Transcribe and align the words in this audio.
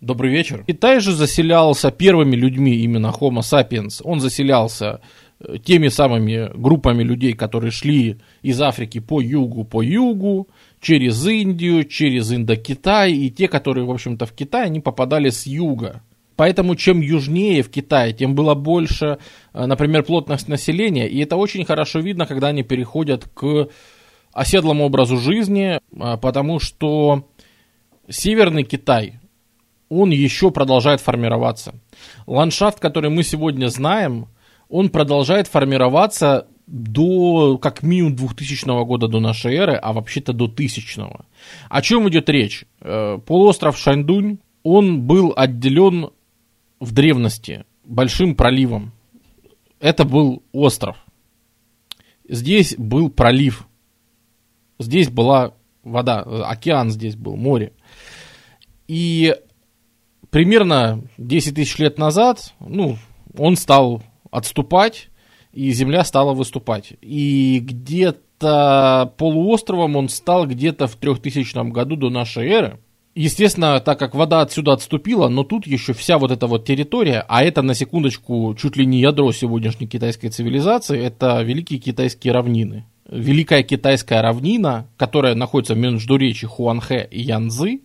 Добрый 0.00 0.30
вечер. 0.30 0.64
Китай 0.66 0.98
же 1.00 1.12
заселялся 1.12 1.90
первыми 1.90 2.34
людьми, 2.34 2.74
именно 2.76 3.08
Homo 3.08 3.40
sapiens. 3.40 4.00
Он 4.02 4.18
заселялся 4.18 5.02
э, 5.40 5.58
теми 5.58 5.88
самыми 5.88 6.50
группами 6.54 7.02
людей, 7.02 7.34
которые 7.34 7.70
шли 7.70 8.16
из 8.40 8.62
Африки 8.62 8.98
по 8.98 9.20
югу, 9.20 9.64
по 9.64 9.82
югу, 9.82 10.48
через 10.80 11.26
Индию, 11.26 11.84
через 11.84 12.32
Индокитай, 12.32 13.12
и 13.12 13.28
те, 13.28 13.46
которые, 13.46 13.84
в 13.84 13.90
общем-то, 13.90 14.24
в 14.24 14.32
Китай, 14.32 14.66
они 14.66 14.80
попадали 14.80 15.28
с 15.28 15.46
юга. 15.46 16.00
Поэтому 16.34 16.76
чем 16.76 17.02
южнее 17.02 17.62
в 17.62 17.68
Китае, 17.70 18.14
тем 18.14 18.34
было 18.34 18.54
больше, 18.54 19.18
э, 19.52 19.66
например, 19.66 20.02
плотность 20.04 20.48
населения, 20.48 21.08
и 21.08 21.18
это 21.18 21.36
очень 21.36 21.66
хорошо 21.66 22.00
видно, 22.00 22.24
когда 22.24 22.48
они 22.48 22.62
переходят 22.62 23.28
к 23.34 23.68
оседлому 24.32 24.86
образу 24.86 25.18
жизни, 25.18 25.78
э, 25.78 26.16
потому 26.16 26.58
что 26.58 27.26
Северный 28.08 28.64
Китай, 28.64 29.19
он 29.90 30.10
еще 30.10 30.50
продолжает 30.50 31.00
формироваться. 31.00 31.74
Ландшафт, 32.26 32.78
который 32.78 33.10
мы 33.10 33.22
сегодня 33.24 33.66
знаем, 33.66 34.28
он 34.68 34.88
продолжает 34.88 35.48
формироваться 35.48 36.46
до 36.68 37.58
как 37.58 37.82
минимум 37.82 38.14
2000 38.14 38.84
года 38.84 39.08
до 39.08 39.18
нашей 39.18 39.56
эры, 39.56 39.74
а 39.74 39.92
вообще-то 39.92 40.32
до 40.32 40.46
1000. 40.46 41.00
-го. 41.00 41.24
О 41.68 41.82
чем 41.82 42.08
идет 42.08 42.28
речь? 42.28 42.64
Э, 42.80 43.18
полуостров 43.26 43.76
Шаньдунь, 43.76 44.38
он 44.62 45.02
был 45.02 45.32
отделен 45.36 46.10
в 46.78 46.92
древности 46.92 47.64
большим 47.84 48.36
проливом. 48.36 48.92
Это 49.80 50.04
был 50.04 50.44
остров. 50.52 50.96
Здесь 52.28 52.76
был 52.78 53.10
пролив. 53.10 53.66
Здесь 54.78 55.08
была 55.08 55.54
вода, 55.82 56.20
океан 56.20 56.90
здесь 56.90 57.16
был, 57.16 57.36
море. 57.36 57.72
И 58.86 59.34
примерно 60.30 61.02
10 61.18 61.54
тысяч 61.54 61.78
лет 61.78 61.98
назад, 61.98 62.54
ну, 62.60 62.96
он 63.36 63.56
стал 63.56 64.02
отступать, 64.30 65.08
и 65.52 65.70
земля 65.72 66.04
стала 66.04 66.32
выступать. 66.32 66.92
И 67.00 67.60
где-то 67.60 69.12
полуостровом 69.18 69.96
он 69.96 70.08
стал 70.08 70.46
где-то 70.46 70.86
в 70.86 70.96
3000 70.96 71.70
году 71.70 71.96
до 71.96 72.10
нашей 72.10 72.48
эры. 72.48 72.78
Естественно, 73.16 73.80
так 73.80 73.98
как 73.98 74.14
вода 74.14 74.40
отсюда 74.40 74.72
отступила, 74.72 75.28
но 75.28 75.42
тут 75.42 75.66
еще 75.66 75.92
вся 75.92 76.16
вот 76.16 76.30
эта 76.30 76.46
вот 76.46 76.64
территория, 76.64 77.24
а 77.28 77.42
это 77.42 77.60
на 77.60 77.74
секундочку 77.74 78.54
чуть 78.56 78.76
ли 78.76 78.86
не 78.86 79.00
ядро 79.00 79.32
сегодняшней 79.32 79.88
китайской 79.88 80.28
цивилизации, 80.28 80.98
это 80.98 81.42
великие 81.42 81.80
китайские 81.80 82.32
равнины. 82.32 82.84
Великая 83.10 83.64
китайская 83.64 84.22
равнина, 84.22 84.86
которая 84.96 85.34
находится 85.34 85.74
в 85.74 85.78
междуречии 85.78 86.46
Хуанхэ 86.46 87.08
и 87.10 87.20
Янзы, 87.20 87.80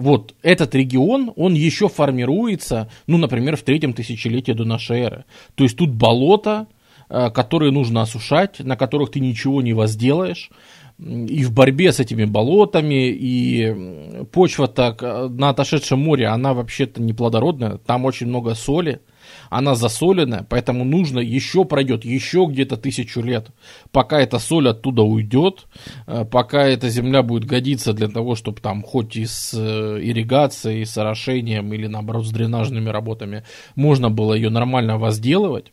вот 0.00 0.34
этот 0.42 0.74
регион, 0.74 1.32
он 1.36 1.54
еще 1.54 1.88
формируется, 1.88 2.90
ну, 3.06 3.18
например, 3.18 3.56
в 3.56 3.62
третьем 3.62 3.92
тысячелетии 3.92 4.52
до 4.52 4.64
нашей 4.64 5.00
эры. 5.00 5.24
То 5.54 5.64
есть 5.64 5.76
тут 5.76 5.90
болото, 5.90 6.66
э, 7.08 7.30
которые 7.30 7.70
нужно 7.70 8.02
осушать, 8.02 8.60
на 8.60 8.76
которых 8.76 9.10
ты 9.10 9.20
ничего 9.20 9.62
не 9.62 9.72
возделаешь. 9.72 10.50
И 10.98 11.44
в 11.44 11.52
борьбе 11.52 11.92
с 11.92 12.00
этими 12.00 12.24
болотами, 12.24 13.08
и 13.08 14.24
почва 14.32 14.68
так 14.68 15.02
э, 15.02 15.28
на 15.28 15.50
отошедшем 15.50 15.98
море, 16.00 16.26
она 16.26 16.54
вообще-то 16.54 17.02
неплодородная, 17.02 17.78
там 17.78 18.04
очень 18.04 18.26
много 18.26 18.54
соли 18.54 19.00
она 19.50 19.74
засоленная, 19.74 20.46
поэтому 20.48 20.84
нужно 20.84 21.18
еще 21.18 21.64
пройдет 21.64 22.04
еще 22.04 22.46
где-то 22.48 22.76
тысячу 22.76 23.20
лет, 23.20 23.48
пока 23.90 24.20
эта 24.20 24.38
соль 24.38 24.68
оттуда 24.68 25.02
уйдет, 25.02 25.66
э, 26.06 26.24
пока 26.24 26.66
эта 26.66 26.88
земля 26.88 27.22
будет 27.22 27.44
годиться 27.44 27.92
для 27.92 28.08
того, 28.08 28.36
чтобы 28.36 28.60
там 28.60 28.82
хоть 28.82 29.16
и 29.16 29.26
с 29.26 29.52
э, 29.52 29.98
ирригацией, 30.00 30.86
с 30.86 30.96
орошением 30.96 31.72
или 31.74 31.88
наоборот 31.88 32.26
с 32.26 32.30
дренажными 32.30 32.88
работами 32.88 33.44
можно 33.74 34.08
было 34.08 34.34
ее 34.34 34.50
нормально 34.50 34.98
возделывать. 34.98 35.72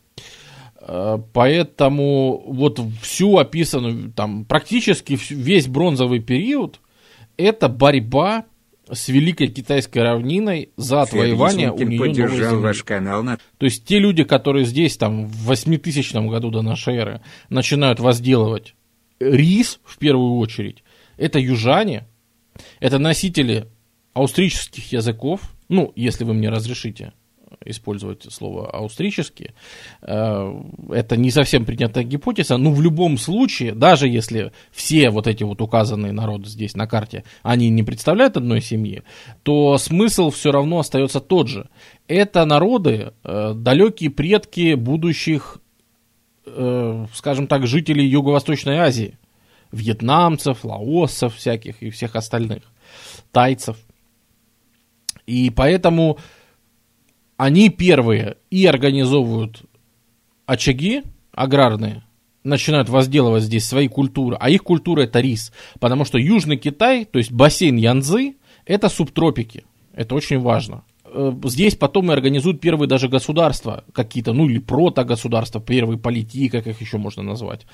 Э, 0.82 1.20
поэтому 1.32 2.44
вот 2.48 2.82
всю 3.04 3.38
описанную, 3.38 4.12
там 4.12 4.44
практически 4.46 5.20
весь 5.30 5.68
бронзовый 5.68 6.20
период, 6.20 6.80
это 7.38 7.70
борьба 7.70 8.46
с 8.92 9.08
Великой 9.10 9.48
Китайской 9.48 10.00
равниной 10.00 10.70
за 10.78 11.02
отвоевание 11.02 11.72
у 11.72 11.78
нее 11.78 12.28
новой 12.28 12.60
ваш 12.60 12.84
канал 12.84 13.24
на... 13.24 13.38
То 13.58 13.66
есть 13.66 13.86
те 13.86 14.00
люди, 14.00 14.24
которые 14.24 14.66
здесь 14.66 14.98
там 14.98 15.28
в 15.28 15.46
8000 15.46 16.14
году 16.30 16.50
до 16.50 16.62
нашей 16.62 16.96
эры 16.96 17.22
начинают 17.50 18.00
возделывать 18.00 18.76
рис 19.20 19.80
в 19.84 19.98
первую 19.98 20.38
очередь, 20.38 20.84
это 21.18 21.40
южане, 21.40 22.08
это 22.80 23.00
носители 23.00 23.68
австрийских 24.14 24.92
языков, 24.92 25.42
ну, 25.70 25.92
если 25.96 26.24
вы 26.24 26.34
мне 26.34 26.50
разрешите 26.50 27.14
использовать 27.66 28.32
слово 28.32 28.70
австрийский. 28.70 29.52
Э, 30.02 30.54
это 30.90 31.18
не 31.18 31.32
совсем 31.32 31.66
принятая 31.66 32.04
гипотеза, 32.04 32.58
но 32.58 32.72
в 32.72 32.82
любом 32.82 33.18
случае, 33.18 33.74
даже 33.74 34.08
если 34.08 34.52
все 34.72 35.10
вот 35.10 35.28
эти 35.28 35.44
вот 35.44 35.62
указанные 35.62 36.12
народы 36.12 36.50
здесь 36.50 36.76
на 36.76 36.88
карте, 36.88 37.24
они 37.44 37.70
не 37.70 37.84
представляют 37.84 38.38
одной 38.38 38.62
семьи, 38.62 39.04
то 39.44 39.78
смысл 39.78 40.30
все 40.30 40.52
равно 40.52 40.80
остается 40.80 41.20
тот 41.20 41.48
же. 41.48 41.70
Это 42.08 42.46
народы, 42.46 43.14
э, 43.24 43.54
далекие 43.56 44.10
предки 44.10 44.76
будущих, 44.76 45.60
э, 46.46 47.06
скажем 47.14 47.48
так, 47.48 47.68
жителей 47.68 48.06
Юго-Восточной 48.08 48.78
Азии. 48.78 49.18
Вьетнамцев, 49.72 50.64
лаосцев 50.64 51.36
всяких 51.36 51.84
и 51.84 51.90
всех 51.90 52.16
остальных, 52.16 52.64
тайцев. 53.34 53.76
И 55.26 55.50
поэтому 55.50 56.18
они 57.38 57.70
первые 57.70 58.38
и 58.50 58.66
организовывают 58.66 59.62
очаги 60.46 61.04
аграрные, 61.32 62.04
начинают 62.44 62.90
возделывать 62.90 63.44
здесь 63.44 63.66
свои 63.66 63.88
культуры, 63.88 64.38
а 64.40 64.50
их 64.50 64.64
культура 64.64 65.02
это 65.04 65.20
рис, 65.20 65.52
потому 65.80 66.04
что 66.04 66.18
Южный 66.18 66.58
Китай, 66.58 67.06
то 67.06 67.20
есть 67.20 67.32
бассейн 67.32 67.76
Янзы, 67.76 68.36
это 68.66 68.90
субтропики, 68.90 69.66
это 69.94 70.16
очень 70.16 70.40
важно. 70.40 70.84
Э, 71.06 71.34
здесь 71.46 71.76
потом 71.76 72.10
и 72.10 72.14
организуют 72.14 72.60
первые 72.60 72.88
даже 72.88 73.08
государства 73.08 73.84
какие-то, 73.94 74.34
ну 74.34 74.48
или 74.48 74.60
протогосударства, 74.60 75.62
первые 75.62 75.98
политики, 75.98 76.50
как 76.50 76.68
их 76.68 76.82
еще 76.82 76.98
можно 76.98 77.24
назвать. 77.24 77.66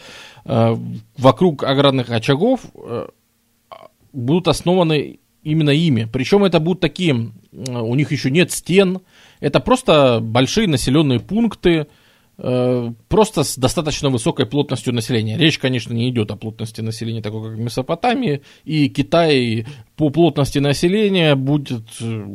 Э, 0.46 0.76
вокруг 1.18 1.64
аграрных 1.64 2.10
очагов 2.10 2.62
э, 2.76 3.08
будут 4.12 4.48
основаны 4.48 5.20
именно 5.44 5.72
ими. 5.72 6.08
Причем 6.12 6.44
это 6.44 6.60
будут 6.60 6.80
такие, 6.80 7.32
у 7.52 7.96
них 7.96 8.12
еще 8.12 8.32
нет 8.32 8.52
стен, 8.52 9.00
это 9.44 9.60
просто 9.60 10.20
большие 10.22 10.70
населенные 10.70 11.20
пункты, 11.20 11.88
э, 12.38 12.94
просто 13.10 13.44
с 13.44 13.58
достаточно 13.58 14.10
высокой 14.10 14.46
плотностью 14.46 14.94
населения. 14.94 15.38
Речь, 15.38 15.60
конечно, 15.60 15.94
не 15.94 16.10
идет 16.10 16.32
о 16.32 16.38
плотности 16.38 16.80
населения, 16.80 17.22
такой 17.22 17.50
как 17.50 17.58
в 17.58 17.62
Месопотамии, 17.62 18.42
и 18.64 18.88
Китай 18.88 19.66
по 19.98 20.10
плотности 20.12 20.60
населения 20.60 21.36
будет 21.36 21.84
э, 22.00 22.26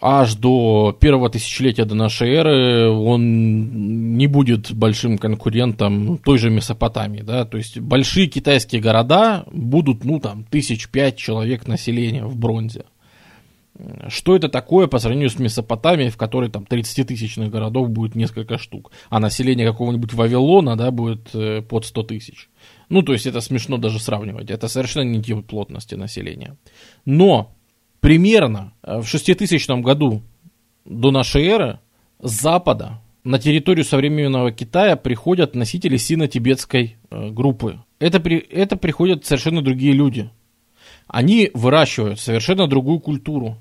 аж 0.00 0.34
до 0.36 0.96
первого 0.98 1.28
тысячелетия 1.28 1.84
до 1.84 1.94
нашей 1.94 2.30
эры 2.30 2.88
он 2.88 4.16
не 4.16 4.26
будет 4.26 4.72
большим 4.72 5.18
конкурентом 5.18 6.16
той 6.16 6.38
же 6.38 6.48
Месопотамии, 6.48 7.20
да, 7.20 7.44
то 7.44 7.58
есть 7.58 7.78
большие 7.78 8.26
китайские 8.26 8.80
города 8.80 9.44
будут, 9.52 10.02
ну, 10.02 10.18
там, 10.18 10.44
тысяч 10.44 10.88
пять 10.88 11.18
человек 11.18 11.68
населения 11.68 12.24
в 12.24 12.36
бронзе. 12.36 12.86
Что 14.08 14.36
это 14.36 14.48
такое 14.48 14.86
по 14.86 14.98
сравнению 14.98 15.30
с 15.30 15.38
Месопотамией, 15.38 16.10
в 16.10 16.16
которой 16.16 16.50
там 16.50 16.64
30-тысячных 16.64 17.50
городов 17.50 17.90
будет 17.90 18.14
несколько 18.14 18.58
штук, 18.58 18.92
а 19.08 19.20
население 19.20 19.66
какого-нибудь 19.66 20.12
Вавилона, 20.12 20.76
да, 20.76 20.90
будет 20.90 21.34
э, 21.34 21.62
под 21.62 21.84
100 21.84 22.02
тысяч. 22.02 22.48
Ну, 22.88 23.02
то 23.02 23.12
есть 23.12 23.26
это 23.26 23.40
смешно 23.40 23.78
даже 23.78 23.98
сравнивать, 23.98 24.50
это 24.50 24.68
совершенно 24.68 25.04
не 25.04 25.22
тип 25.22 25.46
плотности 25.46 25.94
населения. 25.94 26.56
Но 27.04 27.54
примерно 28.00 28.72
э, 28.82 29.00
в 29.00 29.06
6000 29.06 29.68
году 29.80 30.22
до 30.84 31.10
нашей 31.10 31.46
эры 31.46 31.78
с 32.20 32.30
запада 32.30 33.00
на 33.24 33.38
территорию 33.38 33.84
современного 33.84 34.50
Китая 34.50 34.96
приходят 34.96 35.54
носители 35.54 35.96
сино-тибетской 35.96 36.96
э, 37.10 37.30
группы. 37.30 37.80
Это, 37.98 38.18
при, 38.20 38.38
это 38.38 38.76
приходят 38.76 39.24
совершенно 39.26 39.62
другие 39.62 39.92
люди. 39.92 40.30
Они 41.06 41.50
выращивают 41.54 42.20
совершенно 42.20 42.66
другую 42.66 43.00
культуру. 43.00 43.58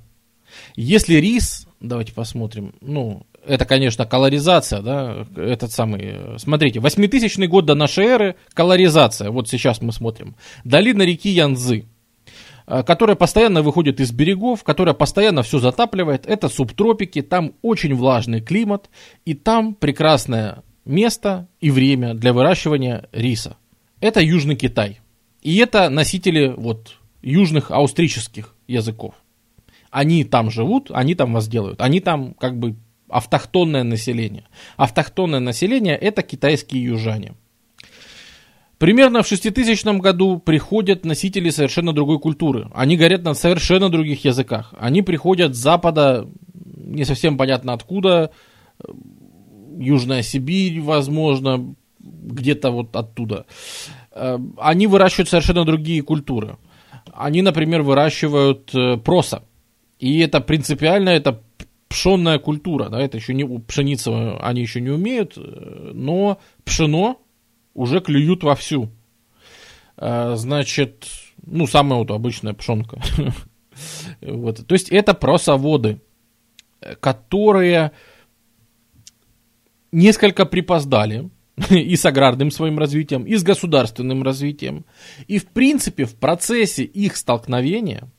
Если 0.76 1.16
рис, 1.16 1.68
давайте 1.80 2.14
посмотрим, 2.14 2.74
ну, 2.82 3.26
это, 3.46 3.66
конечно, 3.66 4.06
колоризация, 4.06 4.82
да, 4.82 5.26
этот 5.36 5.72
самый, 5.72 6.38
смотрите, 6.38 6.80
8000 6.80 7.48
год 7.48 7.66
до 7.66 7.76
нашей 7.76 8.06
эры, 8.06 8.36
колоризация, 8.54 9.32
вот 9.32 9.50
сейчас 9.50 9.82
мы 9.82 9.92
смотрим, 9.92 10.36
долина 10.64 11.04
реки 11.04 11.30
Янзы, 11.30 11.86
э, 12.68 12.84
которая 12.84 13.16
постоянно 13.16 13.62
выходит 13.62 14.00
из 14.00 14.12
берегов, 14.12 14.64
которая 14.64 14.94
постоянно 14.94 15.44
все 15.44 15.60
затапливает, 15.60 16.26
это 16.26 16.50
субтропики, 16.50 17.22
там 17.22 17.54
очень 17.62 17.96
влажный 17.96 18.42
климат, 18.42 18.90
и 19.26 19.34
там 19.34 19.74
прекрасное 19.74 20.64
место 20.86 21.48
и 21.62 21.72
время 21.72 22.14
для 22.14 22.34
выращивания 22.34 23.08
риса. 23.12 23.58
Это 24.02 24.22
Южный 24.22 24.56
Китай. 24.56 25.00
И 25.42 25.58
это 25.58 25.90
носители 25.90 26.54
вот 26.56 26.96
южных 27.22 27.72
австрийских 27.72 28.56
языков. 28.68 29.14
Они 29.92 30.24
там 30.24 30.52
живут, 30.52 30.92
они 30.94 31.16
там 31.16 31.34
вас 31.34 31.48
делают. 31.48 31.82
Они 31.82 32.00
там 32.00 32.34
как 32.34 32.58
бы 32.58 32.76
автохтонное 33.10 33.84
население. 33.84 34.46
Автохтонное 34.78 35.40
население 35.40 35.96
это 35.96 36.22
китайские 36.22 36.84
южане. 36.84 37.34
Примерно 38.78 39.24
в 39.24 39.28
6000 39.28 40.00
году 40.00 40.40
приходят 40.40 41.04
носители 41.04 41.50
совершенно 41.50 41.92
другой 41.92 42.20
культуры. 42.20 42.70
Они 42.74 42.96
говорят 42.96 43.24
на 43.24 43.34
совершенно 43.34 43.90
других 43.90 44.24
языках. 44.24 44.74
Они 44.80 45.02
приходят 45.02 45.54
с 45.54 45.60
запада, 45.60 46.30
не 46.54 47.04
совсем 47.04 47.38
понятно 47.38 47.74
откуда, 47.74 48.32
Южная 49.78 50.22
Сибирь, 50.22 50.82
возможно, 50.82 51.76
где-то 52.00 52.72
вот 52.72 52.96
оттуда. 52.96 53.46
Э, 54.12 54.38
они 54.58 54.88
выращивают 54.88 55.30
совершенно 55.30 55.66
другие 55.66 56.02
культуры. 56.02 56.58
Они, 57.14 57.42
например, 57.42 57.82
выращивают 57.82 58.74
э, 58.74 58.98
проса. 58.98 59.44
И 60.00 60.19
это 60.19 60.40
принципиально, 60.40 61.10
это 61.10 61.44
пшенная 61.90 62.40
культура, 62.40 62.88
да, 62.90 63.01
это 63.01 63.18
еще 63.18 63.34
не 63.34 63.46
пшеница, 63.60 64.38
они 64.40 64.62
еще 64.62 64.80
не 64.80 64.92
умеют, 64.92 65.34
э, 65.38 65.92
но 65.94 66.40
пшено 66.63 67.19
уже 67.74 68.00
клюют 68.00 68.44
вовсю. 68.44 68.90
А, 69.98 70.36
значит, 70.36 71.07
ну, 71.46 71.68
самая 71.68 72.00
вот 72.00 72.12
обычная 72.12 72.54
пшенка. 72.54 73.01
вот. 74.22 74.66
То 74.66 74.74
есть 74.74 74.90
это 74.90 75.13
просоводы, 75.13 76.00
которые 77.02 77.92
несколько 79.92 80.45
припоздали 80.45 81.30
и 81.69 81.95
с 81.95 82.06
аграрным 82.06 82.52
своим 82.52 82.80
развитием, 82.80 83.25
и 83.25 83.36
с 83.36 83.44
государственным 83.44 84.24
развитием. 84.24 84.86
И 85.28 85.40
в 85.40 85.48
принципе 85.48 86.06
в 86.06 86.16
процессе 86.16 86.84
их 86.84 87.18
столкновения– 87.18 88.10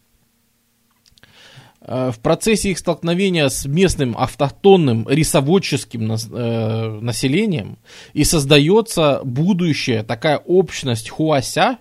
в 1.90 2.20
процессе 2.20 2.70
их 2.70 2.78
столкновения 2.78 3.48
с 3.48 3.66
местным 3.66 4.16
автохтонным 4.16 5.08
рисоводческим 5.08 6.12
э, 6.12 7.00
населением 7.00 7.78
и 8.12 8.22
создается 8.22 9.20
будущая 9.24 10.04
такая 10.04 10.38
общность 10.38 11.08
хуася, 11.08 11.78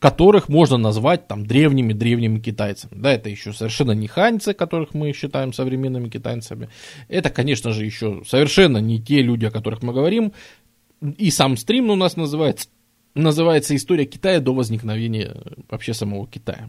которых 0.00 0.50
можно 0.50 0.76
назвать 0.76 1.28
там 1.28 1.46
древними-древними 1.46 2.40
китайцами. 2.40 2.92
Да, 3.00 3.10
это 3.10 3.30
еще 3.30 3.54
совершенно 3.54 3.92
не 3.92 4.06
ханьцы, 4.06 4.52
которых 4.52 4.92
мы 4.92 5.14
считаем 5.14 5.54
современными 5.54 6.10
китайцами. 6.10 6.68
Это, 7.08 7.30
конечно 7.30 7.72
же, 7.72 7.86
еще 7.86 8.22
совершенно 8.26 8.78
не 8.78 9.00
те 9.00 9.22
люди, 9.22 9.46
о 9.46 9.50
которых 9.50 9.82
мы 9.82 9.94
говорим. 9.94 10.34
И 11.16 11.30
сам 11.30 11.56
стрим 11.56 11.88
у 11.88 11.96
нас 11.96 12.16
называется, 12.16 12.68
называется 13.14 13.74
«История 13.74 14.04
Китая 14.04 14.40
до 14.40 14.52
возникновения 14.52 15.34
вообще 15.70 15.94
самого 15.94 16.26
Китая». 16.26 16.68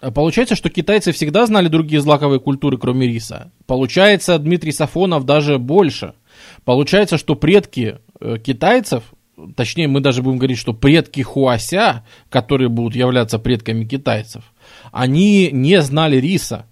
Получается, 0.00 0.56
что 0.56 0.70
китайцы 0.70 1.12
всегда 1.12 1.44
знали 1.46 1.68
другие 1.68 2.00
злаковые 2.00 2.40
культуры, 2.40 2.78
кроме 2.78 3.06
риса. 3.06 3.52
Получается, 3.66 4.38
Дмитрий 4.38 4.72
Сафонов 4.72 5.26
даже 5.26 5.58
больше. 5.58 6.14
Получается, 6.64 7.18
что 7.18 7.34
предки 7.34 7.98
э, 8.18 8.38
китайцев, 8.38 9.04
точнее, 9.56 9.88
мы 9.88 10.00
даже 10.00 10.22
будем 10.22 10.38
говорить, 10.38 10.56
что 10.56 10.72
предки 10.72 11.20
Хуася, 11.20 12.06
которые 12.30 12.70
будут 12.70 12.96
являться 12.96 13.38
предками 13.38 13.84
китайцев, 13.84 14.42
они 14.90 15.50
не 15.52 15.82
знали 15.82 16.16
риса. 16.16 16.64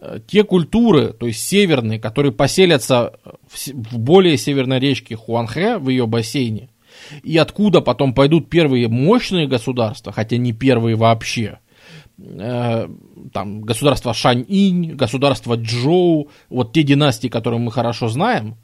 Э, 0.00 0.18
те 0.26 0.42
культуры, 0.42 1.12
то 1.12 1.26
есть 1.26 1.46
северные, 1.46 2.00
которые 2.00 2.32
поселятся 2.32 3.12
в 3.48 3.96
более 3.96 4.36
северной 4.36 4.80
речке 4.80 5.14
Хуанхэ, 5.14 5.78
в 5.78 5.88
ее 5.88 6.08
бассейне, 6.08 6.70
и 7.22 7.36
откуда 7.36 7.80
потом 7.80 8.12
пойдут 8.12 8.50
первые 8.50 8.88
мощные 8.88 9.46
государства, 9.46 10.10
хотя 10.10 10.36
не 10.36 10.52
первые 10.52 10.96
вообще– 10.96 11.60
Э, 12.20 12.88
там, 13.32 13.60
государство 13.60 14.12
Шань-Инь, 14.12 14.96
государство 14.96 15.54
Джоу, 15.54 16.30
вот 16.48 16.72
те 16.72 16.82
династии, 16.82 17.28
которые 17.28 17.60
мы 17.60 17.70
хорошо 17.70 18.08
знаем, 18.08 18.56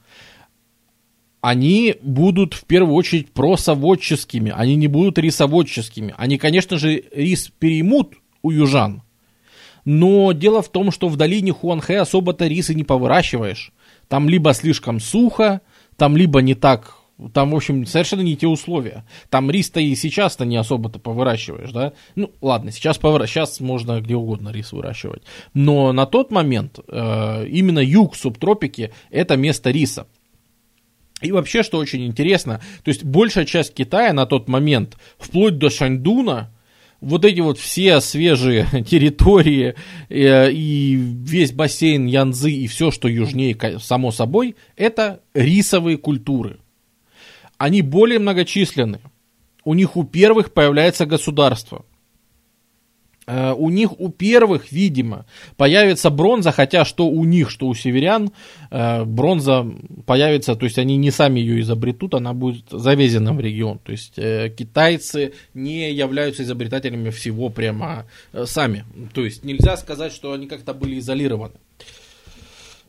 они 1.40 1.94
будут 2.02 2.54
в 2.54 2.64
первую 2.64 2.94
очередь 2.94 3.32
просоводческими, 3.32 4.52
они 4.54 4.74
не 4.74 4.88
будут 4.88 5.18
рисоводческими. 5.18 6.14
Они, 6.16 6.36
конечно 6.38 6.78
же, 6.78 7.04
рис 7.14 7.52
переймут 7.58 8.14
у 8.42 8.50
южан, 8.50 9.02
но 9.84 10.32
дело 10.32 10.60
в 10.62 10.70
том, 10.70 10.90
что 10.90 11.08
в 11.08 11.16
долине 11.16 11.52
Хуанхэ 11.52 11.98
особо-то 11.98 12.46
рисы 12.46 12.74
не 12.74 12.82
повыращиваешь. 12.82 13.72
Там 14.08 14.28
либо 14.28 14.52
слишком 14.52 14.98
сухо, 14.98 15.60
там 15.96 16.16
либо 16.16 16.42
не 16.42 16.54
так 16.54 16.96
там, 17.32 17.52
в 17.52 17.56
общем, 17.56 17.86
совершенно 17.86 18.22
не 18.22 18.36
те 18.36 18.46
условия. 18.48 19.04
Там 19.30 19.50
рис-то 19.50 19.80
и 19.80 19.94
сейчас-то 19.94 20.44
не 20.44 20.56
особо-то 20.56 20.98
повыращиваешь, 20.98 21.70
да? 21.70 21.92
Ну, 22.16 22.32
ладно, 22.40 22.72
сейчас, 22.72 22.98
повыра... 22.98 23.26
сейчас 23.26 23.60
можно 23.60 24.00
где 24.00 24.16
угодно 24.16 24.50
рис 24.50 24.72
выращивать. 24.72 25.22
Но 25.54 25.92
на 25.92 26.06
тот 26.06 26.32
момент 26.32 26.80
э, 26.88 27.46
именно 27.46 27.78
юг 27.78 28.16
субтропики– 28.16 28.92
это 29.10 29.36
место 29.36 29.70
риса. 29.70 30.08
И 31.22 31.30
вообще, 31.30 31.62
что 31.62 31.78
очень 31.78 32.04
интересно, 32.04 32.60
то 32.82 32.88
есть 32.88 33.04
большая 33.04 33.44
часть 33.44 33.74
Китая 33.74 34.12
на 34.12 34.26
тот 34.26 34.48
момент, 34.48 34.96
вплоть 35.16 35.56
до 35.58 35.70
Шаньдуна, 35.70 36.50
вот 37.00 37.24
эти 37.24 37.40
вот 37.40 37.58
все 37.58 38.00
свежие 38.00 38.66
территории 38.90 39.76
э, 40.08 40.50
и 40.50 40.96
весь 40.96 41.52
бассейн 41.52 42.06
Янзы 42.06 42.50
и 42.50 42.66
все, 42.66 42.90
что 42.90 43.06
южнее, 43.06 43.56
само 43.78 44.10
собой, 44.10 44.56
это 44.76 45.20
рисовые 45.32 45.96
культуры 45.96 46.58
они 47.58 47.82
более 47.82 48.18
многочисленны. 48.18 49.00
У 49.64 49.74
них 49.74 49.96
у 49.96 50.04
первых 50.04 50.52
появляется 50.52 51.06
государство. 51.06 51.84
Э, 53.26 53.52
у 53.52 53.70
них 53.70 53.98
у 53.98 54.10
первых, 54.10 54.70
видимо, 54.72 55.26
появится 55.56 56.10
бронза, 56.10 56.52
хотя 56.52 56.84
что 56.84 57.08
у 57.08 57.24
них, 57.24 57.50
что 57.50 57.66
у 57.68 57.74
северян, 57.74 58.32
э, 58.70 59.04
бронза 59.04 59.66
появится, 60.06 60.56
то 60.56 60.64
есть 60.64 60.78
они 60.78 60.96
не 60.96 61.10
сами 61.10 61.40
ее 61.40 61.60
изобретут, 61.60 62.14
она 62.14 62.34
будет 62.34 62.64
завезена 62.70 63.32
в 63.32 63.40
регион. 63.40 63.78
То 63.78 63.92
есть 63.92 64.18
э, 64.18 64.50
китайцы 64.50 65.32
не 65.54 65.92
являются 65.92 66.42
изобретателями 66.42 67.10
всего 67.10 67.48
прямо 67.48 68.06
сами. 68.44 68.84
То 69.14 69.24
есть 69.24 69.44
нельзя 69.44 69.76
сказать, 69.76 70.12
что 70.12 70.32
они 70.32 70.46
как-то 70.46 70.74
были 70.74 70.98
изолированы. 70.98 71.54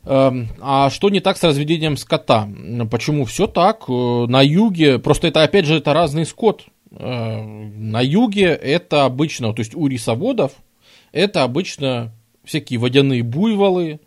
Эм, 0.06 0.50
а 0.62 0.92
что 0.92 1.10
не 1.10 1.20
так 1.20 1.38
с 1.38 1.44
разведением 1.44 1.98
скота? 1.98 2.48
Почему 2.92 3.26
все 3.26 3.48
так? 3.48 3.86
Э, 3.90 4.26
на 4.28 4.42
юге, 4.42 5.00
просто 5.00 5.28
это 5.28 5.44
опять 5.44 5.66
же 5.66 5.78
это 5.78 5.94
разный 5.94 6.28
скот. 6.28 6.66
Э, 6.92 7.42
на 7.42 8.02
юге 8.02 8.50
это 8.50 9.06
обычно, 9.06 9.52
то 9.54 9.62
есть 9.62 9.74
у 9.74 9.88
рисоводов, 9.88 10.52
это 11.12 11.44
обычно 11.44 12.14
всякие 12.44 12.78
водяные 12.78 13.24
буйволы, 13.24 14.00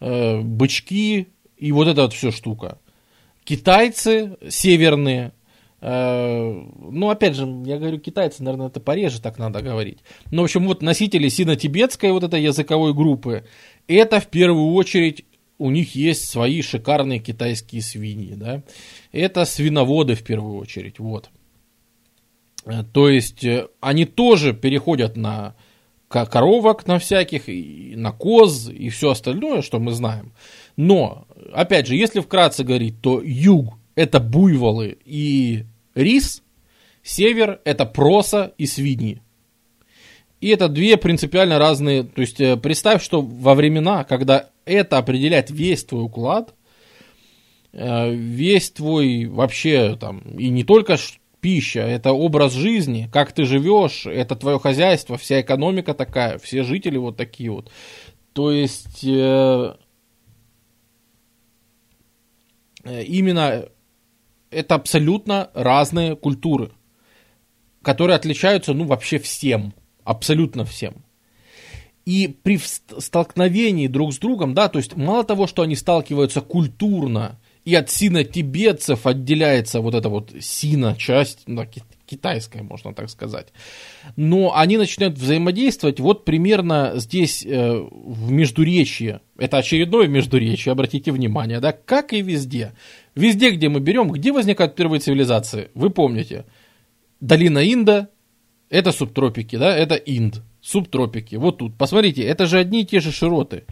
э, 0.00 0.40
бычки 0.40 1.28
и 1.58 1.72
вот 1.72 1.86
эта 1.86 2.02
вот 2.02 2.14
все 2.14 2.30
штука. 2.30 2.78
Китайцы 3.44 4.36
северные, 4.48 5.32
ну, 5.80 7.10
опять 7.10 7.34
же, 7.34 7.44
я 7.66 7.76
говорю 7.76 7.98
китайцы, 7.98 8.44
наверное, 8.44 8.68
это 8.68 8.78
пореже 8.78 9.20
так 9.20 9.36
надо 9.36 9.62
говорить. 9.62 9.98
Но, 10.30 10.42
в 10.42 10.44
общем, 10.44 10.64
вот 10.68 10.80
носители 10.80 11.26
сино-тибетской 11.28 12.12
вот 12.12 12.22
этой 12.22 12.40
языковой 12.40 12.94
группы, 12.94 13.44
это 13.88 14.20
в 14.20 14.28
первую 14.28 14.74
очередь 14.74 15.24
у 15.62 15.70
них 15.70 15.94
есть 15.94 16.28
свои 16.28 16.60
шикарные 16.60 17.20
китайские 17.20 17.82
свиньи, 17.82 18.34
да. 18.34 18.62
Это 19.12 19.44
свиноводы 19.44 20.14
в 20.14 20.22
первую 20.24 20.56
очередь, 20.56 20.98
вот. 20.98 21.30
Э, 22.64 22.82
то 22.92 23.08
есть 23.08 23.44
э, 23.44 23.68
они 23.80 24.04
тоже 24.04 24.54
переходят 24.54 25.16
на 25.16 25.54
коровок 26.08 26.86
на 26.86 26.98
всяких, 26.98 27.44
на 27.96 28.12
коз 28.12 28.68
и 28.68 28.90
все 28.90 29.10
остальное, 29.10 29.62
что 29.62 29.78
мы 29.78 29.92
знаем. 29.92 30.32
Но, 30.76 31.26
опять 31.54 31.86
же, 31.86 31.96
если 31.96 32.20
вкратце 32.20 32.64
говорить, 32.64 33.00
то 33.00 33.22
юг 33.22 33.78
это 33.94 34.20
буйволы 34.20 34.98
и 35.04 35.64
рис, 35.94 36.42
север 37.02 37.60
это 37.64 37.86
проса 37.86 38.52
и 38.58 38.66
свиньи. 38.66 39.22
И 40.42 40.48
это 40.48 40.68
две 40.68 40.96
принципиально 40.96 41.60
разные, 41.60 42.02
то 42.02 42.20
есть 42.20 42.40
э, 42.40 42.56
представь, 42.56 43.00
что 43.00 43.22
во 43.22 43.54
времена, 43.54 44.02
когда 44.02 44.50
это 44.64 44.98
определяет 44.98 45.52
весь 45.52 45.84
твой 45.84 46.02
уклад, 46.02 46.56
э, 47.72 48.12
весь 48.12 48.72
твой 48.72 49.26
вообще 49.26 49.96
там, 49.96 50.18
и 50.36 50.48
не 50.48 50.64
только 50.64 50.96
пища, 51.40 51.82
это 51.82 52.10
образ 52.10 52.54
жизни, 52.54 53.08
как 53.12 53.30
ты 53.30 53.44
живешь, 53.44 54.04
это 54.04 54.34
твое 54.34 54.58
хозяйство, 54.58 55.16
вся 55.16 55.40
экономика 55.40 55.94
такая, 55.94 56.38
все 56.38 56.64
жители 56.64 56.96
вот 56.96 57.16
такие 57.16 57.52
вот. 57.52 57.70
То 58.32 58.50
есть 58.50 59.04
э, 59.04 59.76
именно 62.84 63.68
это 64.50 64.74
абсолютно 64.74 65.52
разные 65.54 66.16
культуры, 66.16 66.72
которые 67.80 68.16
отличаются, 68.16 68.74
ну, 68.74 68.86
вообще 68.86 69.20
всем, 69.20 69.72
абсолютно 70.04 70.64
всем. 70.64 70.94
И 72.04 72.34
при 72.42 72.58
столкновении 72.58 73.86
друг 73.86 74.12
с 74.12 74.18
другом, 74.18 74.54
да, 74.54 74.68
то 74.68 74.78
есть 74.78 74.96
мало 74.96 75.22
того, 75.24 75.46
что 75.46 75.62
они 75.62 75.76
сталкиваются 75.76 76.40
культурно, 76.40 77.38
и 77.64 77.76
от 77.76 77.90
сино-тибетцев 77.90 79.06
отделяется 79.06 79.80
вот 79.80 79.94
эта 79.94 80.08
вот 80.08 80.32
сино-часть, 80.40 81.44
да, 81.46 81.66
китайская, 82.06 82.62
можно 82.62 82.92
так 82.92 83.08
сказать. 83.08 83.48
Но 84.16 84.54
они 84.56 84.76
начинают 84.76 85.16
взаимодействовать 85.16 86.00
вот 86.00 86.24
примерно 86.24 86.94
здесь 86.96 87.46
э, 87.46 87.72
в 87.72 88.30
Междуречье. 88.32 89.20
Это 89.38 89.58
очередное 89.58 90.08
Междуречье, 90.08 90.72
обратите 90.72 91.12
внимание, 91.12 91.60
да, 91.60 91.72
как 91.72 92.12
и 92.12 92.20
везде. 92.20 92.72
Везде, 93.14 93.50
где 93.50 93.68
мы 93.68 93.78
берем, 93.78 94.10
где 94.10 94.32
возникают 94.32 94.74
первые 94.74 95.00
цивилизации, 95.00 95.70
вы 95.74 95.90
помните. 95.90 96.44
Долина 97.20 97.60
Инда, 97.72 98.08
это 98.72 98.90
субтропики, 98.90 99.56
да, 99.56 99.76
это 99.76 99.94
Инд, 99.96 100.40
субтропики. 100.62 101.36
Вот 101.36 101.58
тут, 101.58 101.76
посмотрите, 101.76 102.22
это 102.22 102.46
же 102.46 102.58
одни 102.58 102.82
и 102.82 102.86
те 102.86 103.00
же 103.00 103.12
широты. 103.12 103.64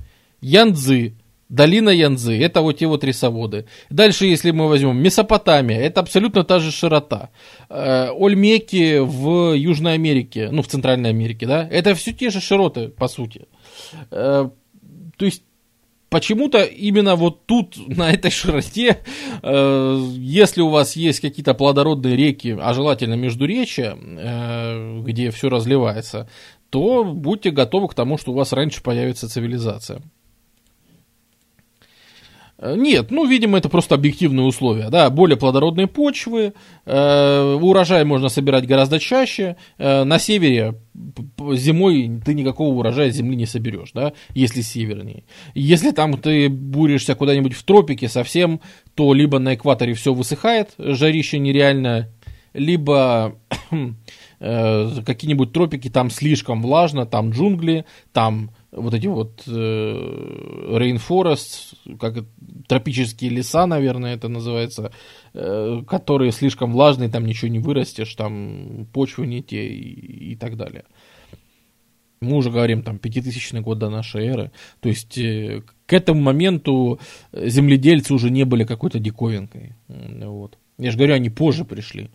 Янцзы, 0.43 1.15
Долина 1.49 1.89
Янзы, 1.89 2.39
это 2.39 2.61
вот 2.61 2.79
те 2.79 2.87
вот 2.87 3.03
рисоводы. 3.03 3.65
Дальше, 3.89 4.27
если 4.27 4.51
мы 4.51 4.69
возьмем 4.69 5.03
Месопотамия, 5.03 5.81
это 5.81 6.01
абсолютно 6.01 6.45
та 6.45 6.59
же 6.61 6.71
широта. 6.71 7.31
Э, 7.71 8.11
Ольмеки 8.15 8.99
в 8.99 9.55
Южной 9.55 9.95
Америке, 9.95 10.51
ну, 10.53 10.63
в 10.63 10.69
Центральной 10.69 11.11
Америке, 11.11 11.47
да, 11.47 11.67
это 11.69 11.95
все 11.95 12.13
те 12.13 12.29
же 12.29 12.41
широты, 12.41 12.89
по 12.89 13.09
сути. 13.09 13.47
Э, 14.11 14.51
то 15.17 15.25
есть, 15.25 15.43
почему-то 16.11 16.63
именно 16.63 17.17
вот 17.17 17.47
тут, 17.47 17.77
на 17.89 18.13
этой 18.13 18.31
широте, 18.31 18.99
э, 19.43 20.05
если 20.17 20.61
у 20.61 20.69
вас 20.69 20.97
есть 20.97 21.21
какие-то 21.21 21.55
плодородные 21.55 22.17
реки, 22.17 22.57
а 22.61 22.75
желательно 22.75 23.15
междуречья, 23.15 23.97
где 25.03 25.31
все 25.31 25.49
разливается, 25.49 26.29
то 26.71 27.05
будьте 27.05 27.51
готовы 27.51 27.89
к 27.89 27.95
тому, 27.95 28.19
что 28.19 28.33
у 28.33 28.35
вас 28.35 28.53
раньше 28.53 28.83
появится 28.83 29.29
цивилизация. 29.29 30.03
Э, 32.61 32.75
нет, 32.77 33.11
ну, 33.11 33.27
видимо, 33.27 33.59
это 33.59 33.69
просто 33.69 33.95
объективные 33.95 34.45
условия, 34.45 34.91
да, 34.91 35.09
более 35.09 35.37
плодородные 35.37 35.87
почвы, 35.87 36.53
э, 36.85 37.59
урожай 37.61 38.05
можно 38.05 38.29
собирать 38.29 38.67
гораздо 38.67 38.99
чаще, 38.99 39.57
э, 39.79 40.05
на 40.05 40.19
севере 40.19 40.75
зимой 41.55 42.21
ты 42.25 42.35
никакого 42.35 42.75
урожая 42.75 43.11
земли 43.11 43.35
не 43.37 43.47
соберешь, 43.47 43.93
да, 43.95 44.13
если 44.35 44.61
севернее. 44.61 45.25
Если 45.55 45.91
там 45.91 46.19
ты 46.19 46.51
бурешься 46.51 47.15
куда-нибудь 47.15 47.55
в 47.55 47.63
тропике 47.63 48.09
совсем, 48.09 48.61
то 48.95 49.15
либо 49.15 49.39
на 49.39 49.55
экваторе 49.55 49.95
все 49.95 50.13
высыхает, 50.13 50.75
жарище 50.77 51.39
нереальное, 51.39 52.11
либо 52.53 53.37
э, 54.41 54.91
какие-нибудь 55.07 55.53
тропики, 55.53 55.89
там 55.89 56.11
слишком 56.11 56.61
влажно, 56.61 57.07
там 57.07 57.31
джунгли, 57.31 57.87
там 58.13 58.51
вот 58.73 58.95
эти 58.95 59.07
вот 59.07 59.43
э, 59.47 59.51
rainforest, 59.51 61.75
как 61.99 62.25
тропические 62.69 63.31
леса, 63.31 63.67
наверное, 63.67 64.15
это 64.15 64.29
называется, 64.29 64.93
э, 65.35 65.83
которые 65.87 66.33
слишком 66.33 66.73
влажные, 66.73 67.09
там 67.09 67.27
ничего 67.27 67.51
не 67.51 67.59
вырастешь, 67.59 68.15
там 68.15 68.87
почвы 68.93 69.27
не 69.27 69.43
те 69.43 69.69
и, 69.69 70.33
и 70.33 70.37
так 70.37 70.57
далее. 70.57 70.85
Мы 72.21 72.37
уже 72.37 72.51
говорим, 72.51 72.83
там, 72.83 72.99
5000 72.99 73.61
год 73.61 73.79
до 73.79 73.89
нашей 73.89 74.27
эры. 74.27 74.51
То 74.81 74.89
есть, 74.89 75.17
э, 75.19 75.63
к 75.87 75.93
этому 75.93 76.21
моменту 76.21 77.01
земледельцы 77.33 78.15
уже 78.15 78.31
не 78.31 78.45
были 78.45 78.65
какой-то 78.65 78.99
диковинкой. 78.99 79.75
Вот. 79.89 80.59
Я 80.79 80.91
же 80.91 80.97
говорю, 80.97 81.15
они 81.15 81.31
позже 81.31 81.65
пришли. 81.65 82.05
Э, 82.05 82.09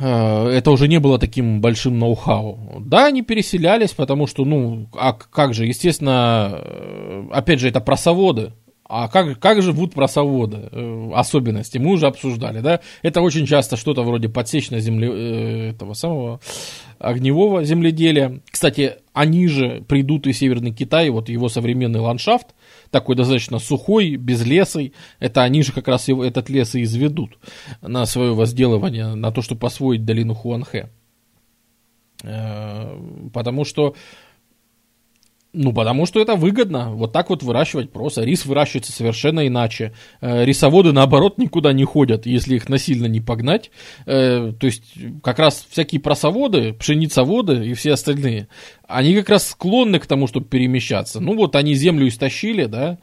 это 0.00 0.70
уже 0.70 0.88
не 0.88 0.98
было 0.98 1.18
таким 1.18 1.60
большим 1.60 1.98
ноу-хау. 1.98 2.80
Да, 2.80 3.06
они 3.06 3.22
переселялись, 3.22 3.92
потому 3.92 4.26
что, 4.26 4.44
ну, 4.44 4.88
а 4.94 5.12
как 5.12 5.52
же, 5.54 5.66
естественно, 5.66 6.58
э, 6.62 7.28
опять 7.32 7.60
же, 7.60 7.68
это 7.68 7.80
просоводы. 7.80 8.52
А 8.92 9.08
как, 9.08 9.38
как 9.38 9.62
живут 9.62 9.94
просоводы? 9.94 10.68
Э, 10.72 11.10
особенности 11.14 11.78
мы 11.78 11.92
уже 11.92 12.06
обсуждали, 12.06 12.60
да? 12.60 12.80
Это 13.02 13.20
очень 13.20 13.46
часто 13.46 13.76
что-то 13.76 14.02
вроде 14.02 14.28
подсечной 14.28 14.80
земли, 14.80 15.70
этого 15.70 15.94
самого 15.94 16.40
огневого 16.98 17.62
земледелия. 17.64 18.40
Кстати, 18.50 18.96
они 19.12 19.48
же 19.48 19.84
придут 19.86 20.26
и 20.26 20.32
Северный 20.32 20.72
Китай, 20.72 21.08
вот 21.10 21.28
его 21.28 21.48
современный 21.48 22.00
ландшафт, 22.00 22.48
такой 22.90 23.16
достаточно 23.16 23.58
сухой, 23.58 24.16
без 24.16 24.44
леса. 24.44 24.80
Это 25.18 25.42
они 25.42 25.62
же 25.62 25.72
как 25.72 25.88
раз 25.88 26.08
его, 26.08 26.24
этот 26.24 26.48
лес 26.48 26.74
и 26.74 26.82
изведут 26.82 27.38
на 27.82 28.06
свое 28.06 28.34
возделывание, 28.34 29.14
на 29.14 29.30
то, 29.32 29.42
чтобы 29.42 29.66
освоить 29.66 30.04
долину 30.04 30.34
Хуанхэ. 30.34 30.90
Э, 32.22 33.00
потому 33.32 33.64
что 33.64 33.94
ну, 35.52 35.72
потому 35.72 36.06
что 36.06 36.20
это 36.20 36.36
выгодно. 36.36 36.92
Вот 36.92 37.12
так 37.12 37.28
вот 37.30 37.42
выращивать 37.42 37.90
просто. 37.90 38.22
Рис 38.22 38.46
выращивается 38.46 38.92
совершенно 38.92 39.46
иначе. 39.46 39.92
Э, 40.20 40.44
рисоводы, 40.44 40.92
наоборот, 40.92 41.38
никуда 41.38 41.72
не 41.72 41.84
ходят, 41.84 42.24
если 42.24 42.54
их 42.54 42.68
насильно 42.68 43.06
не 43.06 43.20
погнать. 43.20 43.70
Э, 44.06 44.52
то 44.58 44.66
есть, 44.66 44.84
как 45.22 45.40
раз 45.40 45.66
всякие 45.68 46.00
просоводы, 46.00 46.72
пшеницоводы 46.74 47.66
и 47.66 47.74
все 47.74 47.92
остальные, 47.92 48.46
они 48.86 49.14
как 49.14 49.28
раз 49.28 49.48
склонны 49.48 49.98
к 49.98 50.06
тому, 50.06 50.28
чтобы 50.28 50.46
перемещаться. 50.46 51.20
Ну, 51.20 51.34
вот 51.34 51.56
они 51.56 51.74
землю 51.74 52.06
истощили, 52.06 52.66
да, 52.66 52.98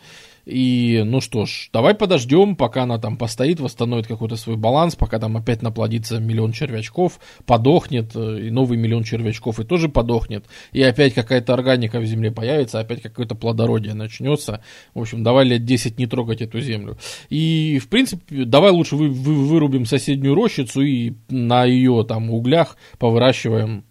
и, 0.48 1.04
ну 1.06 1.20
что 1.20 1.46
ж, 1.46 1.70
давай 1.74 1.94
подождем, 1.94 2.56
пока 2.56 2.84
она 2.84 2.98
там 3.00 3.18
постоит, 3.18 3.60
восстановит 3.60 4.08
какой-то 4.08 4.38
свой 4.38 4.56
баланс, 4.56 4.96
пока 4.96 5.20
там 5.20 5.36
опять 5.36 5.62
наплодится 5.62 6.20
миллион 6.20 6.54
червячков, 6.54 7.20
подохнет, 7.46 8.16
э, 8.16 8.48
и 8.48 8.50
новый 8.50 8.78
миллион 8.78 9.04
червячков 9.04 9.60
и 9.60 9.66
тоже 9.66 9.90
подохнет, 9.90 10.46
и 10.72 10.82
опять 10.82 11.14
какая-то 11.14 11.54
органика 11.54 12.00
в 12.00 12.06
земле 12.06 12.32
появится, 12.32 12.80
опять 12.80 13.02
какое-то 13.02 13.36
плодородие 13.36 13.94
начнется. 13.94 14.64
В 14.94 15.02
общем, 15.02 15.22
давай 15.22 15.44
лет 15.44 15.66
10 15.66 16.00
не 16.00 16.08
трогать 16.08 16.42
эту 16.42 16.62
землю. 16.62 16.98
И, 17.30 17.80
в 17.84 17.90
принципе, 17.90 18.46
давай 18.46 18.72
лучше 18.72 18.96
вы, 18.96 19.10
вы, 19.10 19.36
вырубим 19.36 19.86
соседнюю 19.86 20.34
рощицу 20.34 20.82
и 20.82 21.16
на 21.28 21.66
ее 21.66 22.06
там 22.08 22.32
углях 22.32 22.78
повыращиваем 23.00 23.84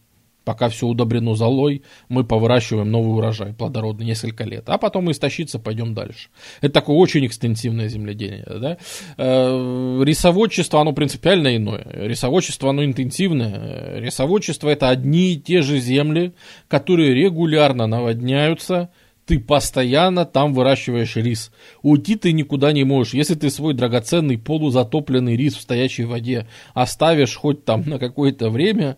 пока 0.46 0.68
все 0.68 0.86
удобрено 0.86 1.34
золой, 1.34 1.82
мы 2.08 2.22
повыращиваем 2.22 2.88
новый 2.88 3.16
урожай 3.18 3.52
плодородный 3.52 4.06
несколько 4.06 4.44
лет, 4.44 4.62
а 4.68 4.78
потом 4.78 5.10
истощиться 5.10 5.58
пойдем 5.58 5.92
дальше. 5.92 6.28
Это 6.60 6.74
такое 6.74 6.96
очень 6.96 7.26
экстенсивное 7.26 7.88
земледелие. 7.88 8.46
Да? 8.46 8.78
Э, 9.18 10.02
рисоводчество, 10.04 10.80
оно 10.80 10.92
принципиально 10.92 11.56
иное. 11.56 11.84
Рисоводчество, 11.92 12.70
оно 12.70 12.84
интенсивное. 12.84 13.98
Рисоводчество 13.98 14.68
это 14.68 14.88
одни 14.88 15.32
и 15.32 15.36
те 15.36 15.62
же 15.62 15.80
земли, 15.80 16.32
которые 16.68 17.12
регулярно 17.12 17.88
наводняются, 17.88 18.90
ты 19.26 19.40
постоянно 19.40 20.24
там 20.24 20.54
выращиваешь 20.54 21.16
рис. 21.16 21.50
Уйти 21.82 22.14
ты 22.14 22.32
никуда 22.32 22.72
не 22.72 22.84
можешь. 22.84 23.12
Если 23.12 23.34
ты 23.34 23.50
свой 23.50 23.74
драгоценный 23.74 24.38
полузатопленный 24.38 25.36
рис 25.36 25.56
в 25.56 25.60
стоячей 25.60 26.04
воде 26.04 26.46
оставишь 26.74 27.34
хоть 27.34 27.64
там 27.64 27.82
на 27.86 27.98
какое-то 27.98 28.50
время, 28.50 28.96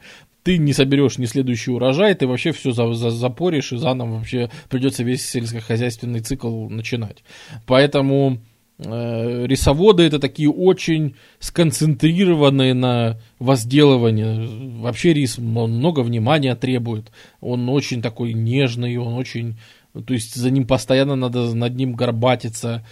ты 0.49 0.57
не 0.57 0.73
соберешь 0.73 1.19
ни 1.19 1.27
следующий 1.27 1.73
урожай, 1.73 2.15
ты 2.15 2.27
вообще 2.27 2.53
все 2.53 2.73
за, 2.73 2.91
за, 2.95 3.11
запоришь, 3.11 3.71
и 3.75 3.77
заново 3.77 4.17
вообще 4.17 4.49
придется 4.71 5.05
весь 5.05 5.29
сельскохозяйственный 5.29 6.21
цикл 6.21 6.71
начинать. 6.71 7.23
Поэтому 7.67 8.39
э, 8.79 9.45
рисоводы 9.47 10.05
это 10.05 10.19
такие 10.19 10.49
очень 10.51 11.17
сконцентрированные 11.39 12.73
на 12.73 13.21
возделывании. 13.39 14.81
Вообще 14.81 15.13
рис 15.13 15.37
много 15.37 16.01
внимания 16.01 16.55
требует. 16.55 17.13
Он 17.43 17.69
очень 17.69 18.01
такой 18.01 18.33
нежный, 18.33 18.97
он 18.97 19.13
очень... 19.13 19.59
То 19.93 20.15
есть 20.15 20.35
за 20.35 20.49
ним 20.49 20.67
постоянно 20.67 21.15
надо 21.15 21.55
над 21.55 21.77
ним 21.77 21.93
горбатиться. 21.93 22.87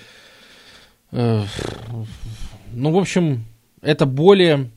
Э, 1.10 1.42
ну, 2.74 2.90
в 2.90 2.98
общем, 2.98 3.46
это 3.80 4.04
более 4.04 4.68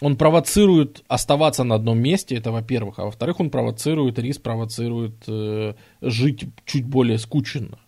он 0.00 0.16
провоцирует 0.16 1.02
оставаться 1.08 1.64
на 1.64 1.74
одном 1.74 1.98
месте, 1.98 2.36
это 2.36 2.50
во-первых, 2.50 2.98
а 2.98 3.04
во-вторых, 3.04 3.40
он 3.40 3.50
провоцирует, 3.50 4.18
рис 4.18 4.38
провоцирует 4.38 5.14
э, 5.26 5.74
жить 6.00 6.44
чуть 6.64 6.84
более 6.84 7.18
скученно, 7.18 7.78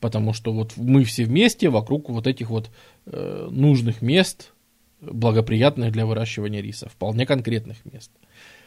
потому 0.00 0.32
что 0.32 0.52
вот 0.52 0.72
мы 0.76 1.04
все 1.04 1.24
вместе 1.24 1.68
вокруг 1.68 2.10
вот 2.10 2.26
этих 2.26 2.50
вот 2.50 2.70
э, 3.06 3.48
нужных 3.50 4.02
мест, 4.02 4.52
благоприятных 5.00 5.92
для 5.92 6.06
выращивания 6.06 6.60
риса, 6.60 6.88
вполне 6.88 7.24
конкретных 7.24 7.84
мест. 7.90 8.10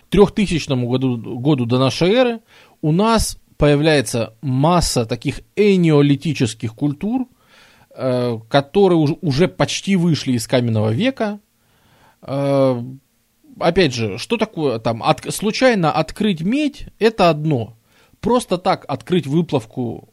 К 0.08 0.12
3000 0.12 0.86
году, 0.86 1.40
году 1.40 1.66
до 1.66 1.80
нашей 1.80 2.12
эры 2.12 2.40
у 2.82 2.92
нас 2.92 3.38
появляется 3.58 4.36
масса 4.42 5.06
таких 5.06 5.42
энеолитических 5.56 6.74
культур, 6.74 7.28
э, 7.92 8.40
которые 8.50 8.98
уже, 8.98 9.18
уже 9.22 9.48
почти 9.48 9.96
вышли 9.96 10.34
из 10.34 10.48
каменного 10.48 10.92
века, 10.92 11.40
опять 12.26 13.94
же, 13.94 14.18
что 14.18 14.38
такое 14.38 14.80
там, 14.80 15.04
от, 15.04 15.34
случайно 15.34 15.92
открыть 15.92 16.42
медь, 16.42 16.88
это 17.00 17.30
одно. 17.30 17.78
Просто 18.20 18.58
так 18.58 18.86
открыть 18.88 19.28
выплавку 19.28 20.10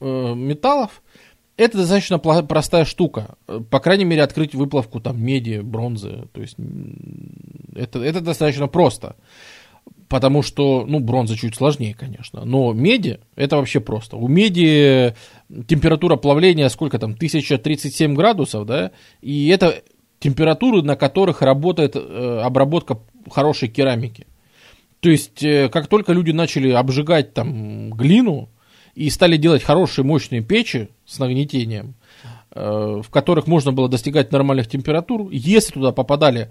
э, 0.00 0.34
металлов, 0.34 1.02
это 1.56 1.78
достаточно 1.78 2.18
простая 2.18 2.84
штука. 2.84 3.36
По 3.70 3.80
крайней 3.80 4.04
мере, 4.04 4.22
открыть 4.22 4.54
выплавку 4.54 5.00
там 5.00 5.22
меди, 5.22 5.60
бронзы. 5.60 6.28
То 6.32 6.42
есть 6.42 6.56
это, 7.74 8.00
это 8.00 8.20
достаточно 8.20 8.68
просто. 8.68 9.16
Потому 10.08 10.42
что, 10.42 10.84
ну, 10.86 11.00
бронза 11.00 11.36
чуть 11.36 11.56
сложнее, 11.56 11.94
конечно. 11.98 12.44
Но 12.44 12.72
меди, 12.72 13.20
это 13.34 13.56
вообще 13.56 13.80
просто. 13.80 14.16
У 14.16 14.28
меди 14.28 15.14
температура 15.66 16.16
плавления 16.16 16.68
сколько 16.68 16.98
там, 16.98 17.12
1037 17.12 18.14
градусов, 18.14 18.66
да? 18.66 18.92
И 19.22 19.48
это 19.48 19.82
температуры, 20.26 20.82
на 20.82 20.96
которых 20.96 21.40
работает 21.40 21.94
э, 21.94 22.40
обработка 22.42 22.98
хорошей 23.30 23.68
керамики. 23.68 24.26
То 24.98 25.08
есть, 25.08 25.40
э, 25.44 25.68
как 25.68 25.86
только 25.86 26.12
люди 26.12 26.32
начали 26.32 26.70
обжигать 26.70 27.32
там 27.32 27.90
глину 27.90 28.48
и 28.96 29.08
стали 29.10 29.36
делать 29.36 29.62
хорошие 29.62 30.04
мощные 30.04 30.42
печи 30.42 30.88
с 31.04 31.20
нагнетением, 31.20 31.94
э, 32.50 33.02
в 33.04 33.08
которых 33.10 33.46
можно 33.46 33.70
было 33.70 33.88
достигать 33.88 34.32
нормальных 34.32 34.68
температур, 34.68 35.28
если 35.30 35.74
туда 35.74 35.92
попадали 35.92 36.50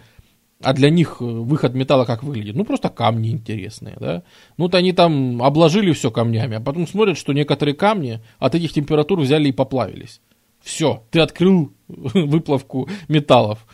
а 0.63 0.71
для 0.71 0.89
них 0.89 1.19
выход 1.19 1.73
металла 1.73 2.05
как 2.05 2.23
выглядит? 2.23 2.55
Ну, 2.55 2.63
просто 2.63 2.87
камни 2.87 3.29
интересные, 3.29 3.97
да. 3.99 4.23
Ну, 4.55 4.65
вот 4.65 4.75
они 4.75 4.93
там 4.93 5.43
обложили 5.43 5.91
все 5.91 6.11
камнями, 6.11 6.55
а 6.55 6.61
потом 6.61 6.87
смотрят, 6.87 7.17
что 7.17 7.33
некоторые 7.33 7.75
камни 7.75 8.21
от 8.39 8.55
этих 8.55 8.71
температур 8.71 9.19
взяли 9.19 9.49
и 9.49 9.51
поплавились. 9.51 10.21
Все, 10.65 11.03
ты 11.11 11.19
открыл 11.19 11.71
выплавку 11.87 12.89
металлов. 13.07 13.65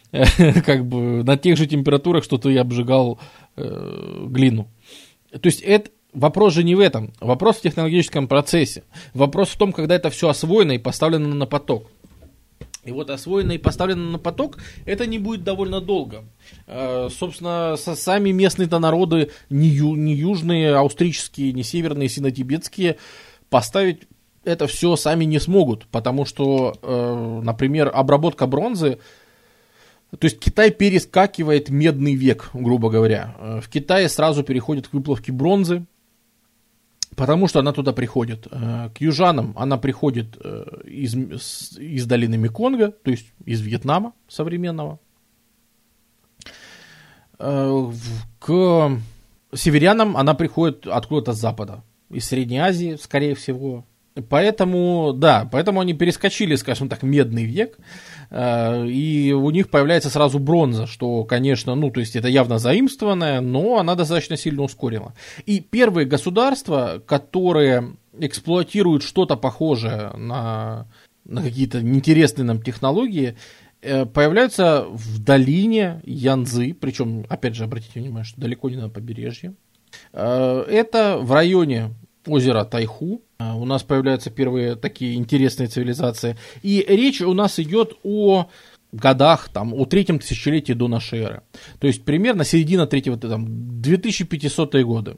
Как 0.10 0.86
бы 0.86 1.22
на 1.22 1.36
тех 1.36 1.58
же 1.58 1.66
температурах, 1.66 2.24
что 2.24 2.38
ты 2.38 2.56
обжигал 2.56 3.20
э, 3.56 4.26
глину. 4.26 4.66
То 5.30 5.46
есть 5.46 5.60
это, 5.60 5.90
Вопрос 6.14 6.54
же 6.54 6.64
не 6.64 6.74
в 6.74 6.80
этом. 6.80 7.12
Вопрос 7.20 7.56
в 7.56 7.60
технологическом 7.60 8.28
процессе. 8.28 8.82
Вопрос 9.12 9.50
в 9.50 9.58
том, 9.58 9.74
когда 9.74 9.94
это 9.94 10.08
все 10.08 10.30
освоено 10.30 10.72
и 10.72 10.78
поставлено 10.78 11.28
на 11.28 11.44
поток. 11.44 11.90
И 12.82 12.90
вот 12.90 13.10
освоено 13.10 13.52
и 13.52 13.58
поставлено 13.58 14.12
на 14.12 14.18
поток, 14.18 14.56
это 14.86 15.06
не 15.06 15.18
будет 15.18 15.44
довольно 15.44 15.82
долго. 15.82 16.24
Э, 16.66 17.10
собственно, 17.10 17.76
сами 17.76 18.30
местные-то 18.30 18.78
народы, 18.78 19.30
не, 19.50 19.68
южные, 19.68 20.76
австрийские, 20.76 21.52
не 21.52 21.62
северные, 21.62 22.08
сино-тибетские, 22.08 22.96
поставить 23.50 24.08
это 24.44 24.66
все 24.66 24.96
сами 24.96 25.24
не 25.24 25.38
смогут, 25.38 25.86
потому 25.90 26.24
что, 26.24 26.74
э, 26.82 27.40
например, 27.42 27.90
обработка 27.92 28.46
бронзы, 28.46 28.98
то 30.10 30.24
есть 30.24 30.40
Китай 30.40 30.70
перескакивает 30.70 31.68
медный 31.68 32.14
век, 32.14 32.50
грубо 32.54 32.88
говоря. 32.90 33.34
Э, 33.38 33.60
в 33.60 33.68
Китае 33.68 34.08
сразу 34.08 34.42
переходит 34.42 34.88
к 34.88 34.92
выплавке 34.92 35.32
бронзы, 35.32 35.86
Потому 37.16 37.48
что 37.48 37.58
она 37.58 37.72
туда 37.72 37.92
приходит. 37.92 38.46
Э, 38.48 38.90
к 38.94 39.00
южанам 39.00 39.52
она 39.56 39.76
приходит 39.76 40.36
э, 40.40 40.82
из, 40.84 41.16
из 41.76 42.06
долины 42.06 42.36
Меконга, 42.36 42.92
то 42.92 43.10
есть 43.10 43.32
из 43.44 43.60
Вьетнама 43.60 44.12
современного. 44.28 45.00
К 47.38 49.00
северянам 49.52 50.16
она 50.16 50.34
приходит 50.34 50.86
откуда-то 50.86 51.32
с 51.32 51.38
запада. 51.38 51.82
Из 52.08 52.24
Средней 52.24 52.58
Азии, 52.58 52.96
скорее 53.00 53.34
всего. 53.34 53.84
Поэтому, 54.28 55.12
да, 55.14 55.48
поэтому 55.50 55.80
они 55.80 55.94
перескочили, 55.94 56.56
скажем 56.56 56.88
так, 56.88 57.02
медный 57.02 57.44
век, 57.44 57.78
э, 58.30 58.86
и 58.86 59.32
у 59.32 59.50
них 59.50 59.70
появляется 59.70 60.10
сразу 60.10 60.38
бронза, 60.38 60.86
что, 60.86 61.24
конечно, 61.24 61.74
ну, 61.74 61.90
то 61.90 62.00
есть 62.00 62.16
это 62.16 62.28
явно 62.28 62.58
заимствованная, 62.58 63.40
но 63.40 63.78
она 63.78 63.94
достаточно 63.94 64.36
сильно 64.36 64.62
ускорила. 64.62 65.14
И 65.46 65.60
первые 65.60 66.06
государства, 66.06 67.02
которые 67.06 67.96
эксплуатируют 68.18 69.02
что-то 69.02 69.36
похожее 69.36 70.12
на, 70.16 70.88
на 71.24 71.42
какие-то 71.42 71.80
интересные 71.80 72.44
нам 72.44 72.62
технологии, 72.62 73.36
э, 73.82 74.06
появляются 74.06 74.86
в 74.88 75.22
долине 75.22 76.00
Янзы, 76.04 76.74
причем, 76.74 77.26
опять 77.28 77.54
же, 77.54 77.64
обратите 77.64 78.00
внимание, 78.00 78.24
что 78.24 78.40
далеко 78.40 78.70
не 78.70 78.76
на 78.76 78.88
побережье. 78.88 79.54
Э, 80.12 80.64
это 80.68 81.18
в 81.18 81.32
районе 81.32 81.90
озера 82.28 82.64
Тайху, 82.64 83.22
а, 83.38 83.56
у 83.56 83.64
нас 83.64 83.82
появляются 83.82 84.30
первые 84.30 84.76
такие 84.76 85.14
интересные 85.14 85.68
цивилизации. 85.68 86.36
И 86.62 86.84
речь 86.88 87.20
у 87.20 87.34
нас 87.34 87.58
идет 87.58 87.94
о 88.02 88.48
годах, 88.92 89.48
там, 89.48 89.74
о 89.74 89.84
третьем 89.84 90.18
тысячелетии 90.18 90.72
до 90.72 90.88
нашей 90.88 91.20
эры. 91.20 91.42
То 91.78 91.86
есть 91.86 92.04
примерно 92.04 92.44
середина 92.44 92.86
третьего, 92.86 93.16
там, 93.16 93.80
2500 93.80 94.82
годы. 94.82 95.16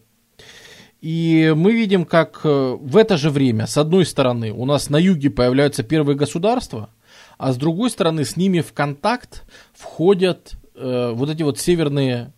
И 1.00 1.54
мы 1.56 1.72
видим, 1.72 2.04
как 2.04 2.40
э, 2.44 2.76
в 2.78 2.96
это 2.96 3.16
же 3.16 3.30
время, 3.30 3.66
с 3.66 3.78
одной 3.78 4.04
стороны, 4.04 4.52
у 4.52 4.66
нас 4.66 4.90
на 4.90 4.98
юге 4.98 5.30
появляются 5.30 5.82
первые 5.82 6.16
государства, 6.16 6.90
а 7.38 7.52
с 7.52 7.56
другой 7.56 7.88
стороны, 7.88 8.24
с 8.24 8.36
ними 8.36 8.60
в 8.60 8.74
контакт 8.74 9.44
входят 9.72 10.52
э, 10.74 11.12
вот 11.14 11.30
эти 11.30 11.42
вот 11.42 11.58
северные 11.58 12.34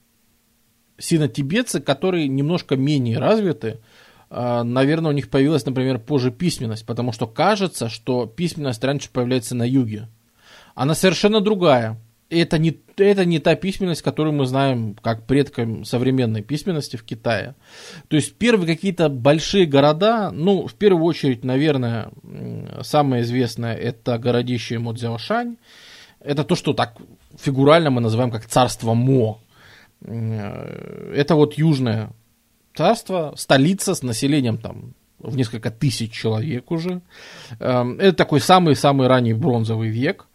сино-тибетцы, 0.96 1.80
которые 1.80 2.28
немножко 2.28 2.76
менее 2.76 3.18
развиты, 3.18 3.80
наверное, 4.32 5.10
у 5.10 5.14
них 5.14 5.28
появилась, 5.28 5.66
например, 5.66 5.98
позже 5.98 6.30
письменность, 6.30 6.86
потому 6.86 7.12
что 7.12 7.26
кажется, 7.26 7.90
что 7.90 8.26
письменность 8.26 8.82
раньше 8.82 9.10
появляется 9.10 9.54
на 9.54 9.64
юге. 9.64 10.08
Она 10.74 10.94
совершенно 10.94 11.40
другая. 11.40 11.98
Это 12.30 12.56
не, 12.56 12.74
это 12.96 13.26
не 13.26 13.40
та 13.40 13.56
письменность, 13.56 14.00
которую 14.00 14.32
мы 14.32 14.46
знаем 14.46 14.96
как 15.02 15.26
предкам 15.26 15.84
современной 15.84 16.40
письменности 16.40 16.96
в 16.96 17.04
Китае. 17.04 17.54
То 18.08 18.16
есть 18.16 18.34
первые 18.36 18.74
какие-то 18.74 19.10
большие 19.10 19.66
города, 19.66 20.30
ну, 20.30 20.66
в 20.66 20.72
первую 20.72 21.04
очередь, 21.04 21.44
наверное, 21.44 22.10
самое 22.80 23.24
известное 23.24 23.74
это 23.74 24.16
городище 24.16 24.78
Модзяошань. 24.78 25.58
Это 26.20 26.42
то, 26.42 26.54
что 26.54 26.72
так 26.72 26.96
фигурально 27.38 27.90
мы 27.90 28.00
называем 28.00 28.30
как 28.30 28.46
царство 28.46 28.94
Мо. 28.94 29.38
Э, 30.00 31.12
это 31.14 31.34
вот 31.34 31.58
южная 31.58 32.12
царство, 32.74 33.34
столица 33.36 33.94
с 33.94 34.02
населением 34.02 34.58
там 34.58 34.94
в 35.18 35.36
несколько 35.36 35.70
тысяч 35.70 36.12
человек 36.12 36.70
уже. 36.70 37.00
Эм, 37.60 37.98
это 37.98 38.16
такой 38.16 38.40
самый-самый 38.40 39.06
ранний 39.06 39.34
бронзовый 39.34 39.88
век, 39.88 40.26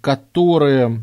которые 0.00 1.02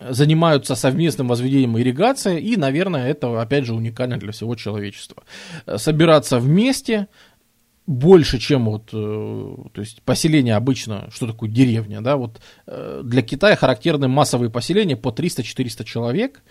занимаются 0.00 0.74
совместным 0.74 1.28
возведением 1.28 1.78
ирригации, 1.78 2.40
и, 2.40 2.56
наверное, 2.56 3.08
это, 3.08 3.40
опять 3.40 3.66
же, 3.66 3.74
уникально 3.74 4.16
для 4.16 4.32
всего 4.32 4.54
человечества. 4.54 5.22
Собираться 5.76 6.38
вместе, 6.38 7.08
больше, 7.86 8.38
чем 8.38 8.66
вот, 8.66 8.90
э, 8.92 9.56
то 9.72 9.80
есть 9.80 10.02
поселение 10.02 10.54
обычно, 10.54 11.08
что 11.10 11.26
такое 11.26 11.50
деревня, 11.50 12.00
да, 12.00 12.16
вот 12.16 12.40
э, 12.66 13.02
для 13.04 13.20
Китая 13.20 13.56
характерны 13.56 14.06
массовые 14.06 14.48
поселения 14.48 14.96
по 14.96 15.08
300-400 15.08 15.84
человек, 15.84 16.42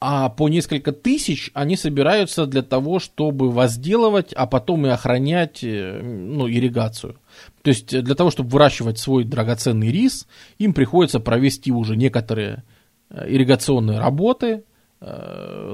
а 0.00 0.28
по 0.28 0.48
несколько 0.48 0.92
тысяч 0.92 1.50
они 1.54 1.76
собираются 1.76 2.46
для 2.46 2.62
того, 2.62 2.98
чтобы 2.98 3.50
возделывать, 3.50 4.32
а 4.32 4.46
потом 4.46 4.86
и 4.86 4.90
охранять 4.90 5.62
э, 5.62 6.00
ну, 6.02 6.48
ирригацию. 6.48 7.16
То 7.62 7.70
есть 7.70 7.88
для 8.02 8.14
того, 8.14 8.30
чтобы 8.30 8.50
выращивать 8.50 8.98
свой 8.98 9.24
драгоценный 9.24 9.90
рис, 9.90 10.26
им 10.58 10.72
приходится 10.72 11.20
провести 11.20 11.72
уже 11.72 11.96
некоторые 11.96 12.64
э, 13.10 13.26
ирригационные 13.28 13.98
работы, 13.98 14.62
Э, 14.62 14.67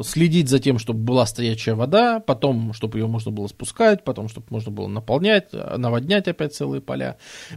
следить 0.02 0.50
за 0.50 0.58
тем, 0.58 0.78
чтобы 0.78 1.00
была 1.00 1.24
стоячая 1.24 1.74
вода, 1.74 2.20
потом, 2.20 2.74
чтобы 2.74 2.98
ее 2.98 3.06
можно 3.06 3.30
было 3.30 3.46
спускать, 3.46 4.04
потом, 4.04 4.28
чтобы 4.28 4.48
можно 4.50 4.70
было 4.70 4.86
наполнять, 4.86 5.48
э, 5.52 5.76
наводнять 5.78 6.28
опять 6.28 6.54
целые 6.54 6.82
поля. 6.82 7.16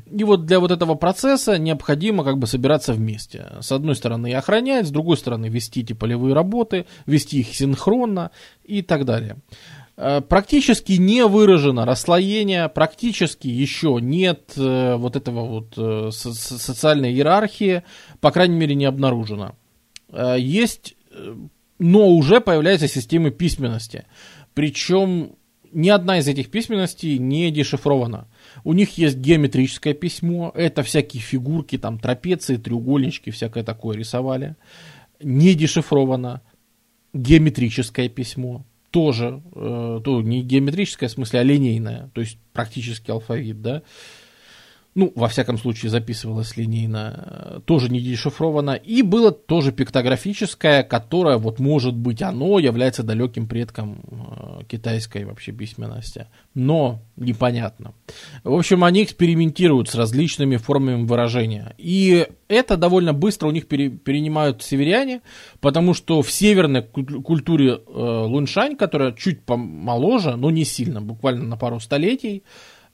И 0.09 0.23
вот 0.23 0.45
для 0.45 0.61
вот 0.61 0.71
этого 0.71 0.95
процесса 0.95 1.57
необходимо 1.57 2.23
как 2.23 2.37
бы 2.37 2.47
собираться 2.47 2.93
вместе. 2.93 3.47
С 3.59 3.73
одной 3.73 3.95
стороны 3.95 4.33
охранять, 4.33 4.87
с 4.87 4.91
другой 4.91 5.17
стороны 5.17 5.47
вести 5.47 5.81
эти 5.81 5.91
полевые 5.91 6.33
работы, 6.33 6.85
вести 7.05 7.41
их 7.41 7.53
синхронно 7.53 8.31
и 8.63 8.81
так 8.81 9.03
далее. 9.03 9.35
Э, 9.97 10.21
практически 10.21 10.93
не 10.93 11.25
выражено 11.25 11.85
расслоение, 11.85 12.69
практически 12.69 13.49
еще 13.49 13.97
нет 14.01 14.53
вот 14.55 15.17
этого 15.17 15.65
вот 15.75 16.13
социальной 16.15 17.11
иерархии, 17.11 17.83
по 18.21 18.31
крайней 18.31 18.55
мере 18.55 18.73
не 18.73 18.85
обнаружено. 18.85 19.55
Есть 20.37 20.95
но 21.79 22.07
уже 22.09 22.41
появляются 22.41 22.87
системы 22.87 23.31
письменности. 23.31 24.05
Причем 24.53 25.31
ни 25.71 25.89
одна 25.89 26.19
из 26.19 26.27
этих 26.27 26.49
письменностей 26.49 27.17
не 27.19 27.51
дешифрована. 27.51 28.27
У 28.63 28.73
них 28.73 28.97
есть 28.97 29.17
геометрическое 29.17 29.93
письмо, 29.93 30.51
это 30.55 30.83
всякие 30.83 31.21
фигурки, 31.21 31.77
там 31.77 31.99
трапеции, 31.99 32.57
треугольнички, 32.57 33.31
всякое 33.31 33.63
такое 33.63 33.97
рисовали. 33.97 34.55
Не 35.21 35.53
дешифровано. 35.53 36.41
Геометрическое 37.13 38.09
письмо 38.09 38.65
тоже, 38.91 39.41
э, 39.55 40.01
то 40.03 40.21
не 40.21 40.41
геометрическое 40.41 41.09
в 41.09 41.11
смысле, 41.11 41.39
а 41.39 41.43
линейное, 41.43 42.09
то 42.13 42.21
есть 42.21 42.37
практически 42.53 43.11
алфавит, 43.11 43.61
да. 43.61 43.77
Э, 43.77 43.81
ну, 44.97 45.13
во 45.15 45.27
всяком 45.27 45.59
случае, 45.59 45.91
записывалось 45.91 46.57
линейно, 46.57 47.13
э, 47.13 47.59
тоже 47.65 47.87
не 47.87 47.99
дешифровано, 47.99 48.71
и 48.71 49.03
было 49.03 49.31
тоже 49.31 49.71
пиктографическое, 49.71 50.81
которое, 50.81 51.37
вот, 51.37 51.59
может 51.59 51.93
быть, 51.93 52.23
оно 52.23 52.57
является 52.57 53.03
далеким 53.03 53.47
предком 53.47 53.99
э, 54.09 54.63
китайской 54.65 55.23
вообще 55.23 55.51
письменности, 55.51 56.25
но 56.55 56.99
непонятно. 57.15 57.93
В 58.43 58.55
общем, 58.55 58.83
они 58.83 59.03
экспериментируют 59.03 59.87
с 59.87 59.93
различными 59.93 60.57
формами 60.57 61.05
выражения, 61.05 61.75
и 61.77 62.25
это 62.47 62.75
довольно 62.75 63.13
быстро 63.13 63.49
у 63.49 63.51
них 63.51 63.67
пере, 63.67 63.89
перенимают 63.89 64.63
северяне, 64.63 65.21
потому 65.59 65.93
что 65.93 66.23
в 66.23 66.31
северной 66.31 66.81
культуре 66.81 67.73
э, 67.73 67.79
Луншань, 67.85 68.75
которая 68.75 69.11
чуть 69.11 69.43
помоложе, 69.43 70.37
но 70.37 70.49
не 70.49 70.65
сильно, 70.65 71.03
буквально 71.03 71.43
на 71.43 71.55
пару 71.55 71.79
столетий, 71.79 72.41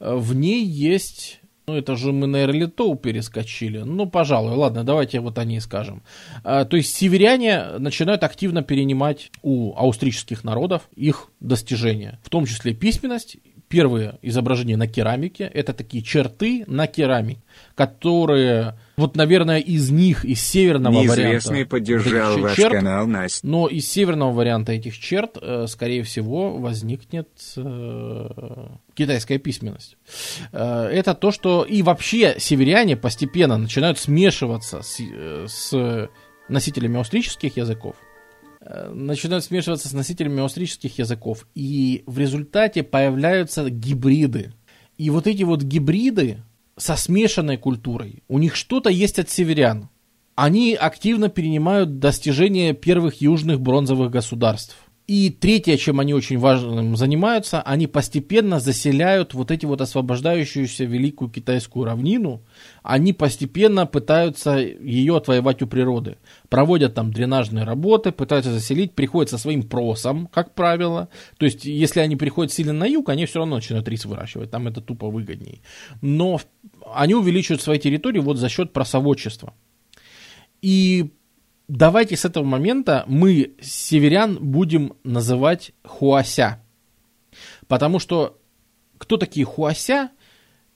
э, 0.02 0.14
в 0.14 0.36
ней 0.36 0.66
есть 0.66 1.40
Ну, 1.66 1.76
это 1.76 1.96
же 1.96 2.12
мы 2.12 2.28
на 2.28 2.44
Эрлитоу 2.44 2.96
перескочили. 2.96 3.80
Ну, 3.80 4.06
пожалуй, 4.06 4.56
ладно, 4.56 4.84
давайте 4.84 5.22
вот 5.22 5.38
о 5.38 5.46
ней 5.46 5.62
скажем. 5.62 6.04
А, 6.44 6.66
то 6.66 6.76
есть 6.76 6.94
северяне 6.94 7.78
начинают 7.80 8.24
активно 8.24 8.64
перенимать 8.64 9.32
у 9.44 9.74
австрийских 9.76 10.44
народов 10.44 10.90
их 10.96 11.30
достижения, 11.40 12.20
в 12.22 12.30
том 12.30 12.46
числе 12.46 12.74
письменность, 12.74 13.38
первые 13.74 14.20
изображения 14.22 14.78
на 14.78 14.88
керамике, 14.88 15.46
это 15.46 15.74
такие 15.74 16.04
черты 16.04 16.64
на 16.68 16.86
керамике, 16.86 17.42
которые, 17.74 18.78
вот, 18.98 19.16
наверное, 19.16 19.58
из 19.58 19.90
них, 19.90 20.26
из 20.26 20.42
северного 20.42 20.94
Неизвестный 20.94 21.54
варианта... 21.54 21.70
поддержал 21.72 22.38
ваш 22.38 22.56
черт, 22.56 22.72
канал, 22.72 23.08
Настя. 23.08 23.48
Но 23.48 23.68
из 23.68 23.90
северного 23.90 24.32
варианта 24.32 24.74
этих 24.74 24.96
черт, 25.00 25.40
э, 25.42 25.66
скорее 25.68 26.04
всего, 26.04 26.56
возникнет 26.56 27.30
э, 27.58 28.68
китайская 28.94 29.40
письменность. 29.40 29.98
Э, 30.52 30.84
это 30.92 31.16
то, 31.16 31.32
что 31.32 31.64
и 31.64 31.82
вообще 31.82 32.36
северяне 32.38 32.96
постепенно 32.96 33.58
начинают 33.58 33.98
смешиваться 33.98 34.84
с, 34.84 35.02
с 35.48 36.10
носителями 36.48 37.00
австрийских 37.00 37.58
языков 37.58 37.96
начинают 38.92 39.44
смешиваться 39.44 39.90
с 39.90 39.94
носителями 39.94 40.44
австрийских 40.44 40.98
языков, 41.00 41.48
и 41.56 42.04
в 42.06 42.18
результате 42.18 42.84
появляются 42.84 43.70
гибриды. 43.70 44.54
И 44.98 45.10
вот 45.10 45.28
эти 45.28 45.44
вот 45.44 45.64
гибриды 45.64 46.44
со 46.78 46.96
смешанной 46.96 47.58
культурой, 47.58 48.24
у 48.28 48.40
них 48.40 48.56
что-то 48.56 48.90
есть 48.90 49.20
от 49.20 49.30
северян. 49.30 49.90
Они 50.36 50.74
активно 50.74 51.30
перенимают 51.30 52.00
достижения 52.00 52.74
первых 52.74 53.22
южных 53.22 53.62
бронзовых 53.62 54.10
государств. 54.10 54.78
И 55.06 55.30
третье, 55.30 55.76
чем 55.76 56.00
они 56.00 56.14
очень 56.14 56.40
важным 56.40 56.96
занимаются, 56.96 57.62
они 57.62 57.88
постепенно 57.88 58.62
заселяют 58.62 59.34
вот 59.34 59.52
эти 59.52 59.66
вот 59.66 59.82
освобождающуюся 59.82 60.86
великую 60.86 61.30
китайскую 61.30 61.86
равнину, 61.86 62.42
они 62.84 63.12
постепенно 63.12 63.86
пытаются 63.86 64.58
ее 64.58 65.18
отвоевать 65.18 65.62
у 65.62 65.68
природы. 65.68 66.18
Проводят 66.54 66.94
там 66.94 67.12
дренажные 67.12 67.64
работы, 67.64 68.12
пытаются 68.12 68.52
заселить, 68.52 68.94
приходят 68.94 69.32
со 69.32 69.40
своим 69.40 69.64
просом, 69.64 70.28
как 70.28 70.54
правило. 70.54 71.10
То 71.40 71.46
есть, 71.46 71.66
если 71.66 72.00
они 72.00 72.16
приходят 72.16 72.54
сильно 72.54 72.74
на 72.74 72.86
юг, 72.86 73.10
они 73.10 73.26
все 73.26 73.40
равно 73.40 73.56
начинают 73.56 73.88
рис 73.88 74.06
выращивать, 74.06 74.52
там 74.52 74.68
это 74.68 74.80
тупо 74.80 75.10
выгодней. 75.10 75.64
Но 76.02 76.40
они 76.94 77.16
увеличивают 77.16 77.64
свои 77.64 77.80
территории 77.80 78.20
вот 78.20 78.38
за 78.38 78.50
счет 78.50 78.72
просоводчества. 78.72 79.56
И 80.62 81.12
давайте 81.68 82.16
с 82.16 82.24
этого 82.24 82.44
момента 82.44 83.04
мы 83.08 83.56
северян 83.60 84.38
будем 84.40 84.94
называть 85.04 85.72
хуася. 85.84 86.64
Потому 87.68 87.98
что 87.98 88.40
кто 89.00 89.18
такие 89.18 89.48
хуася? 89.48 90.12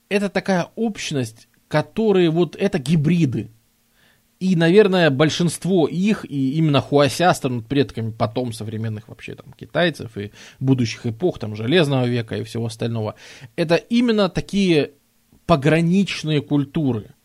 Это 0.10 0.30
такая 0.30 0.70
общность, 0.76 1.48
которые 1.68 2.32
вот 2.32 2.56
это 2.56 2.80
гибриды. 2.80 3.52
И, 4.40 4.56
наверное, 4.56 5.10
большинство 5.10 5.88
их, 5.88 6.24
и 6.30 6.58
именно 6.58 6.80
хуася 6.80 7.34
станут 7.34 7.66
предками 7.66 8.12
потом 8.12 8.54
современных 8.54 9.08
вообще 9.08 9.34
там 9.34 9.52
китайцев 9.54 10.16
и 10.18 10.32
будущих 10.60 11.08
эпох, 11.08 11.40
там, 11.40 11.56
железного 11.56 12.06
века 12.06 12.38
и 12.38 12.44
всего 12.44 12.68
остального. 12.68 13.16
Это 13.56 13.76
именно 13.76 14.30
такие 14.30 14.92
пограничные 15.48 16.42
культуры. 16.42 17.16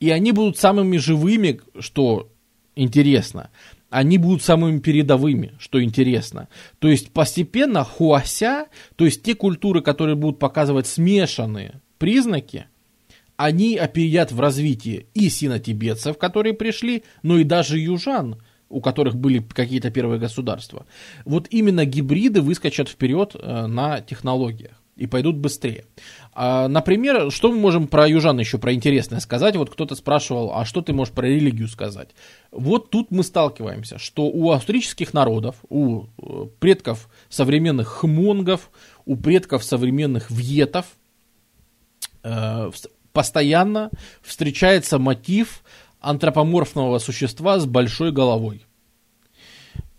И 0.00 0.10
они 0.10 0.32
будут 0.32 0.56
самыми 0.56 0.96
живыми, 0.96 1.60
что 1.78 2.30
интересно, 2.74 3.50
они 3.90 4.16
будут 4.16 4.42
самыми 4.42 4.78
передовыми, 4.78 5.52
что 5.58 5.82
интересно. 5.82 6.48
То 6.78 6.88
есть 6.88 7.12
постепенно 7.12 7.84
хуася, 7.84 8.68
то 8.96 9.04
есть 9.04 9.22
те 9.22 9.34
культуры, 9.34 9.82
которые 9.82 10.16
будут 10.16 10.38
показывать 10.38 10.86
смешанные 10.86 11.82
признаки, 11.98 12.66
они 13.42 13.76
опередят 13.76 14.30
в 14.30 14.38
развитии 14.38 15.06
и 15.14 15.28
сино-тибетцев, 15.28 16.16
которые 16.16 16.54
пришли, 16.54 17.02
но 17.24 17.38
и 17.38 17.44
даже 17.44 17.76
южан, 17.76 18.40
у 18.68 18.80
которых 18.80 19.16
были 19.16 19.40
какие-то 19.40 19.90
первые 19.90 20.20
государства. 20.20 20.86
Вот 21.24 21.48
именно 21.50 21.84
гибриды 21.84 22.40
выскочат 22.40 22.88
вперед 22.88 23.34
э, 23.34 23.66
на 23.66 24.00
технологиях 24.00 24.80
и 24.94 25.08
пойдут 25.08 25.38
быстрее. 25.38 25.86
А, 26.32 26.68
например, 26.68 27.32
что 27.32 27.50
мы 27.50 27.58
можем 27.58 27.88
про 27.88 28.06
южан 28.06 28.38
еще 28.38 28.58
про 28.58 28.74
интересное 28.74 29.18
сказать? 29.18 29.56
Вот 29.56 29.70
кто-то 29.70 29.96
спрашивал, 29.96 30.52
а 30.54 30.64
что 30.64 30.80
ты 30.80 30.92
можешь 30.92 31.12
про 31.12 31.26
религию 31.26 31.66
сказать? 31.66 32.10
Вот 32.52 32.90
тут 32.90 33.10
мы 33.10 33.24
сталкиваемся, 33.24 33.98
что 33.98 34.26
у 34.26 34.52
австрийских 34.52 35.14
народов, 35.14 35.56
у 35.68 36.04
э, 36.04 36.46
предков 36.60 37.08
современных 37.28 37.88
хмонгов, 37.88 38.70
у 39.04 39.16
предков 39.16 39.64
современных 39.64 40.30
вьетов 40.30 40.86
э, 42.22 42.70
постоянно 43.12 43.90
встречается 44.22 44.98
мотив 44.98 45.62
антропоморфного 46.00 46.98
существа 46.98 47.58
с 47.58 47.66
большой 47.66 48.12
головой 48.12 48.64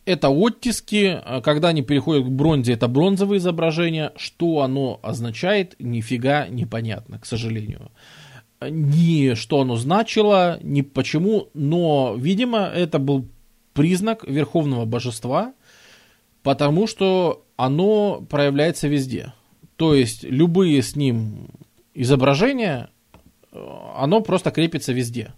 это 0.06 0.30
оттиски, 0.30 1.20
а 1.24 1.42
когда 1.42 1.70
они 1.70 1.82
переходят 1.82 2.26
к 2.26 2.30
бронзе, 2.30 2.74
это 2.74 2.88
бронзовые 2.88 3.38
изображения. 3.38 4.12
Что 4.16 4.62
оно 4.62 5.00
означает, 5.02 5.76
нифига 5.80 6.48
непонятно, 6.48 7.20
к 7.20 7.26
сожалению. 7.26 7.92
Ни 8.62 9.34
что 9.34 9.62
оно 9.62 9.76
значило, 9.76 10.60
ни 10.62 10.82
почему, 10.82 11.50
но, 11.54 12.16
видимо, 12.18 12.60
это 12.60 13.00
был 13.00 13.28
признак 13.74 14.26
верховного 14.28 14.86
божества, 14.86 15.54
потому 16.44 16.88
что 16.88 17.46
оно 17.58 18.22
проявляется 18.30 18.88
везде. 18.88 19.34
То 19.76 19.96
есть 19.96 20.24
любые 20.24 20.82
с 20.82 20.96
ним 20.96 21.48
изображения, 21.94 22.90
оно 23.96 24.22
просто 24.22 24.52
крепится 24.52 24.94
везде. 24.94 25.34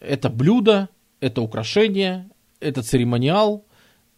Это 0.00 0.28
блюдо, 0.28 0.88
это 1.20 1.40
украшение, 1.40 2.28
это 2.60 2.82
церемониал, 2.82 3.64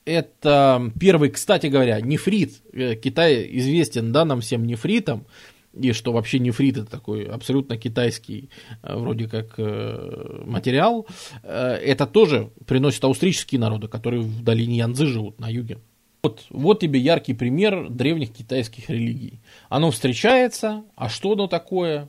это 0.05 0.93
первый, 0.99 1.31
кстати 1.31 1.67
говоря, 1.67 2.01
нефрит. 2.01 2.63
Э, 2.73 2.95
Китай 2.95 3.47
известен, 3.59 4.13
да, 4.13 4.25
нам 4.25 4.41
всем 4.41 4.65
нефритом, 4.65 5.27
и 5.75 5.93
что 5.93 6.13
вообще 6.13 6.39
нефрит 6.39 6.79
это 6.79 6.91
такой 6.91 7.27
абсолютно 7.27 7.77
китайский 7.77 8.49
э, 8.83 8.97
вроде 8.97 9.29
как 9.29 9.55
э, 9.59 10.43
материал. 10.47 11.07
Это 11.43 12.07
тоже 12.07 12.51
приносит 12.67 13.05
австрийские 13.05 13.61
народы, 13.61 13.89
которые 13.89 14.23
в 14.23 14.43
долине 14.43 14.79
Янзы 14.79 15.07
живут 15.07 15.39
на 15.41 15.49
юге. 15.49 15.79
Вот, 16.23 16.45
вот 16.51 16.81
тебе 16.81 16.99
яркий 16.99 17.35
пример 17.35 17.89
древних 17.89 18.33
китайских 18.33 18.89
религий. 18.91 19.41
Оно 19.69 19.91
встречается, 19.91 20.83
а 20.97 21.09
что 21.09 21.33
оно 21.33 21.47
такое? 21.47 22.09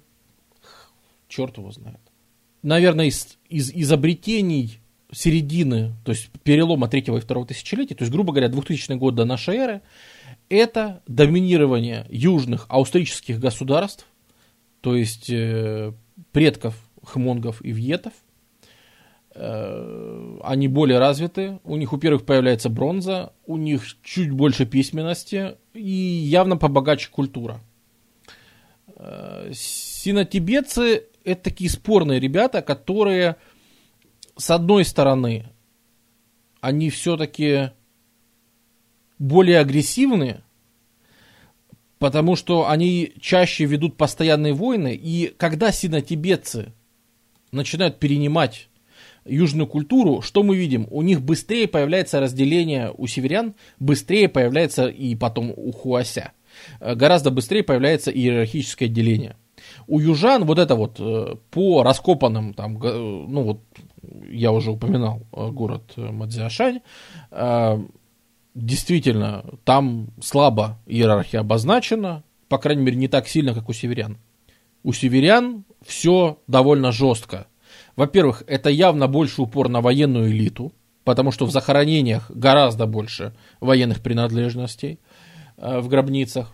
Черт 1.28 1.58
его 1.58 1.72
знает. 1.72 2.00
Наверное, 2.64 3.06
из, 3.06 3.38
из 3.50 3.72
изобретений 3.72 4.80
середины, 5.12 5.94
то 6.04 6.12
есть 6.12 6.30
перелома 6.44 6.88
третьего 6.88 7.18
и 7.18 7.22
второго 7.22 7.48
тысячелетия, 7.48 7.96
то 7.96 8.04
есть, 8.04 8.12
грубо 8.12 8.34
говоря, 8.34 8.50
2000 8.50 8.94
год 8.94 9.16
до 9.16 9.26
нашей 9.26 9.56
эры, 9.56 9.82
это 10.50 11.02
доминирование 11.08 12.06
южных 12.10 12.66
австрийских 12.70 13.40
государств, 13.40 14.06
то 14.82 14.96
есть 14.96 15.30
э, 15.30 15.94
предков 16.32 16.76
хмонгов 17.04 17.64
и 17.64 17.72
вьетов. 17.72 18.14
Э, 19.34 20.38
они 20.44 20.68
более 20.68 21.00
развиты, 21.00 21.60
у 21.64 21.78
них 21.78 21.94
у 21.94 21.98
первых 21.98 22.26
появляется 22.26 22.70
бронза, 22.70 23.34
у 23.46 23.58
них 23.58 23.84
чуть 24.04 24.32
больше 24.32 24.66
письменности 24.66 25.56
и 25.74 25.82
явно 25.82 26.58
побогаче 26.58 27.10
культура. 27.12 27.62
Э, 28.96 29.52
синотибетцы 29.54 31.04
это 31.28 31.44
такие 31.44 31.70
спорные 31.70 32.20
ребята, 32.20 32.62
которые 32.62 33.36
с 34.38 34.50
одной 34.50 34.86
стороны, 34.86 35.50
они 36.62 36.90
все-таки 36.90 37.72
более 39.20 39.60
агрессивны, 39.60 40.42
потому 42.00 42.36
что 42.36 42.70
они 42.70 43.14
чаще 43.20 43.66
ведут 43.66 43.98
постоянные 43.98 44.54
войны, 44.54 44.96
и 44.96 45.34
когда 45.38 45.72
синотибетцы 45.72 46.72
начинают 47.52 48.00
перенимать 48.00 48.70
южную 49.26 49.68
культуру, 49.68 50.22
что 50.22 50.44
мы 50.44 50.56
видим? 50.56 50.88
У 50.90 51.02
них 51.02 51.22
быстрее 51.22 51.68
появляется 51.68 52.20
разделение 52.20 52.94
у 52.96 53.08
северян, 53.08 53.56
быстрее 53.80 54.30
появляется 54.30 54.88
и 54.88 55.16
потом 55.16 55.52
у 55.56 55.72
хуася. 55.72 56.32
Гораздо 56.80 57.32
быстрее 57.32 57.64
появляется 57.64 58.12
иерархическое 58.12 58.88
деление. 58.88 59.36
У 59.88 60.00
южан 60.00 60.46
вот 60.46 60.60
это 60.60 60.76
вот 60.76 61.00
э, 61.00 61.36
по 61.52 61.84
раскопанным, 61.84 62.54
там, 62.54 62.80
ну 62.80 63.44
вот 63.44 63.62
я 64.30 64.52
уже 64.52 64.72
упоминал 64.72 65.22
э, 65.32 65.50
город 65.50 65.94
э, 65.96 66.12
Мадзиашань, 66.12 66.82
действительно, 68.56 69.46
там 69.64 70.10
слабо 70.22 70.80
иерархия 70.88 71.42
обозначена, 71.42 72.24
по 72.50 72.58
крайней 72.58 72.84
мере, 72.84 72.98
не 72.98 73.08
так 73.08 73.28
сильно, 73.28 73.54
как 73.54 73.70
у 73.70 73.74
северян. 73.74 74.18
У 74.84 74.94
северян 74.94 75.64
все 75.86 76.40
довольно 76.48 76.92
жестко. 76.92 77.48
Во-первых, 77.96 78.44
это 78.48 78.70
явно 78.70 79.08
больше 79.08 79.42
упор 79.42 79.70
на 79.70 79.82
военную 79.82 80.32
элиту, 80.32 80.74
потому 81.04 81.32
что 81.32 81.46
в 81.46 81.52
захоронениях 81.52 82.32
гораздо 82.32 82.88
больше 82.88 83.36
военных 83.60 84.02
принадлежностей 84.02 85.00
в 85.58 85.88
гробницах. 85.88 86.54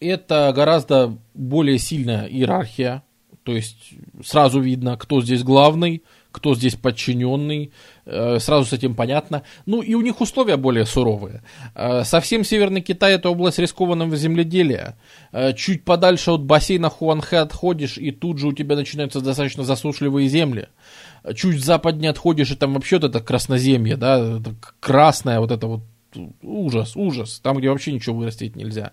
Это 0.00 0.52
гораздо 0.54 1.16
более 1.34 1.78
сильная 1.78 2.26
иерархия, 2.26 3.02
то 3.42 3.52
есть 3.52 3.94
сразу 4.24 4.60
видно, 4.60 4.96
кто 4.96 5.22
здесь 5.22 5.44
главный, 5.44 6.02
кто 6.36 6.54
здесь 6.54 6.74
подчиненный, 6.74 7.72
э, 8.04 8.38
сразу 8.40 8.66
с 8.66 8.72
этим 8.74 8.94
понятно. 8.94 9.42
Ну 9.64 9.80
и 9.80 9.94
у 9.94 10.02
них 10.02 10.20
условия 10.20 10.58
более 10.58 10.84
суровые. 10.84 11.42
Э, 11.74 12.02
совсем 12.04 12.44
Северный 12.44 12.82
Китай 12.82 13.14
это 13.14 13.30
область 13.30 13.58
рискованного 13.58 14.16
земледелия. 14.16 14.98
Э, 15.32 15.54
чуть 15.54 15.84
подальше 15.84 16.32
от 16.32 16.42
бассейна 16.42 16.90
Хуанхэ 16.90 17.38
отходишь, 17.38 17.96
и 17.96 18.10
тут 18.10 18.38
же 18.38 18.48
у 18.48 18.52
тебя 18.52 18.76
начинаются 18.76 19.22
достаточно 19.22 19.64
засушливые 19.64 20.28
земли. 20.28 20.66
Чуть 21.34 21.64
западнее 21.64 22.10
отходишь, 22.10 22.50
и 22.50 22.56
там 22.56 22.74
вообще 22.74 22.96
вот 22.96 23.04
это 23.04 23.20
красноземье, 23.20 23.96
да, 23.96 24.42
красное 24.78 25.40
вот 25.40 25.50
это 25.50 25.66
вот 25.66 25.80
ужас, 26.42 26.96
ужас, 26.96 27.40
там, 27.42 27.56
где 27.58 27.70
вообще 27.70 27.92
ничего 27.92 28.16
вырастить 28.16 28.56
нельзя. 28.56 28.92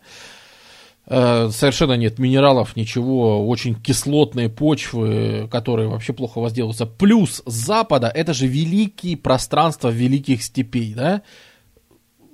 Э, 1.06 1.50
совершенно 1.52 1.94
нет 1.94 2.18
минералов, 2.18 2.76
ничего, 2.78 3.46
очень 3.46 3.76
кислотные 3.76 4.48
почвы, 4.48 5.50
которые 5.52 5.90
вообще 5.90 6.14
плохо 6.14 6.40
возделываются. 6.40 6.86
Плюс 6.86 7.44
запада, 7.46 8.08
это 8.08 8.34
же 8.34 8.48
великие 8.48 9.18
пространства 9.18 9.90
великих 9.90 10.44
степей, 10.44 10.94
да, 10.94 11.22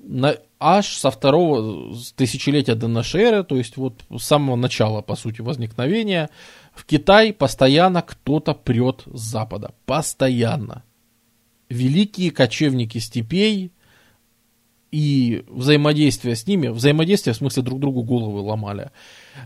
на, 0.03 0.36
аж 0.60 0.88
со 0.97 1.10
второго 1.10 1.95
тысячелетия 2.15 2.75
до 2.75 2.88
нашей 2.88 3.21
эры, 3.21 3.43
то 3.43 3.55
есть 3.55 3.75
вот 3.77 4.03
с 4.15 4.23
самого 4.23 4.55
начала, 4.55 5.01
по 5.01 5.15
сути, 5.15 5.41
возникновения, 5.41 6.29
в 6.73 6.86
Китай 6.86 7.34
постоянно 7.34 8.03
кто-то 8.03 8.53
прет 8.53 9.03
с 9.12 9.19
запада, 9.19 9.73
постоянно. 9.86 10.84
Великие 11.69 12.32
кочевники 12.32 12.99
степей, 12.99 13.71
и 14.91 15.43
взаимодействие 15.47 16.36
с 16.36 16.47
ними, 16.47 16.69
взаимодействие 16.69 17.34
в 17.34 17.38
смысле 17.38 17.63
друг 17.63 17.80
другу 17.80 18.04
головы 18.04 18.39
ломали, 18.39 18.91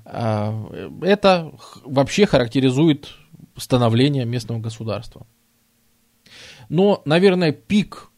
а, 0.06 0.70
это 1.02 1.52
вообще 1.84 2.26
характеризует 2.26 3.10
становление 3.58 4.26
местного 4.26 4.60
государства. 4.60 5.28
Но, 6.70 7.02
наверное, 7.06 7.52
пик 7.52 8.10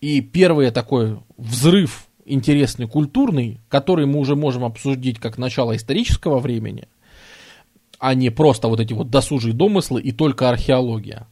и 0.00 0.20
первый 0.20 0.70
такой 0.70 1.20
взрыв 1.36 2.08
интересный 2.24 2.88
культурный, 2.88 3.60
который 3.68 4.06
мы 4.06 4.18
уже 4.18 4.34
можем 4.34 4.64
обсудить 4.64 5.18
как 5.18 5.38
начало 5.38 5.76
исторического 5.76 6.38
времени, 6.38 6.88
а 7.98 8.14
не 8.14 8.30
просто 8.30 8.68
вот 8.68 8.80
эти 8.80 8.92
вот 8.92 9.10
досужие 9.10 9.54
домыслы 9.54 10.00
и 10.00 10.12
только 10.12 10.48
археология. 10.48 11.28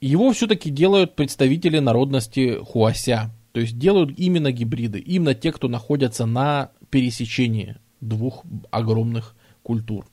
Его 0.00 0.32
все-таки 0.32 0.70
делают 0.70 1.16
представители 1.16 1.78
народности 1.78 2.58
Хуася, 2.62 3.30
то 3.58 3.62
есть 3.62 3.76
делают 3.76 4.16
именно 4.16 4.52
гибриды, 4.52 5.00
именно 5.00 5.34
те, 5.34 5.50
кто 5.50 5.66
находятся 5.66 6.26
на 6.26 6.70
пересечении 6.90 7.74
двух 8.00 8.44
огромных 8.70 9.34
культур. 9.64 10.06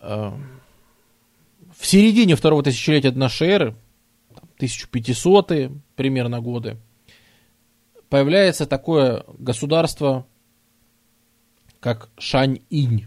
Э, 0.00 0.32
в 1.78 1.86
середине 1.86 2.34
второго 2.34 2.64
тысячелетия 2.64 3.12
нашей 3.12 3.50
эры, 3.50 3.76
1500-е 4.58 5.80
примерно 5.94 6.40
годы, 6.40 6.76
появляется 8.08 8.66
такое 8.66 9.24
государство, 9.38 10.26
как 11.78 12.08
Шань-Инь. 12.18 13.06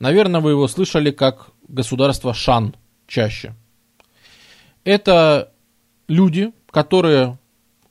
Наверное, 0.00 0.40
вы 0.40 0.50
его 0.50 0.66
слышали 0.66 1.12
как 1.12 1.52
государство 1.68 2.34
Шан 2.34 2.74
чаще. 3.06 3.54
Это 4.82 5.52
люди, 6.08 6.52
которые 6.72 7.38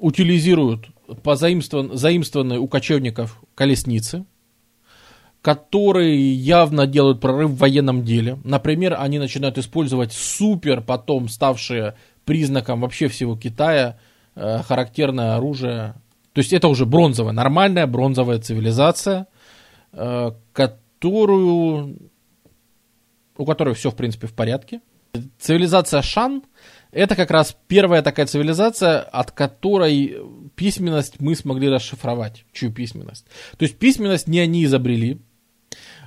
утилизируют 0.04 0.88
позаимствован, 1.24 1.96
заимствованные 1.96 2.60
у 2.60 2.68
кочевников 2.68 3.42
колесницы, 3.56 4.26
которые 5.42 6.34
явно 6.34 6.86
делают 6.88 7.22
прорыв 7.22 7.52
в 7.52 7.58
военном 7.58 8.04
деле. 8.04 8.38
Например, 8.44 8.98
они 9.00 9.18
начинают 9.18 9.58
использовать 9.58 10.12
супер, 10.12 10.82
потом 10.82 11.30
ставшее 11.30 11.96
признаком 12.26 12.82
вообще 12.82 13.08
всего 13.08 13.38
Китая, 13.38 13.98
э, 14.36 14.62
характерное 14.64 15.38
оружие. 15.38 15.96
То 16.34 16.40
есть 16.40 16.52
это 16.52 16.68
уже 16.68 16.86
бронзовая, 16.86 17.32
нормальная 17.32 17.88
бронзовая 17.88 18.40
цивилизация, 18.40 19.28
э, 19.94 20.32
которую, 20.52 21.98
у 23.38 23.46
которой 23.46 23.74
все, 23.74 23.90
в 23.90 23.96
принципе, 23.96 24.28
в 24.28 24.34
порядке. 24.34 24.82
Цивилизация 25.40 26.02
Шан 26.02 26.44
это 26.94 27.16
как 27.16 27.32
раз 27.32 27.58
первая 27.68 28.02
такая 28.02 28.26
цивилизация, 28.28 29.02
от 29.02 29.32
которой 29.32 30.18
письменность 30.56 31.20
мы 31.20 31.36
смогли 31.36 31.70
расшифровать, 31.70 32.46
чью 32.54 32.72
письменность. 32.72 33.26
То 33.58 33.64
есть 33.64 33.78
письменность 33.78 34.28
не 34.28 34.40
они 34.40 34.64
изобрели, 34.66 35.20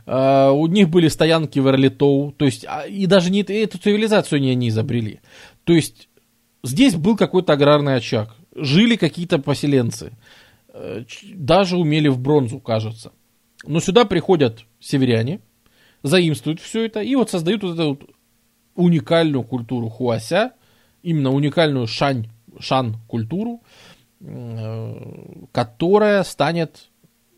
Uh, 0.07 0.53
у 0.53 0.69
них 0.69 0.89
были 0.89 1.09
стоянки 1.09 1.59
в 1.59 1.67
Эрлитоу, 1.67 2.31
то 2.31 2.45
есть, 2.45 2.65
а, 2.69 2.87
и 2.87 3.07
даже 3.07 3.29
не 3.33 3.43
эту 3.43 3.77
цивилизацию 3.77 4.41
не 4.41 4.53
они 4.53 4.69
изобрели. 4.69 5.19
То 5.65 5.73
есть, 5.73 6.09
здесь 6.63 6.95
был 6.95 7.17
какой-то 7.17 7.55
аграрный 7.55 7.97
очаг, 7.97 8.37
жили 8.55 8.95
какие-то 8.95 9.41
поселенцы, 9.41 10.13
uh, 10.73 11.05
даже 11.35 11.77
умели 11.77 12.07
в 12.07 12.21
бронзу, 12.21 12.61
кажется. 12.61 13.11
Но 13.67 13.81
сюда 13.81 14.05
приходят 14.05 14.65
северяне, 14.79 15.41
заимствуют 16.05 16.61
все 16.61 16.87
это 16.87 17.01
и 17.01 17.17
вот 17.17 17.31
создают 17.31 17.65
вот 17.65 17.75
эту 17.75 17.89
вот 17.89 18.11
уникальную 18.77 19.43
культуру 19.43 19.89
хуася, 19.89 20.53
именно 21.07 21.31
уникальную 21.31 21.87
шань, 21.87 22.29
шан-культуру, 22.59 23.63
э, 24.21 24.95
которая 25.53 26.25
станет 26.25 26.91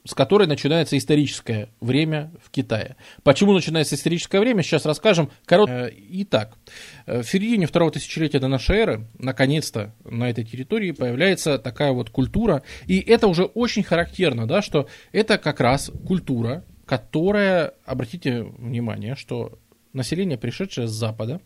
с 0.05 0.15
которой 0.15 0.47
начинается 0.47 0.97
историческое 0.97 1.69
время 1.83 2.33
в 2.43 2.51
Китае. 2.51 2.97
Почему 3.25 3.53
начинается 3.53 3.95
историческое 3.95 4.41
время, 4.41 4.63
сейчас 4.63 4.87
расскажем. 4.87 5.31
Корот... 5.45 5.69
Э, 5.69 5.93
итак, 5.93 6.57
э, 7.05 7.21
в 7.21 7.29
середине 7.29 7.67
второго 7.67 7.91
тысячелетия 7.91 8.39
до 8.39 8.49
нашей 8.49 8.79
эры, 8.79 9.07
наконец-то 9.19 9.95
на 10.05 10.31
этой 10.31 10.45
территории 10.45 10.93
появляется 10.93 11.59
такая 11.59 11.93
вот 11.93 12.09
культура, 12.09 12.63
и 12.87 13.01
это 13.01 13.27
уже 13.29 13.45
очень 13.45 13.83
характерно, 13.83 14.49
да, 14.49 14.63
что 14.63 14.89
это 15.13 15.37
как 15.37 15.61
раз 15.61 15.91
культура, 16.07 16.65
которая, 16.87 17.75
обратите 17.85 18.45
внимание, 18.45 19.15
что 19.15 19.59
население, 19.93 20.39
пришедшее 20.39 20.89
с 20.89 20.93
запада, 20.93 21.43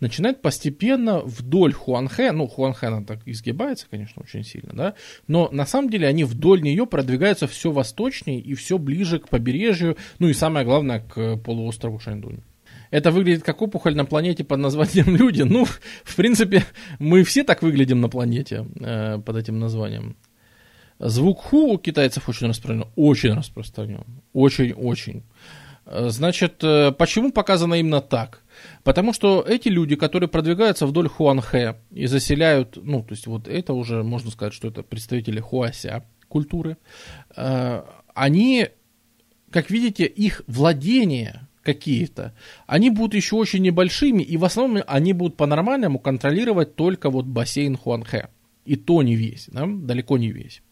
начинает 0.00 0.42
постепенно 0.42 1.20
вдоль 1.20 1.72
Хуанхэ, 1.72 2.32
ну, 2.32 2.46
Хуанхэ 2.46 2.86
она 2.88 3.04
так 3.04 3.20
изгибается, 3.26 3.86
конечно, 3.90 4.22
очень 4.22 4.44
сильно, 4.44 4.72
да, 4.72 4.94
но 5.26 5.48
на 5.52 5.66
самом 5.66 5.90
деле 5.90 6.06
они 6.06 6.24
вдоль 6.24 6.62
нее 6.62 6.86
продвигаются 6.86 7.46
все 7.46 7.70
восточнее 7.70 8.40
и 8.40 8.54
все 8.54 8.78
ближе 8.78 9.18
к 9.18 9.28
побережью, 9.28 9.96
ну 10.18 10.28
и 10.28 10.34
самое 10.34 10.64
главное, 10.64 11.00
к 11.00 11.36
полуострову 11.36 11.98
Шаньдунь. 11.98 12.40
Это 12.90 13.10
выглядит 13.10 13.42
как 13.42 13.60
опухоль 13.60 13.94
на 13.94 14.04
планете 14.04 14.44
под 14.44 14.60
названием 14.60 15.14
люди. 15.16 15.42
Ну, 15.42 15.66
в 16.04 16.16
принципе, 16.16 16.64
мы 16.98 17.22
все 17.22 17.44
так 17.44 17.62
выглядим 17.62 18.00
на 18.00 18.08
планете 18.08 18.66
э, 18.80 19.18
под 19.18 19.36
этим 19.36 19.58
названием. 19.58 20.16
Звук 20.98 21.40
ху 21.40 21.74
у 21.74 21.78
китайцев 21.78 22.28
очень 22.28 22.48
распространен. 22.48 22.86
Очень 22.96 23.34
распространен. 23.34 24.04
Очень-очень. 24.32 25.22
Э, 25.84 26.08
значит, 26.08 26.64
э, 26.64 26.92
почему 26.92 27.30
показано 27.30 27.74
именно 27.74 28.00
так? 28.00 28.42
Потому 28.84 29.12
что 29.12 29.44
эти 29.46 29.68
люди, 29.68 29.96
которые 29.96 30.28
продвигаются 30.28 30.86
вдоль 30.86 31.08
Хуанхэ 31.08 31.76
и 31.90 32.06
заселяют, 32.06 32.78
ну, 32.82 33.02
то 33.02 33.12
есть 33.12 33.26
вот 33.26 33.48
это 33.48 33.72
уже, 33.72 34.02
можно 34.02 34.30
сказать, 34.30 34.54
что 34.54 34.68
это 34.68 34.82
представители 34.82 35.40
Хуася 35.40 36.04
культуры, 36.28 36.76
э, 37.36 37.82
они, 38.14 38.68
как 39.50 39.70
видите, 39.70 40.06
их 40.06 40.42
владения 40.46 41.48
какие-то, 41.62 42.34
они 42.66 42.90
будут 42.90 43.14
еще 43.14 43.36
очень 43.36 43.62
небольшими, 43.62 44.22
и 44.22 44.36
в 44.36 44.44
основном 44.44 44.82
они 44.86 45.12
будут 45.12 45.36
по-нормальному 45.36 45.98
контролировать 45.98 46.76
только 46.76 47.10
вот 47.10 47.26
бассейн 47.26 47.76
Хуанхэ. 47.76 48.28
И 48.64 48.76
то 48.76 49.02
не 49.02 49.16
весь, 49.16 49.48
да? 49.50 49.64
далеко 49.66 50.18
не 50.18 50.30
весь. 50.30 50.62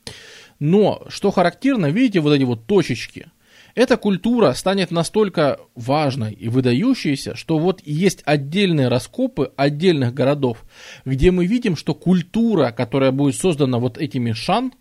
Но, 0.59 1.03
что 1.09 1.31
характерно, 1.31 1.87
видите 1.87 2.20
вот 2.20 2.33
эти 2.33 2.44
вот 2.44 2.66
точечки– 2.66 3.31
эта 3.77 3.99
культура 3.99 4.53
станет 4.55 4.91
настолько 4.91 5.61
важной 5.75 6.33
и 6.33 6.49
выдающейся, 6.49 7.37
что 7.37 7.59
вот 7.59 7.83
есть 7.85 8.23
отдельные 8.25 8.89
раскопы 8.89 9.53
отдельных 9.55 10.15
городов, 10.15 10.65
где 11.05 11.31
мы 11.31 11.45
видим, 11.45 11.77
что 11.77 11.95
культура, 11.95 12.73
которая 12.73 13.12
будет 13.12 13.37
создана 13.37 13.79
вот 13.79 13.99
этими 13.99 14.33
шан, 14.33 14.73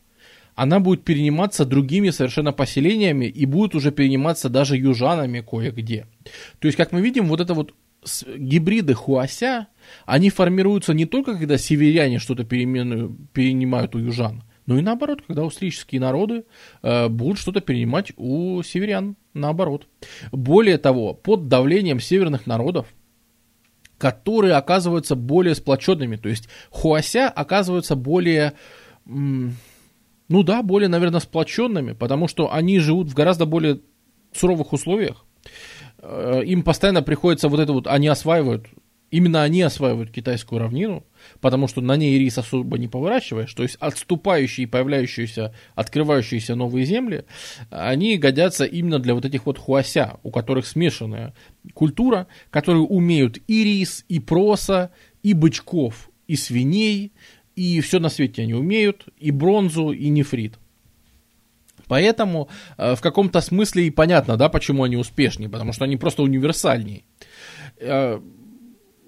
она 0.56 0.80
будет 0.80 1.04
перениматься 1.04 1.66
другими 1.66 2.10
совершенно 2.10 2.54
поселениями 2.54 3.26
и 3.26 3.46
будет 3.46 3.76
уже 3.76 3.92
перениматься 3.92 4.48
даже 4.48 4.78
южанами 4.78 5.42
кое-где. 5.42 6.08
То 6.60 6.68
есть, 6.68 6.78
как 6.78 6.94
мы 6.94 7.02
видим, 7.02 7.28
вот 7.28 7.42
это 7.42 7.54
вот 7.54 7.74
гибриды 8.38 8.94
хуася, 8.94 9.68
они 10.06 10.30
формируются 10.30 10.94
не 10.94 11.06
только 11.06 11.38
когда 11.38 11.58
северяне 11.58 12.20
что-то 12.20 12.46
перенимают 12.46 13.94
у 13.94 14.00
южан, 14.00 14.44
ну 14.66 14.78
и 14.78 14.82
наоборот, 14.82 15.22
когда 15.26 15.44
австрийские 15.44 16.02
народы 16.02 16.46
э, 16.82 17.08
будут 17.08 17.38
что-то 17.38 17.62
перенимать 17.62 18.14
у 18.18 18.64
северян, 18.64 19.16
наоборот. 19.34 19.88
Более 20.32 20.78
того, 20.78 21.14
под 21.14 21.48
давлением 21.48 22.00
северных 22.00 22.48
народов, 22.48 22.88
которые 23.98 24.56
оказываются 24.56 25.16
более 25.16 25.56
сплоченными, 25.56 26.16
то 26.16 26.30
есть 26.30 26.50
хуася 26.70 27.30
оказываются 27.30 27.96
более, 27.96 28.54
Ну 29.06 29.54
да, 30.28 30.64
более, 30.64 30.90
наверное, 30.90 31.20
сплоченными, 31.20 31.94
потому 31.94 32.28
что 32.28 32.52
они 32.52 32.80
живут 32.80 33.10
в 33.10 33.14
гораздо 33.14 33.46
более 33.46 33.82
суровых 34.34 34.74
условиях. 34.74 35.26
Э, 36.00 36.42
им 36.44 36.64
постоянно 36.64 37.04
приходится 37.04 37.50
вот 37.50 37.60
это 37.60 37.72
вот, 37.72 37.86
они 37.88 38.08
осваивают, 38.08 38.66
именно 39.12 39.44
они 39.44 39.62
осваивают 39.62 40.12
китайскую 40.12 40.60
равнину, 40.60 41.06
потому 41.42 41.68
что 41.68 41.82
на 41.82 41.96
ней 41.96 42.18
рис 42.18 42.38
особо 42.38 42.78
не 42.78 42.88
поворачиваешь, 42.88 43.54
то 43.54 43.64
есть 43.64 43.78
отступающие, 43.80 44.68
появляющиеся, 44.68 45.54
открывающиеся 45.76 46.56
новые 46.56 46.86
земли, 46.86 47.26
они 47.70 48.18
годятся 48.18 48.66
именно 48.66 49.00
для 49.00 49.14
вот 49.14 49.26
этих 49.26 49.46
вот 49.46 49.58
хуася, 49.58 50.18
у 50.24 50.32
которых 50.32 50.66
смешанная 50.66 51.34
культура, 51.74 52.28
которые 52.50 52.84
умеют 52.84 53.38
и 53.48 53.64
рис, 53.64 54.06
и 54.10 54.20
проса, 54.20 54.92
и 55.24 55.34
бычков, 55.34 56.10
и 56.28 56.36
свиней, 56.36 57.12
и 57.56 57.82
все 57.82 58.00
на 58.00 58.10
свете 58.10 58.44
они 58.44 58.54
умеют, 58.54 59.08
и 59.18 59.32
бронзу, 59.32 59.92
и 59.92 60.10
нефрит. 60.10 60.60
Поэтому 61.88 62.50
э, 62.78 62.96
в 62.96 63.02
каком-то 63.02 63.42
смысле 63.42 63.88
и 63.88 63.92
понятно, 63.92 64.38
да, 64.38 64.50
почему 64.50 64.84
они 64.84 64.98
успешнее, 64.98 65.50
потому 65.50 65.72
что 65.72 65.86
они 65.86 65.98
просто 65.98 66.24
универсальнее. 66.24 67.04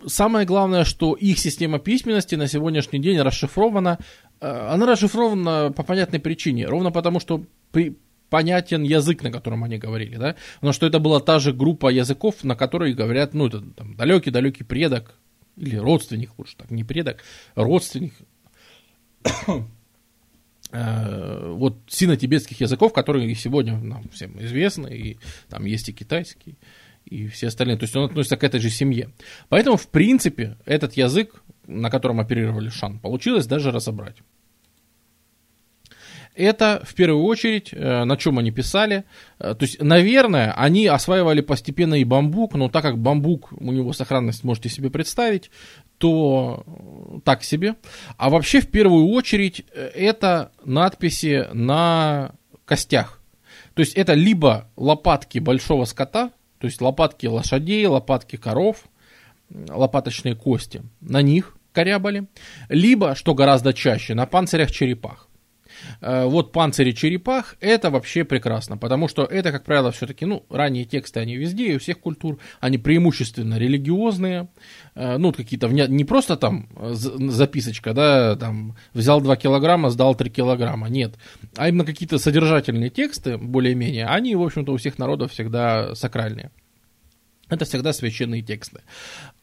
Самое 0.05 0.45
главное, 0.45 0.83
что 0.83 1.13
их 1.13 1.39
система 1.39 1.79
письменности 1.79 2.35
на 2.35 2.47
сегодняшний 2.47 2.99
день 2.99 3.19
расшифрована. 3.19 3.97
Э, 4.39 4.69
она 4.71 4.85
расшифрована 4.85 5.71
по 5.75 5.83
понятной 5.83 6.19
причине, 6.19 6.67
ровно 6.67 6.91
потому, 6.91 7.19
что 7.19 7.43
при, 7.71 7.97
понятен 8.29 8.83
язык, 8.83 9.23
на 9.23 9.31
котором 9.31 9.63
они 9.63 9.77
говорили, 9.77 10.17
да, 10.17 10.35
но 10.61 10.71
что 10.71 10.85
это 10.85 10.99
была 10.99 11.19
та 11.19 11.39
же 11.39 11.53
группа 11.53 11.87
языков, 11.87 12.43
на 12.43 12.55
которой 12.55 12.93
говорят, 12.93 13.33
ну, 13.33 13.47
это 13.47 13.61
там 13.61 13.95
далекий-далекий 13.95 14.63
предок, 14.63 15.15
или 15.55 15.75
родственник, 15.75 16.31
лучше 16.37 16.55
так, 16.57 16.69
не 16.71 16.83
предок, 16.83 17.23
родственник, 17.55 18.13
э, 20.71 21.51
вот 21.53 21.77
сино-тибетских 21.87 22.61
языков, 22.61 22.93
которые 22.93 23.33
сегодня 23.35 23.77
нам 23.77 24.07
всем 24.09 24.39
известны, 24.43 24.87
и 24.87 25.17
там 25.49 25.65
есть 25.65 25.89
и 25.89 25.93
китайский, 25.93 26.55
и 27.07 27.27
все 27.27 27.47
остальные. 27.47 27.77
То 27.77 27.83
есть 27.83 27.95
он 27.95 28.05
относится 28.05 28.37
к 28.37 28.43
этой 28.43 28.59
же 28.59 28.69
семье. 28.69 29.09
Поэтому, 29.49 29.77
в 29.77 29.87
принципе, 29.87 30.57
этот 30.65 30.93
язык, 30.93 31.41
на 31.65 31.89
котором 31.89 32.19
оперировали 32.19 32.69
Шан, 32.69 32.99
получилось 32.99 33.47
даже 33.47 33.71
разобрать. 33.71 34.17
Это, 36.37 36.83
в 36.85 36.93
первую 36.93 37.23
очередь, 37.23 37.69
э, 37.71 38.03
на 38.03 38.15
чем 38.15 38.37
они 38.37 38.51
писали. 38.51 39.05
Э, 39.39 39.55
то 39.55 39.63
есть, 39.63 39.81
наверное, 39.81 40.51
они 40.51 40.85
осваивали 40.85 41.41
постепенно 41.41 41.95
и 41.95 42.03
бамбук, 42.03 42.53
но 42.53 42.69
так 42.69 42.83
как 42.83 42.99
бамбук, 42.99 43.51
у 43.51 43.71
него 43.71 43.91
сохранность 43.91 44.43
можете 44.43 44.69
себе 44.69 44.91
представить, 44.91 45.49
то 45.97 46.63
так 47.25 47.43
себе. 47.43 47.75
А 48.17 48.29
вообще, 48.29 48.61
в 48.61 48.67
первую 48.67 49.07
очередь, 49.07 49.65
э, 49.73 49.89
это 49.95 50.51
надписи 50.63 51.47
на 51.53 52.33
костях. 52.65 53.19
То 53.73 53.79
есть, 53.79 53.95
это 53.95 54.13
либо 54.13 54.69
лопатки 54.75 55.39
большого 55.39 55.85
скота, 55.85 56.31
то 56.59 56.65
есть 56.65 56.81
лопатки 56.81 57.27
лошадей, 57.27 57.85
лопатки 57.85 58.35
коров, 58.35 58.85
лопаточные 59.49 60.35
кости. 60.35 60.81
На 61.01 61.21
них 61.21 61.57
корябали. 61.71 62.27
Либо, 62.69 63.15
что 63.15 63.33
гораздо 63.33 63.73
чаще, 63.73 64.15
на 64.15 64.25
панцирях 64.25 64.71
черепах. 64.71 65.26
Э, 66.01 66.25
вот 66.25 66.51
панцири 66.51 66.91
черепах, 66.91 67.55
это 67.59 67.89
вообще 67.89 68.23
прекрасно, 68.23 68.77
потому 68.77 69.07
что 69.07 69.23
это, 69.23 69.51
как 69.51 69.63
правило, 69.63 69.91
все-таки, 69.91 70.25
ну, 70.25 70.45
ранние 70.49 70.85
тексты, 70.85 71.19
они 71.19 71.35
везде, 71.35 71.73
и 71.73 71.75
у 71.75 71.79
всех 71.79 71.99
культур, 71.99 72.39
они 72.59 72.77
преимущественно 72.77 73.57
религиозные, 73.57 74.49
э, 74.95 75.17
ну, 75.17 75.31
какие-то, 75.33 75.67
не 75.67 76.05
просто 76.05 76.37
там 76.37 76.67
записочка, 76.93 77.93
да, 77.93 78.35
там, 78.35 78.75
взял 78.93 79.21
2 79.21 79.35
килограмма, 79.35 79.89
сдал 79.89 80.15
3 80.15 80.29
килограмма, 80.29 80.87
нет, 80.89 81.15
а 81.55 81.69
именно 81.69 81.85
какие-то 81.85 82.17
содержательные 82.17 82.89
тексты, 82.89 83.37
более-менее, 83.37 84.05
они, 84.05 84.35
в 84.35 84.43
общем-то, 84.43 84.73
у 84.73 84.77
всех 84.77 84.97
народов 84.97 85.31
всегда 85.31 85.95
сакральные. 85.95 86.51
Это 87.49 87.63
всегда 87.63 87.93
священные 87.93 88.41
тексты. 88.41 88.81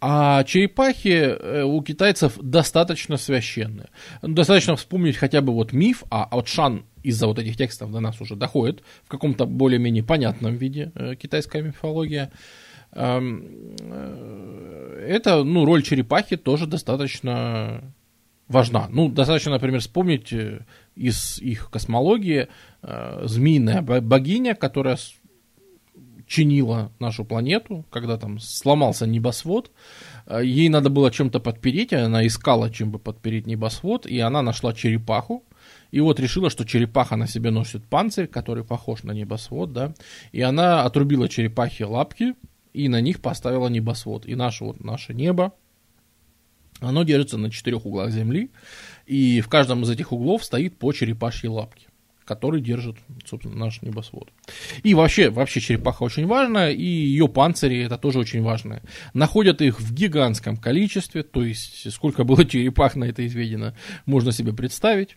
А 0.01 0.45
черепахи 0.45 1.09
э, 1.09 1.63
у 1.63 1.81
китайцев 1.83 2.39
достаточно 2.41 3.17
священные. 3.17 3.89
Достаточно 4.23 4.77
вспомнить 4.77 5.17
хотя 5.17 5.41
бы 5.41 5.55
вот 5.55 5.73
миф, 5.73 6.05
а 6.11 6.29
вот 6.31 6.47
Шан 6.49 6.85
из-за 7.03 7.27
вот 7.27 7.39
этих 7.39 7.57
текстов 7.57 7.91
до 7.91 8.01
нас 8.01 8.21
уже 8.21 8.37
доходит 8.37 8.83
в 9.05 9.09
каком-то 9.09 9.47
более-менее 9.47 10.05
понятном 10.05 10.57
виде 10.57 10.93
э, 10.95 11.15
китайская 11.15 11.63
мифология. 11.63 12.31
Эм, 12.93 13.75
э, 13.81 15.07
это, 15.09 15.43
ну, 15.43 15.65
роль 15.65 15.83
черепахи 15.83 16.37
тоже 16.37 16.67
достаточно 16.67 17.83
важна. 18.49 18.89
Ну, 18.91 19.09
достаточно, 19.09 19.53
например, 19.53 19.81
вспомнить 19.81 20.35
из 20.95 21.39
их 21.39 21.71
космологии 21.71 22.49
змеиная 22.83 23.81
богиня, 23.81 24.55
которая 24.55 24.99
чинила 26.27 26.93
нашу 26.99 27.25
планету, 27.25 27.85
когда 27.91 28.17
там 28.17 28.39
сломался 28.39 29.07
небосвод. 29.07 29.71
Э, 30.27 30.41
ей 30.45 30.69
надо 30.69 30.91
было 30.91 31.11
чем-то 31.11 31.41
подпереть, 31.41 31.93
она 31.93 32.27
искала, 32.27 32.71
чем 32.71 32.91
бы 32.91 32.99
подпереть 32.99 33.47
небосвод, 33.47 34.07
и 34.07 34.19
она 34.21 34.43
нашла 34.43 34.73
черепаху. 34.73 35.45
И 35.91 36.01
вот 36.01 36.19
решила, 36.21 36.51
что 36.51 36.65
черепаха 36.65 37.17
на 37.17 37.27
себе 37.27 37.51
носит 37.51 37.85
панцирь, 37.85 38.27
который 38.27 38.65
похож 38.65 39.03
на 39.03 39.13
небосвод, 39.13 39.73
да. 39.73 39.95
И 40.33 40.41
она 40.41 40.85
отрубила 40.85 41.29
черепахе 41.29 41.85
лапки 41.85 42.35
и 42.73 42.89
на 42.89 43.01
них 43.01 43.21
поставила 43.21 43.69
небосвод. 43.69 44.27
И 44.27 44.35
наше 44.35 44.65
вот 44.65 44.83
наше 44.83 45.15
небо, 45.15 45.53
оно 46.81 47.05
держится 47.05 47.39
на 47.39 47.51
четырех 47.51 47.87
углах 47.87 48.11
Земли, 48.11 48.51
и 49.07 49.41
в 49.41 49.49
каждом 49.49 49.83
из 49.85 49.91
этих 49.91 50.13
углов 50.13 50.45
стоит 50.45 50.77
по 50.77 50.93
черепашьей 50.93 51.51
лапке 51.51 51.87
который 52.25 52.61
держит, 52.61 52.97
собственно, 53.25 53.57
наш 53.57 53.83
небосвод. 53.83 54.31
И 54.83 54.95
вообще, 54.95 55.31
вообще 55.31 55.61
черепаха 55.61 56.03
очень 56.03 56.27
важная, 56.27 56.71
и 56.71 56.83
ее 56.83 57.29
панцири 57.29 57.83
это 57.83 57.99
тоже 57.99 58.19
очень 58.19 58.43
важно. 58.43 58.83
Находят 59.13 59.61
их 59.61 59.81
в 59.81 59.93
гигантском 59.93 60.57
количестве, 60.57 61.23
то 61.23 61.43
есть 61.45 61.93
сколько 61.93 62.25
было 62.25 62.45
черепах 62.45 62.97
на 62.97 63.05
это 63.05 63.27
изведено, 63.27 63.75
можно 64.07 64.33
себе 64.33 64.53
представить. 64.53 65.17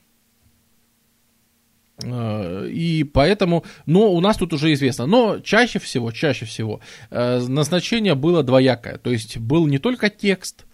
А, 2.03 2.65
и 2.65 3.03
поэтому, 3.03 3.65
но 3.85 4.11
у 4.11 4.19
нас 4.19 4.37
тут 4.37 4.53
уже 4.53 4.73
известно. 4.73 5.05
Но 5.05 5.39
чаще 5.39 5.79
всего, 5.79 6.11
чаще 6.11 6.45
всего 6.45 6.81
э, 7.09 7.39
назначение 7.39 8.15
было 8.15 8.43
двоякое. 8.43 8.97
То 8.97 9.11
есть 9.11 9.37
был 9.37 9.65
не 9.67 9.79
только 9.79 10.09
текст, 10.09 10.65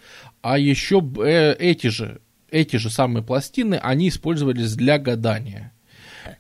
а 0.42 0.58
еще 0.58 1.04
э, 1.24 1.54
эти 1.60 1.88
же, 1.88 2.22
эти 2.50 2.78
же 2.78 2.90
самые 2.90 3.24
пластины, 3.24 3.76
они 3.76 4.10
использовались 4.10 4.74
для 4.76 4.98
гадания 4.98 5.73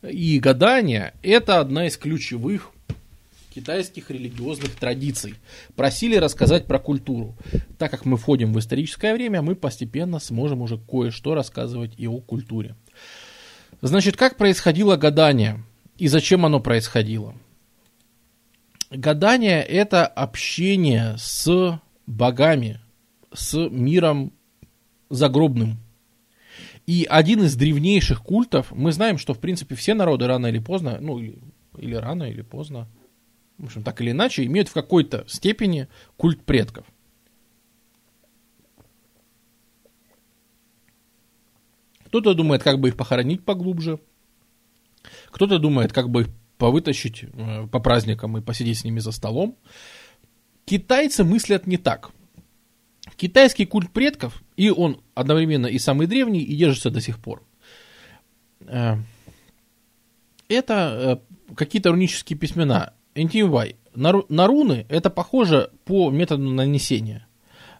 и 0.01 0.39
гадание– 0.39 1.13
это 1.23 1.59
одна 1.59 1.87
из 1.87 1.97
ключевых 1.97 2.71
китайских 3.53 4.09
религиозных 4.09 4.71
традиций. 4.71 5.35
Просили 5.75 6.15
рассказать 6.15 6.65
про 6.65 6.79
культуру. 6.79 7.35
Так 7.77 7.91
как 7.91 8.05
мы 8.05 8.17
входим 8.17 8.53
в 8.53 8.59
историческое 8.59 9.13
время, 9.13 9.41
мы 9.41 9.55
постепенно 9.55 10.19
сможем 10.19 10.61
уже 10.61 10.77
кое-что 10.77 11.35
рассказывать 11.35 11.93
и 11.97 12.07
о 12.07 12.19
культуре. 12.19 12.75
Значит, 13.81 14.17
как 14.17 14.37
происходило 14.37 14.95
гадание 14.95 15.63
и 15.97 16.07
зачем 16.07 16.45
оно 16.45 16.59
происходило? 16.59 17.35
Гадание– 18.89 19.61
это 19.63 20.05
общение 20.05 21.15
с 21.17 21.79
богами, 22.05 22.79
с 23.33 23.57
миром 23.69 24.31
загробным. 25.09 25.79
И 26.85 27.07
один 27.09 27.43
из 27.43 27.55
древнейших 27.55 28.21
культов, 28.21 28.71
мы 28.71 28.91
знаем, 28.91 29.17
что, 29.17 29.33
в 29.33 29.39
принципе, 29.39 29.75
все 29.75 29.93
народы 29.93 30.27
рано 30.27 30.47
или 30.47 30.59
поздно, 30.59 30.97
ну, 30.99 31.17
или, 31.17 31.39
или 31.77 31.95
рано, 31.95 32.23
или 32.23 32.41
поздно, 32.41 32.89
в 33.57 33.65
общем, 33.65 33.83
так 33.83 34.01
или 34.01 34.11
иначе, 34.11 34.45
имеют 34.45 34.67
в 34.67 34.73
какой-то 34.73 35.23
степени 35.27 35.87
культ 36.17 36.43
предков. 36.43 36.85
Кто-то 42.07 42.33
думает, 42.33 42.63
как 42.63 42.79
бы 42.79 42.89
их 42.89 42.97
похоронить 42.97 43.43
поглубже. 43.43 43.99
Кто-то 45.31 45.57
думает, 45.59 45.93
как 45.93 46.09
бы 46.09 46.21
их 46.23 46.29
повытащить 46.57 47.23
э, 47.23 47.67
по 47.67 47.79
праздникам 47.79 48.37
и 48.37 48.41
посидеть 48.41 48.79
с 48.79 48.83
ними 48.83 48.99
за 48.99 49.11
столом. 49.11 49.57
Китайцы 50.65 51.23
мыслят 51.23 51.65
не 51.65 51.77
так– 51.77 52.11
Китайский 53.15 53.65
культ 53.65 53.91
предков, 53.91 54.43
и 54.57 54.69
он 54.69 55.01
одновременно 55.15 55.67
и 55.67 55.79
самый 55.79 56.07
древний, 56.07 56.41
и 56.41 56.55
держится 56.55 56.89
до 56.89 57.01
сих 57.01 57.19
пор. 57.19 57.43
Э, 58.61 58.97
это 60.47 61.21
э, 61.49 61.55
какие-то 61.55 61.91
рунические 61.91 62.37
письмена. 62.37 62.93
Интимвай. 63.15 63.75
На 63.95 64.47
руны 64.47 64.85
это 64.89 65.09
похоже 65.09 65.71
по 65.85 66.09
методу 66.09 66.49
нанесения. 66.49 67.27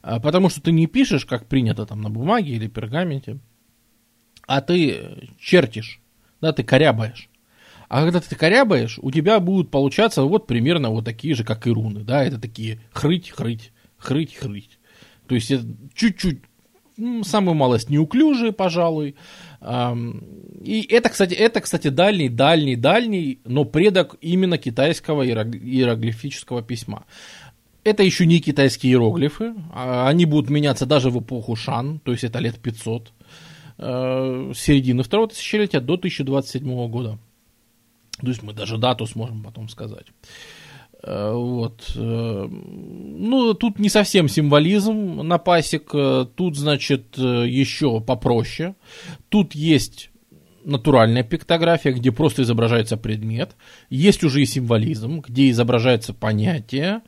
Э, 0.04 0.20
потому 0.20 0.50
что 0.50 0.62
ты 0.62 0.72
не 0.72 0.88
пишешь, 0.88 1.26
как 1.26 1.48
принято 1.48 1.86
там 1.86 2.02
на 2.02 2.10
бумаге 2.10 2.54
или 2.54 2.68
пергаменте, 2.68 3.40
а 4.46 4.62
ты 4.62 5.30
чертишь, 5.40 6.02
да, 6.42 6.52
ты 6.52 6.64
корябаешь. 6.64 7.30
А 7.90 8.02
когда 8.02 8.20
ты 8.20 8.36
корябаешь, 8.36 9.00
у 9.02 9.12
тебя 9.12 9.40
будут 9.40 9.72
получаться 9.72 10.24
вот 10.24 10.48
примерно 10.48 10.90
вот 10.90 11.06
такие 11.06 11.36
же, 11.36 11.44
как 11.44 11.68
и 11.68 11.72
руны, 11.72 12.02
да, 12.02 12.24
это 12.24 12.40
такие 12.40 12.82
хрыть, 12.92 13.30
хрыть, 13.30 13.72
хрыть, 13.98 14.36
хрыть. 14.36 14.73
То 15.28 15.36
есть 15.36 15.52
чуть-чуть, 15.94 16.40
самую 17.24 17.56
малость 17.56 17.90
неуклюжие, 17.90 18.52
пожалуй, 18.52 19.16
И 20.64 20.88
это, 20.90 21.10
кстати, 21.10 21.34
это, 21.34 21.62
кстати, 21.62 21.90
дальний, 21.90 22.30
дальний, 22.30 22.76
дальний, 22.76 23.40
но 23.46 23.66
предок 23.66 24.16
именно 24.22 24.58
китайского 24.58 25.26
иероглифического 25.26 26.62
письма. 26.62 27.06
Это 27.84 28.04
еще 28.04 28.26
не 28.26 28.40
китайские 28.40 28.94
иероглифы, 28.94 29.54
а 29.74 30.08
они 30.08 30.26
будут 30.26 30.50
меняться 30.50 30.86
даже 30.86 31.10
в 31.10 31.20
эпоху 31.20 31.56
Шан, 31.56 32.00
то 32.00 32.12
есть 32.12 32.24
это 32.24 32.40
лет 32.40 32.60
500, 32.60 33.12
э, 33.78 34.54
середины 34.56 35.04
второго 35.04 35.28
тысячелетия 35.28 35.82
до 35.82 35.98
1027 35.98 36.88
года. 36.88 37.18
То 38.22 38.28
есть 38.28 38.42
мы 38.42 38.54
даже 38.54 38.78
дату 38.78 39.06
сможем 39.06 39.44
потом 39.44 39.68
сказать. 39.68 40.06
Э, 41.04 41.34
вот. 41.34 41.92
Э, 41.96 42.48
ну, 42.50 43.54
тут 43.54 43.80
не 43.80 43.90
совсем 43.90 44.28
символизм 44.28 45.18
на 45.18 45.38
пасек. 45.38 45.92
Тут, 46.36 46.58
значит, 46.58 47.18
еще 47.18 48.02
попроще. 48.02 48.76
Тут 49.30 49.54
есть 49.54 50.10
натуральная 50.66 51.24
пиктография, 51.24 51.92
где 51.92 52.12
просто 52.12 52.44
изображается 52.44 52.96
предмет. 52.96 53.56
Есть 53.90 54.24
уже 54.24 54.42
и 54.42 54.46
символизм, 54.46 55.20
где 55.20 55.50
изображается 55.50 56.14
понятие. 56.14 57.02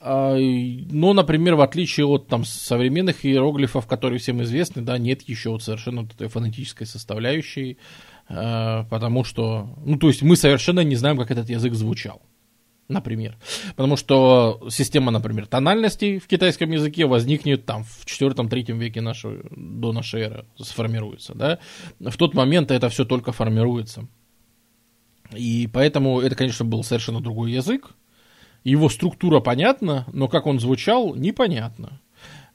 А, 0.00 0.36
но, 0.36 1.12
например, 1.12 1.54
в 1.54 1.60
отличие 1.60 2.06
от 2.06 2.26
там, 2.26 2.44
современных 2.44 3.24
иероглифов, 3.24 3.86
которые 3.86 4.18
всем 4.18 4.42
известны, 4.42 4.82
да, 4.82 4.98
нет 4.98 5.22
еще 5.22 5.50
вот 5.50 5.62
совершенно 5.62 6.02
вот 6.02 6.14
этой 6.14 6.28
фонетической 6.28 6.86
составляющей, 6.86 7.78
потому 8.26 9.24
что, 9.24 9.68
ну, 9.84 9.98
то 9.98 10.08
есть 10.08 10.22
мы 10.22 10.36
совершенно 10.36 10.80
не 10.80 10.96
знаем, 10.96 11.18
как 11.18 11.30
этот 11.30 11.50
язык 11.50 11.74
звучал, 11.74 12.22
например. 12.90 13.36
Потому 13.76 13.96
что 13.96 14.60
система, 14.70 15.10
например, 15.10 15.46
тональностей 15.46 16.18
в 16.18 16.26
китайском 16.26 16.70
языке 16.70 17.06
возникнет 17.06 17.64
там 17.64 17.84
в 17.84 18.04
4-3 18.04 18.76
веке 18.76 19.00
нашей, 19.00 19.40
до 19.50 19.92
нашей 19.92 20.22
эры, 20.22 20.44
сформируется, 20.58 21.34
да. 21.34 21.58
В 21.98 22.16
тот 22.16 22.34
момент 22.34 22.70
это 22.70 22.88
все 22.88 23.04
только 23.04 23.32
формируется. 23.32 24.06
И 25.34 25.68
поэтому 25.72 26.20
это, 26.20 26.34
конечно, 26.34 26.64
был 26.64 26.82
совершенно 26.82 27.20
другой 27.20 27.52
язык, 27.52 27.90
его 28.64 28.88
структура 28.88 29.40
понятна, 29.40 30.04
но 30.12 30.28
как 30.28 30.46
он 30.46 30.60
звучал, 30.60 31.14
непонятно. 31.14 32.00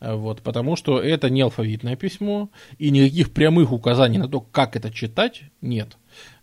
Вот, 0.02 0.42
потому 0.42 0.76
что 0.76 1.00
это 1.00 1.30
не 1.30 1.42
алфавитное 1.42 1.96
письмо, 1.96 2.50
и 2.78 2.92
никаких 2.92 3.34
прямых 3.34 3.72
указаний 3.72 4.18
на 4.18 4.28
то, 4.28 4.42
как 4.42 4.76
это 4.76 4.92
читать, 4.92 5.44
нет. 5.62 5.98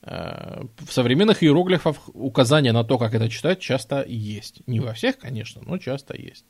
Э, 0.04 0.62
в 0.84 0.92
современных 0.92 1.44
иероглифах 1.44 1.96
указания 2.12 2.72
на 2.72 2.82
то, 2.82 2.98
как 2.98 3.14
это 3.14 3.28
читать, 3.28 3.60
часто 3.60 4.04
есть. 4.06 4.62
Не 4.66 4.80
во 4.80 4.94
всех, 4.94 5.16
конечно, 5.18 5.62
но 5.64 5.78
часто 5.78 6.16
есть. 6.16 6.44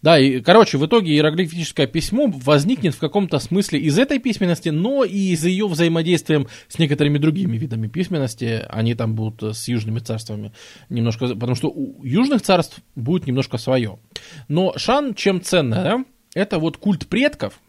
Да, 0.00 0.18
и, 0.18 0.40
короче, 0.40 0.78
в 0.78 0.86
итоге 0.86 1.12
иероглифическое 1.12 1.86
письмо 1.86 2.26
возникнет 2.28 2.94
в 2.94 3.00
каком-то 3.00 3.38
смысле 3.38 3.80
из 3.80 3.98
этой 3.98 4.18
письменности, 4.18 4.68
но 4.68 5.04
и 5.04 5.32
из 5.32 5.44
ее 5.44 5.66
взаимодействием 5.66 6.46
с 6.68 6.78
некоторыми 6.78 7.18
другими 7.18 7.58
видами 7.58 7.88
письменности. 7.88 8.64
Они 8.68 8.94
там 8.94 9.16
будут 9.16 9.42
э, 9.42 9.52
с 9.54 9.66
южными 9.66 9.98
царствами 9.98 10.52
немножко... 10.88 11.26
Потому 11.26 11.56
что 11.56 11.70
у 11.70 12.02
южных 12.04 12.42
царств 12.42 12.78
будет 12.94 13.26
немножко 13.26 13.58
свое. 13.58 13.98
Но 14.46 14.72
Шан 14.76 15.14
чем 15.14 15.42
ценная, 15.42 15.82
да? 15.82 16.04
Это 16.34 16.58
вот 16.58 16.76
культ 16.76 17.06
предков, 17.08 17.60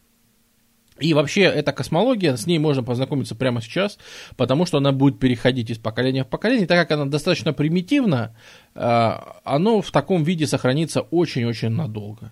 и 1.00 1.14
вообще 1.14 1.42
эта 1.42 1.74
космология, 1.74 2.38
с 2.38 2.48
ней 2.48 2.58
можно 2.58 2.82
познакомиться 2.82 3.36
прямо 3.36 3.62
сейчас, 3.62 3.98
потому 4.38 4.66
что 4.66 4.78
она 4.78 4.94
будет 4.94 5.20
переходить 5.20 5.70
из 5.70 5.78
поколения 5.78 6.24
в 6.24 6.28
поколение, 6.28 6.68
так 6.68 6.78
как 6.78 6.98
она 6.98 7.06
достаточно 7.06 7.52
примитивна, 7.52 8.34
э, 8.76 9.12
оно 9.44 9.82
в 9.82 9.92
таком 9.92 10.24
виде 10.24 10.48
сохранится 10.48 11.02
очень-очень 11.02 11.70
надолго. 11.70 12.32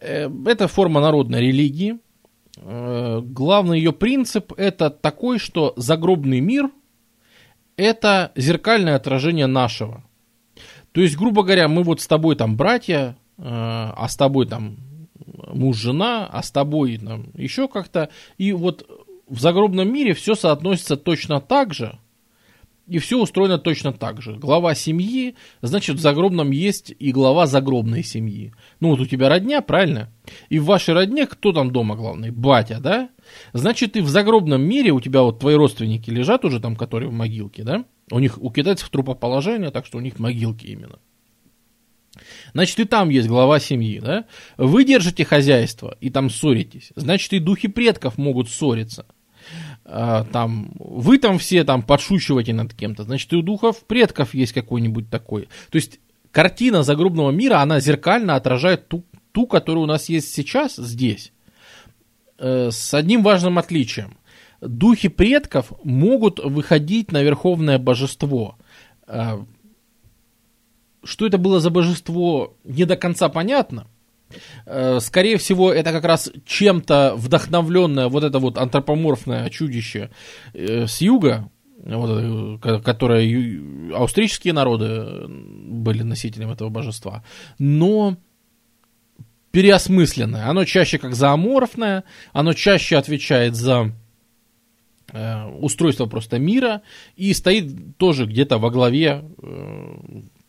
Э, 0.00 0.30
это 0.46 0.66
форма 0.66 1.02
народной 1.02 1.40
религии. 1.40 1.98
Э, 2.56 3.20
главный 3.22 3.78
ее 3.78 3.92
принцип 3.92 4.54
это 4.56 4.88
такой, 4.88 5.38
что 5.38 5.74
загробный 5.76 6.40
мир 6.40 6.70
это 7.76 8.32
зеркальное 8.34 8.96
отражение 8.96 9.46
нашего. 9.46 10.04
То 10.92 11.02
есть, 11.02 11.16
грубо 11.16 11.42
говоря, 11.42 11.68
мы 11.68 11.82
вот 11.82 12.00
с 12.00 12.06
тобой 12.06 12.34
там 12.34 12.56
братья, 12.56 13.16
а 13.38 14.06
с 14.06 14.16
тобой 14.16 14.46
там 14.46 14.76
муж, 15.52 15.76
жена, 15.76 16.26
а 16.26 16.42
с 16.42 16.50
тобой 16.50 16.98
там, 16.98 17.30
еще 17.34 17.68
как-то. 17.68 18.10
И 18.38 18.52
вот 18.52 18.88
в 19.28 19.40
загробном 19.40 19.92
мире 19.92 20.14
все 20.14 20.34
соотносится 20.34 20.96
точно 20.96 21.40
так 21.40 21.72
же, 21.74 21.98
и 22.90 22.98
все 22.98 23.20
устроено 23.22 23.56
точно 23.56 23.92
так 23.92 24.20
же. 24.20 24.34
Глава 24.34 24.74
семьи, 24.74 25.36
значит, 25.62 25.96
в 25.96 26.00
загробном 26.00 26.50
есть 26.50 26.92
и 26.98 27.12
глава 27.12 27.46
загробной 27.46 28.02
семьи. 28.02 28.52
Ну, 28.80 28.90
вот 28.90 29.00
у 29.00 29.06
тебя 29.06 29.28
родня, 29.28 29.60
правильно? 29.62 30.10
И 30.48 30.58
в 30.58 30.64
вашей 30.64 30.94
родне 30.94 31.26
кто 31.26 31.52
там 31.52 31.70
дома 31.70 31.94
главный? 31.94 32.32
Батя, 32.32 32.80
да? 32.80 33.08
Значит, 33.52 33.96
и 33.96 34.00
в 34.00 34.08
загробном 34.08 34.62
мире 34.62 34.90
у 34.90 35.00
тебя 35.00 35.22
вот 35.22 35.38
твои 35.38 35.54
родственники 35.54 36.10
лежат 36.10 36.44
уже 36.44 36.58
там, 36.58 36.74
которые 36.74 37.08
в 37.08 37.12
могилке, 37.12 37.62
да? 37.62 37.84
У 38.10 38.18
них, 38.18 38.42
у 38.42 38.50
китайцев 38.50 38.88
трупоположение, 38.90 39.70
так 39.70 39.86
что 39.86 39.98
у 39.98 40.00
них 40.00 40.18
могилки 40.18 40.66
именно. 40.66 40.98
Значит, 42.52 42.78
и 42.80 42.84
там 42.84 43.08
есть 43.08 43.28
глава 43.28 43.60
семьи, 43.60 44.00
да? 44.00 44.24
Вы 44.56 44.84
держите 44.84 45.24
хозяйство 45.24 45.96
и 46.00 46.10
там 46.10 46.30
ссоритесь. 46.30 46.92
Значит, 46.96 47.32
и 47.32 47.38
духи 47.38 47.68
предков 47.68 48.18
могут 48.18 48.50
ссориться. 48.50 49.06
А, 49.84 50.24
там, 50.24 50.72
вы 50.78 51.18
там 51.18 51.38
все 51.38 51.64
там 51.64 51.82
подшучиваете 51.82 52.52
над 52.52 52.74
кем-то. 52.74 53.04
Значит, 53.04 53.32
и 53.32 53.36
у 53.36 53.42
духов 53.42 53.84
предков 53.86 54.34
есть 54.34 54.52
какой-нибудь 54.52 55.10
такой. 55.10 55.48
То 55.70 55.76
есть, 55.76 56.00
картина 56.30 56.82
загробного 56.82 57.30
мира, 57.30 57.58
она 57.58 57.80
зеркально 57.80 58.36
отражает 58.36 58.88
ту, 58.88 59.04
ту 59.32 59.46
которая 59.46 59.84
у 59.84 59.86
нас 59.86 60.08
есть 60.08 60.32
сейчас, 60.32 60.76
здесь. 60.76 61.32
Э, 62.38 62.70
с 62.70 62.94
одним 62.94 63.22
важным 63.22 63.58
отличием. 63.58 64.16
Духи 64.60 65.08
предков 65.08 65.72
могут 65.84 66.38
выходить 66.38 67.12
на 67.12 67.22
верховное 67.22 67.78
божество 67.78 68.56
э, 69.06 69.38
что 71.04 71.26
это 71.26 71.38
было 71.38 71.60
за 71.60 71.70
божество, 71.70 72.56
не 72.64 72.84
до 72.84 72.96
конца 72.96 73.28
понятно. 73.28 73.86
Э, 74.66 74.98
скорее 75.00 75.38
всего, 75.38 75.72
это 75.72 75.92
как 75.92 76.04
раз 76.04 76.30
чем-то 76.44 77.14
вдохновленное 77.16 78.08
вот 78.08 78.24
это 78.24 78.38
вот 78.38 78.58
антропоморфное 78.58 79.48
чудище 79.50 80.10
э, 80.52 80.86
с 80.86 81.00
юга, 81.00 81.50
вот, 81.82 82.60
которое 82.84 83.94
австрийские 83.94 84.52
народы 84.52 85.26
были 85.28 86.02
носителем 86.02 86.50
этого 86.50 86.68
божества, 86.68 87.24
но 87.58 88.16
переосмысленное. 89.50 90.48
Оно 90.48 90.64
чаще 90.64 90.98
как 90.98 91.14
зооморфное, 91.14 92.04
оно 92.32 92.52
чаще 92.52 92.96
отвечает 92.96 93.56
за 93.56 93.92
э, 95.12 95.46
устройство 95.58 96.06
просто 96.06 96.38
мира 96.38 96.82
и 97.16 97.32
стоит 97.32 97.96
тоже 97.96 98.26
где-то 98.26 98.58
во 98.58 98.70
главе 98.70 99.24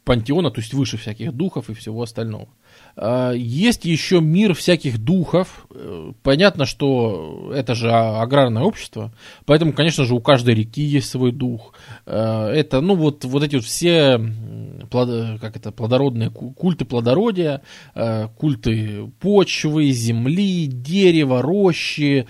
пантеона, 0.04 0.52
то 0.52 0.62
есть 0.62 0.74
выше 0.74 0.98
всяких 0.98 1.34
духов 1.34 1.70
и 1.70 1.74
всего 1.74 2.02
остального. 2.02 2.48
А, 2.96 3.32
есть 3.32 3.86
еще 3.86 4.20
мир 4.22 4.54
всяких 4.54 4.98
духов. 4.98 5.66
Э, 5.74 6.12
понятно, 6.24 6.66
что 6.66 7.52
это 7.54 7.76
же 7.76 7.92
аграрное 7.92 8.64
общество, 8.64 9.14
поэтому, 9.46 9.74
конечно 9.74 10.06
же, 10.06 10.16
у 10.16 10.20
каждой 10.20 10.56
реки 10.56 10.82
есть 10.82 11.10
свой 11.10 11.32
дух. 11.32 11.74
Э, 12.06 12.48
это, 12.48 12.82
ну, 12.82 12.96
вот, 12.96 13.24
вот 13.26 13.44
эти 13.44 13.56
вот 13.56 13.66
все 13.66 14.20
как 14.92 15.56
это, 15.56 15.72
плодородные 15.72 16.30
культы 16.30 16.84
плодородия, 16.84 17.62
э, 17.96 18.28
культы 18.38 19.10
почвы, 19.22 19.92
земли, 19.92 20.66
дерева, 20.68 21.42
рощи, 21.42 22.28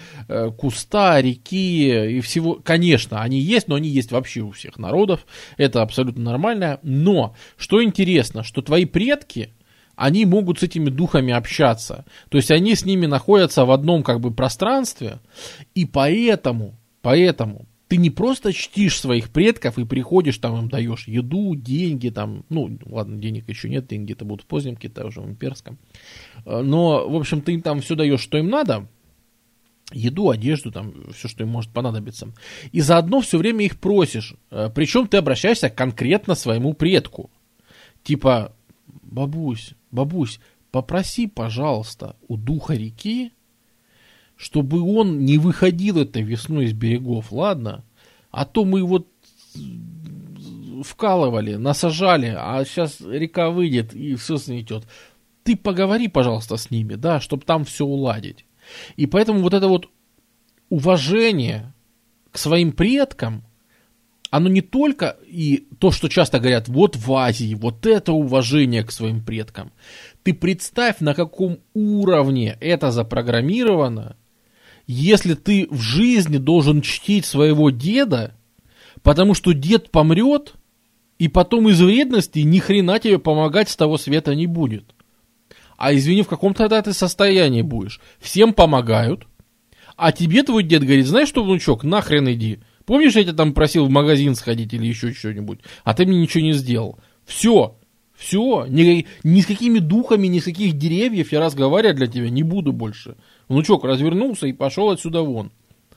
куста, 0.58 1.20
реки 1.22 2.18
и 2.18 2.22
всего. 2.22 2.60
Конечно, 2.64 3.22
они 3.22 3.40
есть, 3.40 3.68
но 3.68 3.76
они 3.76 3.90
есть 3.90 4.12
вообще 4.12 4.42
у 4.42 4.52
всех 4.52 4.78
народов. 4.78 5.26
Это 5.58 5.82
абсолютно 5.82 6.24
нормально. 6.24 6.80
Но, 6.84 7.36
что 7.58 7.84
интересно, 7.84 8.44
что 8.44 8.62
твои 8.62 8.86
предки, 8.86 9.54
они 10.02 10.26
могут 10.26 10.60
с 10.60 10.64
этими 10.64 10.90
духами 10.90 11.32
общаться. 11.32 12.06
То 12.30 12.38
есть 12.38 12.50
они 12.50 12.74
с 12.74 12.86
ними 12.86 13.06
находятся 13.06 13.66
в 13.66 13.72
одном 13.72 14.02
как 14.02 14.20
бы 14.20 14.32
пространстве, 14.32 15.20
и 15.76 15.86
поэтому, 15.86 16.74
поэтому 17.04 17.68
ты 17.88 17.98
не 17.98 18.10
просто 18.10 18.52
чтишь 18.52 19.00
своих 19.00 19.30
предков 19.30 19.78
и 19.78 19.86
приходишь, 19.86 20.40
там 20.40 20.58
им 20.58 20.70
даешь 20.70 21.08
еду, 21.08 21.54
деньги, 21.56 22.10
там, 22.10 22.46
ну, 22.50 22.80
ладно, 22.86 23.18
денег 23.18 23.48
еще 23.48 23.70
нет, 23.70 23.88
деньги 23.88 24.14
это 24.14 24.26
будут 24.26 24.44
в 24.44 24.48
позднем 24.48 24.76
Китае, 24.76 25.08
уже 25.08 25.22
в 25.22 25.30
имперском. 25.30 25.78
Э, 26.46 26.62
но, 26.62 27.08
в 27.08 27.16
общем, 27.16 27.42
ты 27.42 27.54
им 27.54 27.62
там 27.62 27.82
все 27.82 27.96
даешь, 27.96 28.22
что 28.22 28.40
им 28.40 28.50
надо, 28.50 28.88
еду, 29.92 30.32
одежду, 30.32 30.72
там, 30.72 31.12
все, 31.14 31.28
что 31.28 31.44
им 31.44 31.50
может 31.50 31.72
понадобиться. 31.72 32.34
И 32.72 32.82
заодно 32.82 33.22
все 33.22 33.38
время 33.38 33.66
их 33.66 33.80
просишь. 33.80 34.34
Э, 34.50 34.72
Причем 34.74 35.08
ты 35.08 35.18
обращаешься 35.18 35.70
конкретно 35.70 36.34
своему 36.34 36.74
предку. 36.74 37.30
Типа, 38.04 38.56
бабусь, 39.12 39.76
бабусь, 39.92 40.40
попроси, 40.72 41.28
пожалуйста, 41.28 42.16
у 42.28 42.38
духа 42.38 42.74
реки, 42.74 43.32
чтобы 44.36 44.82
он 44.82 45.24
не 45.24 45.38
выходил 45.38 46.00
этой 46.00 46.24
весной 46.24 46.66
из 46.66 46.74
берегов, 46.74 47.32
ладно? 47.32 47.84
А 48.32 48.46
то 48.46 48.66
мы 48.66 48.84
вот 48.84 49.08
вкалывали, 50.84 51.56
насажали, 51.56 52.34
а 52.36 52.64
сейчас 52.66 53.02
река 53.02 53.52
выйдет 53.52 53.94
и 53.94 54.16
все 54.16 54.38
снетет. 54.38 54.88
Ты 55.44 55.56
поговори, 55.56 56.08
пожалуйста, 56.08 56.58
с 56.58 56.72
ними, 56.72 56.96
да, 56.96 57.20
чтобы 57.20 57.44
там 57.44 57.66
все 57.66 57.86
уладить. 57.86 58.46
И 58.96 59.06
поэтому 59.06 59.42
вот 59.42 59.54
это 59.54 59.68
вот 59.68 59.90
уважение 60.70 61.74
к 62.32 62.38
своим 62.38 62.72
предкам, 62.72 63.44
оно 64.32 64.48
не 64.48 64.62
только 64.62 65.18
и 65.28 65.68
то, 65.78 65.92
что 65.92 66.08
часто 66.08 66.40
говорят, 66.40 66.70
вот 66.70 66.96
в 66.96 67.14
Азии, 67.14 67.54
вот 67.54 67.86
это 67.86 68.14
уважение 68.14 68.84
к 68.84 68.92
своим 68.92 69.22
предкам. 69.22 69.74
Ты 70.24 70.34
представь, 70.34 71.02
на 71.02 71.14
каком 71.14 71.60
уровне 71.74 72.58
это 72.62 72.92
запрограммировано, 72.92 74.16
если 74.88 75.34
ты 75.34 75.68
в 75.70 75.82
жизни 75.82 76.38
должен 76.38 76.82
чтить 76.82 77.26
своего 77.26 77.72
деда, 77.72 78.34
потому 79.04 79.34
что 79.34 79.52
дед 79.52 79.92
помрет, 79.92 80.54
и 81.20 81.28
потом 81.28 81.68
из 81.68 81.82
вредности 81.82 82.40
ни 82.40 82.60
хрена 82.60 83.00
тебе 83.00 83.20
помогать 83.20 83.70
с 83.70 83.76
того 83.76 83.98
света 83.98 84.34
не 84.34 84.48
будет. 84.48 84.96
А 85.78 85.94
извини, 85.94 86.24
в 86.24 86.30
каком 86.30 86.54
тогда 86.54 86.82
ты 86.82 86.94
состоянии 86.94 87.64
будешь? 87.64 88.00
Всем 88.20 88.54
помогают, 88.54 89.28
а 89.98 90.14
тебе 90.14 90.44
твой 90.44 90.64
дед 90.64 90.84
говорит, 90.84 91.06
знаешь 91.06 91.28
что, 91.28 91.44
внучок, 91.44 91.84
нахрен 91.84 92.32
иди. 92.32 92.60
Помнишь, 92.86 93.16
я 93.16 93.24
тебя 93.24 93.34
там 93.34 93.54
просил 93.54 93.86
в 93.86 93.90
магазин 93.90 94.36
сходить 94.36 94.74
или 94.74 94.86
еще 94.86 95.14
что-нибудь, 95.14 95.60
а 95.84 95.94
ты 95.94 96.06
мне 96.06 96.20
ничего 96.20 96.44
не 96.44 96.54
сделал. 96.54 97.00
Все, 97.26 97.78
все, 98.16 98.66
ни, 98.68 99.08
ни 99.24 99.42
с 99.42 99.46
какими 99.46 99.80
духами, 99.80 100.28
ни 100.28 100.40
с 100.40 100.44
каких 100.44 100.78
деревьев 100.78 101.32
я 101.32 101.40
разговаривать 101.40 101.98
для 101.98 102.08
тебя 102.08 102.30
не 102.30 102.44
буду 102.44 102.72
больше. 102.72 103.16
Внучок 103.48 103.84
развернулся 103.84 104.48
и 104.48 104.54
пошел 104.54 104.90
отсюда 104.90 105.22
вон. 105.22 105.52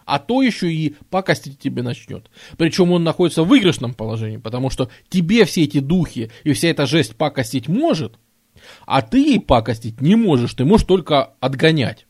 А 0.07 0.19
то 0.19 0.43
еще 0.43 0.73
и 0.73 0.97
пакостить 1.11 1.59
тебе 1.59 1.83
начнет. 1.83 2.31
Причем 2.59 2.93
он 2.93 3.05
находится 3.05 3.43
в 3.43 3.49
выигрышном 3.49 3.95
положении, 3.95 4.37
потому 4.37 4.71
что 4.71 4.91
тебе 5.09 5.45
все 5.45 5.65
эти 5.65 5.81
духи 5.81 6.31
и 6.45 6.53
вся 6.53 6.69
эта 6.69 6.87
жесть 6.87 7.17
пакостить 7.17 7.69
может, 7.69 8.15
а 8.87 9.03
ты 9.03 9.19
ей 9.19 9.41
пакостить 9.41 10.01
не 10.01 10.15
можешь, 10.15 10.55
ты 10.55 10.65
можешь 10.65 10.87
только 10.87 11.35
отгонять 11.41 12.07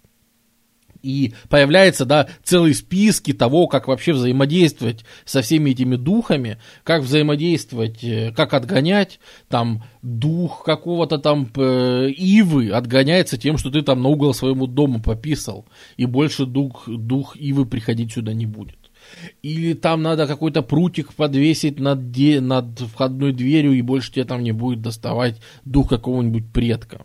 и 1.05 1.35
появляются, 1.49 2.07
да, 2.07 2.29
целые 2.43 2.75
списки 2.75 3.33
того, 3.33 3.67
как 3.67 3.89
вообще 3.89 4.15
взаимодействовать 4.15 5.05
со 5.25 5.43
всеми 5.43 5.71
этими 5.71 5.97
духами, 5.97 6.59
как 6.83 7.03
взаимодействовать, 7.03 8.03
э, 8.03 8.33
как 8.35 8.55
отгонять, 8.55 9.21
там, 9.49 9.85
дух 10.03 10.65
какого-то 10.65 11.19
там 11.19 11.51
э, 11.57 12.09
ивы 12.11 12.71
отгоняется 12.71 13.37
тем, 13.37 13.59
что 13.59 13.71
ты 13.71 13.83
там 13.83 14.03
на 14.03 14.09
угол 14.09 14.33
своему 14.33 14.67
дому 14.67 15.03
пописал, 15.03 15.67
и 15.97 16.07
больше 16.07 16.47
дух, 16.47 16.89
дух 16.89 17.37
ивы 17.37 17.67
приходить 17.67 18.13
сюда 18.13 18.33
не 18.33 18.47
будет. 18.47 18.79
Или 19.43 19.75
там 19.75 20.03
надо 20.03 20.27
какой-то 20.27 20.63
прутик 20.63 21.13
подвесить 21.13 21.79
над, 21.79 22.11
де, 22.11 22.41
над 22.41 22.81
входной 22.81 23.35
дверью, 23.35 23.73
и 23.73 23.83
больше 23.83 24.11
тебе 24.11 24.25
там 24.25 24.43
не 24.43 24.53
будет 24.53 24.81
доставать 24.81 25.41
дух 25.67 25.91
какого-нибудь 25.91 26.51
предка 26.51 27.05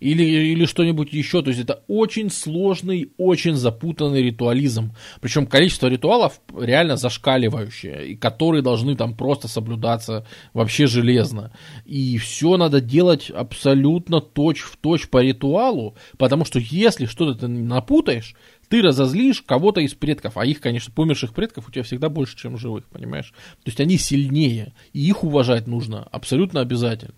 или, 0.00 0.22
или 0.22 0.64
что-нибудь 0.64 1.12
еще. 1.12 1.42
То 1.42 1.50
есть 1.50 1.60
это 1.60 1.82
очень 1.88 2.30
сложный, 2.30 3.12
очень 3.16 3.54
запутанный 3.54 4.22
ритуализм. 4.22 4.94
Причем 5.20 5.46
количество 5.46 5.88
ритуалов 5.88 6.40
реально 6.58 6.96
зашкаливающее, 6.96 8.08
и 8.08 8.16
которые 8.16 8.62
должны 8.62 8.96
там 8.96 9.16
просто 9.16 9.48
соблюдаться 9.48 10.26
вообще 10.54 10.86
железно. 10.86 11.52
И 11.84 12.18
все 12.18 12.56
надо 12.56 12.80
делать 12.80 13.30
абсолютно 13.30 14.20
точь 14.20 14.60
в 14.60 14.76
точь 14.76 15.08
по 15.08 15.22
ритуалу, 15.22 15.96
потому 16.18 16.44
что 16.44 16.58
если 16.58 17.06
что-то 17.06 17.38
ты 17.40 17.48
напутаешь, 17.48 18.34
ты 18.68 18.82
разозлишь 18.82 19.42
кого-то 19.42 19.80
из 19.80 19.94
предков, 19.94 20.36
а 20.36 20.44
их, 20.44 20.60
конечно, 20.60 20.92
померших 20.92 21.34
предков 21.34 21.68
у 21.68 21.70
тебя 21.70 21.82
всегда 21.84 22.08
больше, 22.08 22.36
чем 22.36 22.58
живых, 22.58 22.86
понимаешь? 22.86 23.32
То 23.64 23.68
есть 23.68 23.80
они 23.80 23.96
сильнее, 23.98 24.74
и 24.92 25.06
их 25.06 25.24
уважать 25.24 25.66
нужно 25.66 26.02
абсолютно 26.10 26.60
обязательно. 26.60 27.14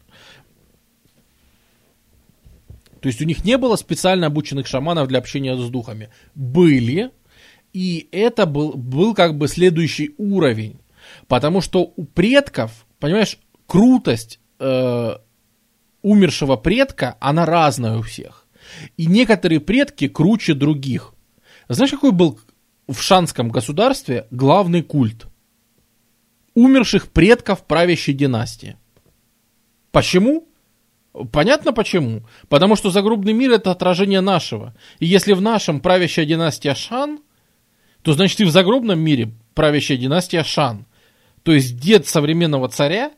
То 3.00 3.08
есть 3.08 3.20
у 3.20 3.24
них 3.24 3.44
не 3.44 3.56
было 3.58 3.76
специально 3.76 4.26
обученных 4.26 4.66
шаманов 4.66 5.08
для 5.08 5.18
общения 5.18 5.56
с 5.56 5.70
духами. 5.70 6.10
Были, 6.34 7.10
и 7.72 8.08
это 8.12 8.46
был, 8.46 8.72
был 8.72 9.14
как 9.14 9.36
бы 9.36 9.48
следующий 9.48 10.14
уровень. 10.18 10.80
Потому 11.26 11.60
что 11.60 11.92
у 11.96 12.04
предков, 12.04 12.86
понимаешь, 12.98 13.38
крутость 13.66 14.40
э, 14.58 15.16
умершего 16.02 16.56
предка, 16.56 17.16
она 17.20 17.46
разная 17.46 17.98
у 17.98 18.02
всех. 18.02 18.46
И 18.96 19.06
некоторые 19.06 19.60
предки 19.60 20.08
круче 20.08 20.54
других. 20.54 21.14
Знаешь, 21.68 21.90
какой 21.90 22.12
был 22.12 22.38
в 22.86 23.00
шанском 23.00 23.50
государстве 23.50 24.26
главный 24.30 24.82
культ? 24.82 25.26
Умерших 26.54 27.08
предков 27.08 27.64
правящей 27.64 28.14
династии. 28.14 28.76
Почему? 29.92 30.47
Понятно 31.32 31.72
почему? 31.72 32.22
Потому 32.48 32.76
что 32.76 32.90
загробный 32.90 33.32
мир 33.32 33.52
это 33.52 33.70
отражение 33.70 34.20
нашего. 34.20 34.74
И 34.98 35.06
если 35.06 35.32
в 35.32 35.40
нашем 35.40 35.80
правящая 35.80 36.26
династия 36.26 36.74
Шан, 36.74 37.20
то 38.02 38.12
значит 38.12 38.40
и 38.40 38.44
в 38.44 38.50
загробном 38.50 38.98
мире 38.98 39.32
правящая 39.54 39.98
династия 39.98 40.44
Шан. 40.44 40.86
То 41.42 41.52
есть 41.52 41.78
дед 41.78 42.06
современного 42.06 42.68
царя, 42.68 43.12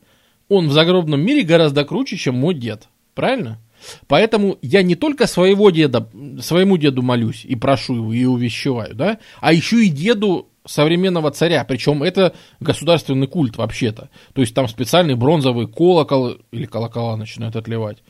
он 0.47 0.67
в 0.67 0.71
загробном 0.71 1.21
мире 1.21 1.43
гораздо 1.43 1.83
круче, 1.83 2.17
чем 2.17 2.35
мой 2.35 2.53
дед. 2.53 2.87
Правильно? 3.13 3.59
Поэтому 4.07 4.57
я 4.61 4.83
не 4.83 4.95
только 4.95 5.27
своего 5.27 5.69
деда, 5.69 6.09
своему 6.39 6.77
деду 6.77 7.01
молюсь 7.01 7.45
и 7.45 7.55
прошу 7.55 7.95
его, 7.95 8.13
и 8.13 8.25
увещеваю, 8.25 8.95
да, 8.95 9.17
а 9.39 9.53
еще 9.53 9.83
и 9.83 9.89
деду 9.89 10.50
современного 10.65 11.31
царя, 11.31 11.63
причем 11.63 12.03
это 12.03 12.33
государственный 12.59 13.27
культ 13.27 13.57
вообще-то. 13.57 14.09
То 14.33 14.41
есть 14.41 14.53
там 14.53 14.67
специальный 14.67 15.15
бронзовый 15.15 15.67
колокол 15.67 16.37
или 16.51 16.65
колокола 16.65 17.17
начинают 17.17 17.55
отливать. 17.55 18.03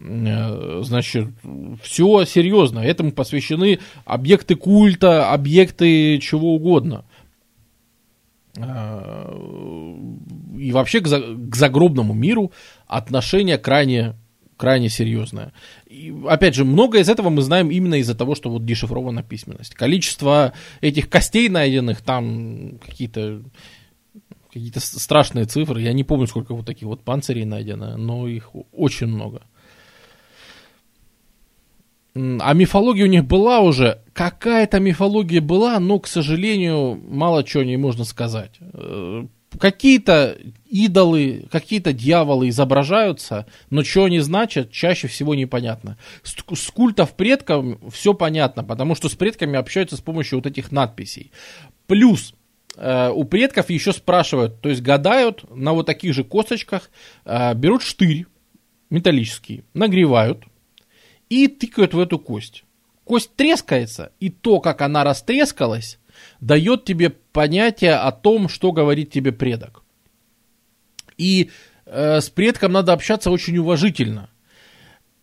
Э, 0.00 0.80
значит, 0.84 1.28
все 1.82 2.24
серьезно. 2.24 2.80
Этому 2.80 3.12
посвящены 3.12 3.80
объекты 4.04 4.54
культа, 4.54 5.32
объекты 5.32 6.18
чего 6.18 6.54
угодно. 6.54 7.04
Э, 8.56 9.34
и 10.58 10.72
вообще 10.72 11.00
к 11.00 11.54
загробному 11.54 12.14
миру 12.14 12.52
отношение 12.86 13.58
крайне 13.58 14.14
крайне 14.58 14.90
серьезная. 14.90 15.54
И, 15.86 16.14
опять 16.28 16.54
же, 16.54 16.66
многое 16.66 17.00
из 17.00 17.08
этого 17.08 17.30
мы 17.30 17.40
знаем 17.40 17.70
именно 17.70 17.94
из-за 17.94 18.14
того, 18.14 18.34
что 18.34 18.50
вот 18.50 18.66
дешифрована 18.66 19.22
письменность. 19.22 19.74
Количество 19.74 20.52
этих 20.82 21.08
костей 21.08 21.48
найденных, 21.48 22.02
там 22.02 22.78
какие-то 22.84 23.42
какие-то 24.52 24.80
страшные 24.80 25.44
цифры. 25.44 25.80
Я 25.80 25.92
не 25.92 26.04
помню, 26.04 26.26
сколько 26.26 26.54
вот 26.54 26.66
таких 26.66 26.88
вот 26.88 27.02
панцирей 27.02 27.44
найдено, 27.44 27.96
но 27.96 28.26
их 28.26 28.50
очень 28.72 29.06
много. 29.06 29.42
А 32.14 32.52
мифология 32.54 33.04
у 33.04 33.08
них 33.08 33.24
была 33.26 33.60
уже. 33.60 34.02
Какая-то 34.12 34.80
мифология 34.80 35.40
была, 35.40 35.78
но, 35.78 36.00
к 36.00 36.08
сожалению, 36.08 37.00
мало 37.08 37.44
чего 37.44 37.62
не 37.62 37.76
можно 37.76 38.04
сказать. 38.04 38.58
Какие-то 39.58 40.36
идолы, 40.68 41.46
какие-то 41.50 41.92
дьяволы 41.92 42.50
изображаются, 42.50 43.46
но 43.70 43.82
что 43.82 44.04
они 44.04 44.20
значат, 44.20 44.70
чаще 44.70 45.08
всего 45.08 45.34
непонятно. 45.34 45.96
С, 46.22 46.36
с 46.54 46.70
культов 46.70 47.14
предков 47.14 47.64
все 47.92 48.12
понятно, 48.12 48.62
потому 48.62 48.94
что 48.94 49.08
с 49.08 49.14
предками 49.14 49.58
общаются 49.58 49.96
с 49.96 50.00
помощью 50.00 50.38
вот 50.38 50.46
этих 50.46 50.70
надписей. 50.70 51.32
Плюс 51.86 52.34
э, 52.76 53.10
у 53.10 53.24
предков 53.24 53.70
еще 53.70 53.92
спрашивают, 53.92 54.60
то 54.60 54.68
есть 54.68 54.82
гадают 54.82 55.44
на 55.54 55.72
вот 55.72 55.86
таких 55.86 56.12
же 56.12 56.24
косточках, 56.24 56.90
э, 57.24 57.54
берут 57.54 57.82
штырь 57.82 58.26
металлический, 58.90 59.64
нагревают 59.72 60.44
и 61.30 61.48
тыкают 61.48 61.94
в 61.94 61.98
эту 61.98 62.18
кость. 62.18 62.64
Кость 63.04 63.34
трескается, 63.36 64.12
и 64.20 64.28
то, 64.28 64.60
как 64.60 64.82
она 64.82 65.02
растрескалась, 65.02 65.97
дает 66.40 66.84
тебе 66.84 67.10
понятие 67.10 67.94
о 67.94 68.12
том, 68.12 68.48
что 68.48 68.72
говорит 68.72 69.10
тебе 69.10 69.32
предок. 69.32 69.82
И 71.16 71.50
э, 71.86 72.20
с 72.20 72.30
предком 72.30 72.72
надо 72.72 72.92
общаться 72.92 73.30
очень 73.30 73.58
уважительно. 73.58 74.30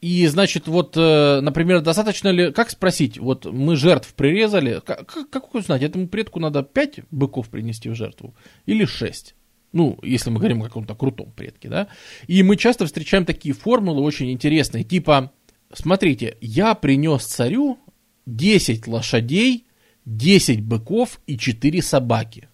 И, 0.01 0.27
значит, 0.27 0.67
вот, 0.67 0.95
э, 0.97 1.39
например, 1.41 1.81
достаточно 1.81 2.27
ли... 2.29 2.51
Как 2.51 2.69
спросить? 2.69 3.17
Вот 3.17 3.45
мы 3.45 3.75
жертв 3.75 4.13
прирезали. 4.13 4.81
Как, 4.85 5.29
как 5.29 5.55
узнать? 5.55 5.81
Этому 5.81 6.07
предку 6.07 6.39
надо 6.39 6.63
5 6.63 6.99
быков 7.11 7.49
принести 7.49 7.89
в 7.89 7.95
жертву? 7.95 8.35
Или 8.65 8.85
6? 8.85 9.35
Ну, 9.71 9.97
если 10.03 10.29
мы 10.29 10.37
говорим 10.39 10.61
о 10.61 10.65
каком-то 10.65 10.95
крутом 10.95 11.31
предке, 11.31 11.69
да? 11.69 11.87
И 12.27 12.43
мы 12.43 12.55
часто 12.55 12.85
встречаем 12.85 13.25
такие 13.25 13.55
формулы 13.55 14.01
очень 14.03 14.31
интересные. 14.31 14.83
Типа, 14.83 15.31
смотрите, 15.73 16.37
я 16.39 16.75
принес 16.75 17.25
царю 17.25 17.79
10 18.25 18.87
лошадей, 18.87 19.64
10 20.05 20.61
быков 20.61 21.19
и 21.27 21.37
4 21.37 21.81
собаки. 21.81 22.49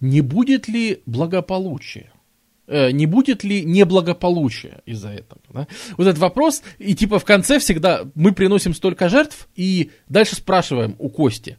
Не 0.00 0.20
будет 0.20 0.68
ли 0.68 1.02
благополучия? 1.06 2.12
Э, 2.66 2.92
не 2.92 3.06
будет 3.06 3.42
ли 3.42 3.64
неблагополучия 3.64 4.80
из-за 4.86 5.10
этого? 5.10 5.40
Да? 5.52 5.66
Вот 5.96 6.06
этот 6.06 6.20
вопрос, 6.20 6.62
и 6.78 6.94
типа 6.94 7.18
в 7.18 7.24
конце 7.24 7.58
всегда 7.58 8.08
мы 8.14 8.32
приносим 8.32 8.74
столько 8.74 9.08
жертв, 9.08 9.48
и 9.56 9.90
дальше 10.08 10.36
спрашиваем 10.36 10.94
у 10.98 11.08
Кости, 11.10 11.58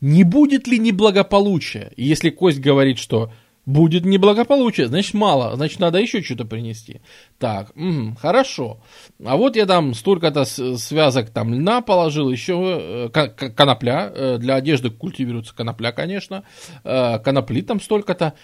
не 0.00 0.24
будет 0.24 0.66
ли 0.66 0.78
неблагополучия? 0.78 1.92
И 1.96 2.04
если 2.04 2.30
Кость 2.30 2.58
говорит, 2.58 2.98
что 2.98 3.32
Будет 3.66 4.04
неблагополучие, 4.04 4.86
значит 4.86 5.14
мало, 5.14 5.56
значит 5.56 5.80
надо 5.80 5.98
еще 5.98 6.22
что-то 6.22 6.44
принести. 6.44 7.00
Так, 7.40 7.72
угу, 7.74 8.14
хорошо. 8.16 8.80
А 9.24 9.36
вот 9.36 9.56
я 9.56 9.66
там 9.66 9.92
столько-то 9.92 10.44
связок 10.44 11.30
там 11.30 11.52
льна 11.52 11.80
положил, 11.80 12.30
еще 12.30 13.10
э, 13.12 13.28
конопля, 13.50 14.12
э, 14.14 14.38
для 14.38 14.54
одежды 14.54 14.90
культивируется 14.90 15.52
конопля, 15.52 15.90
конечно, 15.90 16.44
э, 16.84 17.18
конопли 17.18 17.62
там 17.62 17.80
столько-то. 17.80 18.34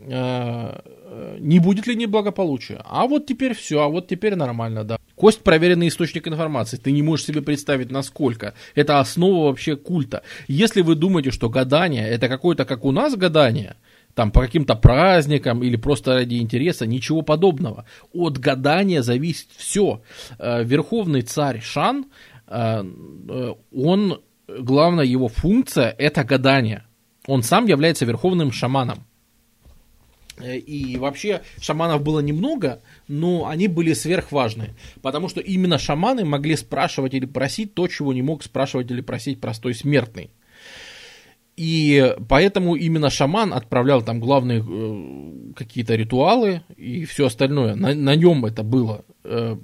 Не 0.00 1.58
будет 1.58 1.86
ли 1.88 1.96
неблагополучия? 1.96 2.80
А 2.84 3.06
вот 3.06 3.26
теперь 3.26 3.54
все, 3.54 3.80
а 3.80 3.88
вот 3.88 4.06
теперь 4.06 4.36
нормально, 4.36 4.84
да. 4.84 4.98
Кость 5.16 5.42
проверенный 5.42 5.88
источник 5.88 6.28
информации. 6.28 6.76
Ты 6.76 6.92
не 6.92 7.02
можешь 7.02 7.26
себе 7.26 7.42
представить, 7.42 7.90
насколько. 7.90 8.54
Это 8.76 9.00
основа 9.00 9.46
вообще 9.46 9.76
культа. 9.76 10.22
Если 10.46 10.82
вы 10.82 10.94
думаете, 10.94 11.32
что 11.32 11.48
гадание 11.48 12.06
это 12.08 12.28
какое-то, 12.28 12.64
как 12.64 12.84
у 12.84 12.92
нас 12.92 13.16
гадание, 13.16 13.76
там 14.18 14.32
по 14.32 14.40
каким-то 14.40 14.74
праздникам 14.74 15.62
или 15.62 15.76
просто 15.76 16.14
ради 16.14 16.38
интереса, 16.40 16.86
ничего 16.86 17.22
подобного. 17.22 17.84
От 18.12 18.38
гадания 18.38 19.00
зависит 19.00 19.46
все. 19.56 20.02
Э, 20.40 20.64
верховный 20.64 21.22
царь 21.22 21.60
Шан, 21.60 22.06
э, 22.48 22.82
э, 23.28 23.54
он, 23.72 24.20
главная 24.48 25.04
его 25.04 25.28
функция 25.28 25.94
это 25.96 26.24
гадание. 26.24 26.84
Он 27.28 27.44
сам 27.44 27.66
является 27.66 28.06
верховным 28.06 28.50
шаманом. 28.50 29.06
И 30.42 30.96
вообще 30.98 31.42
шаманов 31.60 32.02
было 32.02 32.18
немного, 32.18 32.80
но 33.06 33.46
они 33.46 33.68
были 33.68 33.92
сверхважны, 33.92 34.70
потому 35.00 35.28
что 35.28 35.40
именно 35.40 35.78
шаманы 35.78 36.24
могли 36.24 36.56
спрашивать 36.56 37.14
или 37.14 37.26
просить 37.26 37.74
то, 37.74 37.86
чего 37.86 38.12
не 38.12 38.22
мог 38.22 38.42
спрашивать 38.42 38.90
или 38.90 39.00
просить 39.00 39.40
простой 39.40 39.74
смертный. 39.74 40.30
И 41.58 42.14
поэтому 42.28 42.76
именно 42.76 43.10
шаман 43.10 43.52
отправлял 43.52 44.00
там 44.00 44.20
главные 44.20 44.64
э, 44.64 45.52
какие-то 45.56 45.96
ритуалы 45.96 46.62
и 46.76 47.04
все 47.04 47.26
остальное. 47.26 47.74
На, 47.74 47.96
на 47.96 48.14
нем 48.14 48.44
это 48.44 48.62
было. 48.62 49.04
Э, 49.24 49.56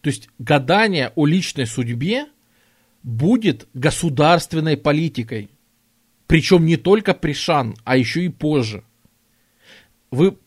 то 0.00 0.08
есть 0.08 0.28
гадание 0.38 1.10
о 1.16 1.26
личной 1.26 1.66
судьбе 1.66 2.26
будет 3.02 3.66
государственной 3.74 4.76
политикой. 4.76 5.50
Причем 6.28 6.64
не 6.64 6.76
только 6.76 7.14
при 7.14 7.32
Шан, 7.32 7.74
а 7.82 7.96
еще 7.96 8.24
и 8.24 8.28
позже. 8.28 8.84
Вы 10.12 10.38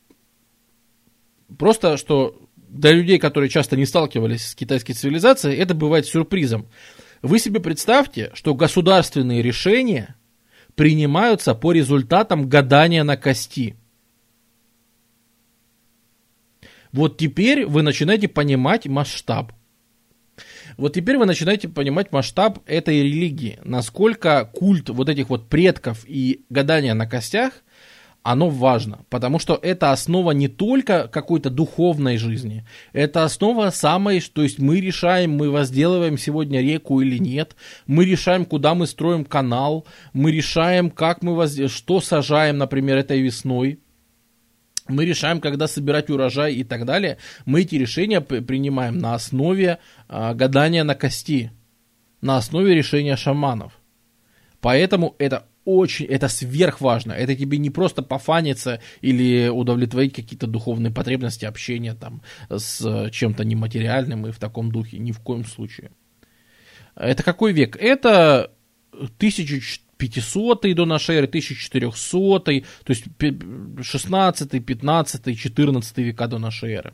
просто, 1.57 1.97
что 1.97 2.41
для 2.55 2.93
людей, 2.93 3.19
которые 3.19 3.49
часто 3.49 3.76
не 3.76 3.86
сталкивались 3.86 4.45
с 4.45 4.55
китайской 4.55 4.93
цивилизацией, 4.93 5.57
это 5.57 5.76
бывает 5.76 6.05
сюрпризом. 6.05 6.67
Вы 7.22 7.39
себе 7.39 7.59
представьте, 7.59 8.32
что 8.36 8.55
государственные 8.55 9.41
решения– 9.41 10.15
принимаются 10.82 11.53
по 11.53 11.73
результатам 11.73 12.49
гадания 12.49 13.03
на 13.03 13.15
кости. 13.15 13.75
Вот 16.91 17.19
теперь 17.19 17.67
вы 17.67 17.84
начинаете 17.84 18.27
понимать 18.27 18.88
масштаб. 18.88 19.53
Вот 20.77 20.93
теперь 20.93 21.19
вы 21.19 21.27
начинаете 21.27 21.69
понимать 21.69 22.11
масштаб 22.11 22.63
этой 22.65 23.03
религии, 23.03 23.59
насколько 23.63 24.49
культ 24.51 24.89
вот 24.89 25.07
этих 25.07 25.29
вот 25.29 25.49
предков 25.49 26.03
и 26.07 26.45
гадания 26.49 26.95
на 26.95 27.05
костях– 27.05 27.61
оно 28.24 28.49
важно, 28.49 28.99
потому 29.09 29.39
что 29.39 29.59
это 29.61 29.91
основа 29.91 30.32
не 30.32 30.47
только 30.47 31.07
какой-то 31.07 31.49
духовной 31.49 32.17
жизни, 32.17 32.65
это 32.93 33.24
основа 33.24 33.72
самой, 33.72 34.22
то 34.22 34.43
есть 34.43 34.59
мы 34.59 34.80
решаем, 34.80 35.32
мы 35.32 35.49
возделываем 35.49 36.17
сегодня 36.17 36.61
реку 36.61 37.01
или 37.01 37.17
нет, 37.17 37.55
мы 37.88 38.05
решаем, 38.05 38.45
куда 38.45 38.76
мы 38.76 38.86
строим 38.86 39.26
канал, 39.26 39.88
мы 40.13 40.32
решаем, 40.32 40.91
как 40.91 41.24
мы 41.24 41.34
воз... 41.34 41.57
что 41.72 41.99
сажаем, 41.99 42.59
например, 42.59 42.97
этой 42.97 43.22
весной, 43.22 43.80
мы 44.88 45.05
решаем, 45.05 45.39
когда 45.39 45.67
собирать 45.67 46.09
урожай 46.09 46.53
и 46.53 46.63
так 46.63 46.86
далее. 46.86 47.17
Мы 47.45 47.61
эти 47.61 47.76
решения 47.76 48.19
принимаем 48.19 48.97
на 48.97 49.13
основе 49.13 49.78
э, 50.09 50.34
гадания 50.34 50.84
на 50.84 50.95
кости, 50.95 51.51
на 52.19 52.38
основе 52.38 52.76
решения 52.76 53.15
шаманов. 53.15 53.74
Поэтому 54.59 55.15
это 55.17 55.47
очень, 55.76 56.05
это 56.05 56.28
сверхважно. 56.28 57.13
Это 57.13 57.36
тебе 57.36 57.57
не 57.57 57.69
просто 57.69 58.01
пофаниться 58.01 58.82
или 59.01 59.49
удовлетворить 59.49 60.13
какие-то 60.13 60.47
духовные 60.47 60.91
потребности 60.91 61.45
общения 61.45 61.93
там 61.93 62.22
с 62.49 63.09
чем-то 63.11 63.43
нематериальным 63.43 64.28
и 64.28 64.32
в 64.32 64.39
таком 64.39 64.72
духе. 64.72 64.99
Ни 64.99 65.11
в 65.11 65.19
коем 65.19 65.45
случае. 65.45 65.91
Это 66.95 67.24
какой 67.24 67.53
век? 67.53 67.78
Это 67.78 68.51
1500 68.93 70.76
до 70.76 70.86
нашей 70.86 71.15
эры, 71.17 71.28
1400, 71.28 72.39
то 72.39 72.51
есть 72.88 73.05
16, 73.82 74.65
15, 74.65 75.39
14 75.39 75.97
века 75.97 76.28
до 76.28 76.38
нашей 76.38 76.74
эры. 76.74 76.93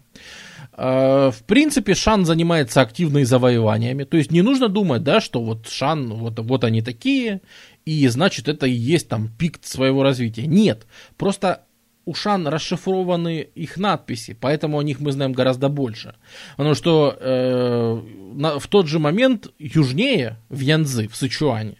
А, 0.73 1.31
в 1.31 1.43
принципе, 1.43 1.95
Шан 1.95 2.25
занимается 2.25 2.81
активными 2.81 3.23
завоеваниями. 3.23 4.03
То 4.03 4.17
есть 4.17 4.31
не 4.31 4.41
нужно 4.41 4.69
думать, 4.69 5.03
да, 5.03 5.21
что 5.21 5.43
вот 5.43 5.67
Шан, 5.67 6.13
вот, 6.13 6.39
вот 6.39 6.63
они 6.63 6.81
такие, 6.81 7.41
и 7.87 8.05
значит 8.09 8.49
это 8.49 8.67
и 8.67 8.71
есть 8.71 9.07
там 9.07 9.29
пик 9.29 9.59
своего 9.61 10.03
развития. 10.03 10.45
Нет, 10.45 10.85
просто 11.15 11.63
у 12.03 12.13
Шан 12.13 12.45
расшифрованы 12.45 13.47
их 13.55 13.77
надписи, 13.77 14.37
поэтому 14.39 14.77
о 14.77 14.83
них 14.83 14.99
мы 14.99 15.13
знаем 15.13 15.31
гораздо 15.31 15.69
больше. 15.69 16.15
Потому 16.57 16.75
что 16.75 17.17
э, 17.17 18.01
на, 18.33 18.59
в 18.59 18.67
тот 18.67 18.87
же 18.87 18.99
момент 18.99 19.53
южнее, 19.57 20.37
в 20.49 20.59
Янзы, 20.59 21.07
в 21.07 21.15
Сычуане, 21.15 21.77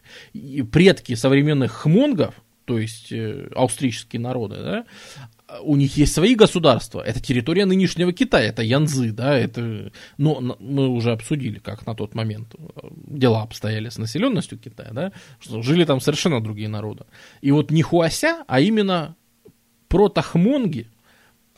предки 0.72 1.14
современных 1.16 1.74
хмонгов, 1.74 2.36
то 2.64 2.80
есть 2.80 3.12
э, 3.12 3.50
австрийские 3.54 4.22
народы, 4.22 4.56
да, 4.56 4.86
у 5.62 5.76
них 5.76 5.96
есть 5.98 6.14
свои 6.14 6.36
государства. 6.36 7.02
Это 7.02 7.22
территория 7.22 7.66
нынешнего 7.66 8.12
Китая, 8.12 8.50
это 8.50 8.62
Янзы, 8.62 9.12
да, 9.12 9.38
это, 9.38 9.92
но 10.18 10.58
мы 10.60 10.90
уже 10.90 11.12
обсудили, 11.12 11.60
как 11.60 11.86
на 11.86 11.96
тот 11.96 12.16
момент 12.16 12.56
э, 12.58 12.88
дела 13.08 13.44
обстояли 13.44 13.90
с 13.90 13.98
населенностью 13.98 14.58
Китая, 14.58 14.90
да, 14.92 15.12
что 15.40 15.62
жили 15.62 15.86
там 15.86 16.02
совершенно 16.02 16.42
другие 16.42 16.68
народы. 16.68 17.06
И 17.42 17.52
вот 17.52 17.72
не 17.72 17.82
Хуася, 17.82 18.44
а 18.48 18.60
именно 18.60 19.16
протохмонги, 19.88 20.88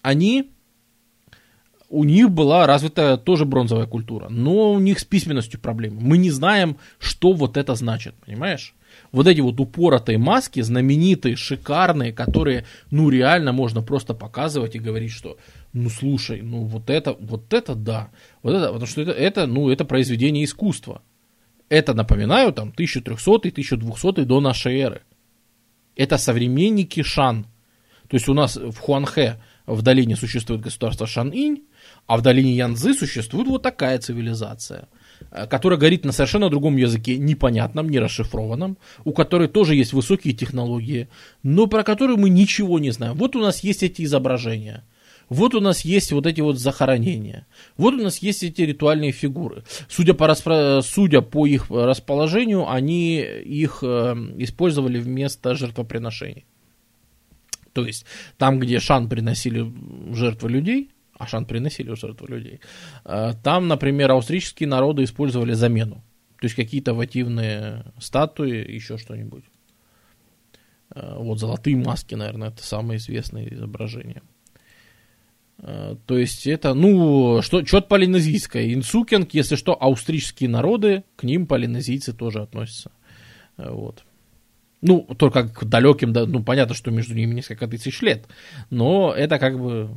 они, 0.01 0.51
у 1.89 2.03
них 2.03 2.29
была 2.29 2.67
развита 2.67 3.17
тоже 3.17 3.45
бронзовая 3.45 3.87
культура, 3.87 4.29
но 4.29 4.73
у 4.73 4.79
них 4.79 4.99
с 4.99 5.05
письменностью 5.05 5.59
проблемы. 5.59 5.99
Мы 5.99 6.19
не 6.19 6.29
знаем, 6.29 6.77
что 6.99 7.33
вот 7.33 7.57
это 7.57 7.73
значит, 7.73 8.13
понимаешь? 8.23 8.75
Вот 9.12 9.28
эти 9.28 9.41
вот 9.41 9.60
упоротые 9.60 10.18
маски, 10.18 10.62
знаменитые, 10.62 11.36
шикарные, 11.36 12.14
которые, 12.14 12.66
ну, 12.91 13.10
реально 13.10 13.51
можно 13.51 13.82
просто 13.82 14.14
показывать 14.14 14.76
и 14.76 14.80
говорить, 14.80 15.12
что, 15.12 15.38
ну, 15.74 15.89
слушай, 15.89 16.41
ну, 16.41 16.64
вот 16.64 16.89
это, 16.89 17.14
вот 17.20 17.53
это 17.53 17.76
да, 17.76 18.10
вот 18.43 18.53
это, 18.53 18.68
потому 18.68 18.86
что 18.86 19.01
это, 19.01 19.12
это 19.12 19.47
ну, 19.47 19.70
это 19.70 19.86
произведение 19.86 20.45
искусства. 20.45 21.01
Это, 21.70 21.93
напоминаю, 21.93 22.51
там, 22.51 22.74
1300-1200 22.76 24.26
до 24.26 24.41
нашей 24.41 24.80
эры. 24.80 25.01
Это 25.95 26.18
современники 26.18 27.03
Шан. 27.03 27.45
То 28.07 28.16
есть 28.16 28.28
у 28.28 28.34
нас 28.34 28.55
в 28.55 28.78
Хуанхэ 28.78 29.39
в 29.68 29.82
долине 29.84 30.16
существует 30.16 30.62
государство 30.62 31.05
Шан-Инь, 31.05 31.66
а 32.07 32.18
в 32.18 32.24
долине 32.24 32.55
Янзы 32.55 32.95
существует 32.95 33.47
вот 33.47 33.62
такая 33.62 33.99
цивилизация– 33.99 34.88
которая 35.49 35.80
говорит 35.80 36.05
на 36.05 36.11
совершенно 36.11 36.49
другом 36.49 36.78
языке, 36.78 37.17
непонятном, 37.17 37.89
не 37.89 37.99
расшифрованном, 37.99 38.78
у 39.03 39.11
которой 39.11 39.47
тоже 39.47 39.76
есть 39.76 39.93
высокие 39.93 40.34
технологии, 40.34 41.09
но 41.43 41.67
про 41.67 41.84
которую 41.84 42.17
мы 42.17 42.30
ничего 42.30 42.80
не 42.80 42.91
знаем. 42.91 43.15
Вот 43.15 43.36
у 43.36 43.39
нас 43.39 43.63
есть 43.63 43.84
эти 43.84 44.03
изображения. 44.03 44.84
Вот 45.30 45.53
у 45.53 45.59
нас 45.59 45.82
есть 45.86 46.11
вот 46.11 46.26
эти 46.26 46.41
вот 46.41 46.57
захоронения. 46.57 47.45
Вот 47.78 47.93
у 47.93 48.03
нас 48.03 48.17
есть 48.17 48.43
эти 48.43 48.63
ритуальные 48.63 49.11
фигуры. 49.11 49.63
Судя 49.88 50.15
по, 50.15 50.26
распро... 50.26 50.82
Судя 50.82 51.22
по 51.22 51.45
их 51.45 51.70
расположению, 51.70 52.70
они 52.70 53.20
их 53.20 53.80
э, 53.84 54.15
использовали 54.38 54.99
вместо 54.99 55.53
жертвоприношений. 55.53 56.45
То 57.74 57.86
есть 57.86 58.05
там, 58.38 58.59
где 58.59 58.80
шан 58.80 59.07
приносили 59.07 59.72
жертвы 60.13 60.49
людей, 60.49 60.89
Ашан 61.20 61.45
приносили 61.45 61.91
в 61.91 61.97
жертву 61.97 62.28
людей. 62.28 62.61
А, 63.03 63.34
там, 63.34 63.67
например, 63.67 64.11
австрийские 64.11 64.70
народы 64.70 65.03
использовали 65.03 65.53
замену. 65.53 65.95
То 66.39 66.45
есть 66.45 66.55
какие-то 66.55 66.93
вативные 66.93 67.84
статуи, 67.99 68.72
еще 68.72 68.97
что-нибудь. 68.97 69.43
А, 70.91 71.20
вот 71.20 71.39
золотые 71.39 71.76
маски, 71.76 72.15
наверное, 72.15 72.47
это 72.49 72.63
самое 72.63 72.97
известное 72.97 73.47
изображение. 73.49 74.22
А, 75.57 75.97
то 76.05 76.17
есть 76.17 76.47
это, 76.47 76.74
ну, 76.74 77.41
что, 77.41 77.65
что-то 77.65 77.89
полинезийское. 77.89 78.74
Инсукинг, 78.74 79.34
если 79.34 79.57
что, 79.57 79.74
австрийские 79.74 80.49
народы, 80.49 81.03
к 81.17 81.24
ним 81.24 81.47
полинезийцы 81.47 82.13
тоже 82.13 82.41
относятся. 82.41 82.91
Вот. 83.57 84.05
Ну, 84.82 85.01
только 85.17 85.49
к 85.49 85.65
далеким, 85.65 86.13
да, 86.13 86.26
ну, 86.26 86.41
понятно, 86.41 86.74
что 86.74 86.91
между 86.91 87.13
ними 87.13 87.36
несколько 87.36 87.67
тысяч 87.67 88.01
лет, 88.01 88.26
но 88.70 89.13
это 89.13 89.38
как 89.38 89.59
бы 89.59 89.89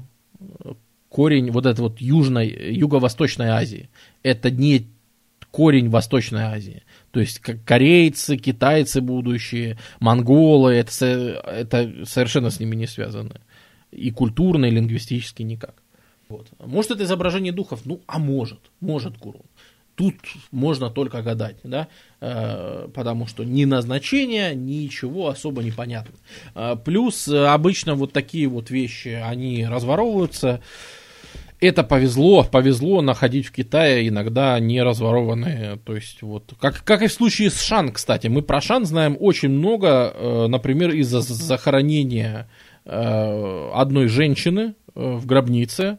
корень 1.13 1.51
вот 1.51 1.67
этой 1.67 1.81
вот 1.81 2.01
южной, 2.01 2.49
юго-восточной 2.73 3.49
Азии. 3.49 3.91
Это 4.23 4.51
не 4.51 4.87
корень 5.51 5.91
Восточной 5.91 6.45
Азии. 6.45 6.83
То 7.11 7.21
есть 7.21 7.39
корейцы, 7.39 8.39
китайцы 8.39 9.03
будущие, 9.03 9.79
монголы, 10.01 10.73
это, 10.73 11.07
это 11.47 12.07
совершенно 12.07 12.51
с 12.51 12.59
ними 12.59 12.75
не 12.75 12.87
связаны. 12.87 13.41
И 13.91 14.11
культурно, 14.11 14.65
и 14.65 14.71
лингвистически 14.71 15.43
никак. 15.43 15.75
Вот. 16.31 16.49
Может, 16.59 16.93
это 16.93 17.05
изображение 17.05 17.53
духов? 17.53 17.83
Ну, 17.85 18.01
а 18.07 18.19
может, 18.19 18.61
может, 18.81 19.19
гуру. 19.19 19.45
Тут 19.95 20.15
можно 20.51 20.89
только 20.89 21.21
гадать, 21.21 21.57
да, 21.65 21.89
э, 22.23 22.89
потому 22.95 23.27
что 23.27 23.45
ни 23.45 23.67
назначение, 23.67 24.55
ничего 24.55 25.29
особо 25.29 25.63
не 25.63 25.71
понятно. 25.71 26.15
Э, 26.55 26.77
плюс 26.83 27.29
э, 27.29 27.45
обычно 27.47 27.95
вот 27.95 28.15
такие 28.15 28.49
вот 28.49 28.71
вещи, 28.71 29.09
они 29.09 29.67
разворовываются. 29.67 30.63
Это 31.63 31.85
повезло, 31.85 32.43
повезло 32.43 33.03
находить 33.03 33.47
в 33.47 33.53
Китае 33.53 34.09
иногда 34.09 34.59
не 34.59 34.83
разворованные, 34.83 35.79
то 35.85 35.95
есть 35.95 36.21
вот, 36.21 36.55
как, 36.61 36.83
как 36.83 37.03
и 37.03 37.07
в 37.07 37.13
случае 37.13 37.51
с 37.51 37.63
Шан, 37.63 37.93
кстати, 37.93 38.27
мы 38.27 38.43
про 38.43 38.61
Шан 38.61 38.85
знаем 38.85 39.17
очень 39.21 39.51
много, 39.51 40.47
например, 40.49 40.91
из-за 40.91 41.21
захоронения 41.21 42.49
одной 42.85 44.09
женщины 44.09 44.75
в 44.97 45.25
гробнице, 45.25 45.99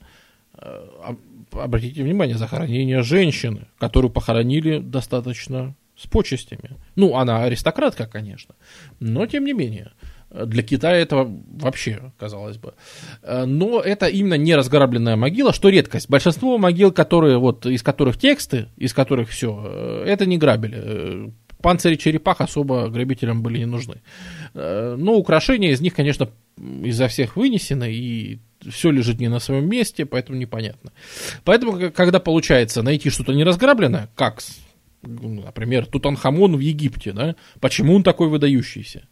обратите 1.53 2.03
внимание, 2.03 2.37
захоронение 2.37 3.01
женщины, 3.01 3.67
которую 3.77 4.11
похоронили 4.11 4.79
достаточно 4.79 5.75
с 5.95 6.07
почестями. 6.07 6.71
Ну, 6.95 7.15
она 7.15 7.43
аристократка, 7.43 8.05
конечно, 8.05 8.55
но 8.99 9.25
тем 9.27 9.45
не 9.45 9.53
менее. 9.53 9.93
Для 10.33 10.63
Китая 10.63 10.97
это 10.97 11.29
вообще, 11.51 12.11
казалось 12.17 12.57
бы. 12.57 12.73
Но 13.21 13.79
это 13.79 14.07
именно 14.07 14.33
не 14.33 14.55
разграбленная 14.55 15.15
могила, 15.15 15.53
что 15.53 15.69
редкость. 15.69 16.09
Большинство 16.09 16.57
могил, 16.57 16.91
которые, 16.91 17.37
вот, 17.37 17.65
из 17.67 17.83
которых 17.83 18.17
тексты, 18.17 18.67
из 18.75 18.93
которых 18.93 19.29
все, 19.29 20.03
это 20.05 20.25
не 20.25 20.37
грабили. 20.37 21.31
Панцири 21.61 21.95
черепах 21.95 22.41
особо 22.41 22.89
грабителям 22.89 23.41
были 23.43 23.59
не 23.59 23.65
нужны. 23.65 24.01
Но 24.53 25.15
украшения 25.15 25.71
из 25.71 25.81
них, 25.81 25.93
конечно, 25.93 26.29
изо 26.83 27.07
всех 27.07 27.37
вынесены, 27.37 27.93
и 27.93 28.39
все 28.69 28.91
лежит 28.91 29.19
не 29.19 29.29
на 29.29 29.39
своем 29.39 29.69
месте, 29.69 30.05
поэтому 30.05 30.37
непонятно. 30.37 30.91
Поэтому, 31.43 31.91
когда 31.91 32.19
получается 32.19 32.81
найти 32.81 33.09
что-то 33.09 33.33
неразграбленное, 33.33 34.09
как, 34.15 34.41
например, 35.03 35.85
Тутанхамон 35.85 36.57
в 36.57 36.59
Египте, 36.59 37.13
да, 37.13 37.35
почему 37.59 37.95
он 37.95 38.03
такой 38.03 38.29
выдающийся? 38.29 39.07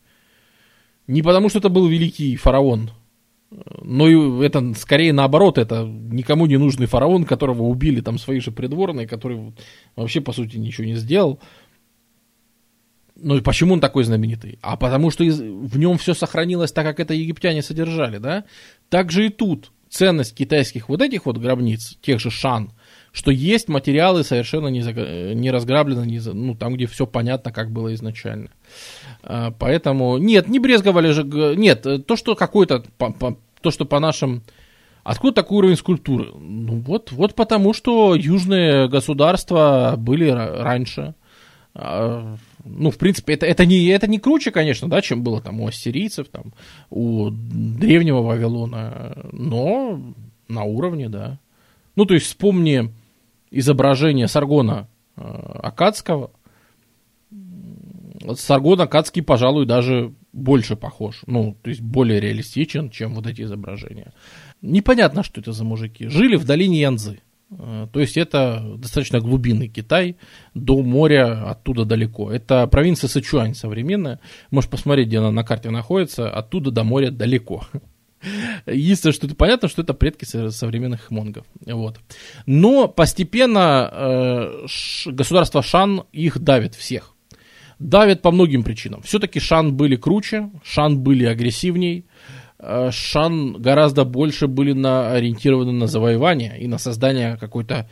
Не 1.07 1.21
потому, 1.21 1.49
что 1.49 1.59
это 1.59 1.69
был 1.69 1.87
великий 1.87 2.35
фараон, 2.35 2.91
но 3.81 4.07
и 4.07 4.45
это 4.45 4.73
скорее 4.75 5.11
наоборот, 5.11 5.57
это 5.57 5.83
никому 5.83 6.45
не 6.45 6.57
нужный 6.57 6.85
фараон, 6.85 7.25
которого 7.25 7.63
убили 7.63 7.99
там 8.01 8.17
свои 8.17 8.39
же 8.39 8.51
придворные, 8.51 9.07
который 9.07 9.53
вообще, 9.95 10.21
по 10.21 10.31
сути, 10.31 10.57
ничего 10.57 10.85
не 10.85 10.95
сделал. 10.95 11.39
Ну 13.15 13.35
и 13.35 13.41
почему 13.41 13.73
он 13.73 13.81
такой 13.81 14.03
знаменитый? 14.03 14.57
А 14.61 14.77
потому 14.77 15.11
что 15.11 15.23
из, 15.23 15.39
в 15.39 15.77
нем 15.77 15.97
все 15.97 16.13
сохранилось 16.13 16.71
так, 16.71 16.85
как 16.85 16.99
это 16.99 17.13
египтяне 17.13 17.61
содержали, 17.61 18.17
да? 18.17 18.45
Так 18.89 19.11
же 19.11 19.27
и 19.27 19.29
тут 19.29 19.71
ценность 19.89 20.33
китайских 20.33 20.87
вот 20.89 21.01
этих 21.01 21.25
вот 21.25 21.37
гробниц, 21.37 21.97
тех 22.01 22.19
же 22.19 22.31
шан, 22.31 22.71
что 23.11 23.29
есть 23.29 23.67
материалы 23.67 24.23
совершенно 24.23 24.69
не, 24.69 24.81
за, 24.81 24.93
не 24.93 25.51
разграблены, 25.51 26.05
не, 26.05 26.19
ну, 26.19 26.55
там, 26.55 26.75
где 26.75 26.87
все 26.87 27.05
понятно, 27.05 27.51
как 27.51 27.71
было 27.71 27.93
изначально. 27.93 28.49
А, 29.00 29.00
поэтому, 29.23 30.17
нет, 30.17 30.47
не 30.47 30.59
брезговали 30.59 31.11
же, 31.11 31.23
нет, 31.23 31.85
то, 32.05 32.15
что 32.15 32.35
какой-то, 32.35 32.83
то, 33.61 33.71
что 33.71 33.85
по 33.85 33.99
нашим, 33.99 34.43
откуда 35.03 35.33
такой 35.33 35.59
уровень 35.59 35.77
скульптуры? 35.77 36.31
Ну, 36.33 36.79
вот, 36.79 37.11
вот 37.11 37.35
потому, 37.35 37.73
что 37.73 38.15
южные 38.15 38.87
государства 38.87 39.95
были 39.97 40.29
раньше, 40.29 41.15
а, 41.73 42.35
ну, 42.65 42.91
в 42.91 42.97
принципе, 42.97 43.33
это, 43.33 43.45
это, 43.45 43.65
не, 43.65 43.85
это 43.87 44.07
не 44.07 44.19
круче, 44.19 44.51
конечно, 44.51 44.89
да, 44.89 45.01
чем 45.01 45.23
было 45.23 45.41
там 45.41 45.61
у 45.61 45.67
ассирийцев, 45.67 46.27
там, 46.29 46.53
у 46.89 47.29
древнего 47.31 48.21
Вавилона, 48.21 49.29
но 49.31 50.01
на 50.47 50.63
уровне, 50.63 51.09
да. 51.09 51.39
Ну, 51.95 52.05
то 52.05 52.13
есть 52.13 52.27
вспомни 52.27 52.91
изображение 53.51 54.27
Саргона 54.27 54.87
э, 55.17 55.21
Акадского. 55.21 56.31
Саргон 58.35 58.81
Акадский, 58.81 59.21
пожалуй, 59.21 59.65
даже 59.65 60.13
больше 60.33 60.75
похож. 60.75 61.21
Ну, 61.27 61.57
то 61.61 61.69
есть 61.69 61.81
более 61.81 62.19
реалистичен, 62.19 62.89
чем 62.89 63.15
вот 63.15 63.27
эти 63.27 63.41
изображения. 63.41 64.13
Непонятно, 64.61 65.23
что 65.23 65.41
это 65.41 65.51
за 65.51 65.63
мужики. 65.63 66.07
Жили 66.07 66.35
в 66.35 66.45
долине 66.45 66.81
Янзы. 66.81 67.19
Э, 67.51 67.87
то 67.91 67.99
есть 67.99 68.17
это 68.17 68.75
достаточно 68.77 69.19
глубинный 69.19 69.67
Китай, 69.67 70.17
до 70.53 70.81
моря 70.81 71.49
оттуда 71.49 71.85
далеко. 71.85 72.31
Это 72.31 72.67
провинция 72.67 73.07
Сычуань 73.07 73.55
современная. 73.55 74.19
Можешь 74.49 74.69
посмотреть, 74.69 75.07
где 75.07 75.19
она 75.19 75.31
на 75.31 75.43
карте 75.43 75.69
находится. 75.69 76.29
Оттуда 76.29 76.71
до 76.71 76.83
моря 76.83 77.11
далеко. 77.11 77.65
Единственное, 78.65 79.13
что 79.13 79.27
это 79.27 79.35
понятно, 79.35 79.67
что 79.67 79.81
это 79.81 79.93
предки 79.93 80.25
современных 80.25 81.11
монгов. 81.11 81.45
Вот. 81.65 81.99
Но 82.45 82.87
постепенно 82.87 83.89
э, 83.91 84.65
государство 85.07 85.61
Шан 85.61 86.03
их 86.11 86.39
давит 86.39 86.75
всех. 86.75 87.15
Давит 87.81 88.21
по 88.21 88.31
многим 88.31 88.63
причинам. 88.63 89.01
Все-таки 89.01 89.39
Шан 89.39 89.75
были 89.75 89.95
круче, 89.95 90.49
Шан 90.63 90.99
были 90.99 91.25
агрессивней, 91.25 92.05
Э, 92.61 92.89
Шан 92.91 93.53
гораздо 93.53 94.05
больше 94.05 94.47
были 94.47 94.73
на, 94.73 95.11
ориентированы 95.13 95.71
на 95.71 95.87
завоевание 95.87 96.59
и 96.59 96.67
на 96.67 96.77
создание 96.77 97.37
какой-то, 97.37 97.89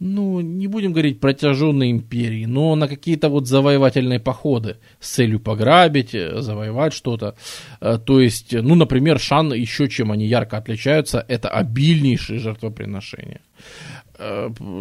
ну, 0.00 0.40
не 0.40 0.66
будем 0.66 0.92
говорить 0.92 1.20
протяженной 1.20 1.92
империи, 1.92 2.44
но 2.44 2.74
на 2.74 2.88
какие-то 2.88 3.28
вот 3.28 3.46
завоевательные 3.46 4.18
походы 4.18 4.78
с 4.98 5.10
целью 5.10 5.38
пограбить, 5.38 6.14
э, 6.14 6.40
завоевать 6.40 6.92
что-то. 6.92 7.36
Э, 7.80 7.98
то 8.04 8.20
есть, 8.20 8.52
ну, 8.52 8.74
например, 8.74 9.20
Шан 9.20 9.54
еще 9.54 9.88
чем 9.88 10.10
они 10.10 10.26
ярко 10.26 10.56
отличаются, 10.56 11.24
это 11.28 11.48
обильнейшие 11.48 12.40
жертвоприношения. 12.40 13.40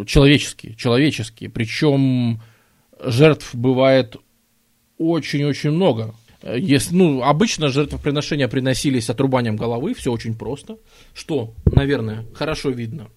Человеческие, 0.05 0.75
человеческие. 0.75 1.49
Причем 1.49 2.39
жертв 3.03 3.53
бывает 3.53 4.17
очень-очень 4.97 5.71
много. 5.71 6.13
Если, 6.43 6.93
ну, 6.93 7.23
обычно 7.23 7.69
жертвоприношения 7.69 8.47
приносились 8.47 9.09
отрубанием 9.09 9.55
головы, 9.55 9.93
все 9.93 10.11
очень 10.11 10.37
просто, 10.37 10.77
что, 11.13 11.53
наверное, 11.65 12.25
хорошо 12.33 12.69
видно 12.69 13.07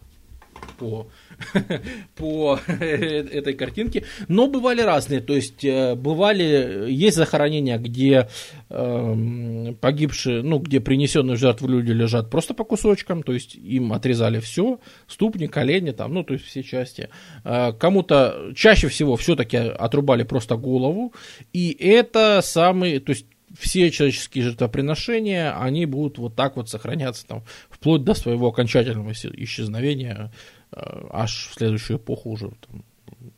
по, 0.79 1.09
по 2.17 2.59
этой 2.69 3.55
картинке. 3.55 4.05
Но 4.29 4.49
бывали 4.49 4.81
разные, 4.81 5.21
то 5.21 5.35
есть 5.35 5.65
э, 5.65 5.95
бывали, 5.95 6.87
есть 6.91 7.17
захоронения, 7.17 7.79
где 7.79 8.29
э, 8.71 9.75
погибшие, 9.81 10.43
ну, 10.43 10.59
где 10.59 10.81
принесенные 10.81 11.37
в 11.37 11.41
жертву 11.41 11.69
люди 11.69 11.93
лежат 11.93 12.31
просто 12.31 12.55
по 12.55 12.65
кусочкам, 12.65 13.23
то 13.23 13.33
есть 13.33 13.55
им 13.55 13.93
отрезали 13.93 14.41
все, 14.41 14.81
ступни, 15.07 15.47
колени, 15.47 15.91
там, 15.91 16.15
ну, 16.15 16.25
то 16.25 16.35
есть 16.35 16.47
все 16.47 16.63
части. 16.63 17.09
Э, 17.45 17.73
кому-то 17.73 18.53
чаще 18.55 18.89
всего 18.89 19.17
все-таки 19.17 19.57
отрубали 19.57 20.23
просто 20.23 20.57
голову, 20.57 21.13
и 21.53 21.77
это 21.79 22.41
самый, 22.43 22.99
то 22.99 23.11
есть 23.11 23.27
все 23.57 23.91
человеческие 23.91 24.45
жертвоприношения, 24.45 25.57
они 25.59 25.87
будут 25.87 26.19
вот 26.19 26.35
так 26.35 26.57
вот 26.57 26.69
сохраняться 26.69 27.27
там 27.27 27.45
вплоть 27.71 28.05
до 28.05 28.13
своего 28.15 28.49
окончательного 28.49 29.13
исчезновения 29.13 30.17
Э, 30.17 30.31
аж 30.73 31.49
в 31.49 31.55
следующую 31.55 31.99
эпоху 31.99 32.31
уже 32.31 32.51
там, 32.67 32.85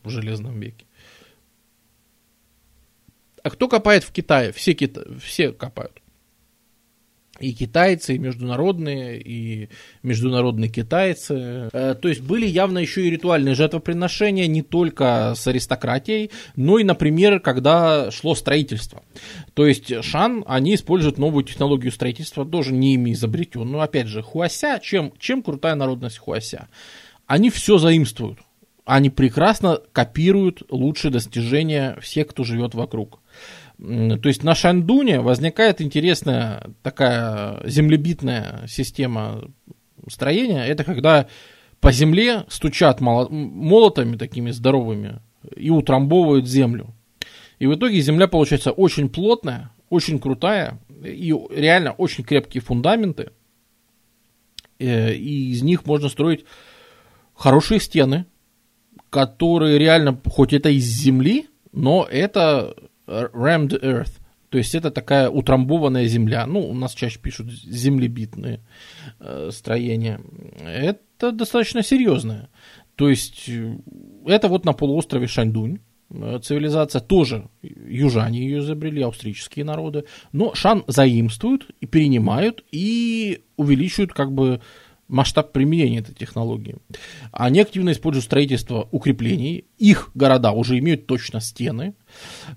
в 0.02 0.10
Железном 0.10 0.58
веке. 0.60 0.86
А 3.42 3.50
кто 3.50 3.68
копает 3.68 4.04
в 4.04 4.12
Китае? 4.12 4.52
Все, 4.52 4.74
кита... 4.74 5.04
все 5.20 5.52
копают. 5.52 6.02
И 7.40 7.52
китайцы, 7.52 8.16
и 8.16 8.18
международные, 8.18 9.20
и 9.20 9.68
международные 10.02 10.68
китайцы. 10.68 11.68
Э, 11.72 11.94
то 11.94 12.08
есть 12.08 12.20
были 12.20 12.46
явно 12.46 12.80
еще 12.80 13.06
и 13.06 13.10
ритуальные 13.10 13.54
жертвоприношения 13.54 14.48
не 14.48 14.62
только 14.62 15.34
с 15.36 15.46
аристократией, 15.46 16.32
но 16.56 16.80
и, 16.80 16.84
например, 16.84 17.38
когда 17.38 18.10
шло 18.10 18.34
строительство. 18.34 19.04
То 19.54 19.66
есть 19.66 20.02
Шан, 20.04 20.44
они 20.48 20.74
используют 20.74 21.18
новую 21.18 21.44
технологию 21.44 21.92
строительства, 21.92 22.44
тоже 22.44 22.72
не 22.72 22.94
ими 22.94 23.12
изобретенную. 23.12 23.82
Опять 23.82 24.08
же, 24.08 24.20
Хуася, 24.20 24.80
чем, 24.82 25.12
чем 25.20 25.42
крутая 25.42 25.76
народность 25.76 26.18
Хуася? 26.18 26.66
Они 27.28 27.50
все 27.50 27.78
заимствуют. 27.78 28.40
Они 28.84 29.10
прекрасно 29.10 29.80
копируют 29.92 30.62
лучшие 30.70 31.12
достижения 31.12 31.98
всех, 32.00 32.28
кто 32.28 32.42
живет 32.42 32.74
вокруг. 32.74 33.20
То 33.76 34.28
есть 34.28 34.42
на 34.42 34.54
Шандуне 34.54 35.20
возникает 35.20 35.82
интересная 35.82 36.70
такая 36.82 37.60
землебитная 37.68 38.66
система 38.66 39.44
строения. 40.10 40.64
Это 40.64 40.84
когда 40.84 41.28
по 41.80 41.92
земле 41.92 42.46
стучат 42.48 43.00
молотами 43.02 44.16
такими 44.16 44.50
здоровыми 44.50 45.20
и 45.54 45.68
утрамбовывают 45.68 46.48
землю. 46.48 46.94
И 47.58 47.66
в 47.66 47.74
итоге 47.74 48.00
земля 48.00 48.26
получается 48.26 48.72
очень 48.72 49.10
плотная, 49.10 49.70
очень 49.90 50.18
крутая, 50.18 50.80
и 51.04 51.34
реально 51.50 51.92
очень 51.92 52.24
крепкие 52.24 52.62
фундаменты. 52.62 53.32
Э, 54.78 55.12
и 55.12 55.50
из 55.50 55.62
них 55.62 55.84
можно 55.84 56.08
строить 56.08 56.44
хорошие 57.38 57.80
стены, 57.80 58.26
которые 59.10 59.78
реально, 59.78 60.20
хоть 60.26 60.52
это 60.52 60.68
из 60.68 60.84
земли, 60.84 61.46
но 61.72 62.06
это 62.10 62.74
rammed 63.06 63.80
earth, 63.82 64.18
То 64.50 64.58
есть 64.58 64.74
это 64.74 64.90
такая 64.90 65.30
утрамбованная 65.30 66.06
земля. 66.06 66.46
Ну, 66.46 66.60
у 66.60 66.74
нас 66.74 66.94
чаще 66.94 67.18
пишут 67.18 67.50
землебитные 67.50 68.60
э, 69.20 69.50
строения. 69.52 70.20
Это 70.64 71.32
достаточно 71.32 71.82
серьезное. 71.82 72.50
То 72.96 73.08
есть 73.08 73.48
э, 73.48 73.76
это 74.26 74.48
вот 74.48 74.64
на 74.64 74.72
полуострове 74.72 75.26
Шаньдунь 75.26 75.78
э, 76.10 76.38
цивилизация, 76.42 77.00
тоже 77.00 77.48
южане 77.62 78.40
ее 78.40 78.58
изобрели, 78.58 79.02
австрийские 79.02 79.64
народы, 79.64 80.04
но 80.32 80.54
Шан 80.54 80.84
заимствуют 80.86 81.70
и 81.80 81.86
перенимают 81.86 82.64
и 82.72 83.42
увеличивают 83.56 84.12
как 84.12 84.32
бы 84.32 84.60
масштаб 85.08 85.52
применения 85.52 85.98
этой 85.98 86.14
технологии. 86.14 86.76
Они 87.32 87.60
активно 87.60 87.92
используют 87.92 88.24
строительство 88.24 88.88
укреплений. 88.90 89.64
Их 89.78 90.10
города 90.14 90.52
уже 90.52 90.78
имеют 90.78 91.06
точно 91.06 91.40
стены. 91.40 91.94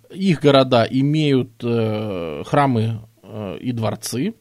Их 0.10 0.42
города 0.42 0.86
имеют 0.90 1.64
э, 1.64 2.44
храмы 2.46 3.02
э, 3.24 3.58
и 3.60 3.72
дворцы. 3.72 4.36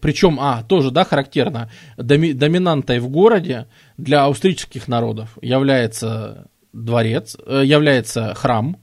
Причем, 0.00 0.38
а, 0.40 0.62
тоже, 0.62 0.90
да, 0.90 1.04
характерно, 1.04 1.70
доми, 1.96 2.32
доминантой 2.32 3.00
в 3.00 3.08
городе 3.08 3.66
для 3.96 4.26
австрийских 4.26 4.86
народов 4.86 5.36
является 5.42 6.48
дворец, 6.72 7.36
э, 7.44 7.62
является 7.64 8.34
храм, 8.34 8.76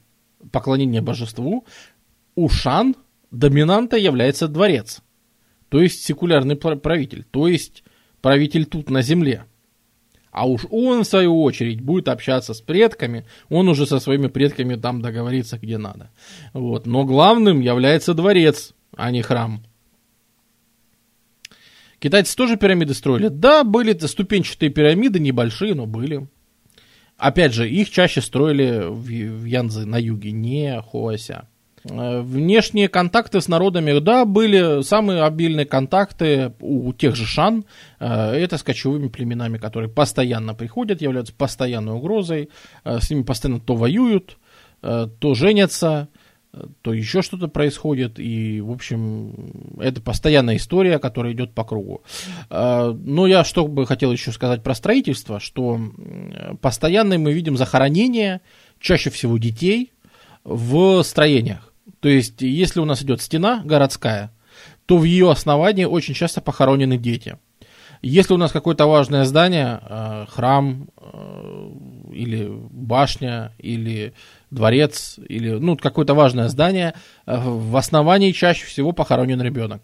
поклонение 0.51 1.01
божеству. 1.01 1.65
У 2.35 2.49
шан 2.49 2.95
доминантой 3.31 4.01
является 4.01 4.47
дворец. 4.47 5.01
То 5.69 5.81
есть 5.81 6.03
секулярный 6.03 6.55
правитель. 6.55 7.23
То 7.31 7.47
есть 7.47 7.83
правитель 8.23 8.65
тут 8.65 8.89
на 8.89 9.03
земле. 9.03 9.43
А 10.31 10.47
уж 10.47 10.65
он, 10.71 11.03
в 11.03 11.07
свою 11.07 11.43
очередь, 11.43 11.81
будет 11.81 12.07
общаться 12.07 12.55
с 12.55 12.61
предками, 12.61 13.25
он 13.49 13.67
уже 13.67 13.85
со 13.85 13.99
своими 13.99 14.27
предками 14.27 14.75
там 14.75 15.01
договорится, 15.01 15.59
где 15.59 15.77
надо. 15.77 16.09
Вот. 16.53 16.87
Но 16.87 17.03
главным 17.03 17.59
является 17.59 18.15
дворец, 18.15 18.73
а 18.95 19.11
не 19.11 19.21
храм. 19.21 19.63
Китайцы 21.99 22.35
тоже 22.35 22.57
пирамиды 22.57 22.93
строили? 22.93 23.27
Да, 23.27 23.63
были 23.63 23.95
ступенчатые 23.97 24.71
пирамиды, 24.71 25.19
небольшие, 25.19 25.75
но 25.75 25.85
были. 25.85 26.27
Опять 27.17 27.53
же, 27.53 27.69
их 27.69 27.91
чаще 27.91 28.21
строили 28.21 28.85
в, 28.89 29.45
Янзы 29.45 29.85
на 29.85 29.97
юге, 29.97 30.31
не 30.31 30.81
Хуася. 30.81 31.47
Э, 31.89 32.21
внешние 32.21 32.87
контакты 32.87 33.41
с 33.41 33.47
народами, 33.47 33.99
да, 33.99 34.25
были 34.25 34.81
самые 34.83 35.23
обильные 35.23 35.65
контакты 35.65 36.53
у 36.59 36.93
тех 36.93 37.15
же 37.15 37.25
шан. 37.25 37.65
Э, 37.99 38.31
это 38.31 38.57
с 38.57 38.63
кочевыми 38.63 39.09
племенами, 39.09 39.57
которые 39.57 39.89
постоянно 39.89 40.53
приходят, 40.53 41.01
являются 41.01 41.33
постоянной 41.33 41.93
угрозой. 41.93 42.49
Э, 42.83 42.99
с 43.01 43.09
ними 43.09 43.23
постоянно 43.23 43.59
то 43.59 43.75
воюют, 43.75 44.37
то 44.81 45.33
женятся, 45.33 46.09
то 46.81 46.91
еще 46.91 47.21
что-то 47.21 47.47
происходит. 47.47 48.19
И, 48.19 48.59
в 48.59 48.69
общем, 48.69 49.79
это 49.79 50.01
постоянная 50.01 50.57
история, 50.57 50.99
которая 50.99 51.31
идет 51.31 51.53
по 51.53 51.63
кругу. 51.63 52.03
Но 52.49 53.25
я 53.25 53.45
что 53.45 53.65
бы 53.65 53.85
хотел 53.85 54.11
еще 54.11 54.33
сказать 54.33 54.61
про 54.61 54.75
строительство, 54.75 55.39
что 55.39 55.79
постоянно 56.59 57.17
мы 57.17 57.31
видим 57.31 57.55
захоронения, 57.55 58.41
чаще 58.81 59.09
всего 59.09 59.37
детей, 59.37 59.93
в 60.43 61.01
строениях. 61.03 61.72
То 62.03 62.09
есть, 62.09 62.41
если 62.41 62.81
у 62.81 62.85
нас 62.85 63.01
идет 63.01 63.21
стена 63.21 63.61
городская, 63.63 64.29
то 64.85 64.97
в 64.97 65.05
ее 65.05 65.31
основании 65.31 65.85
очень 65.85 66.13
часто 66.13 66.41
похоронены 66.41 66.97
дети. 66.97 67.37
Если 68.01 68.33
у 68.33 68.37
нас 68.37 68.51
какое-то 68.51 68.87
важное 68.87 69.23
здание, 69.23 69.79
э, 69.81 70.25
храм 70.27 70.89
э, 70.97 71.69
или 72.11 72.49
башня, 72.51 73.53
или 73.57 74.13
дворец, 74.51 75.17
или 75.29 75.51
ну, 75.51 75.77
какое-то 75.77 76.13
важное 76.13 76.49
здание, 76.49 76.93
э, 77.25 77.37
в 77.41 77.77
основании 77.77 78.33
чаще 78.33 78.65
всего 78.65 78.91
похоронен 78.91 79.41
ребенок. 79.41 79.81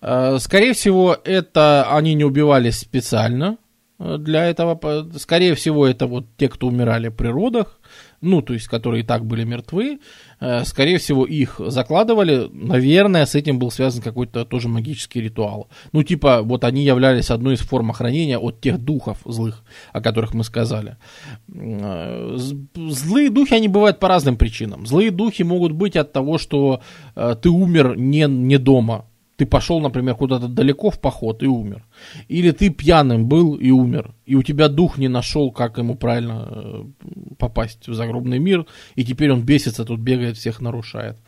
Скорее 0.00 0.74
всего, 0.74 1.16
это 1.24 1.88
они 1.90 2.12
не 2.12 2.24
убивались 2.24 2.80
специально 2.80 3.56
для 3.98 4.44
этого. 4.44 4.78
Скорее 5.16 5.54
всего, 5.54 5.86
это 5.86 6.06
вот 6.06 6.26
те, 6.36 6.50
кто 6.50 6.66
умирали 6.66 7.08
при 7.08 7.28
родах, 7.28 7.80
ну, 8.24 8.42
то 8.42 8.54
есть, 8.54 8.66
которые 8.66 9.02
и 9.02 9.06
так 9.06 9.24
были 9.24 9.44
мертвы, 9.44 9.98
э, 10.40 10.64
скорее 10.64 10.98
всего, 10.98 11.24
их 11.26 11.60
закладывали, 11.66 12.48
наверное, 12.52 13.26
с 13.26 13.34
этим 13.34 13.58
был 13.58 13.70
связан 13.70 14.02
какой-то 14.02 14.44
тоже 14.44 14.68
магический 14.68 15.20
ритуал. 15.20 15.68
Ну, 15.92 16.02
типа, 16.02 16.42
вот 16.42 16.64
они 16.64 16.84
являлись 16.84 17.30
одной 17.30 17.54
из 17.54 17.60
форм 17.60 17.90
охранения 17.90 18.38
от 18.38 18.60
тех 18.60 18.78
духов 18.78 19.18
злых, 19.24 19.62
о 19.92 20.00
которых 20.00 20.34
мы 20.34 20.44
сказали. 20.44 20.96
Э, 21.54 22.36
злые 22.74 23.30
духи, 23.30 23.54
они 23.54 23.68
бывают 23.68 23.98
по 23.98 24.08
разным 24.08 24.36
причинам. 24.36 24.86
Злые 24.86 25.10
духи 25.10 25.42
могут 25.44 25.72
быть 25.72 25.96
от 25.96 26.12
того, 26.12 26.38
что 26.38 26.80
э, 27.14 27.36
ты 27.40 27.50
умер 27.50 27.96
не, 27.96 28.26
не 28.26 28.58
дома, 28.58 29.04
ты 29.36 29.46
пошел, 29.46 29.80
например, 29.80 30.14
куда-то 30.14 30.48
далеко 30.48 30.90
в 30.90 31.00
поход 31.00 31.42
и 31.42 31.46
умер. 31.46 31.84
Или 32.28 32.52
ты 32.52 32.70
пьяным 32.70 33.26
был 33.26 33.54
и 33.54 33.70
умер. 33.70 34.14
И 34.26 34.36
у 34.36 34.42
тебя 34.42 34.68
дух 34.68 34.96
не 34.96 35.08
нашел, 35.08 35.50
как 35.50 35.78
ему 35.78 35.96
правильно 35.96 36.48
э, 36.50 36.84
попасть 37.38 37.88
в 37.88 37.94
загробный 37.94 38.38
мир. 38.38 38.66
И 38.94 39.04
теперь 39.04 39.32
он 39.32 39.42
бесится, 39.42 39.84
тут 39.84 40.00
бегает, 40.00 40.36
всех 40.36 40.60
нарушает. 40.60 41.18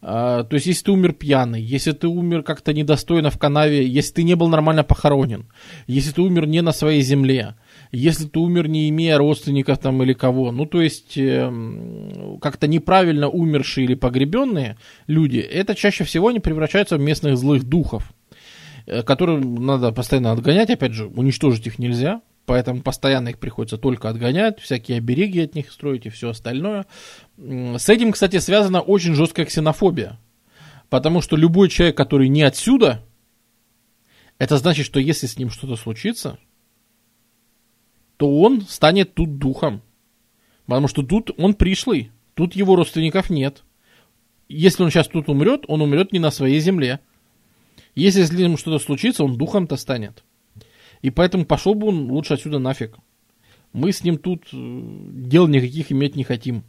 А, 0.00 0.42
то 0.42 0.54
есть, 0.54 0.66
если 0.66 0.84
ты 0.84 0.92
умер 0.92 1.12
пьяный, 1.12 1.62
если 1.62 1.92
ты 1.92 2.08
умер 2.08 2.42
как-то 2.42 2.72
недостойно 2.72 3.30
в 3.30 3.38
канаве, 3.38 3.86
если 3.86 4.14
ты 4.14 4.22
не 4.24 4.34
был 4.34 4.48
нормально 4.48 4.82
похоронен, 4.82 5.46
если 5.86 6.10
ты 6.10 6.22
умер 6.22 6.46
не 6.46 6.62
на 6.62 6.72
своей 6.72 7.02
земле, 7.02 7.54
если 7.92 8.26
ты 8.26 8.38
умер, 8.38 8.68
не 8.68 8.88
имея 8.88 9.18
родственников 9.18 9.78
там 9.78 10.02
или 10.02 10.14
кого, 10.14 10.50
ну, 10.50 10.64
то 10.64 10.80
есть, 10.80 11.18
э, 11.18 12.38
как-то 12.40 12.66
неправильно 12.66 13.28
умершие 13.28 13.84
или 13.84 13.94
погребенные 13.94 14.78
люди, 15.06 15.38
это 15.38 15.74
чаще 15.74 16.04
всего 16.04 16.28
они 16.28 16.40
превращаются 16.40 16.96
в 16.96 17.00
местных 17.00 17.36
злых 17.36 17.64
духов, 17.64 18.14
э, 18.86 19.02
которые 19.02 19.40
надо 19.40 19.92
постоянно 19.92 20.32
отгонять, 20.32 20.70
опять 20.70 20.94
же, 20.94 21.06
уничтожить 21.06 21.66
их 21.66 21.78
нельзя, 21.78 22.22
поэтому 22.46 22.80
постоянно 22.80 23.28
их 23.28 23.38
приходится 23.38 23.76
только 23.76 24.08
отгонять, 24.08 24.58
всякие 24.58 24.96
обереги 24.96 25.40
от 25.40 25.54
них 25.54 25.70
строить 25.70 26.06
и 26.06 26.10
все 26.10 26.30
остальное. 26.30 26.86
С 27.36 27.90
этим, 27.90 28.12
кстати, 28.12 28.38
связана 28.38 28.80
очень 28.80 29.14
жесткая 29.14 29.44
ксенофобия, 29.44 30.18
потому 30.88 31.20
что 31.20 31.36
любой 31.36 31.68
человек, 31.68 31.98
который 31.98 32.28
не 32.28 32.42
отсюда, 32.42 33.04
это 34.38 34.56
значит, 34.56 34.86
что 34.86 34.98
если 34.98 35.26
с 35.26 35.36
ним 35.36 35.50
что-то 35.50 35.76
случится, 35.76 36.38
то 38.22 38.38
он 38.38 38.60
станет 38.60 39.14
тут 39.14 39.38
духом. 39.38 39.82
Потому 40.66 40.86
что 40.86 41.02
тут 41.02 41.32
он 41.38 41.54
пришлый, 41.54 42.12
тут 42.34 42.54
его 42.54 42.76
родственников 42.76 43.30
нет. 43.30 43.64
Если 44.48 44.84
он 44.84 44.90
сейчас 44.90 45.08
тут 45.08 45.28
умрет, 45.28 45.64
он 45.66 45.82
умрет 45.82 46.12
не 46.12 46.20
на 46.20 46.30
своей 46.30 46.60
земле. 46.60 47.00
Если 47.96 48.22
с 48.22 48.30
ним 48.30 48.56
что-то 48.56 48.78
случится, 48.78 49.24
он 49.24 49.36
духом-то 49.36 49.76
станет. 49.76 50.22
И 51.00 51.10
поэтому 51.10 51.44
пошел 51.46 51.74
бы 51.74 51.88
он 51.88 52.12
лучше 52.12 52.34
отсюда 52.34 52.60
нафиг. 52.60 52.96
Мы 53.72 53.90
с 53.90 54.04
ним 54.04 54.18
тут 54.18 54.44
э, 54.52 54.56
дел 54.56 55.48
никаких 55.48 55.90
иметь 55.90 56.14
не 56.14 56.22
хотим. 56.22 56.62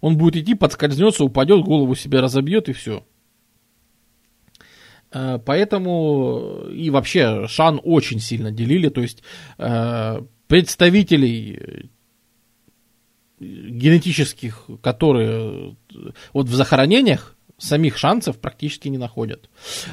Он 0.00 0.16
будет 0.16 0.36
идти, 0.36 0.54
подскользнется, 0.54 1.22
упадет, 1.22 1.66
голову 1.66 1.94
себе 1.96 2.20
разобьет 2.20 2.70
и 2.70 2.72
все. 2.72 3.04
Э, 5.12 5.38
поэтому 5.44 6.66
и 6.70 6.90
вообще 6.90 7.46
Шан 7.46 7.80
очень 7.82 8.20
сильно 8.20 8.50
делили, 8.50 8.88
то 8.88 9.00
есть 9.00 9.22
э, 9.58 10.22
представителей 10.46 11.90
генетических, 13.40 14.68
которые 14.82 15.76
вот 16.32 16.48
в 16.48 16.54
захоронениях 16.54 17.31
самих 17.62 17.96
шансов 17.96 18.38
практически 18.38 18.88
не 18.88 18.98
находят. 18.98 19.48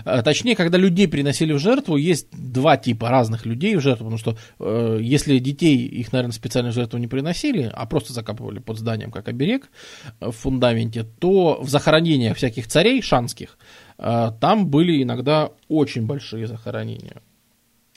Э, 0.05 0.21
точнее, 0.21 0.55
когда 0.55 0.77
людей 0.77 1.07
приносили 1.07 1.53
в 1.53 1.59
жертву, 1.59 1.97
есть 1.97 2.27
два 2.31 2.77
типа 2.77 3.09
разных 3.09 3.45
людей 3.45 3.75
в 3.75 3.81
жертву, 3.81 4.05
потому 4.05 4.17
что 4.17 4.37
э, 4.59 4.99
если 5.01 5.39
детей, 5.39 5.85
их, 5.85 6.11
наверное, 6.11 6.33
специально 6.33 6.71
в 6.71 6.73
жертву 6.73 6.97
не 6.99 7.07
приносили, 7.07 7.71
а 7.73 7.85
просто 7.85 8.13
закапывали 8.13 8.59
под 8.59 8.77
зданием 8.77 9.11
как 9.11 9.27
оберег 9.27 9.69
в 10.19 10.31
фундаменте, 10.31 11.05
то 11.19 11.59
в 11.61 11.69
захоронениях 11.69 12.37
всяких 12.37 12.67
царей 12.67 13.01
шанских 13.01 13.57
а, 13.99 14.31
там 14.31 14.67
были 14.67 15.03
иногда 15.03 15.51
очень 15.67 16.05
большие 16.05 16.47
захоронения, 16.47 17.21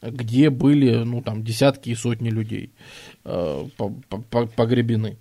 где 0.03 0.51
были, 0.51 1.05
ну, 1.05 1.23
там, 1.23 1.45
десятки 1.45 1.91
и 1.91 1.95
сотни 1.95 2.29
людей 2.29 2.73
а, 3.25 3.69
погребены. 4.57 5.17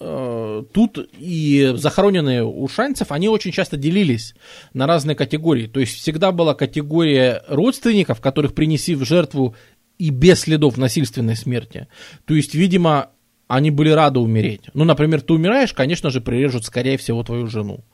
А, 0.00 0.64
тут 0.72 1.08
и 1.18 1.72
захороненные 1.74 2.44
у 2.44 2.66
шанцев, 2.68 3.12
они 3.12 3.28
очень 3.28 3.52
часто 3.52 3.76
делились 3.76 4.34
на 4.72 4.86
разные 4.86 5.14
категории. 5.14 5.66
То 5.66 5.80
есть 5.80 5.96
всегда 5.96 6.32
была 6.32 6.54
категория 6.54 7.42
родственников, 7.48 8.20
которых 8.20 8.54
принеси 8.54 8.94
в 8.94 9.04
жертву 9.04 9.54
и 9.98 10.10
без 10.10 10.40
следов 10.40 10.76
насильственной 10.76 11.36
смерти. 11.36 11.88
То 12.24 12.34
есть, 12.34 12.54
видимо, 12.54 13.10
они 13.48 13.70
были 13.70 13.90
рады 13.90 14.20
умереть. 14.20 14.62
Ну, 14.74 14.84
например, 14.84 15.22
ты 15.22 15.32
умираешь, 15.32 15.72
конечно 15.72 16.10
же, 16.10 16.20
прирежут, 16.20 16.64
скорее 16.64 16.98
всего, 16.98 17.22
твою 17.24 17.48
жену. 17.48 17.84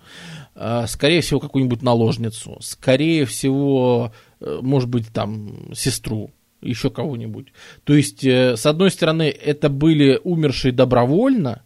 Э, 0.55 0.85
скорее 0.87 1.21
всего, 1.21 1.41
какую-нибудь 1.41 1.83
наложницу, 1.83 2.59
скорее 2.61 3.25
всего, 3.25 4.13
э, 4.41 4.59
может 4.61 4.89
быть, 4.89 5.09
там, 5.13 5.73
сестру, 5.75 6.33
еще 6.61 6.91
кого-нибудь. 6.91 7.53
То 7.85 7.95
есть, 7.95 8.25
э, 8.25 8.57
с 8.57 8.67
одной 8.67 8.91
стороны, 8.91 9.25
это 9.31 9.69
были 9.69 10.21
умершие 10.23 10.73
добровольно 10.73 11.63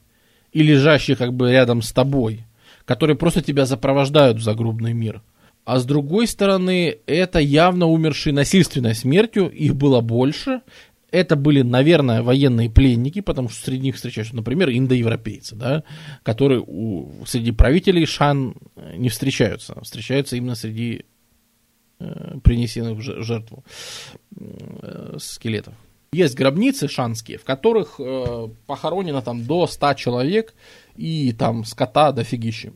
и 0.53 0.63
лежащие 0.63 1.17
как 1.17 1.35
бы 1.35 1.53
рядом 1.53 1.83
с 1.83 1.93
тобой, 1.93 2.45
которые 2.85 3.17
просто 3.17 3.43
тебя 3.43 3.67
запровождают 3.67 4.39
в 4.39 4.43
загробный 4.43 4.93
мир. 4.93 5.23
А 5.65 5.79
с 5.79 5.85
другой 5.85 6.27
стороны, 6.27 6.99
это 7.07 7.41
явно 7.41 7.87
умершие 7.87 8.33
насильственной 8.33 8.95
смертью, 8.95 9.51
их 9.51 9.77
было 9.77 10.01
больше. 10.01 10.63
Это 11.11 11.37
были, 11.37 11.63
наверное, 11.63 12.23
военные 12.23 12.71
пленники, 12.71 13.21
потому 13.21 13.49
что 13.49 13.65
среди 13.65 13.83
них 13.83 13.97
встречаются, 13.97 14.37
например, 14.37 14.71
индоевропейцы, 14.71 15.57
да, 15.57 15.85
которые 16.23 16.63
у, 16.67 17.25
среди 17.27 17.53
правителей 17.53 18.05
Шан 18.05 18.57
не 18.97 19.09
встречаются, 19.09 19.79
встречаются 19.83 20.37
именно 20.37 20.55
среди 20.55 21.05
э, 21.99 22.39
принесенных 22.43 22.99
в 22.99 23.23
жертву 23.23 23.65
э, 24.37 25.17
скелетов. 25.19 25.75
Есть 26.13 26.37
гробницы 26.37 26.89
шанские, 26.89 27.39
в 27.39 27.45
которых 27.45 27.97
э, 27.99 28.49
похоронено 28.67 29.21
там 29.21 29.45
до 29.45 29.67
100 29.67 29.95
человек 29.95 30.55
и 30.97 31.33
там 31.33 31.65
скота 31.65 32.13
дофигища. 32.13 32.73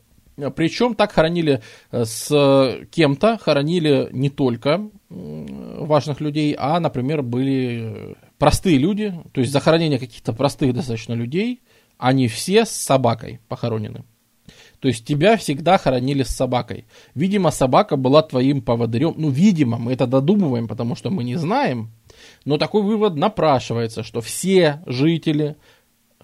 Причем 0.54 0.94
так 0.94 1.12
хоронили 1.12 1.62
э, 1.90 2.04
с 2.04 2.86
кем-то, 2.90 3.38
хоронили 3.38 4.08
не 4.12 4.30
только 4.30 4.88
важных 5.08 6.20
людей, 6.20 6.54
а, 6.58 6.80
например, 6.80 7.22
были 7.22 8.16
простые 8.38 8.78
люди, 8.78 9.14
то 9.32 9.40
есть 9.40 9.52
захоронение 9.52 9.98
каких-то 9.98 10.32
простых 10.32 10.74
достаточно 10.74 11.12
людей, 11.12 11.62
они 11.98 12.28
все 12.28 12.64
с 12.64 12.70
собакой 12.70 13.40
похоронены. 13.48 14.04
То 14.80 14.88
есть 14.88 15.04
тебя 15.04 15.36
всегда 15.36 15.78
хоронили 15.78 16.24
с 16.24 16.30
собакой. 16.30 16.86
Видимо, 17.14 17.52
собака 17.52 17.96
была 17.96 18.20
твоим 18.22 18.60
поводырем. 18.60 19.14
Ну, 19.16 19.30
видимо, 19.30 19.78
мы 19.78 19.92
это 19.92 20.08
додумываем, 20.08 20.66
потому 20.66 20.96
что 20.96 21.10
мы 21.10 21.22
не 21.22 21.36
знаем. 21.36 21.92
Но 22.44 22.58
такой 22.58 22.82
вывод 22.82 23.16
напрашивается, 23.16 24.02
что 24.02 24.20
все 24.20 24.82
жители 24.86 25.56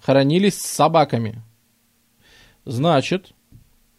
хоронились 0.01 0.59
с 0.59 0.65
собаками. 0.65 1.41
Значит, 2.65 3.33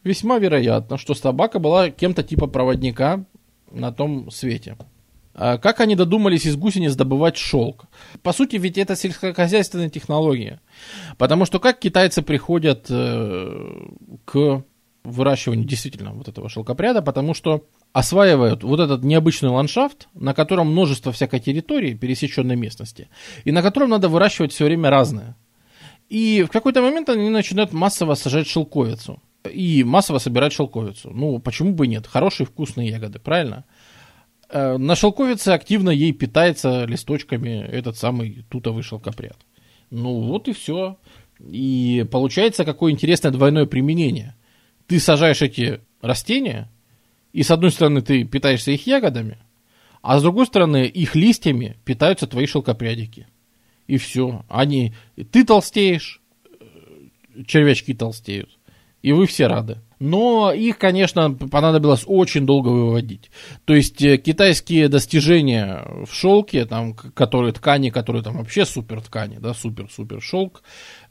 весьма 0.05 0.38
вероятно, 0.38 0.98
что 0.98 1.14
собака 1.14 1.59
была 1.59 1.90
кем-то 1.90 2.22
типа 2.22 2.46
проводника 2.46 3.24
на 3.70 3.92
том 3.92 4.30
свете. 4.30 4.76
А 5.34 5.59
как 5.59 5.80
они 5.80 5.94
додумались 5.94 6.44
из 6.44 6.57
гусениц 6.57 6.94
добывать 6.94 7.36
шелк? 7.36 7.86
По 8.22 8.32
сути, 8.32 8.57
ведь 8.57 8.78
это 8.78 8.96
сельскохозяйственная 8.96 9.88
технология. 9.88 10.61
Потому 11.18 11.46
что 11.46 11.61
как 11.61 11.78
китайцы 11.78 12.22
приходят 12.22 12.86
э, 12.90 13.88
к 14.24 14.64
выращиванию 15.05 15.66
действительно 15.66 16.12
вот 16.12 16.28
этого 16.28 16.48
шелкопряда? 16.48 17.01
Потому 17.01 17.34
что 17.34 17.64
осваивают 17.93 18.62
вот 18.62 18.80
этот 18.80 19.03
необычный 19.03 19.49
ландшафт, 19.49 20.09
на 20.14 20.34
котором 20.34 20.70
множество 20.70 21.12
всякой 21.12 21.41
территории, 21.41 21.95
пересеченной 21.95 22.57
местности, 22.57 23.09
и 23.45 23.53
на 23.53 23.62
котором 23.62 23.91
надо 23.91 24.09
выращивать 24.09 24.53
все 24.53 24.64
время 24.64 24.91
разное. 24.91 25.36
И 26.09 26.45
в 26.47 26.51
какой-то 26.51 26.82
момент 26.82 27.09
они 27.09 27.28
начинают 27.30 27.72
массово 27.72 28.14
сажать 28.14 28.49
шелковицу. 28.49 29.22
И 29.51 29.84
массово 29.84 30.18
собирать 30.18 30.53
шелковицу. 30.53 31.11
Ну, 31.11 31.38
почему 31.38 31.72
бы 31.72 31.86
нет? 31.86 32.07
Хорошие 32.07 32.47
вкусные 32.47 32.91
ягоды, 32.91 33.18
правильно? 33.18 33.64
Э, 34.51 34.76
на 34.76 34.97
шелковице 34.97 35.49
активно 35.51 35.91
ей 35.91 36.12
питается 36.12 36.84
листочками 36.84 37.64
этот 37.64 37.97
самый 37.97 38.45
тутовый 38.51 38.82
шелкопряд. 38.82 39.38
Ну, 39.91 40.20
вот 40.20 40.49
и 40.49 40.53
все. 40.53 40.99
И 41.38 42.07
получается 42.11 42.64
какое 42.64 42.93
интересное 42.93 43.30
двойное 43.30 43.66
применение. 43.66 44.34
Ты 44.88 44.99
сажаешь 44.99 45.43
эти 45.43 45.80
растения, 46.03 46.68
и 47.33 47.43
с 47.43 47.51
одной 47.51 47.70
стороны 47.70 48.03
ты 48.03 48.24
питаешься 48.24 48.72
их 48.72 48.87
ягодами, 48.87 49.39
а 50.03 50.18
с 50.18 50.22
другой 50.22 50.47
стороны 50.47 50.87
их 50.87 51.14
листьями 51.14 51.76
питаются 51.85 52.26
твои 52.26 52.47
шелкопрядики. 52.47 53.26
И 53.87 53.99
все. 53.99 54.45
Они, 54.49 54.95
ты 55.33 55.45
толстеешь, 55.45 56.20
э, 56.45 57.45
червячки 57.47 57.93
толстеют. 57.93 58.51
И 59.03 59.12
вы 59.12 59.26
все 59.26 59.47
рады. 59.47 59.78
Но 59.99 60.53
их, 60.53 60.78
конечно, 60.78 61.33
понадобилось 61.33 62.05
очень 62.07 62.47
долго 62.47 62.68
выводить. 62.68 63.31
То 63.64 63.74
есть 63.74 64.01
э, 64.03 64.16
китайские 64.16 64.89
достижения 64.89 65.85
в 66.07 66.12
шелке, 66.12 66.64
там, 66.64 66.95
которые 66.95 67.53
ткани, 67.53 67.91
которые 67.91 68.22
там 68.22 68.37
вообще 68.39 68.64
супер 68.64 69.03
ткани, 69.03 69.37
да, 69.39 69.53
супер-супер 69.55 70.22
шелк, 70.22 70.62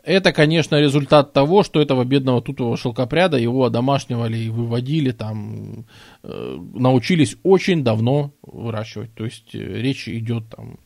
это, 0.03 0.31
конечно, 0.31 0.79
результат 0.79 1.33
того, 1.33 1.63
что 1.63 1.81
этого 1.81 2.03
бедного 2.03 2.41
тутового 2.41 2.77
шелкопряда 2.77 3.37
его 3.37 3.65
одомашнивали 3.65 4.37
и 4.37 4.49
выводили 4.49 5.11
там, 5.11 5.85
э, 6.23 6.57
научились 6.73 7.35
очень 7.43 7.83
давно 7.83 8.33
выращивать. 8.41 9.13
То 9.13 9.25
есть 9.25 9.53
э, 9.53 9.59
речь 9.59 10.07
идет 10.07 10.49
там 10.49 10.79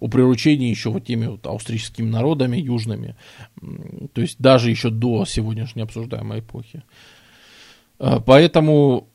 о 0.00 0.08
приручении 0.08 0.68
еще 0.68 0.90
вот 0.90 1.06
теми 1.06 1.26
вот 1.26 1.46
австрийскими 1.46 2.08
народами 2.08 2.56
южными. 2.58 3.16
То 4.12 4.20
есть 4.20 4.38
даже 4.38 4.70
еще 4.70 4.90
до 4.90 5.24
сегодняшней 5.24 5.82
обсуждаемой 5.82 6.40
эпохи. 6.40 6.82
Э, 7.98 8.20
поэтому 8.24 9.08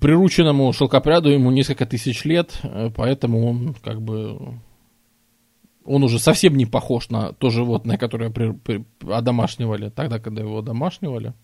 прирученному 0.00 0.72
шелкопряду 0.72 1.28
ему 1.30 1.50
несколько 1.50 1.86
тысяч 1.86 2.24
лет, 2.24 2.58
э, 2.62 2.90
поэтому 2.94 3.46
он 3.46 3.74
как 3.82 4.00
бы 4.00 4.60
он 5.84 6.02
уже 6.02 6.18
совсем 6.18 6.56
не 6.56 6.66
похож 6.66 7.10
на 7.10 7.32
то 7.32 7.50
животное, 7.50 7.98
которое 7.98 8.30
при, 8.30 8.52
при, 8.52 8.84
одомашнивали 9.10 9.90
тогда, 9.90 10.18
когда 10.18 10.42
его 10.42 10.58
одомашнивали. 10.58 11.34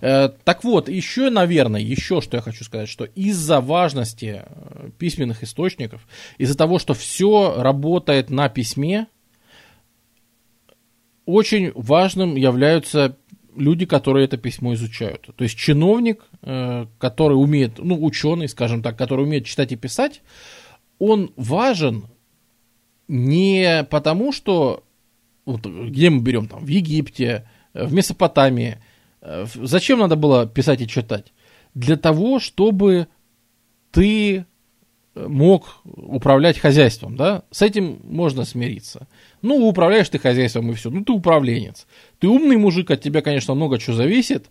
Э, 0.00 0.28
так 0.44 0.64
вот, 0.64 0.88
еще, 0.88 1.30
наверное, 1.30 1.80
еще 1.80 2.20
что 2.20 2.36
я 2.36 2.42
хочу 2.42 2.64
сказать, 2.64 2.88
что 2.88 3.04
из-за 3.04 3.60
важности 3.60 4.42
э, 4.44 4.90
письменных 4.98 5.42
источников, 5.42 6.06
из-за 6.38 6.56
того, 6.56 6.78
что 6.78 6.94
все 6.94 7.60
работает 7.60 8.30
на 8.30 8.48
письме, 8.48 9.06
очень 11.26 11.72
важным 11.74 12.36
являются 12.36 13.16
люди, 13.54 13.86
которые 13.86 14.24
это 14.24 14.36
письмо 14.36 14.74
изучают. 14.74 15.28
То 15.36 15.44
есть 15.44 15.58
чиновник, 15.58 16.24
э, 16.42 16.86
который 16.98 17.34
умеет, 17.34 17.78
ну, 17.78 18.02
ученый, 18.02 18.48
скажем 18.48 18.82
так, 18.82 18.96
который 18.96 19.24
умеет 19.24 19.44
читать 19.44 19.72
и 19.72 19.76
писать, 19.76 20.22
он 20.98 21.32
важен 21.36 22.06
не 23.08 23.84
потому, 23.90 24.32
что 24.32 24.84
вот, 25.44 25.64
где 25.66 26.10
мы 26.10 26.20
берем 26.20 26.46
там 26.46 26.64
в 26.64 26.68
Египте, 26.68 27.48
в 27.74 27.92
Месопотамии, 27.92 28.78
э, 29.22 29.46
зачем 29.54 29.98
надо 29.98 30.16
было 30.16 30.46
писать 30.46 30.82
и 30.82 30.88
читать? 30.88 31.32
Для 31.74 31.96
того, 31.96 32.38
чтобы 32.38 33.08
ты 33.90 34.46
мог 35.26 35.80
управлять 35.84 36.58
хозяйством, 36.58 37.16
да, 37.16 37.42
с 37.50 37.62
этим 37.62 38.00
можно 38.04 38.44
смириться. 38.44 39.08
Ну, 39.42 39.66
управляешь 39.66 40.08
ты 40.08 40.18
хозяйством 40.18 40.70
и 40.70 40.74
все, 40.74 40.90
ну, 40.90 41.04
ты 41.04 41.12
управленец. 41.12 41.86
Ты 42.20 42.28
умный 42.28 42.56
мужик, 42.56 42.90
от 42.90 43.00
тебя, 43.00 43.22
конечно, 43.22 43.54
много 43.54 43.78
чего 43.78 43.96
зависит, 43.96 44.50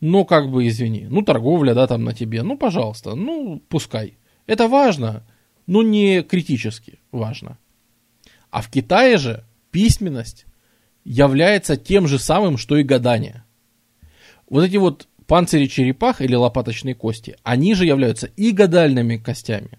но 0.00 0.24
как 0.24 0.50
бы, 0.50 0.66
извини, 0.66 1.06
ну, 1.08 1.22
торговля, 1.22 1.74
да, 1.74 1.86
там 1.86 2.04
на 2.04 2.12
тебе, 2.12 2.42
ну, 2.42 2.58
пожалуйста, 2.58 3.14
ну, 3.14 3.62
пускай. 3.68 4.18
Это 4.46 4.68
важно, 4.68 5.24
но 5.66 5.82
не 5.82 6.22
критически 6.22 6.98
важно. 7.12 7.58
А 8.52 8.60
в 8.60 8.68
Китае 8.68 9.16
же 9.16 9.44
письменность 9.70 10.44
является 11.04 11.76
тем 11.76 12.06
же 12.06 12.18
самым, 12.18 12.58
что 12.58 12.76
и 12.76 12.82
гадание. 12.84 13.44
Вот 14.48 14.62
эти 14.62 14.76
вот 14.76 15.08
панцири 15.26 15.66
черепах 15.66 16.20
или 16.20 16.34
лопаточные 16.34 16.94
кости, 16.94 17.36
они 17.42 17.74
же 17.74 17.86
являются 17.86 18.26
и 18.36 18.52
гадальными 18.52 19.16
костями. 19.16 19.78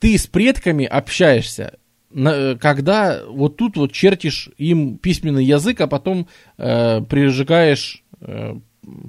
Ты 0.00 0.16
с 0.16 0.26
предками 0.26 0.86
общаешься, 0.86 1.78
когда 2.10 3.22
вот 3.28 3.58
тут 3.58 3.76
вот 3.76 3.92
чертишь 3.92 4.48
им 4.56 4.96
письменный 4.96 5.44
язык, 5.44 5.82
а 5.82 5.86
потом 5.86 6.28
э, 6.56 7.02
прижигаешь 7.02 8.02
э, 8.20 8.54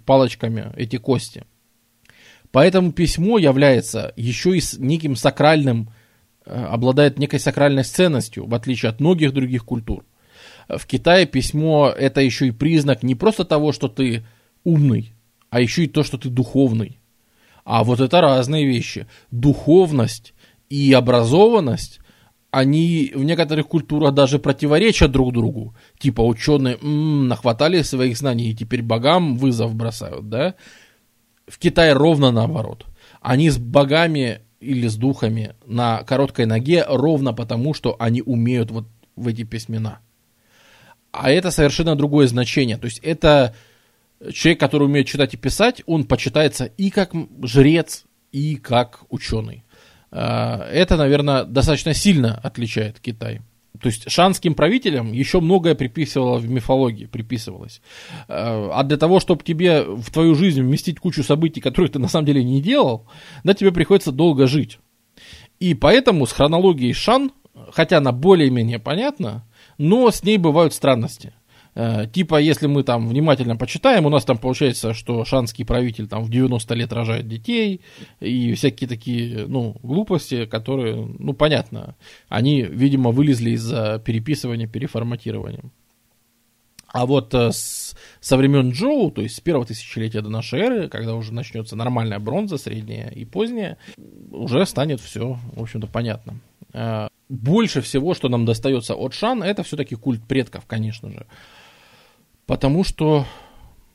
палочками 0.05 0.73
эти 0.75 0.97
кости. 0.97 1.45
Поэтому 2.51 2.91
письмо 2.91 3.37
является 3.37 4.13
еще 4.17 4.57
и 4.57 4.61
неким 4.77 5.15
сакральным 5.15 5.87
Э, 5.87 6.01
обладает 6.45 7.19
некой 7.19 7.39
сакральной 7.39 7.83
ценностью, 7.83 8.45
в 8.45 8.53
отличие 8.53 8.89
от 8.89 8.99
многих 8.99 9.33
других 9.33 9.65
культур. 9.65 10.05
В 10.67 10.85
Китае 10.85 11.25
письмо 11.25 11.89
это 11.89 12.21
еще 12.21 12.47
и 12.47 12.51
признак 12.51 13.03
не 13.03 13.15
просто 13.15 13.45
того, 13.45 13.71
что 13.71 13.87
ты 13.87 14.25
умный, 14.63 15.13
а 15.49 15.61
еще 15.61 15.83
и 15.83 15.87
то, 15.87 16.03
что 16.03 16.17
ты 16.17 16.29
духовный. 16.29 16.99
А 17.65 17.83
вот 17.83 17.99
это 17.99 18.21
разные 18.21 18.65
вещи. 18.65 19.07
Духовность 19.31 20.33
и 20.69 20.91
образованность, 20.93 21.99
они 22.51 23.11
в 23.15 23.23
некоторых 23.23 23.67
культурах 23.67 24.13
даже 24.13 24.39
противоречат 24.39 25.11
друг 25.11 25.33
другу. 25.33 25.75
Типа 25.97 26.21
ученые 26.21 26.75
м-м, 26.75 27.27
нахватали 27.27 27.81
своих 27.81 28.17
знаний 28.17 28.51
и 28.51 28.55
теперь 28.55 28.81
богам 28.81 29.37
вызов 29.37 29.75
бросают, 29.75 30.29
да? 30.29 30.55
В 31.47 31.57
Китае 31.57 31.93
ровно 31.93 32.31
наоборот. 32.31 32.85
Они 33.21 33.49
с 33.49 33.57
богами 33.57 34.41
или 34.63 34.87
с 34.87 34.95
духами 34.95 35.55
на 35.65 36.03
короткой 36.03 36.45
ноге 36.45 36.85
ровно 36.87 37.33
потому, 37.33 37.73
что 37.73 37.95
они 37.99 38.21
умеют 38.21 38.71
вот 38.71 38.85
в 39.15 39.27
эти 39.27 39.43
письмена. 39.43 39.99
А 41.11 41.29
это 41.29 41.51
совершенно 41.51 41.95
другое 41.95 42.27
значение. 42.27 42.77
То 42.77 42.85
есть 42.85 42.99
это 42.99 43.55
человек, 44.31 44.59
который 44.59 44.85
умеет 44.85 45.07
читать 45.07 45.33
и 45.33 45.37
писать, 45.37 45.83
он 45.85 46.05
почитается 46.05 46.65
и 46.65 46.89
как 46.89 47.11
жрец, 47.43 48.05
и 48.31 48.55
как 48.55 49.01
ученый. 49.09 49.63
А, 50.11 50.67
это, 50.71 50.97
наверное, 50.97 51.43
достаточно 51.43 51.93
сильно 51.93 52.39
отличает 52.43 52.99
Китай. 52.99 53.41
То 53.81 53.87
есть 53.87 54.09
шанским 54.09 54.53
правителям 54.53 55.11
еще 55.11 55.39
многое 55.39 55.73
приписывало 55.73 56.37
в 56.37 56.47
мифологии, 56.47 57.05
приписывалось. 57.05 57.81
Э, 58.27 58.69
а 58.71 58.83
для 58.83 58.97
того, 58.97 59.19
чтобы 59.19 59.43
тебе 59.43 59.83
в 59.83 60.11
твою 60.11 60.35
жизнь 60.35 60.61
вместить 60.61 60.99
кучу 60.99 61.23
событий, 61.23 61.59
которые 61.59 61.91
ты 61.91 61.99
на 61.99 62.07
самом 62.07 62.25
деле 62.25 62.43
не 62.43 62.61
делал, 62.61 63.07
да, 63.43 63.53
тебе 63.53 63.71
приходится 63.71 64.11
долго 64.11 64.47
жить. 64.47 64.79
И 65.59 65.73
поэтому 65.73 66.27
с 66.27 66.31
хронологией 66.31 66.93
Шан, 66.93 67.31
хотя 67.71 67.97
она 67.97 68.11
более-менее 68.11 68.79
понятна, 68.79 69.47
но 69.77 70.11
с 70.11 70.23
ней 70.23 70.37
бывают 70.37 70.73
странности. 70.73 71.33
Э, 71.75 72.05
типа, 72.11 72.39
если 72.39 72.67
мы 72.67 72.83
там 72.83 73.07
внимательно 73.07 73.55
почитаем, 73.55 74.05
у 74.05 74.09
нас 74.09 74.25
там 74.25 74.37
получается, 74.37 74.93
что 74.93 75.25
шанский 75.25 75.63
правитель 75.63 76.07
там 76.07 76.23
в 76.23 76.29
90 76.29 76.73
лет 76.75 76.93
рожает 76.93 77.27
детей 77.27 77.81
и 78.19 78.53
всякие 78.53 78.87
такие, 78.87 79.47
ну, 79.47 79.75
глупости, 79.81 80.45
которые, 80.45 80.95
ну, 80.95 81.33
понятно, 81.33 81.95
они, 82.29 82.61
видимо, 82.61 83.11
вылезли 83.11 83.51
из-за 83.51 84.01
переписывания, 84.03 84.67
переформатирования. 84.67 85.63
А 86.93 87.07
вот 87.07 87.33
э, 87.33 87.51
с, 87.51 87.95
со 88.21 88.37
времен 88.37 88.69
Джоу, 88.69 89.09
то 89.09 89.23
есть 89.23 89.37
с 89.37 89.39
первого 89.39 89.65
тысячелетия 89.65 90.21
до 90.21 90.29
нашей 90.29 90.59
эры, 90.59 90.89
когда 90.89 91.15
уже 91.15 91.33
начнется 91.33 91.75
нормальная 91.75 92.19
бронза, 92.19 92.59
средняя 92.59 93.09
и 93.09 93.25
поздняя, 93.25 93.77
уже 94.31 94.63
станет 94.67 95.01
все, 95.01 95.39
в 95.55 95.61
общем-то, 95.63 95.87
понятно. 95.87 96.35
Э, 96.71 97.07
больше 97.29 97.81
всего, 97.81 98.13
что 98.13 98.29
нам 98.29 98.45
достается 98.45 98.93
от 98.93 99.15
Шан, 99.15 99.41
это 99.41 99.63
все-таки 99.63 99.95
культ 99.95 100.21
предков, 100.23 100.65
конечно 100.67 101.09
же. 101.09 101.25
Потому 102.45 102.83
что, 102.83 103.25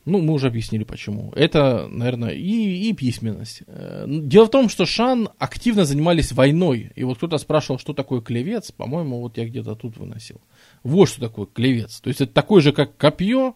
ну, 0.05 0.21
мы 0.21 0.33
уже 0.33 0.47
объяснили 0.47 0.83
почему. 0.83 1.31
Это, 1.35 1.87
наверное, 1.87 2.31
и, 2.31 2.89
и 2.89 2.93
письменность. 2.93 3.61
Э, 3.67 4.05
дело 4.07 4.45
в 4.45 4.49
том, 4.49 4.69
что 4.69 4.85
Шан 4.85 5.29
активно 5.37 5.85
занимались 5.85 6.31
войной. 6.31 6.91
И 6.95 7.03
вот 7.03 7.17
кто-то 7.17 7.37
спрашивал, 7.37 7.79
что 7.79 7.93
такое 7.93 8.21
клевец. 8.21 8.71
По-моему, 8.71 9.19
вот 9.21 9.37
я 9.37 9.45
где-то 9.45 9.75
тут 9.75 9.97
выносил. 9.97 10.41
Вот 10.83 11.09
что 11.09 11.21
такое 11.21 11.45
клевец. 11.45 11.99
То 12.01 12.07
есть 12.07 12.21
это 12.21 12.33
такой 12.33 12.61
же, 12.61 12.71
как 12.71 12.97
копье, 12.97 13.55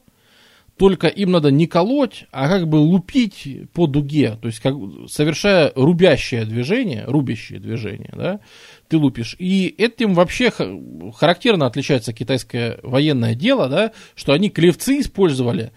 только 0.78 1.08
им 1.08 1.32
надо 1.32 1.52
не 1.52 1.68
колоть, 1.68 2.26
а 2.32 2.48
как 2.48 2.68
бы 2.68 2.78
лупить 2.78 3.48
по 3.74 3.86
дуге, 3.86 4.38
то 4.42 4.48
есть 4.48 4.60
как, 4.60 4.74
совершая 5.08 5.72
рубящее 5.76 6.46
движение, 6.46 7.06
рубящее 7.06 7.60
движение, 7.60 8.12
да, 8.16 8.40
ты 8.88 8.98
лупишь. 8.98 9.36
И 9.38 9.74
этим 9.78 10.16
вообще 10.16 10.52
характерно 11.16 11.68
отличается 11.68 12.12
китайское 12.12 12.80
военное 12.82 13.36
дело, 13.36 13.70
да, 13.70 13.92
что 14.16 14.34
они 14.34 14.50
клевцы 14.50 15.00
использовали, 15.00 15.72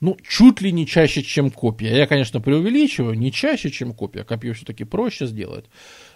ну, 0.00 0.16
чуть 0.26 0.62
ли 0.62 0.72
не 0.72 0.86
чаще, 0.86 1.22
чем 1.22 1.50
копья. 1.50 1.94
Я, 1.94 2.06
конечно, 2.06 2.40
преувеличиваю, 2.40 3.18
не 3.18 3.30
чаще, 3.30 3.70
чем 3.70 3.92
копья, 3.92 4.24
копье 4.24 4.54
все-таки 4.54 4.84
проще 4.84 5.26
сделать, 5.26 5.66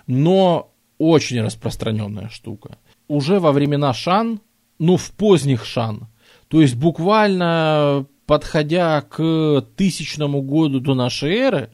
но 0.06 0.72
очень 0.96 1.42
распространенная 1.42 2.30
штука. 2.30 2.78
Уже 3.08 3.40
во 3.40 3.52
времена 3.52 3.92
Шан, 3.92 4.40
ну, 4.78 4.96
в 4.96 5.10
поздних 5.10 5.66
Шан, 5.66 6.08
то 6.48 6.62
есть 6.62 6.76
буквально 6.76 8.06
подходя 8.26 9.00
к 9.02 9.66
тысячному 9.76 10.42
году 10.42 10.80
до 10.80 10.94
нашей 10.94 11.34
эры, 11.34 11.70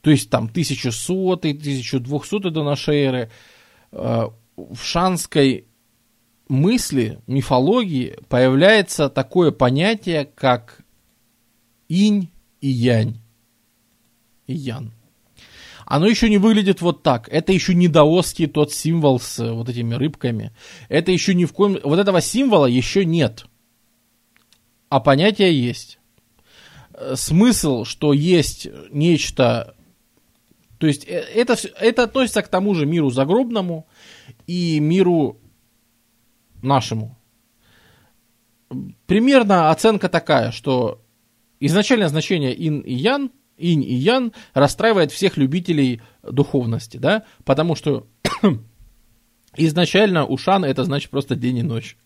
то 0.00 0.10
есть 0.10 0.30
там 0.30 0.44
1100 0.44 1.32
1200 1.32 2.50
до 2.50 2.64
нашей 2.64 3.00
эры, 3.00 3.30
э, 3.92 4.28
в 4.56 4.82
шанской 4.82 5.66
мысли, 6.48 7.20
мифологии 7.26 8.18
появляется 8.28 9.08
такое 9.08 9.50
понятие, 9.50 10.24
как 10.34 10.82
инь 11.88 12.28
и 12.60 12.68
янь. 12.68 13.20
И 14.46 14.54
ян. 14.54 14.92
Оно 15.86 16.06
еще 16.06 16.28
не 16.28 16.38
выглядит 16.38 16.80
вот 16.82 17.02
так. 17.02 17.28
Это 17.30 17.52
еще 17.52 17.74
не 17.74 17.88
даосский 17.88 18.46
тот 18.46 18.72
символ 18.72 19.18
с 19.18 19.38
вот 19.38 19.68
этими 19.68 19.94
рыбками. 19.94 20.52
Это 20.88 21.10
еще 21.10 21.34
ни 21.34 21.44
в 21.44 21.52
коем... 21.52 21.78
Вот 21.82 21.98
этого 21.98 22.20
символа 22.20 22.66
еще 22.66 23.04
нет 23.04 23.46
а 24.90 25.00
понятие 25.00 25.58
есть. 25.58 25.98
Э, 26.92 27.14
смысл, 27.16 27.84
что 27.84 28.12
есть 28.12 28.68
нечто, 28.90 29.74
то 30.78 30.86
есть 30.86 31.06
э, 31.06 31.20
это, 31.34 31.56
это 31.78 32.02
относится 32.02 32.42
к 32.42 32.48
тому 32.48 32.74
же 32.74 32.84
миру 32.84 33.10
загробному 33.10 33.86
и 34.46 34.78
миру 34.80 35.40
нашему. 36.60 37.16
Примерно 39.06 39.70
оценка 39.70 40.08
такая, 40.08 40.50
что 40.52 41.00
изначальное 41.60 42.08
значение 42.08 42.54
ин 42.54 42.80
и 42.80 42.94
ян, 42.94 43.30
инь 43.56 43.82
и 43.82 43.94
ян 43.94 44.32
расстраивает 44.54 45.12
всех 45.12 45.36
любителей 45.36 46.02
духовности, 46.22 46.96
да, 46.96 47.24
потому 47.44 47.76
что 47.76 48.06
изначально 49.56 50.26
ушан 50.26 50.64
это 50.64 50.84
значит 50.84 51.10
просто 51.10 51.36
день 51.36 51.58
и 51.58 51.62
ночь. 51.62 51.96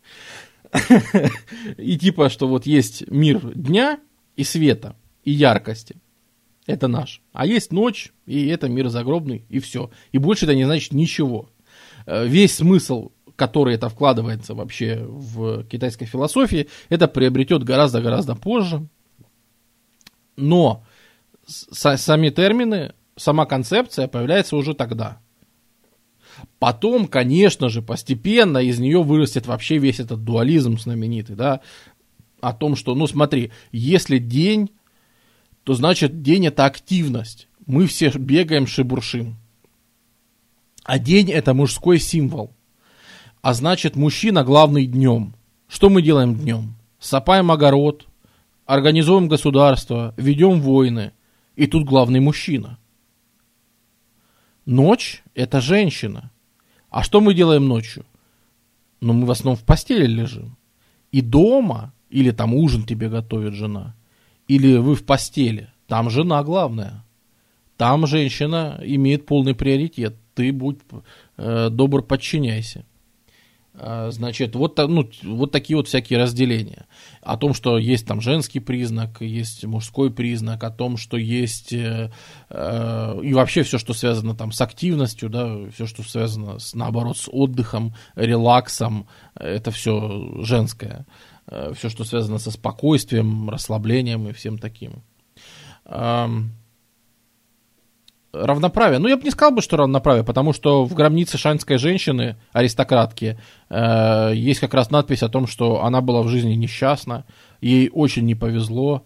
И 1.76 1.98
типа, 1.98 2.28
что 2.28 2.48
вот 2.48 2.66
есть 2.66 3.08
мир 3.08 3.40
дня 3.54 4.00
и 4.36 4.44
света, 4.44 4.96
и 5.22 5.30
яркости. 5.30 5.96
Это 6.66 6.88
наш. 6.88 7.20
А 7.32 7.46
есть 7.46 7.72
ночь, 7.72 8.12
и 8.26 8.46
это 8.46 8.68
мир 8.68 8.88
загробный, 8.88 9.44
и 9.48 9.58
все. 9.60 9.90
И 10.12 10.18
больше 10.18 10.46
это 10.46 10.54
не 10.54 10.64
значит 10.64 10.92
ничего. 10.92 11.50
Э, 12.06 12.26
весь 12.26 12.56
смысл, 12.56 13.12
который 13.36 13.74
это 13.74 13.88
вкладывается 13.88 14.54
вообще 14.54 15.04
в 15.06 15.64
китайской 15.64 16.06
философии, 16.06 16.68
это 16.88 17.06
приобретет 17.06 17.64
гораздо-гораздо 17.64 18.34
позже. 18.34 18.86
Но 20.36 20.84
сами 21.46 22.30
термины, 22.30 22.94
сама 23.16 23.44
концепция 23.44 24.08
появляется 24.08 24.56
уже 24.56 24.74
тогда. 24.74 25.20
Потом, 26.64 27.08
конечно 27.08 27.68
же, 27.68 27.82
постепенно 27.82 28.56
из 28.56 28.78
нее 28.78 29.02
вырастет 29.02 29.46
вообще 29.46 29.76
весь 29.76 30.00
этот 30.00 30.24
дуализм 30.24 30.78
знаменитый, 30.78 31.36
да, 31.36 31.60
о 32.40 32.54
том, 32.54 32.74
что, 32.74 32.94
ну 32.94 33.06
смотри, 33.06 33.52
если 33.70 34.16
день, 34.16 34.70
то 35.64 35.74
значит 35.74 36.22
день 36.22 36.46
это 36.46 36.64
активность. 36.64 37.48
Мы 37.66 37.86
все 37.86 38.08
бегаем, 38.08 38.66
шебуршим. 38.66 39.36
А 40.84 40.98
день 40.98 41.30
это 41.30 41.52
мужской 41.52 41.98
символ. 41.98 42.50
А 43.42 43.52
значит, 43.52 43.94
мужчина 43.94 44.42
главный 44.42 44.86
днем. 44.86 45.34
Что 45.68 45.90
мы 45.90 46.00
делаем 46.00 46.34
днем? 46.34 46.76
Сапаем 46.98 47.50
огород, 47.50 48.06
организуем 48.64 49.28
государство, 49.28 50.14
ведем 50.16 50.62
войны. 50.62 51.12
И 51.56 51.66
тут 51.66 51.84
главный 51.84 52.20
мужчина. 52.20 52.78
Ночь– 54.64 55.22
это 55.34 55.60
женщина. 55.60 56.30
А 56.94 57.02
что 57.02 57.20
мы 57.20 57.34
делаем 57.34 57.66
ночью? 57.66 58.06
Ну, 59.00 59.14
мы 59.14 59.26
в 59.26 59.30
основном 59.32 59.56
в 59.56 59.64
постели 59.64 60.06
лежим. 60.06 60.56
И 61.10 61.22
дома, 61.22 61.92
или 62.08 62.30
там 62.30 62.54
ужин 62.54 62.84
тебе 62.84 63.08
готовит 63.08 63.54
жена, 63.54 63.96
или 64.46 64.76
вы 64.76 64.94
в 64.94 65.04
постели, 65.04 65.72
там 65.88 66.08
жена 66.08 66.44
главная. 66.44 67.04
Там 67.76 68.06
женщина 68.06 68.80
имеет 68.80 69.26
полный 69.26 69.56
приоритет. 69.56 70.14
Ты 70.36 70.52
будь 70.52 70.78
э, 71.36 71.68
добр, 71.68 72.02
подчиняйся. 72.02 72.86
А, 73.76 74.10
значит, 74.12 74.54
вот, 74.54 74.78
ну, 74.78 75.10
вот 75.24 75.50
такие 75.50 75.76
вот 75.76 75.88
всякие 75.88 76.20
разделения. 76.20 76.86
О 77.22 77.36
том, 77.36 77.54
что 77.54 77.76
есть 77.76 78.06
там 78.06 78.20
женский 78.20 78.60
признак, 78.60 79.20
есть 79.20 79.64
мужской 79.64 80.12
признак, 80.12 80.62
о 80.62 80.70
том, 80.70 80.96
что 80.96 81.16
есть 81.16 81.72
э, 81.72 82.12
э, 82.50 83.20
и 83.22 83.34
вообще 83.34 83.64
все, 83.64 83.78
что 83.78 83.92
связано 83.92 84.36
там 84.36 84.52
с 84.52 84.60
активностью, 84.60 85.28
да, 85.28 85.58
все, 85.74 85.86
что 85.86 86.04
связано 86.04 86.60
с, 86.60 86.74
наоборот, 86.74 87.18
с 87.18 87.28
отдыхом, 87.30 87.94
релаксом, 88.14 89.08
это 89.34 89.72
все 89.72 90.42
женское. 90.44 91.04
Э, 91.48 91.72
все, 91.74 91.88
что 91.88 92.04
связано 92.04 92.38
со 92.38 92.52
спокойствием, 92.52 93.50
расслаблением 93.50 94.28
и 94.28 94.32
всем 94.32 94.58
таким. 94.58 95.02
Э, 95.84 96.28
равноправие. 98.34 98.98
Ну, 98.98 99.08
я 99.08 99.16
бы 99.16 99.22
не 99.22 99.30
сказал 99.30 99.54
бы, 99.54 99.62
что 99.62 99.76
равноправие, 99.76 100.24
потому 100.24 100.52
что 100.52 100.84
в 100.84 100.94
гробнице 100.94 101.38
шанской 101.38 101.78
женщины, 101.78 102.36
аристократки, 102.52 103.38
э, 103.70 104.32
есть 104.34 104.60
как 104.60 104.74
раз 104.74 104.90
надпись 104.90 105.22
о 105.22 105.28
том, 105.28 105.46
что 105.46 105.84
она 105.84 106.00
была 106.00 106.22
в 106.22 106.28
жизни 106.28 106.54
несчастна, 106.54 107.24
ей 107.60 107.90
очень 107.92 108.24
не 108.24 108.34
повезло, 108.34 109.04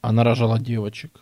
она 0.00 0.24
рожала 0.24 0.58
девочек. 0.58 1.20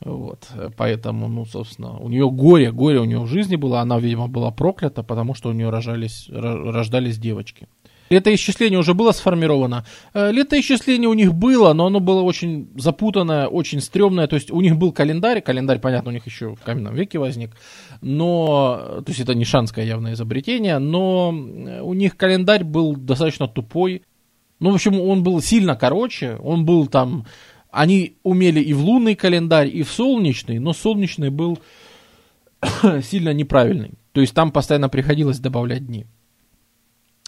Вот, 0.00 0.48
поэтому, 0.76 1.26
ну, 1.28 1.46
собственно, 1.46 1.98
у 1.98 2.08
нее 2.08 2.30
горе, 2.30 2.70
горе 2.70 3.00
у 3.00 3.04
нее 3.04 3.18
в 3.18 3.26
жизни 3.26 3.56
было, 3.56 3.80
она, 3.80 3.98
видимо, 3.98 4.28
была 4.28 4.50
проклята, 4.50 5.02
потому 5.02 5.34
что 5.34 5.48
у 5.48 5.52
нее 5.52 5.70
рожались, 5.70 6.28
рождались 6.30 7.18
девочки. 7.18 7.66
Летоисчисление 8.08 8.78
уже 8.78 8.94
было 8.94 9.12
сформировано. 9.12 9.84
Э, 10.14 10.30
летоисчисление 10.30 11.08
у 11.08 11.14
них 11.14 11.34
было, 11.34 11.72
но 11.72 11.86
оно 11.86 12.00
было 12.00 12.22
очень 12.22 12.68
запутанное, 12.76 13.46
очень 13.48 13.80
стрёмное. 13.80 14.26
То 14.26 14.36
есть 14.36 14.50
у 14.50 14.60
них 14.60 14.76
был 14.76 14.92
календарь, 14.92 15.40
календарь, 15.40 15.80
понятно, 15.80 16.10
у 16.10 16.12
них 16.12 16.26
еще 16.26 16.54
в 16.54 16.60
каменном 16.62 16.94
веке 16.94 17.18
возник, 17.18 17.50
но, 18.00 19.02
то 19.04 19.08
есть 19.08 19.20
это 19.20 19.34
не 19.34 19.44
шанское 19.44 19.84
явное 19.84 20.12
изобретение, 20.12 20.78
но 20.78 21.30
у 21.30 21.94
них 21.94 22.16
календарь 22.16 22.64
был 22.64 22.94
достаточно 22.94 23.48
тупой. 23.48 24.02
Ну, 24.60 24.70
в 24.70 24.74
общем, 24.74 25.00
он 25.00 25.22
был 25.22 25.40
сильно 25.42 25.76
короче, 25.76 26.36
он 26.36 26.64
был 26.64 26.86
там, 26.86 27.26
они 27.70 28.16
умели 28.22 28.60
и 28.60 28.72
в 28.72 28.84
лунный 28.84 29.14
календарь, 29.14 29.68
и 29.68 29.82
в 29.82 29.90
солнечный, 29.90 30.58
но 30.58 30.72
солнечный 30.72 31.30
был 31.30 31.58
сильно 33.02 33.32
неправильный. 33.34 33.92
То 34.12 34.20
есть 34.20 34.32
там 34.34 34.50
постоянно 34.50 34.88
приходилось 34.88 35.38
добавлять 35.38 35.86
дни. 35.86 36.06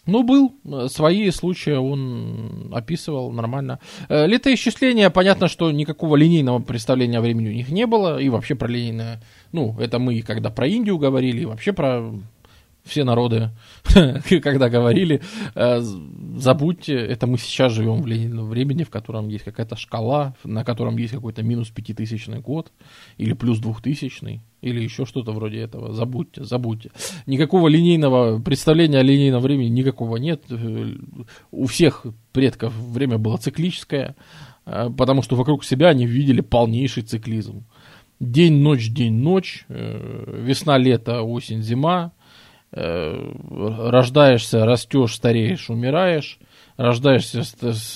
Ну, 0.07 0.23
был. 0.23 0.55
Свои 0.89 1.31
случаи 1.31 1.73
он 1.73 2.71
описывал 2.73 3.31
нормально. 3.31 3.79
Э, 4.09 4.27
летоисчисления, 4.27 5.11
понятно, 5.11 5.49
что 5.49 5.71
никакого 5.71 6.17
линейного 6.17 6.61
представления 6.61 7.19
о 7.19 7.21
времени 7.21 7.49
у 7.49 7.53
них 7.53 7.69
не 7.69 7.87
было. 7.87 8.19
И 8.19 8.29
вообще 8.29 8.55
про 8.55 8.69
линейное... 8.69 9.23
Ну, 9.53 9.77
это 9.79 9.99
мы 9.99 10.21
когда 10.23 10.51
про 10.51 10.67
Индию 10.67 10.99
говорили, 10.99 11.43
и 11.43 11.47
вообще 11.47 11.73
про 11.73 12.11
все 12.85 13.05
народы, 13.05 13.51
когда 14.43 14.69
говорили, 14.69 15.21
э, 15.55 15.81
забудьте, 16.37 16.95
это 16.95 17.27
мы 17.27 17.39
сейчас 17.39 17.73
живем 17.73 18.03
в 18.03 18.07
Ленином 18.07 18.49
времени, 18.49 18.83
в 18.83 18.91
котором 18.91 19.29
есть 19.29 19.45
какая-то 19.45 19.77
шкала, 19.77 20.35
на 20.45 20.65
котором 20.65 20.97
есть 20.97 21.13
какой-то 21.13 21.43
минус 21.43 21.69
пятитысячный 21.69 22.41
год, 22.41 22.73
или 23.19 23.35
плюс 23.35 23.59
двухтысячный, 23.59 24.41
или 24.63 24.83
еще 24.83 25.05
что-то 25.05 25.33
вроде 25.33 25.59
этого. 25.59 25.93
Забудьте, 25.93 26.45
забудьте. 26.45 26.91
Никакого 27.27 27.69
линейного 27.69 28.41
представления 28.41 28.99
о 28.99 29.03
линейном 29.03 29.43
времени 29.43 29.69
никакого 29.69 30.17
нет. 30.17 30.43
У 31.51 31.67
всех 31.67 32.07
предков 32.33 32.75
время 32.75 33.19
было 33.19 33.37
циклическое, 33.37 34.17
э, 34.67 34.91
потому 34.97 35.23
что 35.23 35.37
вокруг 35.37 35.65
себя 35.65 35.89
они 35.89 36.07
видели 36.07 36.41
полнейший 36.41 37.03
циклизм. 37.03 37.65
День, 38.21 38.55
ночь, 38.55 38.89
день, 38.89 39.13
ночь, 39.13 39.65
рождаешься, 42.71 44.65
растешь, 44.65 45.15
стареешь, 45.15 45.71
умираешь, 45.71 46.39
рождаешься, 46.77 47.43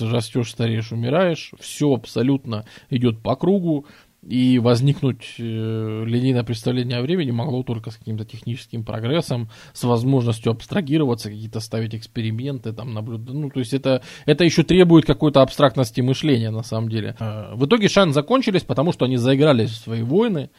растешь, 0.01 0.51
стареешь, 0.51 0.93
умираешь, 0.93 1.53
все 1.61 1.95
абсолютно 1.95 2.65
идет 2.91 3.23
по 3.23 3.37
кругу, 3.37 3.87
и 4.27 4.61
возникнуть 4.61 5.35
э, 5.39 6.05
линейное 6.07 6.45
представление 6.45 6.99
о 6.99 7.03
времени 7.03 7.33
могло 7.33 7.63
только 7.65 7.91
с 7.91 7.97
каким-то 7.97 8.25
техническим 8.25 8.85
прогрессом, 8.85 9.49
с 9.73 9.83
возможностью 9.83 10.53
абстрагироваться, 10.53 11.29
какие-то 11.29 11.59
ставить 11.61 11.95
эксперименты, 11.95 12.73
там 12.73 12.95
наблюдать. 12.95 13.35
Ну, 13.35 13.51
то 13.51 13.59
есть 13.59 13.75
это, 13.75 14.03
это 14.25 14.45
еще 14.45 14.63
требует 14.63 15.07
какой-то 15.07 15.43
абстрактности 15.43 16.01
мышления, 16.01 16.51
на 16.51 16.63
самом 16.63 16.89
деле. 16.89 17.17
Э, 17.19 17.55
в 17.55 17.67
итоге 17.67 17.89
Шан 17.89 18.13
закончились, 18.13 18.63
потому 18.63 18.93
что 18.93 19.07
они 19.07 19.17
заиграли 19.17 19.67
в 19.67 19.71
свои 19.71 20.03
войны. 20.03 20.51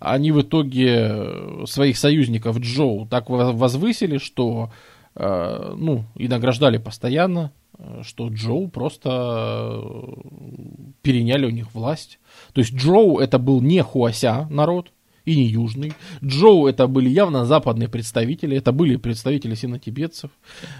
Они 0.00 0.32
в 0.32 0.42
итоге 0.42 0.88
э, 0.88 1.64
своих 1.66 1.98
союзников 1.98 2.58
Джоу 2.58 3.06
так 3.06 3.30
возвысили, 3.30 4.18
что 4.18 4.72
ну, 5.14 6.04
и 6.16 6.28
награждали 6.28 6.78
постоянно, 6.78 7.52
что 8.02 8.28
Джоу 8.28 8.68
просто 8.68 9.92
переняли 11.02 11.46
у 11.46 11.50
них 11.50 11.74
власть. 11.74 12.18
То 12.52 12.60
есть 12.60 12.74
Джоу 12.74 13.18
это 13.18 13.38
был 13.38 13.60
не 13.60 13.82
Хуася 13.82 14.46
народ, 14.50 14.90
и 15.24 15.36
не 15.36 15.44
южный. 15.44 15.92
Джоу 16.24 16.66
это 16.66 16.86
были 16.86 17.08
явно 17.08 17.44
западные 17.44 17.88
представители, 17.88 18.56
это 18.56 18.72
были 18.72 18.96
представители 18.96 19.54
синотибетцев, 19.54 20.30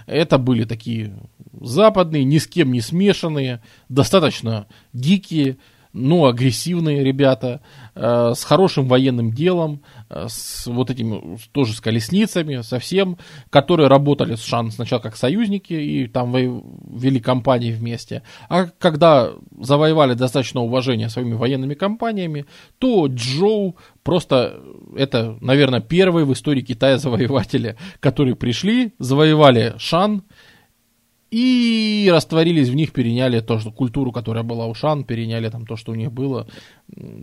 это 0.05 0.37
были 0.37 0.65
такие 0.65 1.15
западные, 1.61 2.23
ни 2.23 2.37
с 2.37 2.47
кем 2.47 2.71
не 2.71 2.81
смешанные, 2.81 3.61
достаточно 3.89 4.67
дикие, 4.91 5.57
но 5.93 6.25
агрессивные 6.25 7.03
ребята, 7.03 7.61
э, 7.61 7.82
с 8.35 8.43
хорошим 8.43 8.87
военным 8.87 9.31
делом, 9.31 9.81
э, 10.09 10.25
с 10.27 10.65
вот 10.67 10.89
этими, 10.89 11.37
тоже 11.51 11.73
с 11.73 11.81
колесницами, 11.81 12.61
совсем, 12.61 13.17
которые 13.49 13.87
работали 13.87 14.35
с 14.35 14.43
Шан 14.43 14.71
сначала 14.71 14.99
как 14.99 15.15
союзники 15.15 15.73
и 15.73 16.07
там 16.07 16.33
вели 16.33 17.19
кампании 17.19 17.71
вместе, 17.71 18.23
а 18.49 18.65
когда 18.65 19.31
завоевали 19.59 20.13
достаточно 20.13 20.61
уважения 20.61 21.09
своими 21.09 21.33
военными 21.33 21.75
компаниями, 21.75 22.45
то 22.79 23.07
Джоу 23.07 23.77
просто 24.03 24.59
это, 24.95 25.37
наверное, 25.41 25.81
первые 25.81 26.25
в 26.25 26.33
истории 26.33 26.61
Китая 26.61 26.97
завоеватели, 26.97 27.77
которые 27.99 28.35
пришли, 28.35 28.93
завоевали 28.99 29.73
Шан, 29.77 30.23
и 31.33 32.11
растворились 32.11 32.69
в 32.69 32.75
них, 32.75 32.93
переняли 32.93 33.39
то, 33.39 33.57
что 33.57 33.71
культуру, 33.71 34.11
которая 34.11 34.43
была 34.43 34.67
у 34.67 34.75
Шан, 34.75 35.03
переняли 35.03 35.49
там 35.49 35.65
то, 35.65 35.75
что 35.75 35.91
у 35.91 35.95
них 35.95 36.11
было 36.11 36.45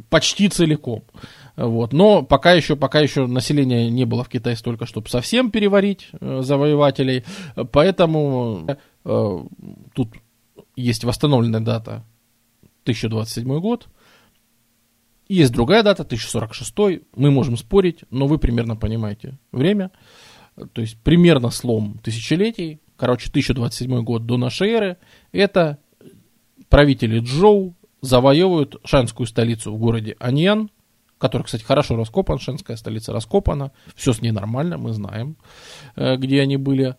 почти 0.09 0.49
целиком. 0.49 1.05
Вот. 1.57 1.93
Но 1.93 2.23
пока 2.25 2.53
еще, 2.55 2.75
пока 2.75 2.99
еще 2.99 3.29
население 3.29 3.89
не 3.89 4.05
было 4.07 4.25
в 4.25 4.29
Китае 4.29 4.57
столько, 4.57 4.85
чтобы 4.85 5.09
совсем 5.09 5.53
переварить 5.53 6.09
э, 6.21 6.41
завоевателей, 6.43 7.25
поэтому 7.71 8.67
э, 9.05 9.39
тут 9.95 10.09
есть 10.75 11.05
восстановленная 11.05 11.61
дата 11.61 12.05
1027 12.83 13.61
год, 13.61 13.87
есть 15.29 15.53
другая 15.53 15.85
дата, 15.85 16.03
1046, 16.03 17.05
мы 17.15 17.31
можем 17.31 17.57
спорить, 17.57 18.01
но 18.11 18.27
вы 18.27 18.39
примерно 18.39 18.75
понимаете 18.75 19.39
время, 19.53 19.93
то 20.73 20.81
есть 20.81 20.99
примерно 21.01 21.51
слом 21.51 22.01
тысячелетий, 22.03 22.81
короче, 23.01 23.31
1027 23.31 24.03
год 24.03 24.27
до 24.27 24.37
нашей 24.37 24.69
эры, 24.69 24.99
это 25.33 25.79
правители 26.69 27.21
Джоу 27.21 27.75
завоевывают 28.03 28.77
шанскую 28.85 29.27
столицу 29.27 29.73
в 29.73 29.79
городе 29.79 30.17
Аньян, 30.21 30.71
который, 31.17 31.45
кстати, 31.45 31.63
хорошо 31.63 31.97
раскопан, 31.97 32.39
шанская 32.39 32.77
столица 32.77 33.15
раскопана, 33.15 33.73
все 33.95 34.13
с 34.13 34.21
ней 34.21 34.33
нормально, 34.33 34.77
мы 34.77 34.93
знаем, 34.93 35.39
э, 35.97 36.17
где 36.17 36.43
они 36.43 36.59
были. 36.59 36.97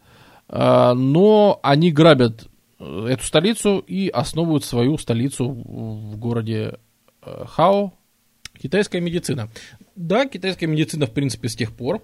А, 0.49 0.95
но 0.95 1.59
они 1.61 1.91
грабят 1.91 2.47
э, 2.79 3.07
эту 3.07 3.23
столицу 3.23 3.77
и 3.77 4.09
основывают 4.09 4.65
свою 4.65 4.97
столицу 4.97 5.49
в 5.49 6.17
городе 6.17 6.79
э, 7.21 7.45
Хао. 7.45 7.93
Китайская 8.59 9.01
медицина. 9.01 9.49
Да, 9.95 10.25
китайская 10.25 10.65
медицина, 10.65 11.05
в 11.05 11.11
принципе, 11.11 11.47
с 11.47 11.55
тех 11.55 11.71
пор, 11.73 12.03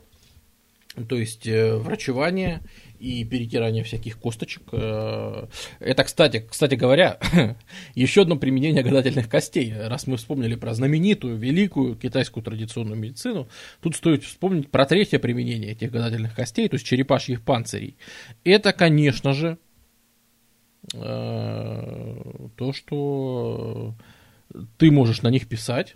то 1.09 1.15
есть 1.15 1.47
врачевание 1.47 2.61
и 2.99 3.23
перетирание 3.23 3.83
всяких 3.83 4.17
косточек. 4.17 4.63
Э, 4.71 5.47
это, 5.79 6.03
кстати, 6.03 6.45
кстати 6.49 6.75
говоря, 6.75 7.19
еще 7.95 8.21
одно 8.21 8.37
применение 8.37 8.83
гадательных 8.83 9.29
костей. 9.29 9.73
Раз 9.75 10.07
мы 10.07 10.17
вспомнили 10.17 10.55
про 10.55 10.73
знаменитую, 10.73 11.37
великую 11.37 11.95
китайскую 11.95 12.43
традиционную 12.43 12.99
медицину, 12.99 13.47
тут 13.81 13.95
стоит 13.95 14.23
вспомнить 14.23 14.69
про 14.69 14.85
третье 14.85 15.19
применение 15.19 15.71
этих 15.71 15.91
гадательных 15.91 16.35
костей, 16.35 16.67
то 16.69 16.75
есть 16.75 16.85
черепашьих 16.85 17.41
панцирей. 17.41 17.97
Это, 18.43 18.73
конечно 18.73 19.33
же, 19.33 19.57
э, 20.93 22.49
то, 22.55 22.73
что 22.73 23.95
ты 24.77 24.91
можешь 24.91 25.21
на 25.21 25.29
них 25.29 25.47
писать, 25.47 25.95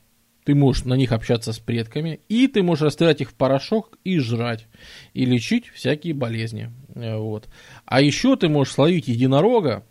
ты 0.51 0.55
можешь 0.55 0.83
на 0.83 0.95
них 0.95 1.13
общаться 1.13 1.53
с 1.53 1.59
предками, 1.59 2.19
и 2.27 2.45
ты 2.47 2.61
можешь 2.61 2.81
расстрелять 2.81 3.21
их 3.21 3.29
в 3.29 3.33
порошок 3.35 3.97
и 4.03 4.19
жрать, 4.19 4.67
и 5.13 5.23
лечить 5.23 5.67
всякие 5.67 6.13
болезни. 6.13 6.71
Э, 6.93 7.15
вот. 7.15 7.47
А 7.85 8.01
еще 8.01 8.35
ты 8.35 8.49
можешь 8.49 8.73
словить 8.73 9.07
единорога, 9.07 9.85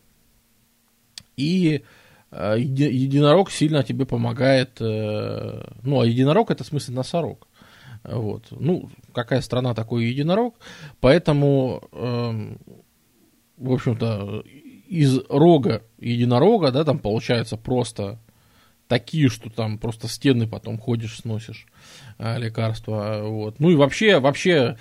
и 1.39 1.83
э, 2.31 2.57
единорог 2.59 3.51
сильно 3.51 3.83
тебе 3.83 4.05
помогает. 4.05 4.83
Э, 4.83 5.65
ну, 5.83 6.03
а 6.03 6.07
единорог 6.07 6.51
это 6.51 6.63
в 6.63 6.67
смысле 6.67 6.95
носорог. 6.97 7.49
Вот. 8.05 8.49
Ну, 8.51 8.91
какая 9.15 9.41
страна 9.41 9.73
такой 9.73 10.05
единорог. 10.05 10.57
Поэтому, 11.01 11.83
э, 11.91 12.57
в 13.57 13.73
общем-то, 13.73 14.45
из 14.89 15.21
рога 15.31 15.85
единорога, 15.99 16.71
да, 16.71 16.85
там 16.85 16.99
получается 16.99 17.57
просто 17.57 18.19
такие, 18.91 19.29
что 19.29 19.51
там 19.51 19.79
просто 19.79 20.09
стены 20.09 20.49
потом 20.49 20.77
ходишь, 20.77 21.19
сносишь 21.21 21.67
э, 22.19 22.39
лекарства. 22.41 23.21
Вот. 23.23 23.61
Ну 23.61 23.71
и 23.71 23.77
вообще, 23.77 24.19
вообще 24.19 24.77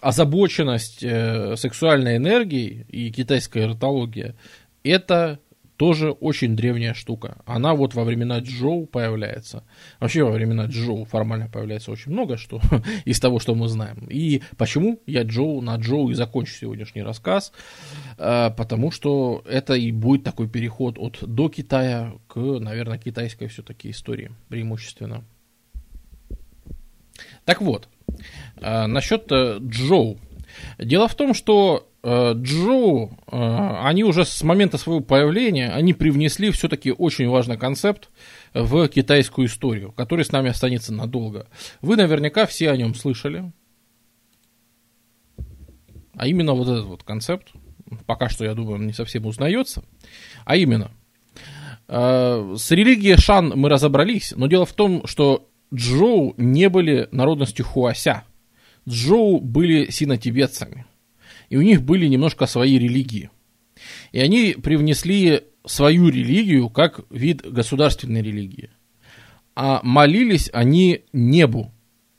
озабоченность 0.00 1.02
э, 1.02 1.56
сексуальной 1.56 2.18
энергией 2.18 2.86
и 2.88 3.10
китайская 3.10 3.64
эротология 3.64 4.36
это 4.84 5.40
тоже 5.78 6.10
очень 6.10 6.56
древняя 6.56 6.92
штука. 6.92 7.38
Она 7.46 7.74
вот 7.74 7.94
во 7.94 8.02
времена 8.02 8.40
Джоу 8.40 8.86
появляется. 8.86 9.62
Вообще 10.00 10.24
во 10.24 10.32
времена 10.32 10.66
Джоу 10.66 11.04
формально 11.04 11.48
появляется 11.48 11.92
очень 11.92 12.12
много 12.12 12.36
что 12.36 12.60
из 13.04 13.20
того, 13.20 13.38
что 13.38 13.54
мы 13.54 13.68
знаем. 13.68 14.08
И 14.10 14.42
почему 14.56 15.00
я 15.06 15.22
Джоу 15.22 15.60
на 15.60 15.76
Джоу 15.76 16.10
и 16.10 16.14
закончу 16.14 16.52
сегодняшний 16.52 17.04
рассказ? 17.04 17.52
А, 18.18 18.50
потому 18.50 18.90
что 18.90 19.44
это 19.48 19.74
и 19.74 19.92
будет 19.92 20.24
такой 20.24 20.48
переход 20.48 20.98
от 20.98 21.18
до 21.22 21.48
Китая 21.48 22.12
к, 22.26 22.36
наверное, 22.36 22.98
китайской 22.98 23.46
все-таки 23.46 23.90
истории 23.90 24.32
преимущественно. 24.48 25.24
Так 27.44 27.62
вот, 27.62 27.88
а, 28.60 28.88
насчет 28.88 29.30
э, 29.30 29.58
Джоу. 29.60 30.18
Дело 30.78 31.06
в 31.06 31.14
том, 31.14 31.34
что 31.34 31.87
Э, 32.02 32.32
Джоу, 32.34 33.18
э, 33.26 33.80
они 33.82 34.04
уже 34.04 34.24
с 34.24 34.42
момента 34.42 34.78
своего 34.78 35.00
появления, 35.00 35.70
они 35.70 35.94
привнесли 35.94 36.50
все-таки 36.52 36.92
очень 36.92 37.28
важный 37.28 37.56
концепт 37.56 38.10
в 38.54 38.88
китайскую 38.88 39.48
историю, 39.48 39.92
который 39.92 40.24
с 40.24 40.30
нами 40.30 40.50
останется 40.50 40.92
надолго. 40.92 41.48
Вы 41.80 41.96
наверняка 41.96 42.46
все 42.46 42.70
о 42.70 42.76
нем 42.76 42.94
слышали. 42.94 43.52
А 46.14 46.26
именно 46.26 46.54
вот 46.54 46.68
этот 46.68 46.84
вот 46.86 47.02
концепт, 47.02 47.52
пока 48.06 48.28
что, 48.28 48.44
я 48.44 48.54
думаю, 48.54 48.80
не 48.80 48.92
совсем 48.92 49.26
узнается. 49.26 49.84
А 50.44 50.56
именно, 50.56 50.92
э, 51.88 52.54
с 52.56 52.70
религией 52.70 53.16
Шан 53.16 53.52
мы 53.56 53.68
разобрались, 53.68 54.32
но 54.36 54.46
дело 54.46 54.66
в 54.66 54.72
том, 54.72 55.04
что 55.06 55.48
Джоу 55.74 56.34
не 56.36 56.68
были 56.68 57.08
народностью 57.10 57.64
Хуася. 57.64 58.24
Джоу 58.88 59.40
были 59.40 59.90
синотибетцами, 59.90 60.86
и 61.48 61.56
у 61.56 61.62
них 61.62 61.82
были 61.82 62.06
немножко 62.06 62.46
свои 62.46 62.78
религии. 62.78 63.30
И 64.12 64.20
они 64.20 64.54
привнесли 64.62 65.42
свою 65.64 66.08
религию 66.08 66.68
как 66.70 67.00
вид 67.10 67.42
государственной 67.50 68.22
религии. 68.22 68.70
А 69.54 69.80
молились 69.82 70.50
они 70.52 71.04
небу. 71.12 71.72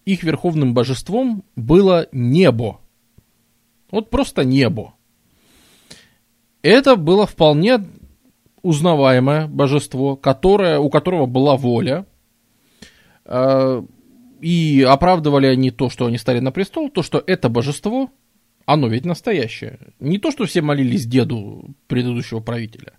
Их 0.06 0.24
верховным 0.24 0.74
божеством 0.74 1.44
было 1.56 2.08
небо. 2.12 2.80
Вот 3.92 4.10
просто 4.10 4.44
небо. 4.44 4.96
Это 6.62 6.96
было 6.96 7.26
вполне 7.26 7.80
узнаваемое 8.62 9.48
божество, 9.48 10.16
которое, 10.16 10.80
у 10.80 10.90
которого 10.90 11.26
была 11.26 11.56
воля. 11.56 12.06
Э, 13.26 13.82
и 14.42 14.86
оправдывали 14.88 15.48
они 15.48 15.72
то, 15.72 15.90
что 15.90 16.06
они 16.06 16.18
стали 16.18 16.40
на 16.40 16.52
престол, 16.52 16.90
то, 16.90 17.04
что 17.04 17.24
это 17.26 17.50
божество, 17.50 18.10
оно 18.70 18.88
ведь 18.88 19.04
настоящее. 19.04 19.80
Не 20.00 20.20
то, 20.20 20.30
что 20.30 20.46
все 20.46 20.62
молились 20.62 21.08
деду 21.08 21.72
предыдущего 21.88 22.40
правителя, 22.40 22.94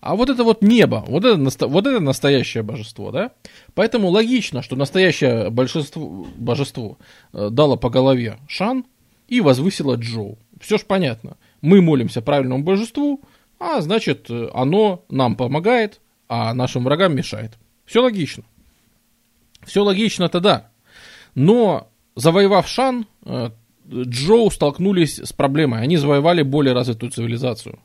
а 0.00 0.14
вот 0.14 0.30
это 0.30 0.44
вот 0.44 0.62
небо, 0.62 1.04
вот 1.08 1.24
это, 1.24 1.66
вот 1.66 1.84
это 1.84 1.98
настоящее 1.98 2.62
божество, 2.62 3.10
да? 3.10 3.32
Поэтому 3.74 4.08
логично, 4.08 4.62
что 4.62 4.76
настоящее 4.76 5.50
божество, 5.50 6.28
божество 6.36 6.98
э, 7.32 7.48
дало 7.50 7.76
по 7.76 7.90
голове 7.90 8.38
Шан 8.46 8.84
и 9.26 9.40
возвысило 9.40 9.96
Джоу. 9.96 10.38
Все 10.60 10.78
ж 10.78 10.84
понятно. 10.84 11.38
Мы 11.60 11.82
молимся 11.82 12.22
правильному 12.22 12.62
божеству, 12.62 13.20
а 13.58 13.80
значит, 13.80 14.30
оно 14.30 15.04
нам 15.10 15.34
помогает, 15.34 16.00
а 16.28 16.54
нашим 16.54 16.84
врагам 16.84 17.16
мешает. 17.16 17.58
Все 17.84 18.00
логично. 18.00 18.44
Все 19.64 19.82
логично-то 19.82 20.38
да. 20.38 20.70
Но 21.34 21.90
завоевав 22.14 22.68
Шан, 22.68 23.06
э, 23.24 23.50
Джоу 23.88 24.50
столкнулись 24.50 25.18
с 25.18 25.32
проблемой. 25.32 25.80
Они 25.80 25.96
завоевали 25.96 26.42
более 26.42 26.74
развитую 26.74 27.10
цивилизацию, 27.10 27.78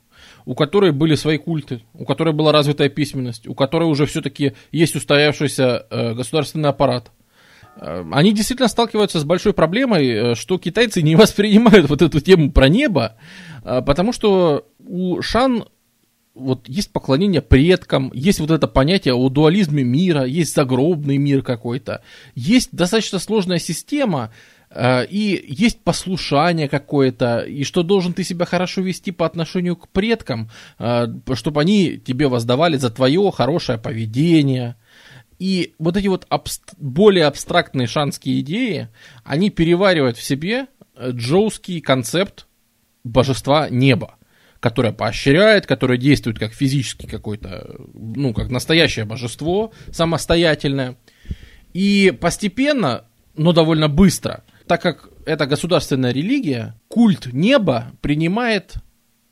у 0.45 0.55
которой 0.55 0.91
были 0.91 1.15
свои 1.15 1.37
культы, 1.37 1.81
у 1.93 2.05
которой 2.05 2.33
была 2.33 2.51
развитая 2.51 2.89
письменность, 2.89 3.47
у 3.47 3.53
которой 3.53 3.89
уже 3.89 4.05
все-таки 4.05 4.53
есть 4.71 4.95
устоявшийся 4.95 5.85
э, 5.89 6.13
государственный 6.13 6.69
аппарат. 6.69 7.11
Э, 7.77 8.03
они 8.11 8.33
действительно 8.33 8.67
сталкиваются 8.67 9.19
с 9.19 9.23
большой 9.23 9.53
проблемой, 9.53 10.35
что 10.35 10.57
китайцы 10.57 11.01
не 11.01 11.15
воспринимают 11.17 11.89
вот 11.89 12.01
эту 12.01 12.19
тему 12.19 12.51
про 12.51 12.69
небо, 12.69 13.17
потому 13.63 14.11
что 14.11 14.65
у 14.79 15.21
Шан 15.21 15.65
вот 16.33 16.67
есть 16.69 16.91
поклонение 16.91 17.41
предкам, 17.41 18.11
есть 18.13 18.39
вот 18.39 18.51
это 18.51 18.67
понятие 18.67 19.13
о 19.13 19.29
дуализме 19.29 19.83
мира, 19.83 20.23
есть 20.23 20.55
загробный 20.55 21.17
мир 21.17 21.41
какой-то, 21.41 22.03
есть 22.35 22.69
достаточно 22.71 23.19
сложная 23.19 23.59
система, 23.59 24.31
э, 24.31 24.60
и 25.09 25.43
есть 25.47 25.81
послушание 25.81 26.69
какое-то, 26.69 27.39
и 27.41 27.63
что 27.63 27.83
должен 27.83 28.13
ты 28.13 28.23
себя 28.23 28.45
хорошо 28.45 28.81
вести 28.81 29.11
по 29.11 29.25
отношению 29.25 29.75
к 29.75 29.89
предкам, 29.89 30.49
э, 30.79 31.07
чтобы 31.33 31.61
они 31.61 31.97
тебе 31.97 32.27
воздавали 32.27 32.77
за 32.77 32.89
твое 32.89 33.31
хорошее 33.31 33.77
поведение. 33.77 34.75
И 35.39 35.73
вот 35.77 35.97
эти 35.97 36.07
вот 36.07 36.25
абст- 36.29 36.73
более 36.77 37.25
абстрактные 37.25 37.87
шанские 37.87 38.39
идеи, 38.41 38.87
они 39.25 39.49
переваривают 39.49 40.17
в 40.17 40.23
себе 40.23 40.67
э, 40.95 41.11
джоуский 41.11 41.81
концепт 41.81 42.47
божества 43.03 43.69
неба 43.69 44.15
которое 44.61 44.93
поощряет, 44.93 45.65
которое 45.65 45.97
действует 45.97 46.37
как 46.37 46.53
физически 46.53 47.07
какой-то, 47.07 47.77
ну, 47.95 48.31
как 48.31 48.51
настоящее 48.51 49.05
божество 49.05 49.71
самостоятельное. 49.91 50.97
И 51.73 52.15
постепенно, 52.21 53.05
но 53.35 53.53
довольно 53.53 53.89
быстро, 53.89 54.43
так 54.67 54.81
как 54.81 55.09
это 55.25 55.45
государственная 55.45 56.11
религия, 56.11 56.75
культ 56.87 57.27
неба 57.31 57.91
принимает 58.01 58.75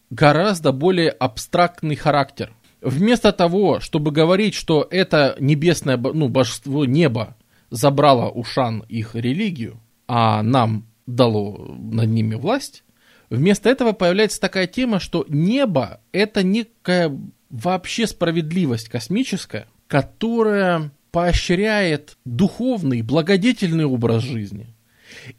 гораздо 0.09 0.71
более 0.71 1.09
абстрактный 1.09 1.95
характер. 1.95 2.53
Вместо 2.81 3.31
того, 3.31 3.79
чтобы 3.79 4.11
говорить, 4.11 4.53
что 4.53 4.87
это 4.89 5.35
небесное, 5.39 5.97
ну, 5.97 6.29
божество 6.29 6.85
неба 6.85 7.35
забрало 7.69 8.29
у 8.29 8.43
Шан 8.43 8.85
их 8.87 9.15
религию, 9.15 9.79
а 10.07 10.41
нам 10.41 10.85
дало 11.05 11.75
над 11.77 12.09
ними 12.09 12.35
власть, 12.35 12.83
Вместо 13.29 13.69
этого 13.69 13.91
появляется 13.91 14.41
такая 14.41 14.65
тема, 14.67 14.99
что 14.99 15.25
небо– 15.29 16.01
это 16.11 16.41
некая 16.41 17.15
вообще 17.49 18.07
справедливость 18.07 18.89
космическая, 18.89 19.67
которая 19.87 20.91
поощряет 21.11 22.17
духовный, 22.25 23.01
благодетельный 23.01 23.85
образ 23.85 24.23
жизни 24.23 24.67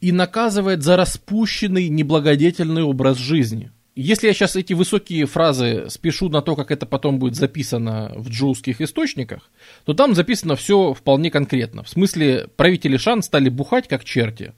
и 0.00 0.12
наказывает 0.12 0.82
за 0.82 0.96
распущенный, 0.96 1.88
неблагодетельный 1.88 2.82
образ 2.82 3.16
жизни. 3.18 3.70
Если 3.96 4.28
я 4.28 4.32
сейчас 4.32 4.56
эти 4.56 4.72
высокие 4.72 5.26
фразы 5.26 5.86
спешу 5.90 6.28
на 6.28 6.42
то, 6.42 6.56
как 6.56 6.70
это 6.70 6.86
потом 6.86 7.18
будет 7.18 7.34
записано 7.34 8.12
в 8.16 8.30
джоуских 8.30 8.80
источниках, 8.80 9.50
то 9.84 9.94
там 9.94 10.14
записано 10.14 10.56
все 10.56 10.94
вполне 10.94 11.30
конкретно. 11.30 11.82
В 11.82 11.88
смысле, 11.88 12.48
правители 12.56 12.96
Шан 12.96 13.22
стали 13.22 13.48
бухать 13.48 13.88
как 13.88 14.04
черти, 14.04 14.54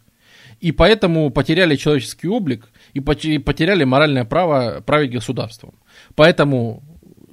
и 0.61 0.71
поэтому 0.71 1.31
потеряли 1.31 1.77
человеческий 1.77 2.29
облик 2.29 2.69
и 2.93 3.01
потеряли 3.01 3.85
моральное 3.85 4.25
право 4.25 4.81
править 4.87 5.11
государством. 5.11 5.75
Поэтому 6.15 6.92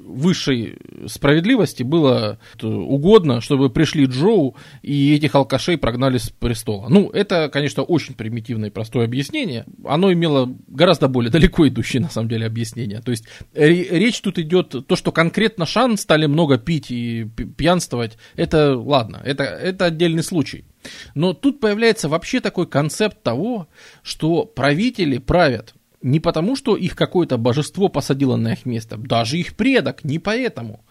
высшей 0.10 0.78
справедливости 1.08 1.84
было 1.84 2.40
угодно, 2.62 3.42
чтобы 3.42 3.70
пришли 3.70 4.06
Джоу 4.06 4.56
и 4.82 5.16
этих 5.16 5.36
алкашей 5.36 5.78
прогнали 5.78 6.18
с 6.18 6.30
престола. 6.30 6.88
Ну, 6.90 7.10
это, 7.10 7.50
конечно, 7.50 7.84
очень 7.84 8.16
примитивное 8.16 8.70
и 8.70 8.72
простое 8.72 9.06
объяснение. 9.06 9.66
Оно 9.86 10.12
имело 10.12 10.54
гораздо 10.68 11.08
более 11.08 11.32
далеко 11.32 11.68
идущее, 11.68 12.02
на 12.02 12.10
самом 12.10 12.30
деле, 12.30 12.46
объяснение. 12.46 13.02
То 13.02 13.12
есть 13.12 13.26
речь 13.54 14.20
тут 14.22 14.40
идет, 14.40 14.76
то, 14.88 14.96
что 14.96 15.12
конкретно 15.12 15.66
Шан 15.66 15.98
стали 15.98 16.26
много 16.26 16.58
пить 16.58 16.92
и 16.92 17.26
пьянствовать, 17.58 18.18
это 18.36 18.78
ладно, 18.78 19.22
это, 19.24 19.44
это 19.44 19.86
отдельный 19.86 20.24
случай. 20.24 20.66
Но 21.14 21.34
тут 21.34 21.60
появляется 21.60 22.10
вообще 22.10 22.40
такой 22.40 22.66
концепт 22.68 23.22
того, 23.22 23.68
что 24.02 24.46
правители 24.46 25.18
правят 25.18 25.74
не 26.02 26.20
потому, 26.20 26.56
что 26.56 26.76
их 26.76 26.96
какое-то 26.96 27.38
божество 27.38 27.90
посадило 27.90 28.36
на 28.36 28.54
их 28.54 28.66
место, 28.66 28.98
даже 28.98 29.38
их 29.38 29.56
предок, 29.56 30.04
не 30.04 30.20
поэтому, 30.20 30.86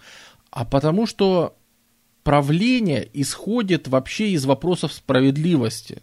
а 0.50 0.64
потому 0.64 1.06
что 1.06 1.56
правление 2.22 3.08
исходит 3.14 3.88
вообще 3.88 4.30
из 4.30 4.44
вопросов 4.44 4.92
справедливости. 4.92 6.02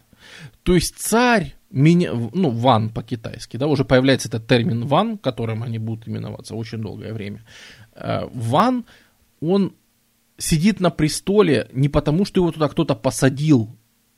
То 0.64 0.74
есть 0.74 0.96
царь, 0.96 1.54
меня, 1.70 2.12
ну, 2.12 2.50
ван 2.50 2.90
по-китайски, 2.90 3.56
да, 3.56 3.68
уже 3.68 3.84
появляется 3.84 4.28
этот 4.28 4.48
термин 4.48 4.86
ван, 4.86 5.18
которым 5.18 5.62
они 5.62 5.78
будут 5.78 6.08
именоваться 6.08 6.56
очень 6.56 6.78
долгое 6.78 7.12
время. 7.12 7.44
Э, 7.94 8.26
ван, 8.32 8.86
он 9.40 9.74
сидит 10.38 10.80
на 10.80 10.90
престоле 10.90 11.68
не 11.72 11.88
потому, 11.88 12.24
что 12.24 12.40
его 12.40 12.50
туда 12.50 12.68
кто-то 12.68 12.96
посадил, 12.96 13.70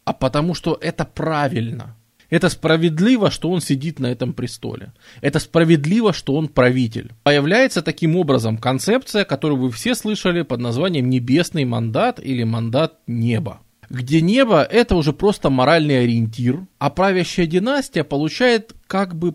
а 0.04 0.14
потому 0.14 0.54
что 0.54 0.78
это 0.80 1.04
правильно. 1.04 1.94
Это 2.30 2.50
справедливо, 2.50 3.30
что 3.30 3.50
он 3.50 3.60
сидит 3.60 3.98
на 3.98 4.08
этом 4.08 4.34
престоле. 4.34 4.92
Это 5.22 5.38
справедливо, 5.38 6.12
что 6.12 6.34
он 6.34 6.48
правитель. 6.48 7.12
Появляется 7.22 7.80
таким 7.80 8.16
образом 8.16 8.58
концепция, 8.58 9.24
которую 9.24 9.60
вы 9.60 9.70
все 9.70 9.94
слышали 9.94 10.42
под 10.42 10.60
названием 10.60 11.08
небесный 11.08 11.64
мандат 11.64 12.20
или 12.22 12.44
мандат 12.44 12.98
неба. 13.06 13.60
Где 13.88 14.20
небо 14.20 14.62
это 14.62 14.94
уже 14.96 15.14
просто 15.14 15.48
моральный 15.48 16.02
ориентир, 16.02 16.66
а 16.78 16.90
правящая 16.90 17.46
династия 17.46 18.04
получает 18.04 18.74
как 18.86 19.14
бы 19.16 19.34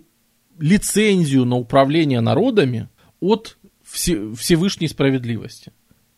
лицензию 0.59 1.45
на 1.45 1.55
управление 1.55 2.21
народами 2.21 2.89
от 3.19 3.57
Всевышней 3.83 4.87
справедливости. 4.87 5.71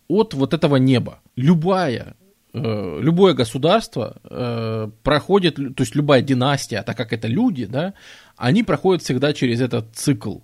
От 0.10 0.34
вот 0.34 0.54
этого 0.54 0.76
неба. 0.76 1.22
Любая 1.38 2.16
любое 2.58 3.34
государство 3.34 4.18
э, 4.24 4.90
проходит, 5.04 5.56
то 5.56 5.82
есть 5.82 5.96
любая 5.96 6.22
династия, 6.22 6.84
так 6.84 6.96
как 6.96 7.12
это 7.14 7.28
люди, 7.28 7.66
да, 7.66 7.94
они 8.38 8.64
проходят 8.64 9.04
всегда 9.04 9.34
через 9.34 9.62
этот 9.62 9.96
цикл. 9.96 10.40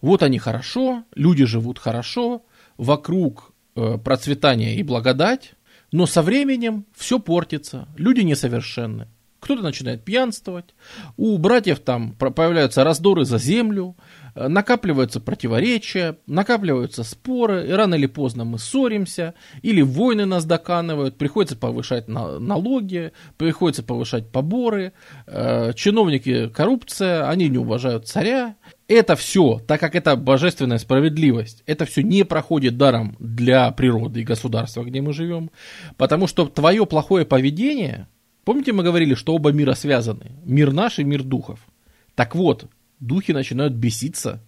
Вот 0.00 0.22
они 0.22 0.38
хорошо, 0.38 1.04
люди 1.14 1.44
живут 1.44 1.78
хорошо, 1.78 2.44
вокруг 2.76 3.52
э, 3.76 3.98
процветание 3.98 4.76
и 4.76 4.82
благодать, 4.82 5.54
но 5.92 6.06
со 6.06 6.22
временем 6.22 6.86
все 6.94 7.18
портится, 7.18 7.88
люди 7.96 8.20
несовершенны. 8.20 9.08
Кто-то 9.40 9.62
начинает 9.62 10.04
пьянствовать, 10.04 10.74
у 11.18 11.36
братьев 11.36 11.80
там 11.80 12.12
появляются 12.12 12.82
раздоры 12.82 13.26
за 13.26 13.36
землю, 13.36 13.94
Э, 14.23 14.23
накапливаются 14.34 15.20
противоречия, 15.20 16.18
накапливаются 16.26 17.04
споры, 17.04 17.68
и 17.68 17.72
рано 17.72 17.94
или 17.94 18.06
поздно 18.06 18.44
мы 18.44 18.58
ссоримся, 18.58 19.34
или 19.62 19.82
войны 19.82 20.26
нас 20.26 20.44
доканывают, 20.44 21.16
приходится 21.16 21.56
повышать 21.56 22.08
налоги, 22.08 23.12
приходится 23.36 23.82
повышать 23.82 24.30
поборы, 24.30 24.92
э, 25.26 25.72
чиновники 25.74 26.48
коррупция, 26.48 27.28
они 27.28 27.48
не 27.48 27.58
уважают 27.58 28.08
царя. 28.08 28.56
Это 28.86 29.16
все, 29.16 29.60
так 29.66 29.80
как 29.80 29.94
это 29.94 30.14
божественная 30.14 30.78
справедливость, 30.78 31.62
это 31.66 31.86
все 31.86 32.02
не 32.02 32.24
проходит 32.24 32.76
даром 32.76 33.16
для 33.18 33.70
природы 33.70 34.20
и 34.20 34.24
государства, 34.24 34.82
где 34.82 35.00
мы 35.00 35.12
живем, 35.12 35.50
потому 35.96 36.26
что 36.26 36.46
твое 36.46 36.84
плохое 36.84 37.24
поведение 37.24 38.08
Помните, 38.44 38.72
мы 38.72 38.82
говорили, 38.82 39.14
что 39.14 39.34
оба 39.34 39.52
мира 39.52 39.74
связаны? 39.74 40.32
Мир 40.44 40.72
наш 40.72 40.98
и 40.98 41.04
мир 41.04 41.22
духов. 41.22 41.60
Так 42.14 42.34
вот, 42.34 42.66
духи 43.06 43.32
начинают 43.32 43.74
беситься, 43.74 44.42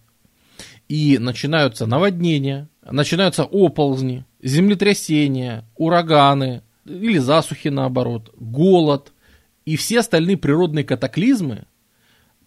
и 0.87 1.17
начинаются 1.17 1.85
наводнения, 1.85 2.69
начинаются 2.83 3.43
оползни, 3.43 4.25
землетрясения, 4.41 5.65
ураганы, 5.75 6.61
или 6.85 7.17
засухи 7.17 7.67
наоборот, 7.67 8.33
голод 8.37 9.11
и 9.65 9.75
все 9.75 9.99
остальные 9.99 10.37
природные 10.37 10.85
катаклизмы, 10.85 11.65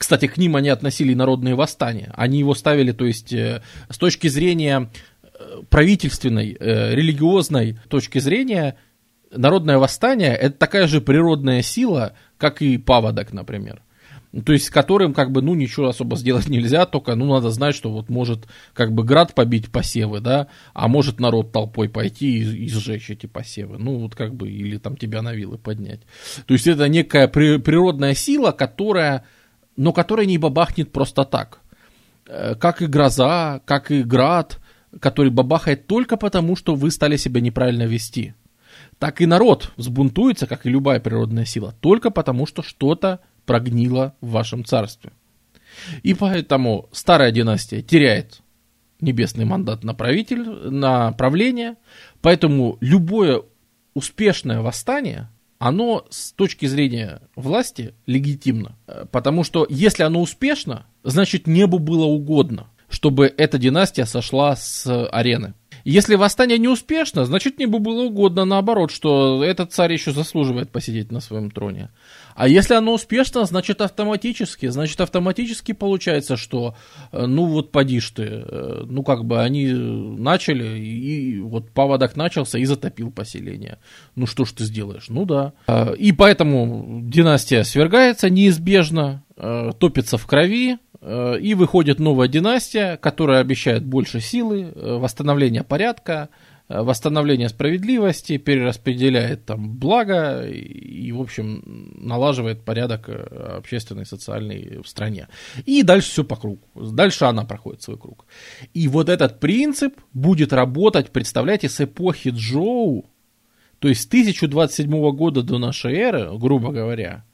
кстати, 0.00 0.26
к 0.28 0.38
ним 0.38 0.56
они 0.56 0.70
относили 0.70 1.12
народные 1.12 1.54
восстания. 1.54 2.10
Они 2.16 2.38
его 2.38 2.54
ставили, 2.54 2.92
то 2.92 3.04
есть, 3.04 3.34
э, 3.34 3.60
с 3.90 3.98
точки 3.98 4.28
зрения 4.28 4.88
э, 5.22 5.60
правительственной, 5.68 6.56
э, 6.58 6.94
религиозной 6.94 7.78
точки 7.90 8.18
зрения, 8.18 8.78
народное 9.30 9.76
восстание– 9.76 10.34
это 10.40 10.56
такая 10.56 10.86
же 10.86 11.02
природная 11.02 11.60
сила, 11.60 12.14
как 12.38 12.62
и 12.62 12.78
паводок, 12.78 13.34
например. 13.34 13.82
То 14.44 14.52
есть 14.52 14.70
которым 14.70 15.12
как 15.12 15.32
бы, 15.32 15.42
ну, 15.42 15.54
ничего 15.54 15.88
особо 15.88 16.16
сделать 16.16 16.48
нельзя, 16.48 16.86
только, 16.86 17.16
ну, 17.16 17.26
надо 17.26 17.50
знать, 17.50 17.74
что 17.74 17.90
вот 17.90 18.08
может 18.08 18.46
как 18.74 18.92
бы 18.92 19.02
град 19.02 19.34
побить 19.34 19.72
посевы, 19.72 20.20
да, 20.20 20.46
а 20.72 20.86
может 20.86 21.18
народ 21.18 21.50
толпой 21.50 21.88
пойти 21.88 22.38
и, 22.38 22.64
и 22.64 22.68
сжечь 22.68 23.10
эти 23.10 23.26
посевы, 23.26 23.78
ну, 23.78 23.98
вот 23.98 24.14
как 24.14 24.34
бы, 24.34 24.48
или 24.48 24.78
там 24.78 24.96
тебя 24.96 25.22
на 25.22 25.34
вилы 25.34 25.58
поднять. 25.58 26.02
То 26.46 26.54
есть 26.54 26.68
это 26.68 26.88
некая 26.88 27.26
при, 27.26 27.58
природная 27.58 28.14
сила, 28.14 28.52
которая, 28.52 29.24
но 29.76 29.92
которая 29.92 30.26
не 30.26 30.38
бабахнет 30.38 30.92
просто 30.92 31.24
так. 31.24 31.60
Э, 32.26 32.54
как 32.54 32.82
и 32.82 32.86
гроза, 32.86 33.60
как 33.64 33.90
и 33.90 34.04
град, 34.04 34.60
который 35.00 35.32
бабахает 35.32 35.88
только 35.88 36.16
потому, 36.16 36.54
что 36.54 36.76
вы 36.76 36.92
стали 36.92 37.16
себя 37.16 37.40
неправильно 37.40 37.82
вести. 37.82 38.34
Так 39.00 39.20
и 39.20 39.26
народ 39.26 39.72
взбунтуется, 39.76 40.46
как 40.46 40.66
и 40.66 40.70
любая 40.70 41.00
природная 41.00 41.44
сила, 41.46 41.74
только 41.80 42.10
потому, 42.10 42.46
что 42.46 42.62
что-то 42.62 43.20
прогнило 43.46 44.14
в 44.20 44.30
вашем 44.30 44.64
царстве. 44.64 45.12
И 46.02 46.14
поэтому 46.14 46.88
старая 46.92 47.30
династия 47.30 47.82
теряет 47.82 48.40
небесный 49.00 49.44
мандат 49.44 49.84
на, 49.84 49.94
правитель, 49.94 50.42
на 50.42 51.12
правление, 51.12 51.76
поэтому 52.20 52.76
любое 52.80 53.42
успешное 53.94 54.60
восстание, 54.60 55.28
оно 55.58 56.06
с 56.10 56.32
точки 56.32 56.66
зрения 56.66 57.22
власти 57.36 57.94
легитимно. 58.06 58.76
Потому 59.10 59.44
что 59.44 59.66
если 59.68 60.02
оно 60.02 60.20
успешно, 60.20 60.86
значит 61.02 61.46
небу 61.46 61.78
было 61.78 62.04
угодно, 62.04 62.68
чтобы 62.88 63.32
эта 63.36 63.58
династия 63.58 64.06
сошла 64.06 64.56
с 64.56 65.08
арены. 65.08 65.54
Если 65.84 66.14
восстание 66.14 66.58
не 66.58 66.68
успешно, 66.68 67.24
значит 67.24 67.58
небу 67.58 67.78
было 67.78 68.02
угодно 68.02 68.44
наоборот, 68.44 68.90
что 68.90 69.42
этот 69.44 69.72
царь 69.72 69.92
еще 69.92 70.12
заслуживает 70.12 70.70
посидеть 70.70 71.10
на 71.10 71.20
своем 71.20 71.50
троне. 71.50 71.90
А 72.34 72.48
если 72.48 72.74
оно 72.74 72.94
успешно, 72.94 73.44
значит 73.44 73.80
автоматически, 73.80 74.66
значит 74.68 75.00
автоматически 75.00 75.72
получается, 75.72 76.36
что 76.36 76.74
э, 77.12 77.26
ну 77.26 77.46
вот 77.46 77.70
поди 77.70 78.00
ты, 78.00 78.22
э, 78.22 78.84
ну 78.86 79.02
как 79.02 79.24
бы 79.24 79.42
они 79.42 79.66
начали, 79.72 80.78
и 80.78 81.38
вот 81.40 81.70
поводок 81.70 82.16
начался 82.16 82.58
и 82.58 82.64
затопил 82.64 83.10
поселение. 83.10 83.78
Ну 84.14 84.26
что 84.26 84.44
ж 84.44 84.52
ты 84.52 84.64
сделаешь? 84.64 85.08
Ну 85.08 85.26
да. 85.26 85.52
Э, 85.66 85.94
и 85.96 86.12
поэтому 86.12 87.02
династия 87.04 87.62
свергается 87.62 88.30
неизбежно, 88.30 89.22
топится 89.36 90.18
в 90.18 90.26
крови, 90.26 90.78
и 91.02 91.54
выходит 91.54 91.98
новая 91.98 92.28
династия, 92.28 92.98
которая 92.98 93.40
обещает 93.40 93.84
больше 93.84 94.20
силы, 94.20 94.72
восстановление 94.74 95.64
порядка, 95.64 96.28
Э, 96.70 96.82
восстановление 96.82 97.48
справедливости, 97.48 98.36
перераспределяет 98.36 99.44
там 99.44 99.76
благо 99.76 100.46
и, 100.46 101.10
в 101.10 101.20
общем, 101.20 101.62
налаживает 101.96 102.64
порядок 102.64 103.08
э, 103.08 103.56
общественный, 103.58 104.06
социальный 104.06 104.80
в 104.80 104.86
стране. 104.86 105.26
И 105.66 105.82
дальше 105.82 106.10
все 106.10 106.24
по 106.24 106.36
кругу. 106.36 106.60
Дальше 106.76 107.24
она 107.24 107.44
проходит 107.44 107.82
свой 107.82 107.98
круг. 107.98 108.24
И 108.72 108.86
вот 108.86 109.08
этот 109.08 109.40
принцип 109.40 110.00
будет 110.12 110.52
работать, 110.52 111.10
представляете, 111.10 111.68
с 111.68 111.80
эпохи 111.80 112.30
Джоу, 112.32 113.04
то 113.80 113.88
есть 113.88 114.02
с 114.02 114.06
1027 114.06 115.10
года 115.10 115.42
до 115.42 115.58
нашей 115.58 115.94
эры, 115.94 116.30
грубо 116.38 116.70
говоря, 116.70 117.24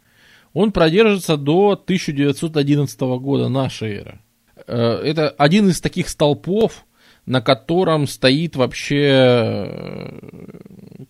он 0.56 0.72
продержится 0.72 1.36
до 1.36 1.72
1911 1.72 3.00
года 3.20 3.50
нашей 3.50 3.96
эры. 3.96 4.20
Э, 4.66 5.02
это 5.04 5.28
один 5.28 5.68
из 5.68 5.82
таких 5.82 6.08
столпов, 6.08 6.86
на 7.26 7.42
котором 7.42 8.06
стоит 8.06 8.56
вообще 8.56 9.04
э, 9.06 10.20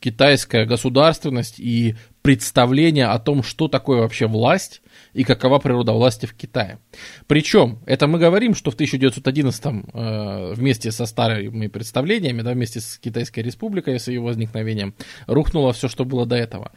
китайская 0.00 0.66
государственность 0.66 1.60
и 1.60 1.94
представление 2.22 3.06
о 3.06 3.20
том, 3.20 3.44
что 3.44 3.68
такое 3.68 4.00
вообще 4.00 4.26
власть 4.26 4.82
и 5.12 5.22
какова 5.22 5.60
природа 5.60 5.92
власти 5.92 6.26
в 6.26 6.34
Китае. 6.34 6.80
Причем, 7.28 7.78
это 7.86 8.08
мы 8.08 8.18
говорим, 8.18 8.52
что 8.52 8.72
в 8.72 8.74
1911 8.74 9.64
э, 9.64 10.52
вместе 10.54 10.90
со 10.90 11.06
старыми 11.06 11.68
представлениями, 11.68 12.42
да, 12.42 12.50
вместе 12.52 12.80
с 12.80 12.98
Китайской 12.98 13.40
республикой, 13.40 14.00
с 14.00 14.08
ее 14.08 14.20
возникновением, 14.20 14.94
рухнуло 15.28 15.72
все, 15.72 15.86
что 15.86 16.04
было 16.04 16.26
до 16.26 16.34
этого. 16.34 16.72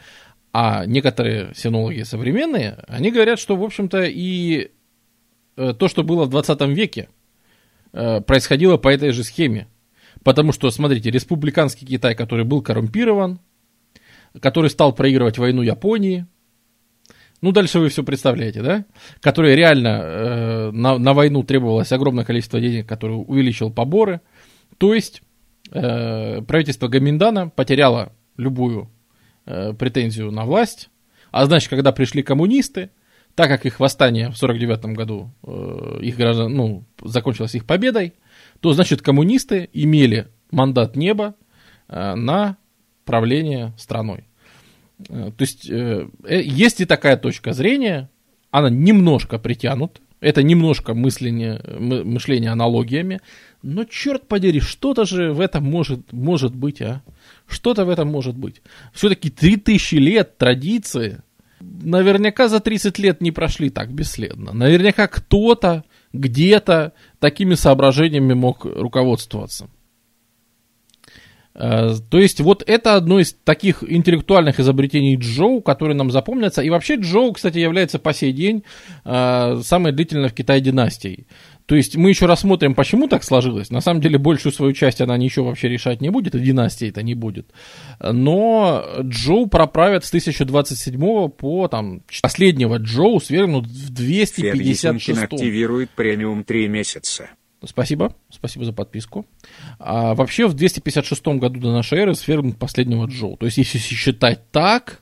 А 0.52 0.86
некоторые 0.86 1.54
синологи 1.54 2.02
современные, 2.02 2.84
они 2.88 3.12
говорят, 3.12 3.40
что, 3.40 3.56
в 3.56 3.64
общем-то, 3.64 4.04
и 4.04 4.72
э, 5.56 5.74
то, 5.74 5.88
что 5.88 6.04
было 6.04 6.26
в 6.26 6.30
20 6.30 6.62
веке, 6.70 7.10
Э, 7.92 8.22
происходило 8.22 8.78
по 8.78 8.90
этой 8.90 9.12
же 9.12 9.24
схеме. 9.24 9.68
Потому 10.24 10.52
что, 10.52 10.70
смотрите, 10.70 11.10
республиканский 11.10 11.88
Китай, 11.88 12.14
который 12.14 12.46
был 12.46 12.62
коррумпирован, 12.62 13.40
который 14.42 14.70
стал 14.70 14.94
проигрывать 14.94 15.38
войну 15.38 15.62
Японии, 15.62 16.28
ну, 17.42 17.54
дальше 17.54 17.80
вы 17.80 17.88
все 17.88 18.04
представляете, 18.04 18.62
да? 18.62 18.86
Который 19.22 19.56
реально 19.56 19.88
э, 19.88 20.72
на, 20.72 20.98
на 20.98 21.14
войну 21.14 21.44
требовалось 21.44 21.92
огромное 21.92 22.26
количество 22.26 22.60
денег, 22.60 22.88
который 22.88 23.14
увеличил 23.14 23.72
поборы. 23.72 24.20
То 24.78 24.94
есть 24.94 25.22
э, 25.72 26.42
правительство 26.42 26.90
Гаминдана 26.90 27.50
потеряло 27.50 28.12
любую 28.36 28.90
э, 29.50 29.74
претензию 29.74 30.32
на 30.32 30.46
власть. 30.46 30.90
А 31.32 31.46
значит, 31.46 31.70
когда 31.70 31.92
пришли 31.92 32.24
коммунисты, 32.24 32.92
так 33.36 33.48
как 33.48 33.66
их 33.66 33.80
восстание 33.80 34.30
в 34.30 34.38
49 34.38 34.86
году 34.96 35.32
э, 35.44 36.00
их 36.02 36.18
граждан, 36.18 36.54
ну, 36.54 36.86
закончилось 37.04 37.56
их 37.56 37.66
победой, 37.66 38.14
то 38.60 38.74
значит 38.74 39.02
коммунисты 39.02 39.70
имели 39.74 40.28
мандат 40.52 40.96
неба 40.96 41.36
э, 41.88 42.16
на 42.16 42.58
правление 43.06 43.74
страной. 43.78 44.26
Э, 45.10 45.32
то 45.36 45.42
есть 45.42 45.70
э, 45.70 46.08
э 46.26 46.42
есть 46.42 46.82
и 46.82 46.86
такая 46.86 47.18
точка 47.18 47.54
зрения, 47.54 48.10
она 48.52 48.70
немножко 48.70 49.40
притянута, 49.40 50.02
это 50.20 50.44
немножко 50.44 50.94
мышление, 50.94 51.62
мышление 51.80 52.52
аналогиями, 52.52 53.22
но 53.62 53.86
черт 53.86 54.28
подери, 54.28 54.60
что-то 54.60 55.06
же 55.06 55.32
в 55.32 55.40
этом 55.40 55.64
может, 55.64 56.12
может 56.12 56.54
быть, 56.54 56.82
а? 56.82 57.02
Что-то 57.50 57.86
в 57.86 57.90
этом 57.90 58.08
может 58.08 58.38
быть. 58.38 58.62
Все-таки 58.94 59.30
3000 59.30 59.96
лет 59.96 60.38
традиции, 60.38 61.22
наверняка 61.60 62.48
за 62.48 62.60
30 62.60 63.00
лет 63.00 63.22
не 63.22 63.32
прошли 63.32 63.70
так 63.70 63.92
бесследно. 63.92 64.54
Наверняка 64.54 65.08
кто-то 65.08 65.84
где-то 66.14 66.94
такими 67.20 67.56
соображениями 67.56 68.34
мог 68.34 68.66
руководствоваться. 68.66 69.70
Э, 71.60 71.94
то 72.10 72.18
есть 72.18 72.40
вот 72.40 72.64
это 72.66 72.96
одно 72.96 73.20
из 73.20 73.34
таких 73.34 73.84
интеллектуальных 73.88 74.60
изобретений 74.60 75.18
Джоу, 75.18 75.62
которые 75.62 75.96
нам 75.96 76.10
запомнятся. 76.10 76.62
И 76.62 76.70
вообще 76.70 76.96
Джоу, 76.96 77.34
кстати, 77.34 77.58
является 77.58 78.00
по 78.00 78.14
сей 78.14 78.32
день 78.32 78.64
э, 79.04 79.62
самой 79.64 79.92
длительной 79.92 80.30
в 80.30 80.34
Китае 80.34 80.62
династией. 80.62 81.28
То 81.66 81.76
есть 81.76 81.96
мы 81.96 82.10
еще 82.10 82.26
рассмотрим, 82.26 82.74
почему 82.74 83.08
так 83.08 83.24
сложилось. 83.24 83.70
На 83.70 83.82
самом 83.82 84.02
деле 84.02 84.18
большую 84.18 84.52
свою 84.54 84.74
часть 84.74 85.02
она 85.02 85.18
ничего 85.18 85.46
вообще 85.46 85.70
решать 85.70 86.02
не 86.02 86.10
будет, 86.10 86.34
и 86.34 86.40
династии 86.40 86.90
это 86.90 87.04
не 87.04 87.14
будет. 87.14 87.52
Но 88.02 88.84
Джоу 89.02 89.46
проправят 89.46 90.04
с 90.04 90.10
1027 90.10 91.30
по 91.30 91.68
там, 91.68 92.02
последнего 92.24 92.78
Джоу 92.78 93.20
свергнут 93.20 93.68
в 93.68 93.94
256 93.94 95.22
активирует 95.22 95.92
премиум 95.92 96.44
3 96.44 96.68
месяца. 96.70 97.30
Спасибо, 97.66 98.16
спасибо 98.30 98.66
за 98.66 98.74
подписку. 98.74 99.26
А 99.80 100.16
вообще 100.16 100.48
в 100.48 100.54
256 100.54 101.28
году 101.40 101.60
до 101.60 101.74
нашей 101.74 102.00
эры 102.00 102.16
свергнут 102.16 102.58
последнего 102.58 103.06
Джоу. 103.06 103.36
То 103.38 103.46
есть 103.46 103.58
если 103.58 103.78
считать 103.78 104.50
так, 104.52 105.02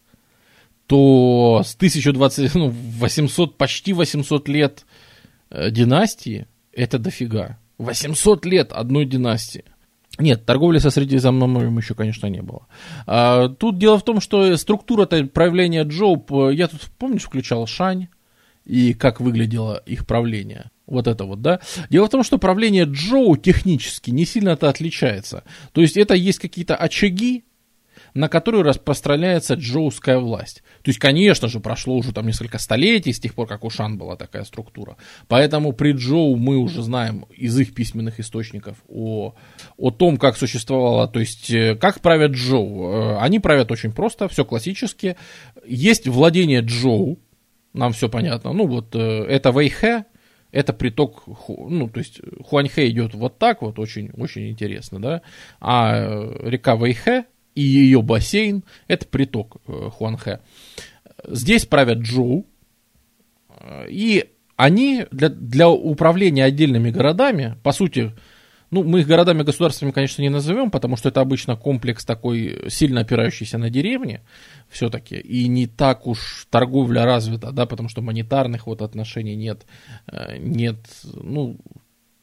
то 0.88 1.62
с 1.64 1.76
1020, 1.76 2.56
ну, 2.56 2.70
800, 2.70 3.58
почти 3.58 3.94
800 3.94 4.48
лет 4.48 4.86
э, 5.50 5.70
династии 5.70 6.48
это 6.78 7.00
дофига. 7.00 7.58
800 7.78 8.46
лет 8.46 8.72
одной 8.72 9.06
династии. 9.06 9.66
Нет, 10.20 10.46
торговли 10.46 10.80
со 10.80 10.90
Средиземноморьем 10.90 11.78
еще, 11.78 11.94
конечно, 11.94 12.28
не 12.28 12.42
было. 12.42 12.66
А, 13.06 13.50
тут 13.50 13.78
дело 13.78 14.00
в 14.00 14.04
том, 14.04 14.20
что 14.20 14.56
структура 14.58 15.06
правления 15.06 15.84
Чжоу, 15.84 16.32
я 16.52 16.68
тут, 16.68 16.82
помнишь, 16.98 17.24
включал 17.24 17.68
Шан, 17.68 18.08
и 18.66 18.94
как 18.94 19.22
выглядело 19.22 19.78
их 19.86 20.08
правление. 20.08 20.72
Вот 20.88 21.08
это 21.08 21.26
вот, 21.26 21.42
да. 21.42 21.60
Дело 21.90 22.08
в 22.08 22.10
том, 22.10 22.24
что 22.24 22.38
правление 22.38 22.86
Чжоу 22.86 23.36
технически 23.38 24.10
не 24.10 24.26
сильно-то 24.26 24.70
отличается. 24.70 25.44
То 25.74 25.82
есть 25.82 25.98
это 25.98 26.14
есть 26.16 26.40
какие-то 26.40 26.76
очаги, 26.76 27.44
на 28.14 28.30
которую 28.30 28.64
распространяется 28.64 29.56
джоуская 29.56 30.18
власть. 30.18 30.64
То 30.82 30.90
есть, 30.90 31.00
конечно 31.00 31.48
же, 31.48 31.60
прошло 31.60 31.96
уже 31.96 32.14
там 32.14 32.26
несколько 32.26 32.58
столетий 32.58 33.14
с 33.14 33.20
тех 33.20 33.34
пор, 33.34 33.48
как 33.48 33.64
у 33.64 33.70
Шан 33.70 33.98
была 33.98 34.16
такая 34.16 34.44
структура. 34.44 34.98
Поэтому 35.28 35.74
при 35.74 35.92
Джоу 35.92 36.36
мы 36.36 36.58
уже 36.58 36.82
знаем 36.82 37.26
из 37.30 37.60
их 37.60 37.74
письменных 37.74 38.20
источников 38.20 38.78
о, 38.88 39.36
о 39.78 39.92
том, 39.92 40.18
как 40.18 40.38
существовало, 40.38 41.08
то 41.08 41.20
есть, 41.20 41.52
э, 41.52 41.76
как 41.76 42.02
правят 42.02 42.32
Джоу. 42.32 42.92
Э, 42.92 43.18
они 43.20 43.40
правят 43.40 43.72
очень 43.72 43.92
просто, 43.92 44.28
все 44.28 44.46
классически. 44.46 45.16
Есть 45.66 46.08
владение 46.08 46.62
Джоу, 46.62 47.20
нам 47.74 47.94
все 47.94 48.10
понятно. 48.10 48.54
Ну, 48.54 48.66
вот 48.66 48.96
э, 48.96 49.00
это 49.00 49.52
Вэйхэ, 49.52 50.06
это 50.58 50.74
приток, 50.74 51.24
ну, 51.48 51.88
то 51.88 52.00
есть 52.00 52.20
Хуаньхэ 52.44 52.90
идет 52.90 53.14
вот 53.14 53.38
так 53.38 53.62
вот, 53.62 53.78
очень, 53.78 54.10
очень 54.18 54.50
интересно, 54.50 55.00
да, 55.00 55.22
а 55.62 55.98
э, 55.98 56.50
река 56.50 56.76
Вэйхэ 56.76 57.26
и 57.54 57.62
ее 57.62 58.02
бассейн– 58.02 58.64
это 58.88 59.06
приток 59.06 59.58
э, 59.68 59.90
Хуанхэ. 59.92 60.40
Здесь 61.28 61.68
правят 61.68 62.00
Джоу, 62.00 62.48
и 63.88 64.26
они 64.56 65.06
для, 65.12 65.30
для 65.30 65.70
управления 65.70 66.44
отдельными 66.44 66.90
городами, 66.90 67.56
по 67.62 67.72
сути, 67.72 68.14
ну, 68.70 68.84
мы 68.84 69.00
их 69.00 69.08
городами-государствами, 69.08 69.92
конечно, 69.92 70.22
не 70.22 70.30
назовем, 70.30 70.72
потому 70.72 70.98
что 70.98 71.10
это 71.10 71.22
обычно 71.22 71.56
комплекс 71.56 72.06
такой, 72.06 72.66
сильно 72.70 73.02
опирающийся 73.02 73.58
на 73.58 73.70
деревни 73.70 74.22
все-таки, 74.70 75.16
и 75.16 75.48
не 75.48 75.68
так 75.68 76.06
уж 76.08 76.48
торговля 76.50 77.06
развита, 77.06 77.52
да, 77.52 77.66
потому 77.66 77.88
что 77.90 78.02
монетарных 78.02 78.68
вот 78.68 78.82
отношений 78.82 79.36
нет, 79.36 79.66
э, 80.08 80.38
нет, 80.38 80.78
ну, 81.04 81.58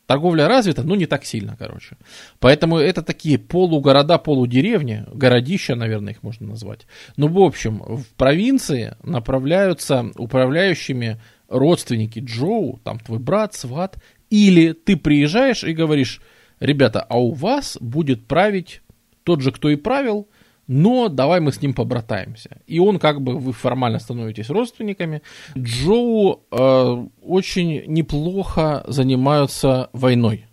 торговля 0.06 0.48
развита, 0.48 0.82
но 0.82 0.96
не 0.96 1.06
так 1.06 1.24
сильно, 1.24 1.56
короче. 1.58 1.96
Поэтому 2.40 2.78
это 2.78 3.02
такие 3.02 3.38
полугорода, 3.38 4.18
полудеревни, 4.18 5.04
городища, 5.12 5.74
наверное, 5.74 6.12
их 6.12 6.22
можно 6.22 6.48
назвать. 6.48 6.86
Но, 7.16 7.28
в 7.28 7.38
общем, 7.38 7.78
в 7.78 8.06
провинции 8.16 8.96
направляются 9.02 10.06
управляющими 10.16 11.20
родственники 11.48 12.20
Джоу, 12.20 12.80
там 12.84 12.98
твой 12.98 13.18
брат, 13.18 13.54
сват, 13.54 13.96
или 14.30 14.72
ты 14.72 14.96
приезжаешь 14.96 15.64
и 15.64 15.72
говоришь, 15.72 16.20
ребята, 16.60 17.00
а 17.02 17.18
у 17.18 17.32
вас 17.32 17.76
будет 17.80 18.26
править 18.26 18.82
тот 19.22 19.40
же, 19.40 19.52
кто 19.52 19.70
и 19.70 19.76
правил, 19.76 20.28
но 20.66 21.08
давай 21.08 21.40
мы 21.40 21.52
с 21.52 21.60
ним 21.60 21.74
побратаемся. 21.74 22.58
И 22.66 22.78
он 22.78 22.98
как 22.98 23.20
бы, 23.20 23.38
вы 23.38 23.52
формально 23.52 23.98
становитесь 23.98 24.48
родственниками. 24.48 25.22
Джоу 25.56 26.42
э, 26.50 27.06
очень 27.22 27.84
неплохо 27.86 28.84
занимаются 28.86 29.90
войной. 29.92 30.46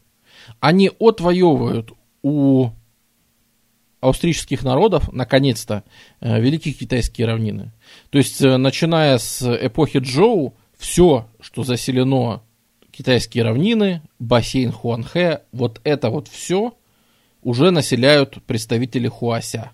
Они 0.59 0.91
отвоевывают 0.99 1.93
у 2.23 2.69
австрийских 4.01 4.63
народов, 4.63 5.13
наконец-то, 5.13 5.83
э, 6.19 6.41
великие 6.41 6.73
китайские 6.73 7.27
равнины. 7.27 7.71
То 8.09 8.17
есть, 8.17 8.41
э, 8.41 8.57
начиная 8.57 9.17
с 9.17 9.41
эпохи 9.41 9.99
Джоу, 9.99 10.55
все, 10.77 11.27
что 11.39 11.63
заселено 11.63 12.41
китайские 13.01 13.43
равнины, 13.45 14.03
бассейн 14.19 14.71
Хуанхэ, 14.71 15.41
вот 15.53 15.81
это 15.83 16.11
вот 16.11 16.27
все 16.27 16.75
уже 17.41 17.71
населяют 17.71 18.43
представители 18.45 19.07
Хуася. 19.07 19.71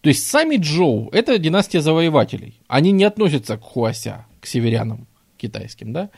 То 0.00 0.08
есть 0.08 0.26
сами 0.26 0.56
Джоу– 0.56 1.10
это 1.12 1.36
династия 1.36 1.82
завоевателей. 1.82 2.58
Они 2.66 2.92
не 2.92 3.04
относятся 3.04 3.58
к 3.58 3.60
Хуася, 3.60 4.24
к 4.40 4.46
северянам 4.46 5.06
китайским, 5.36 5.92
да? 5.92 6.08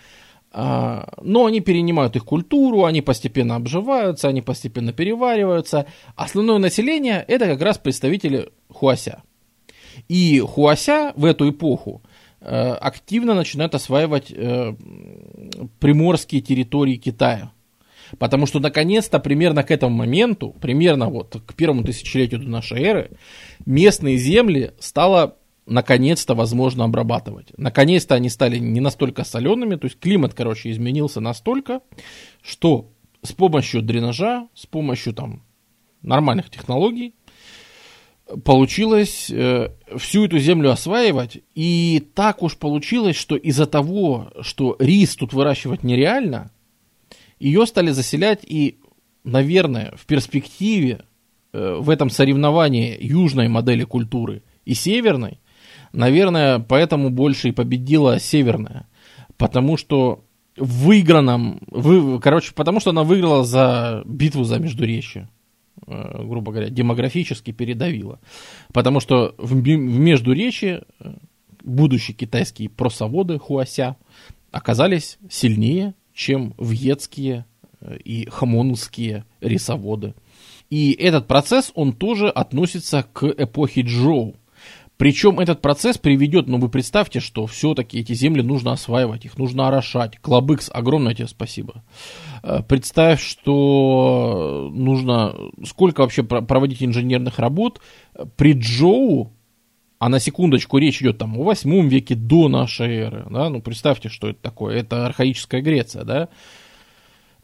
А, 0.52 1.12
но 1.20 1.46
они 1.46 1.58
перенимают 1.58 2.14
их 2.14 2.24
культуру, 2.24 2.84
они 2.84 3.02
постепенно 3.02 3.56
обживаются, 3.56 4.28
они 4.28 4.42
постепенно 4.42 4.92
перевариваются. 4.92 5.86
Основное 6.14 6.58
население– 6.58 7.24
это 7.26 7.46
как 7.46 7.60
раз 7.62 7.78
представители 7.78 8.50
Хуася. 8.68 9.24
И 10.06 10.38
Хуася 10.38 11.14
в 11.16 11.24
эту 11.24 11.50
эпоху 11.50 12.00
активно 12.44 13.34
начинают 13.34 13.74
осваивать 13.74 14.30
э, 14.30 14.74
приморские 15.78 16.40
территории 16.40 16.96
Китая. 16.96 17.52
Потому 18.18 18.46
что 18.46 18.60
наконец-то 18.60 19.18
примерно 19.20 19.62
к 19.62 19.70
этому 19.70 19.96
моменту, 19.96 20.54
примерно 20.60 21.08
вот 21.08 21.40
к 21.46 21.54
первому 21.54 21.82
тысячелетию 21.82 22.40
до 22.40 22.48
нашей 22.48 22.82
эры, 22.82 23.10
местные 23.64 24.18
земли 24.18 24.72
стало 24.80 25.36
наконец-то 25.66 26.34
возможно 26.34 26.84
обрабатывать. 26.84 27.52
Наконец-то 27.56 28.14
они 28.14 28.28
стали 28.28 28.58
не 28.58 28.80
настолько 28.80 29.24
солеными, 29.24 29.76
то 29.76 29.86
есть 29.86 29.98
климат, 29.98 30.34
короче, 30.34 30.70
изменился 30.70 31.20
настолько, 31.20 31.80
что 32.42 32.90
с 33.22 33.32
помощью 33.32 33.82
дренажа, 33.82 34.48
с 34.54 34.66
помощью 34.66 35.14
там 35.14 35.42
нормальных 36.02 36.50
технологий 36.50 37.14
получилось 38.44 39.30
э, 39.30 39.70
всю 39.96 40.24
эту 40.24 40.38
землю 40.38 40.70
осваивать, 40.70 41.38
и 41.54 42.02
так 42.14 42.42
уж 42.42 42.56
получилось, 42.56 43.16
что 43.16 43.36
из-за 43.36 43.66
того, 43.66 44.32
что 44.40 44.76
рис 44.78 45.16
тут 45.16 45.32
выращивать 45.32 45.82
нереально, 45.82 46.50
ее 47.38 47.66
стали 47.66 47.90
заселять 47.90 48.40
и, 48.44 48.78
наверное, 49.24 49.92
в 49.96 50.06
перспективе 50.06 51.04
э, 51.52 51.76
в 51.80 51.90
этом 51.90 52.10
соревновании 52.10 52.96
южной 53.00 53.48
модели 53.48 53.84
культуры 53.84 54.42
и 54.64 54.74
северной, 54.74 55.40
наверное, 55.92 56.58
поэтому 56.58 57.10
больше 57.10 57.48
и 57.48 57.52
победила 57.52 58.18
северная, 58.18 58.88
потому 59.36 59.76
что 59.76 60.24
в 60.56 60.86
выигранном, 60.86 61.60
вы, 61.70 62.20
короче, 62.20 62.52
потому 62.54 62.80
что 62.80 62.90
она 62.90 63.02
выиграла 63.04 63.44
за 63.44 64.02
битву 64.04 64.44
за 64.44 64.58
Междуречье. 64.58 65.28
Э, 65.86 66.24
грубо 66.24 66.52
говоря, 66.52 66.70
демографически 66.70 67.50
передавило. 67.50 68.20
Потому 68.72 69.00
что 69.00 69.34
в, 69.38 69.54
в 69.54 69.66
Междуречье 69.66 70.84
э, 71.00 71.12
будущие 71.64 72.16
китайские 72.16 72.68
просоводы 72.68 73.38
Хуася 73.38 73.96
оказались 74.52 75.18
сильнее, 75.28 75.94
чем 76.14 76.54
вьетские 76.58 77.46
э, 77.80 77.96
и 77.96 78.26
хамонские 78.26 79.24
рисоводы. 79.40 80.14
И 80.70 80.92
этот 80.92 81.26
процесс, 81.26 81.72
он 81.74 81.92
тоже 81.92 82.28
относится 82.28 83.04
к 83.12 83.24
эпохе 83.26 83.82
Джоу. 83.82 84.36
Причем 85.02 85.40
этот 85.40 85.60
процесс 85.60 85.98
приведет, 85.98 86.46
ну 86.46 86.58
вы 86.58 86.68
представьте, 86.68 87.18
что 87.18 87.48
все-таки 87.48 87.98
эти 87.98 88.12
земли 88.12 88.40
нужно 88.40 88.70
осваивать, 88.70 89.24
их 89.24 89.36
нужно 89.36 89.66
орошать. 89.66 90.16
Клабыкс, 90.20 90.70
огромное 90.72 91.12
тебе 91.12 91.26
спасибо. 91.26 91.82
Э, 92.44 92.62
представь, 92.62 93.20
что 93.20 94.70
нужно 94.72 95.34
сколько 95.64 96.02
вообще 96.02 96.22
проводить 96.22 96.84
инженерных 96.84 97.40
работ. 97.40 97.80
При 98.36 98.52
Джоу, 98.52 99.32
а 99.98 100.08
на 100.08 100.20
секундочку 100.20 100.78
речь 100.78 101.02
идет 101.02 101.18
там 101.18 101.36
о 101.36 101.42
8 101.42 101.88
веке 101.88 102.14
до 102.14 102.46
нашей 102.46 102.94
эры, 102.98 103.26
да, 103.28 103.48
ну 103.50 103.60
представьте, 103.60 104.08
что 104.08 104.28
это 104.28 104.40
такое, 104.40 104.76
это 104.76 105.04
архаическая 105.04 105.62
Греция, 105.62 106.04
да, 106.04 106.28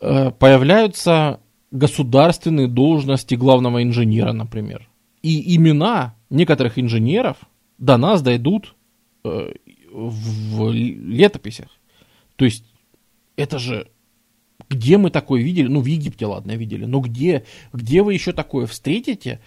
э, 0.01 0.30
появляются 0.30 1.40
государственные 1.72 2.68
должности 2.68 3.35
главного 3.35 3.82
инженера, 3.82 4.32
например. 4.32 4.89
И 5.28 5.56
имена 5.56 6.14
некоторых 6.30 6.78
инженеров 6.78 7.36
до 7.76 7.98
нас 7.98 8.22
дойдут 8.22 8.74
э, 9.24 9.52
в 9.92 10.72
летописях. 10.72 11.68
То 12.36 12.46
есть 12.46 12.64
это 13.36 13.59
же 13.59 13.88
где 14.70 14.96
мы 14.96 15.10
такое 15.10 15.42
видели? 15.42 15.66
Ну, 15.66 15.80
в 15.80 15.86
Египте, 15.86 16.26
ладно, 16.26 16.52
видели. 16.52 16.84
Но 16.84 17.00
где, 17.00 17.44
где 17.72 18.02
вы 18.02 18.14
еще 18.14 18.32
такое 18.32 18.66
встретите? 18.66 19.40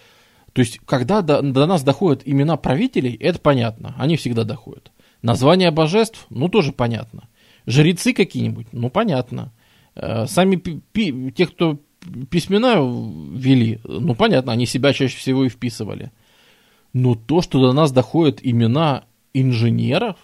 То 0.54 0.60
есть, 0.62 0.80
когда 0.86 1.22
до, 1.22 1.42
до 1.42 1.66
нас 1.66 1.84
доходят 1.84 2.22
имена 2.26 2.58
правителей, 2.58 3.16
это 3.16 3.40
понятно. 3.40 3.96
Они 3.98 4.18
всегда 4.18 4.44
доходят. 4.44 4.92
Названия 5.22 5.72
божеств, 5.72 6.26
ну, 6.30 6.48
тоже 6.48 6.74
понятно. 6.74 7.28
Жрецы 7.66 8.14
какие-нибудь, 8.14 8.68
ну, 8.72 8.90
понятно. 8.90 9.52
Э, 9.96 10.26
сами 10.28 10.56
пи- 10.58 10.82
пи- 10.92 11.32
те, 11.32 11.46
кто 11.46 11.80
письмена 12.30 12.76
вели, 13.36 13.80
ну, 13.84 14.16
понятно, 14.16 14.52
они 14.52 14.66
себя 14.66 14.94
чаще 14.94 15.18
всего 15.18 15.46
и 15.46 15.50
вписывали. 15.50 16.12
Но 16.94 17.16
то, 17.16 17.42
что 17.42 17.60
до 17.62 17.74
нас 17.74 17.92
доходят 17.92 18.40
имена 18.42 19.06
инженеров, 19.34 20.18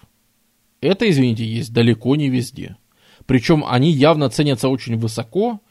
это, 0.81 1.09
извините, 1.09 1.45
есть 1.45 1.73
далеко 1.73 2.15
не 2.15 2.29
везде. 2.29 2.77
Причем 3.25 3.63
они 3.67 3.91
явно 3.91 4.29
ценятся 4.29 4.69
очень 4.69 4.97
высоко, 4.97 5.61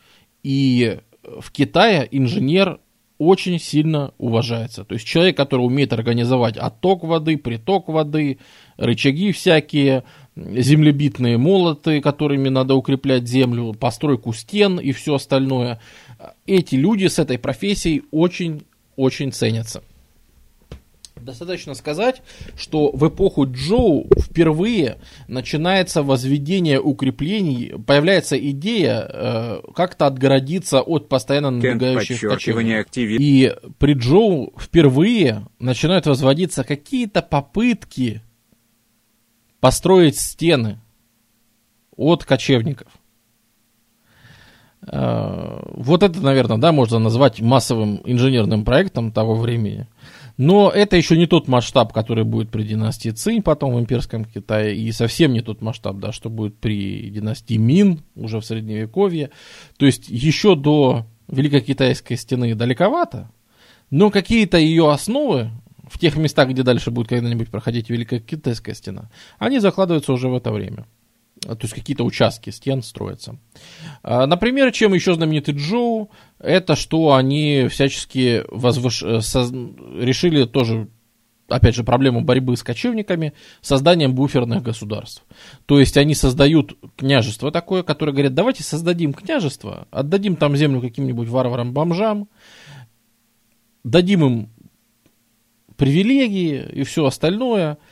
и 0.42 1.00
в 1.40 1.50
Китае 1.52 2.08
инженер 2.10 2.80
очень 3.18 3.58
сильно 3.58 4.12
уважается. 4.18 4.84
То 4.84 4.94
есть 4.94 5.06
человек, 5.06 5.36
который 5.36 5.62
умеет 5.62 5.92
организовать 5.92 6.56
отток 6.56 7.04
воды, 7.04 7.38
приток 7.38 7.88
воды, 7.88 8.38
рычаги 8.76 9.32
всякие, 9.32 10.04
землебитные 10.36 11.38
молоты, 11.38 12.00
которыми 12.00 12.48
надо 12.48 12.74
укреплять 12.74 13.26
землю, 13.26 13.72
постройку 13.72 14.32
стен 14.32 14.78
и 14.78 14.92
все 14.92 15.14
остальное. 15.14 15.80
Эти 16.46 16.74
люди 16.74 17.06
с 17.06 17.18
этой 17.18 17.38
профессией 17.38 18.04
очень-очень 18.10 19.32
ценятся. 19.32 19.82
Достаточно 21.20 21.74
сказать, 21.74 22.22
что 22.56 22.90
в 22.92 23.08
эпоху 23.08 23.46
Джоу 23.50 24.06
впервые 24.20 24.98
начинается 25.26 26.02
возведение 26.02 26.78
укреплений, 26.78 27.72
появляется 27.84 28.38
идея 28.38 29.08
э, 29.08 29.60
как-то 29.74 30.06
отгородиться 30.06 30.82
от 30.82 31.08
постоянно 31.08 31.50
набегающих 31.50 32.22
активи... 32.22 33.16
И 33.18 33.52
при 33.78 33.94
Джоу 33.94 34.52
впервые 34.58 35.46
начинают 35.58 36.06
возводиться 36.06 36.64
какие-то 36.64 37.22
попытки 37.22 38.20
построить 39.66 40.16
стены 40.16 40.78
от 41.96 42.24
кочевников. 42.24 42.86
Э, 44.86 45.60
вот 45.74 46.04
это, 46.04 46.20
наверное, 46.20 46.58
да, 46.58 46.70
можно 46.70 47.00
назвать 47.00 47.40
массовым 47.40 48.00
инженерным 48.04 48.64
проектом 48.64 49.10
того 49.10 49.34
времени. 49.34 49.88
Но 50.36 50.70
это 50.70 50.96
еще 50.96 51.16
не 51.16 51.26
тот 51.26 51.48
масштаб, 51.48 51.92
который 51.92 52.22
будет 52.22 52.50
при 52.50 52.62
династии 52.62 53.08
Цинь 53.08 53.42
потом 53.42 53.74
в 53.74 53.80
имперском 53.80 54.24
Китае, 54.24 54.76
и 54.76 54.92
совсем 54.92 55.32
не 55.32 55.40
тот 55.40 55.62
масштаб, 55.62 55.96
да, 55.96 56.12
что 56.12 56.30
будет 56.30 56.56
при 56.58 57.10
династии 57.10 57.56
Мин 57.56 58.02
уже 58.14 58.38
в 58.38 58.44
Средневековье. 58.44 59.30
То 59.78 59.86
есть 59.86 60.08
еще 60.08 60.54
до 60.54 61.06
Великой 61.26 61.62
Китайской 61.62 62.14
стены 62.14 62.54
далековато, 62.54 63.32
но 63.90 64.12
какие-то 64.12 64.58
ее 64.58 64.92
основы 64.92 65.50
в 65.86 65.98
тех 65.98 66.16
местах, 66.16 66.48
где 66.50 66.62
дальше 66.62 66.90
будет 66.90 67.08
когда-нибудь 67.08 67.50
проходить 67.50 67.90
Великая 67.90 68.20
Китайская 68.20 68.74
стена, 68.74 69.10
они 69.38 69.58
закладываются 69.58 70.12
уже 70.12 70.28
в 70.28 70.34
это 70.34 70.52
время. 70.52 70.86
То 71.40 71.58
есть 71.62 71.74
какие-то 71.74 72.04
участки 72.04 72.50
стен 72.50 72.82
строятся. 72.82 73.38
А, 74.02 74.26
например, 74.26 74.72
чем 74.72 74.94
еще 74.94 75.14
знаменитый 75.14 75.54
Джоу, 75.54 76.10
это 76.38 76.76
что 76.76 77.14
они 77.14 77.68
всячески 77.70 78.42
возвыш... 78.48 79.02
Э, 79.02 79.20
соз... 79.20 79.52
решили 79.52 80.44
тоже 80.44 80.88
опять 81.48 81.76
же, 81.76 81.84
проблему 81.84 82.22
борьбы 82.22 82.56
с 82.56 82.62
кочевниками 82.62 83.32
созданием 83.60 84.14
буферных 84.14 84.62
государств. 84.62 85.24
То 85.66 85.78
есть 85.78 85.96
они 85.96 86.14
создают 86.14 86.76
княжество 86.96 87.52
такое, 87.52 87.82
которое 87.82 88.12
говорят, 88.12 88.34
давайте 88.34 88.64
создадим 88.64 89.12
княжество, 89.12 89.86
отдадим 89.90 90.36
там 90.36 90.56
землю 90.56 90.80
каким-нибудь 90.80 91.28
варварам-бомжам, 91.28 92.28
дадим 93.84 94.24
им 94.24 94.50
привилегии 95.76 96.64
и 96.72 96.82
все 96.84 97.06
остальное– 97.06 97.78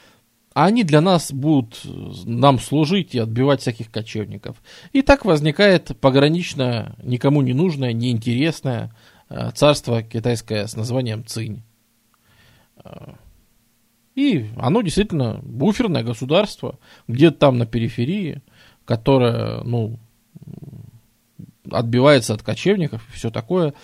а 0.55 0.66
они 0.66 0.85
для 0.85 1.01
нас 1.01 1.32
будут 1.32 1.81
нам 2.24 2.61
служить 2.61 3.15
и 3.15 3.19
отбивать 3.19 3.61
всяких 3.61 3.90
кочевников. 3.90 4.62
И 4.93 5.02
так 5.02 5.24
возникает 5.24 5.98
пограничное, 6.01 6.94
никому 7.02 7.43
не 7.43 7.52
нужное, 7.52 7.93
неинтересное 7.93 8.94
э, 9.28 9.51
царство 9.51 10.02
китайское 10.02 10.69
с 10.69 10.77
названием 10.77 11.27
Цинь. 11.27 11.65
Э, 12.85 13.15
и 14.15 14.47
оно 14.56 14.82
действительно 14.82 15.40
буферное 15.43 16.05
государство, 16.05 16.78
где-то 17.09 17.36
там 17.36 17.59
на 17.59 17.66
периферии, 17.66 18.40
которое, 18.85 19.61
ну, 19.65 19.98
отбивается 21.69 22.32
от 22.32 22.44
кочевников 22.44 23.05
и 23.09 23.16
все 23.16 23.31
такое. 23.32 23.74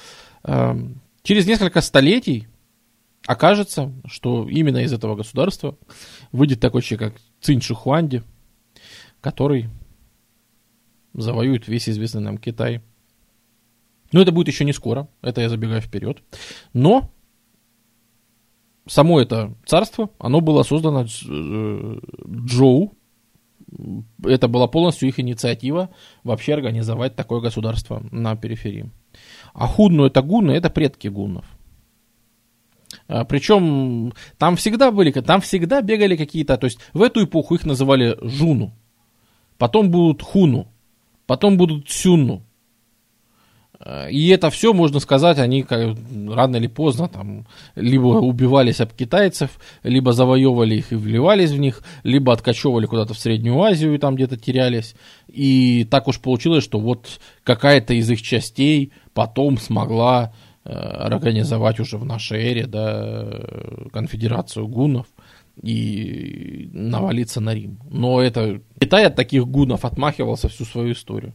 Э, 0.44 0.76
через 1.24 1.48
несколько 1.48 1.80
столетий 1.80 2.46
окажется, 3.30 3.92
что 4.06 4.48
именно 4.48 4.78
из 4.78 4.92
этого 4.92 5.14
государства 5.14 5.78
выйдет 6.32 6.58
такой 6.58 6.82
человек, 6.82 7.12
как 7.12 7.22
Цинь 7.40 7.60
Шихуанди, 7.60 8.24
который 9.20 9.68
завоюет 11.14 11.68
весь 11.68 11.88
известный 11.88 12.22
нам 12.22 12.38
Китай. 12.38 12.80
Но 14.10 14.20
это 14.20 14.32
будет 14.32 14.48
еще 14.48 14.64
не 14.64 14.72
скоро, 14.72 15.06
это 15.22 15.42
я 15.42 15.48
забегаю 15.48 15.80
вперед. 15.80 16.24
Но 16.72 17.12
само 18.88 19.20
это 19.20 19.54
царство, 19.64 20.10
оно 20.18 20.40
было 20.40 20.64
создано 20.64 21.04
э, 21.04 22.00
Джоу. 22.26 22.96
Это 24.24 24.48
была 24.48 24.66
полностью 24.66 25.08
их 25.08 25.20
инициатива 25.20 25.90
вообще 26.24 26.54
организовать 26.54 27.14
такое 27.14 27.40
государство 27.40 28.02
на 28.10 28.34
периферии. 28.34 28.90
А 29.54 29.68
хунну 29.68 30.06
это 30.06 30.20
гунны, 30.20 30.50
это 30.50 30.68
предки 30.68 31.06
гуннов. 31.06 31.44
А, 33.10 33.24
Причем 33.24 34.12
там 34.38 34.54
всегда 34.54 34.92
были, 34.92 35.10
там 35.10 35.40
всегда 35.40 35.82
бегали 35.82 36.14
какие-то, 36.14 36.56
то 36.56 36.66
есть 36.66 36.78
в 36.92 37.02
эту 37.02 37.24
эпоху 37.24 37.56
их 37.56 37.66
называли 37.66 38.16
Жуну, 38.22 38.72
потом 39.58 39.90
будут 39.90 40.22
Хуну, 40.22 40.68
потом 41.26 41.56
будут 41.56 41.90
Сюну. 41.90 42.44
А, 43.80 44.06
и 44.06 44.28
это 44.28 44.48
все, 44.50 44.72
можно 44.72 45.00
сказать, 45.00 45.40
они 45.40 45.64
как, 45.64 45.96
рано 46.28 46.54
или 46.54 46.68
поздно 46.68 47.08
там 47.08 47.48
либо 47.74 48.06
убивались 48.06 48.80
об 48.80 48.92
китайцев, 48.92 49.58
либо 49.82 50.12
завоевывали 50.12 50.76
их 50.76 50.92
и 50.92 50.94
вливались 50.94 51.50
в 51.50 51.58
них, 51.58 51.82
либо 52.04 52.32
откачевывали 52.32 52.86
куда-то 52.86 53.14
в 53.14 53.18
Среднюю 53.18 53.60
Азию 53.60 53.92
и 53.92 53.98
там 53.98 54.14
где-то 54.14 54.36
терялись. 54.36 54.94
И 55.26 55.84
так 55.90 56.06
уж 56.06 56.20
получилось, 56.20 56.62
что 56.62 56.78
вот 56.78 57.18
какая-то 57.42 57.92
из 57.92 58.08
их 58.08 58.22
частей 58.22 58.92
потом 59.14 59.58
смогла 59.58 60.32
организовать 60.64 61.80
уже 61.80 61.96
в 61.96 62.04
нашей 62.04 62.42
эре 62.42 62.66
да, 62.66 63.28
конфедерацию 63.92 64.68
гунов 64.68 65.06
и 65.62 66.68
навалиться 66.72 67.40
на 67.40 67.54
Рим. 67.54 67.78
Но 67.90 68.22
это 68.22 68.60
Китай 68.78 69.06
от 69.06 69.16
таких 69.16 69.46
гунов 69.46 69.84
отмахивался 69.84 70.48
всю 70.48 70.64
свою 70.64 70.92
историю. 70.92 71.34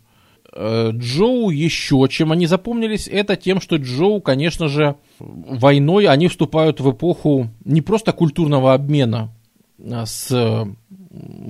Э, 0.53 0.91
Джоу 0.93 1.49
еще 1.49 2.07
чем 2.09 2.31
они 2.31 2.47
запомнились, 2.47 3.07
это 3.07 3.35
тем, 3.35 3.59
что 3.59 3.75
Джоу, 3.77 4.21
конечно 4.21 4.67
же, 4.67 4.95
войной 5.19 6.05
они 6.05 6.27
вступают 6.27 6.79
в 6.79 6.91
эпоху 6.91 7.49
не 7.63 7.81
просто 7.81 8.13
культурного 8.13 8.73
обмена 8.73 9.33
а, 9.79 10.05
с 10.05 10.67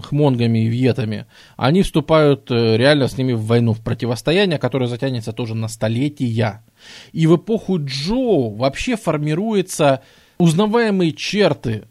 хмонгами 0.01 0.65
и 0.65 0.67
вьетами, 0.67 1.25
они 1.57 1.83
вступают 1.83 2.49
э, 2.51 2.77
реально 2.77 3.07
с 3.07 3.17
ними 3.17 3.33
в 3.33 3.45
войну, 3.45 3.73
в 3.73 3.81
противостояние, 3.81 4.59
которое 4.59 4.87
затянется 4.87 5.33
тоже 5.33 5.55
на 5.55 5.67
столетия. 5.67 6.63
И 7.11 7.27
в 7.27 7.35
эпоху 7.37 7.77
Джоу 7.79 8.55
вообще 8.55 8.95
формируются 8.95 10.01
узнаваемые 10.37 11.13
черты 11.13 11.85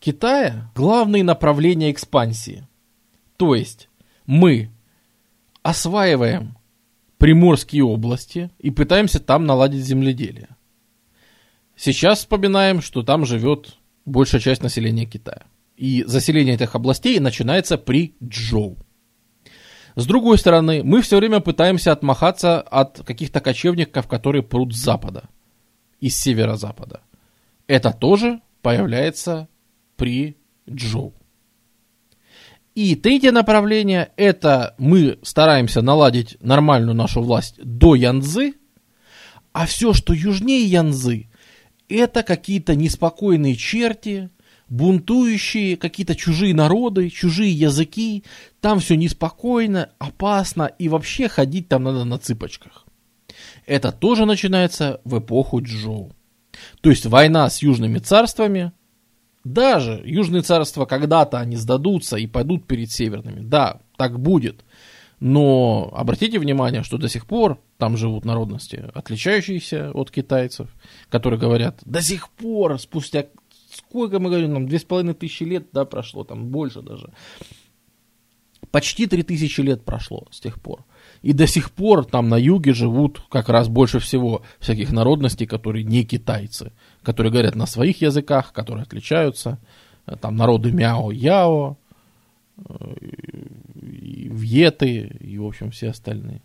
Китая, 0.00 0.70
главные 0.74 1.24
направления 1.24 1.90
экспансии. 1.90 2.66
То 3.36 3.54
есть 3.54 3.88
мы 4.26 4.70
осваиваем 5.62 6.56
приморские 7.18 7.84
области 7.84 8.50
и 8.58 8.70
пытаемся 8.70 9.20
там 9.20 9.44
наладить 9.44 9.84
земледелие. 9.84 10.48
Сейчас 11.76 12.20
вспоминаем, 12.20 12.80
что 12.80 13.02
там 13.02 13.24
живет 13.24 13.76
большая 14.04 14.40
часть 14.40 14.62
населения 14.62 15.04
Китая. 15.04 15.42
И 15.78 16.02
заселение 16.02 16.56
этих 16.56 16.74
областей 16.74 17.20
начинается 17.20 17.78
при 17.78 18.16
Джоу. 18.20 18.78
С 19.94 20.06
другой 20.06 20.36
стороны, 20.36 20.82
мы 20.82 21.02
все 21.02 21.18
время 21.18 21.38
пытаемся 21.38 21.92
отмахаться 21.92 22.60
от 22.60 23.00
каких-то 23.04 23.40
кочевников, 23.40 24.08
которые 24.08 24.42
прут 24.42 24.74
с 24.74 24.78
запада, 24.78 25.28
из 26.00 26.18
северо-запада. 26.18 27.02
Это 27.68 27.92
тоже 27.92 28.40
появляется 28.60 29.46
при 29.94 30.36
Джоу. 30.68 31.14
И 32.74 32.96
третье 32.96 33.30
направление– 33.30 34.10
это 34.16 34.74
мы 34.78 35.20
стараемся 35.22 35.80
наладить 35.80 36.36
нормальную 36.40 36.96
нашу 36.96 37.22
власть 37.22 37.54
до 37.62 37.94
Янзы, 37.94 38.54
а 39.52 39.66
все, 39.66 39.92
что 39.92 40.12
южнее 40.12 40.64
Янзы, 40.64 41.28
это 41.88 42.24
какие-то 42.24 42.74
неспокойные 42.74 43.54
черти, 43.54 44.30
бунтующие, 44.68 45.76
какие-то 45.76 46.14
чужие 46.14 46.54
народы, 46.54 47.10
чужие 47.10 47.52
языки, 47.52 48.24
там 48.60 48.80
все 48.80 48.96
неспокойно, 48.96 49.90
опасно, 49.98 50.64
и 50.78 50.88
вообще 50.88 51.28
ходить 51.28 51.68
там 51.68 51.84
надо 51.84 52.04
на 52.04 52.18
цыпочках. 52.18 52.86
Это 53.66 53.92
тоже 53.92 54.24
начинается 54.24 55.00
в 55.04 55.18
эпоху 55.18 55.62
Джоу. 55.62 56.12
То 56.80 56.90
есть 56.90 57.06
война 57.06 57.48
с 57.48 57.62
южными 57.62 57.98
царствами, 57.98 58.72
даже 59.44 60.02
южные 60.04 60.42
царства 60.42 60.84
когда-то 60.84 61.38
они 61.38 61.56
сдадутся 61.56 62.16
и 62.16 62.26
пойдут 62.26 62.66
перед 62.66 62.90
северными. 62.90 63.40
Да, 63.40 63.80
так 63.96 64.18
будет. 64.18 64.64
Но 65.20 65.90
обратите 65.94 66.38
внимание, 66.38 66.82
что 66.82 66.96
до 66.96 67.08
сих 67.08 67.26
пор 67.26 67.60
там 67.76 67.96
живут 67.96 68.24
народности, 68.24 68.90
отличающиеся 68.94 69.90
от 69.92 70.10
китайцев, 70.10 70.68
которые 71.08 71.40
говорят, 71.40 71.80
до 71.84 72.00
сих 72.02 72.28
пор, 72.30 72.78
спустя 72.78 73.26
сколько 73.78 74.18
мы 74.18 74.30
говорим, 74.30 74.52
нам 74.52 74.66
две 74.66 74.78
с 74.78 74.84
половиной 74.84 75.14
тысячи 75.14 75.44
лет, 75.44 75.68
да, 75.72 75.84
прошло, 75.84 76.24
там 76.24 76.48
больше 76.48 76.82
даже. 76.82 77.12
Почти 78.70 79.06
три 79.06 79.22
тысячи 79.22 79.60
лет 79.60 79.84
прошло 79.84 80.26
с 80.30 80.40
тех 80.40 80.60
пор. 80.60 80.84
И 81.22 81.32
до 81.32 81.46
сих 81.46 81.70
пор 81.70 82.04
там 82.04 82.28
на 82.28 82.36
юге 82.36 82.74
живут 82.74 83.22
как 83.30 83.48
раз 83.48 83.68
больше 83.68 83.98
всего 83.98 84.42
всяких 84.58 84.92
народностей, 84.92 85.46
которые 85.46 85.84
не 85.84 86.04
китайцы, 86.04 86.72
которые 87.02 87.32
говорят 87.32 87.54
на 87.54 87.66
своих 87.66 88.02
языках, 88.02 88.52
которые 88.52 88.82
отличаются. 88.82 89.58
Там 90.20 90.36
народы 90.36 90.72
Мяо, 90.72 91.10
Яо, 91.10 91.76
э, 92.56 92.94
и 93.80 94.28
Вьеты, 94.28 95.16
и, 95.20 95.38
в 95.38 95.46
общем, 95.46 95.70
все 95.70 95.90
остальные. 95.90 96.42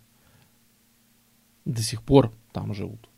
До 1.64 1.82
сих 1.82 2.02
пор 2.02 2.32
там 2.52 2.74
живут. 2.74 3.08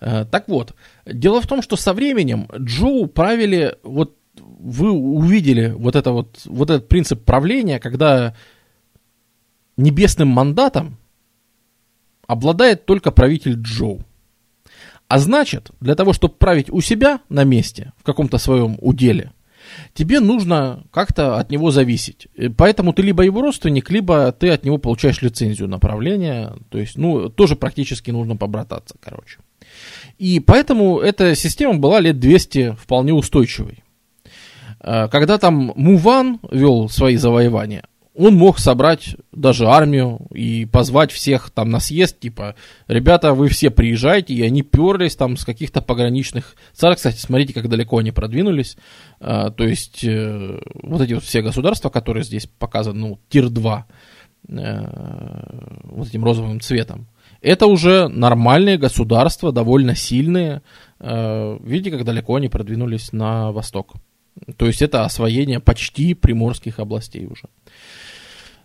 Э, 0.00 0.24
так 0.30 0.48
вот, 0.48 0.74
дело 1.06 1.40
в 1.40 1.46
том, 1.46 1.62
что 1.62 1.76
со 1.76 1.92
временем 1.92 2.48
Джоу 2.58 3.06
правили, 3.06 3.76
вот 3.82 4.16
вы 4.40 4.90
увидели 4.90 5.68
вот, 5.76 5.96
это 5.96 6.12
вот, 6.12 6.40
вот 6.44 6.70
этот 6.70 6.88
принцип 6.88 7.24
правления, 7.24 7.78
когда 7.78 8.34
небесным 9.76 10.28
мандатом 10.28 10.98
обладает 12.26 12.86
только 12.86 13.10
правитель 13.10 13.54
Джоу. 13.60 14.02
А 15.08 15.18
значит, 15.18 15.70
для 15.80 15.94
того, 15.94 16.12
чтобы 16.12 16.34
править 16.34 16.70
у 16.70 16.80
себя 16.80 17.20
на 17.28 17.44
месте, 17.44 17.92
в 17.98 18.04
каком-то 18.04 18.38
своем 18.38 18.78
уделе, 18.80 19.32
тебе 19.92 20.20
нужно 20.20 20.84
как-то 20.90 21.38
от 21.38 21.50
него 21.50 21.70
зависеть. 21.70 22.28
Поэтому 22.56 22.92
ты 22.92 23.02
либо 23.02 23.22
его 23.22 23.42
родственник, 23.42 23.90
либо 23.90 24.32
ты 24.32 24.50
от 24.50 24.64
него 24.64 24.78
получаешь 24.78 25.22
лицензию 25.22 25.68
на 25.68 25.78
правление. 25.78 26.54
То 26.70 26.78
есть, 26.78 26.96
ну, 26.96 27.28
тоже 27.28 27.56
практически 27.56 28.10
нужно 28.10 28.36
побрататься, 28.36 28.96
короче. 29.00 29.40
И 30.18 30.40
поэтому 30.40 31.00
эта 31.00 31.34
система 31.34 31.78
была 31.78 32.00
лет 32.00 32.18
200 32.18 32.76
вполне 32.78 33.12
устойчивой. 33.12 33.82
Э, 34.80 35.08
когда 35.08 35.38
там 35.38 35.72
Муван 35.76 36.40
вел 36.50 36.88
свои 36.88 37.16
завоевания, 37.16 37.84
он 38.14 38.36
мог 38.36 38.60
собрать 38.60 39.16
даже 39.32 39.66
армию 39.66 40.20
и 40.32 40.66
позвать 40.66 41.10
всех 41.10 41.50
там 41.50 41.70
на 41.70 41.80
съезд, 41.80 42.20
типа, 42.20 42.54
ребята, 42.86 43.34
вы 43.34 43.48
все 43.48 43.70
приезжайте, 43.70 44.34
и 44.34 44.42
они 44.42 44.62
перлись 44.62 45.16
там 45.16 45.36
с 45.36 45.44
каких-то 45.44 45.82
пограничных 45.82 46.54
царств. 46.72 46.98
Кстати, 46.98 47.20
смотрите, 47.20 47.52
как 47.52 47.68
далеко 47.68 47.98
они 47.98 48.12
продвинулись. 48.12 48.76
А, 49.18 49.50
то 49.50 49.64
есть, 49.64 50.04
э, 50.04 50.60
вот 50.82 51.00
эти 51.00 51.14
вот 51.14 51.24
все 51.24 51.42
государства, 51.42 51.88
которые 51.90 52.22
здесь 52.22 52.46
показаны, 52.46 53.00
ну, 53.00 53.18
тир-2, 53.30 53.82
э, 54.48 54.84
вот 55.82 56.06
этим 56.06 56.24
розовым 56.24 56.60
цветом, 56.60 57.08
это 57.44 57.66
уже 57.66 58.08
нормальные 58.08 58.78
государства, 58.78 59.52
довольно 59.52 59.94
сильные. 59.94 60.62
Э, 60.98 61.58
видите, 61.62 61.90
как 61.90 62.04
далеко 62.04 62.36
они 62.36 62.48
продвинулись 62.48 63.12
на 63.12 63.52
восток. 63.52 63.94
То 64.56 64.66
есть 64.66 64.82
это 64.82 65.04
освоение 65.04 65.60
почти 65.60 66.14
приморских 66.14 66.78
областей 66.78 67.26
уже. 67.26 67.48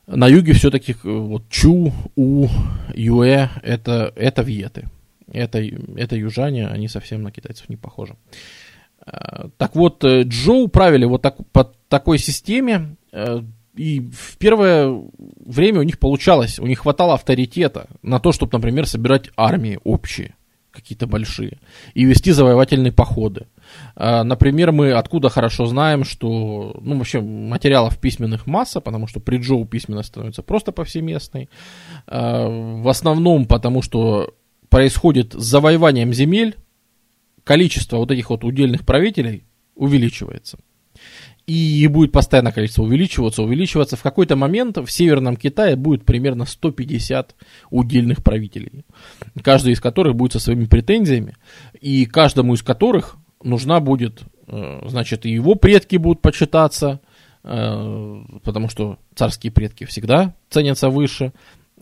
На 0.08 0.28
юге 0.28 0.54
все-таки 0.54 0.94
э, 0.94 0.96
вот 1.04 1.50
Чу, 1.50 1.94
У, 2.16 2.48
Юэ 2.96 3.50
это, 3.64 4.14
это 4.16 4.42
вьеты. 4.44 4.88
Это, 5.32 5.60
это 5.60 6.16
южане, 6.16 6.68
они 6.68 6.88
совсем 6.88 7.22
на 7.22 7.32
китайцев 7.32 7.68
не 7.68 7.76
похожи. 7.76 8.16
Э, 9.06 9.50
так 9.58 9.76
вот, 9.76 10.06
Джоу 10.06 10.70
правили 10.70 11.04
вот 11.04 11.22
так, 11.22 11.36
по 11.52 11.72
такой 11.90 12.18
системе, 12.18 12.96
и 13.76 14.02
в 14.12 14.38
первое 14.38 15.04
время 15.18 15.80
у 15.80 15.84
них 15.84 16.00
получалось, 16.00 16.60
у 16.60 16.68
них 16.68 16.80
хватало 16.80 17.14
авторитета 17.14 17.88
на 18.02 18.20
то, 18.20 18.32
чтобы, 18.32 18.52
например, 18.54 18.88
собирать 18.88 19.30
армии 19.36 19.80
общие, 19.84 20.36
какие-то 20.72 21.08
большие, 21.08 21.60
и 21.94 22.06
вести 22.06 22.32
завоевательные 22.32 22.91
походы. 22.91 23.48
А, 23.96 24.24
например, 24.24 24.72
мы 24.72 24.91
откуда 24.91 25.30
хорошо 25.30 25.66
знаем, 25.66 26.04
что, 26.04 26.80
ну, 26.82 26.98
вообще 26.98 27.22
материалов 27.22 28.00
письменных 28.00 28.48
масса, 28.48 28.82
потому 28.82 29.08
что 29.08 29.20
при 29.20 29.38
Джоу 29.38 29.66
письменность 29.66 30.10
становится 30.10 30.44
просто 30.44 30.72
повсеместной. 30.72 31.50
А, 32.08 32.48
в 32.48 32.88
основном 32.88 33.46
потому, 33.46 33.82
что 33.82 34.34
происходит 34.70 35.34
с 35.34 35.44
завоеванием 35.44 36.14
земель, 36.14 36.56
количество 37.44 37.98
вот 37.98 38.12
этих 38.12 38.30
вот 38.30 38.44
удельных 38.44 38.86
правителей 38.86 39.44
увеличивается. 39.76 40.60
И 41.50 41.88
будет 41.88 42.12
постоянно 42.12 42.52
количество 42.52 42.84
увеличиваться, 42.84 43.42
увеличиваться. 43.42 43.98
В 43.98 44.04
какой-то 44.04 44.36
момент 44.36 44.78
в 44.78 44.88
Северном 44.88 45.36
Китае 45.36 45.76
будет 45.76 46.06
примерно 46.06 46.46
150 46.46 47.34
удельных 47.72 48.24
правителей. 48.24 48.86
Каждый 49.42 49.74
из 49.74 49.82
которых 49.82 50.16
будет 50.16 50.34
со 50.34 50.40
своими 50.40 50.66
претензиями. 50.66 51.38
И 51.82 52.06
каждому 52.06 52.54
из 52.54 52.62
которых 52.62 53.18
нужна 53.44 53.80
будет, 53.80 54.22
э, 54.46 54.82
значит, 54.86 55.26
и 55.26 55.32
его 55.32 55.56
предки 55.56 55.96
будут 55.96 56.22
почитаться, 56.22 57.02
э, 57.44 58.24
потому 58.44 58.70
что 58.70 59.00
царские 59.16 59.52
предки 59.52 59.86
всегда 59.86 60.36
ценятся 60.52 60.92
выше, 60.92 61.34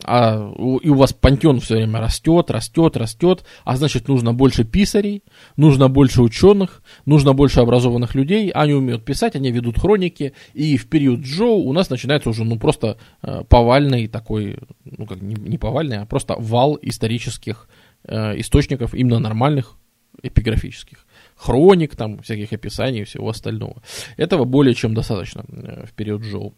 а 0.03 0.53
и 0.81 0.89
у 0.89 0.95
вас 0.95 1.13
пантеон 1.13 1.59
все 1.59 1.75
время 1.75 1.99
растет, 1.99 2.51
растет, 2.51 2.97
растет, 2.97 3.43
а 3.63 3.75
значит 3.75 4.07
нужно 4.07 4.33
больше 4.33 4.63
писарей, 4.63 5.23
нужно 5.55 5.89
больше 5.89 6.21
ученых, 6.21 6.83
нужно 7.05 7.33
больше 7.33 7.59
образованных 7.59 8.15
людей, 8.15 8.49
они 8.51 8.73
умеют 8.73 9.05
писать, 9.05 9.35
они 9.35 9.51
ведут 9.51 9.79
хроники, 9.79 10.33
и 10.53 10.77
в 10.77 10.87
период 10.87 11.21
Джоу 11.21 11.63
у 11.63 11.73
нас 11.73 11.89
начинается 11.89 12.29
уже 12.29 12.43
ну 12.43 12.59
просто 12.59 12.97
э, 13.23 13.43
повальный 13.47 14.07
такой, 14.07 14.59
ну 14.85 15.05
как 15.05 15.21
не, 15.21 15.35
не 15.35 15.57
повальный, 15.57 15.97
а 15.97 16.05
просто 16.05 16.35
вал 16.37 16.77
исторических 16.81 17.67
э, 18.03 18.39
источников, 18.39 18.93
именно 18.93 19.19
нормальных 19.19 19.77
эпиграфических 20.21 21.05
хроник, 21.35 21.95
там, 21.95 22.19
всяких 22.19 22.51
описаний 22.51 23.01
и 23.01 23.05
всего 23.05 23.29
остального. 23.29 23.81
Этого 24.17 24.45
более 24.45 24.73
чем 24.73 24.93
достаточно 24.93 25.45
э, 25.47 25.85
в 25.85 25.93
период 25.93 26.23
Джоу. 26.23 26.53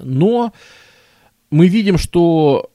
Но 0.00 0.52
мы 1.56 1.68
видим, 1.68 1.98
что 1.98 2.70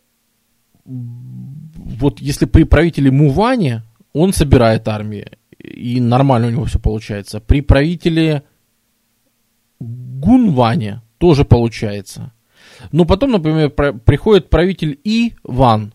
вот 0.85 2.19
если 2.19 2.45
при 2.45 2.63
правителе 2.63 3.11
Муване 3.11 3.83
он 4.13 4.33
собирает 4.33 4.87
армии, 4.87 5.27
и 5.59 6.01
нормально 6.01 6.47
у 6.47 6.51
него 6.51 6.65
все 6.65 6.79
получается. 6.79 7.39
При 7.39 7.61
правителе 7.61 8.43
Гунване 9.79 11.01
тоже 11.17 11.45
получается. 11.45 12.33
Но 12.91 13.05
потом, 13.05 13.31
например, 13.31 13.69
приходит 13.69 14.49
правитель 14.49 14.99
Иван, 15.03 15.93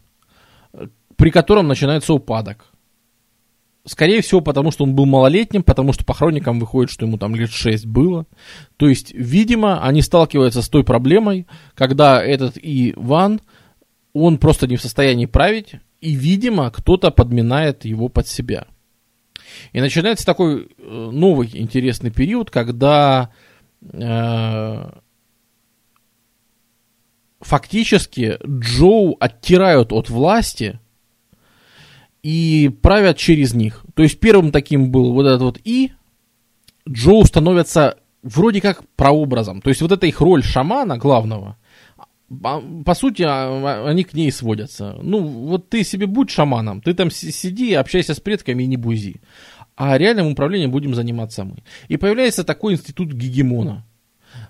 при 1.17 1.31
котором 1.31 1.67
начинается 1.67 2.15
упадок. 2.15 2.73
Скорее 3.87 4.21
всего, 4.21 4.41
потому 4.41 4.73
что 4.73 4.83
он 4.83 4.97
был 4.97 5.07
малолетним, 5.07 5.63
потому 5.63 5.93
что 5.93 6.05
по 6.05 6.13
хроникам 6.13 6.59
выходит, 6.59 6.91
что 6.91 7.07
ему 7.07 7.19
там 7.19 7.37
лет 7.37 7.53
6 7.53 7.87
было. 7.87 8.27
То 8.77 8.89
есть, 8.89 9.13
видимо, 9.15 9.81
они 9.81 10.03
сталкиваются 10.03 10.61
с 10.61 10.69
той 10.69 10.83
проблемой, 10.83 11.47
когда 11.77 12.21
этот 12.21 12.59
Иван, 12.61 13.41
он 14.13 14.39
просто 14.39 14.67
не 14.67 14.77
в 14.77 14.83
состоянии 14.83 15.27
править, 15.27 15.77
и, 16.01 16.15
видимо, 16.15 16.69
кто-то 16.73 17.13
подминает 17.13 17.85
его 17.85 18.09
под 18.09 18.27
себя. 18.27 18.67
И 19.73 19.81
начинается 19.81 20.27
такой 20.27 20.65
э, 20.79 21.11
новый 21.13 21.49
интересный 21.55 22.11
период, 22.11 22.51
когда 22.51 23.31
э, 23.83 24.91
фактически 27.39 28.37
Джоу 28.45 29.17
оттирают 29.21 29.93
от 29.93 30.11
власти– 30.11 30.81
и 32.27 32.71
правят 32.71 33.19
через 33.19 33.55
них. 33.55 33.85
То 33.95 34.03
есть 34.03 34.19
первым 34.19 34.51
таким 34.51 34.91
был 34.91 35.13
вот 35.13 35.27
этот 35.27 35.43
вот 35.43 35.61
И, 35.63 35.93
Джоу 36.89 37.25
становится 37.25 37.99
вроде 38.25 38.61
как 38.61 38.83
прообразом. 38.97 39.63
То 39.63 39.69
есть 39.69 39.81
вот 39.81 39.93
эта 39.93 40.09
их 40.09 40.21
роль 40.21 40.43
шамана 40.43 40.99
главного, 40.99 41.57
а, 42.43 42.61
по 42.85 42.95
сути, 42.95 43.23
а, 43.23 43.87
они 43.89 44.03
к 44.03 44.13
ней 44.13 44.33
сводятся. 44.33 44.97
Ну, 45.01 45.21
вот 45.21 45.69
ты 45.69 45.85
себе 45.85 46.09
будь 46.09 46.31
шаманом, 46.31 46.81
ты 46.81 46.95
там 46.95 47.13
сиди, 47.13 47.75
общайся 47.75 48.13
с 48.13 48.19
предками 48.19 48.65
и 48.65 48.67
не 48.67 48.77
бузи. 48.77 49.21
А 49.77 49.97
реальным 49.97 50.27
управлением 50.27 50.73
будем 50.73 50.97
заниматься 50.97 51.45
мы. 51.45 51.63
И 51.87 51.97
появляется 51.97 52.43
такой 52.43 52.73
институт 52.73 53.13
гегемона. 53.13 53.87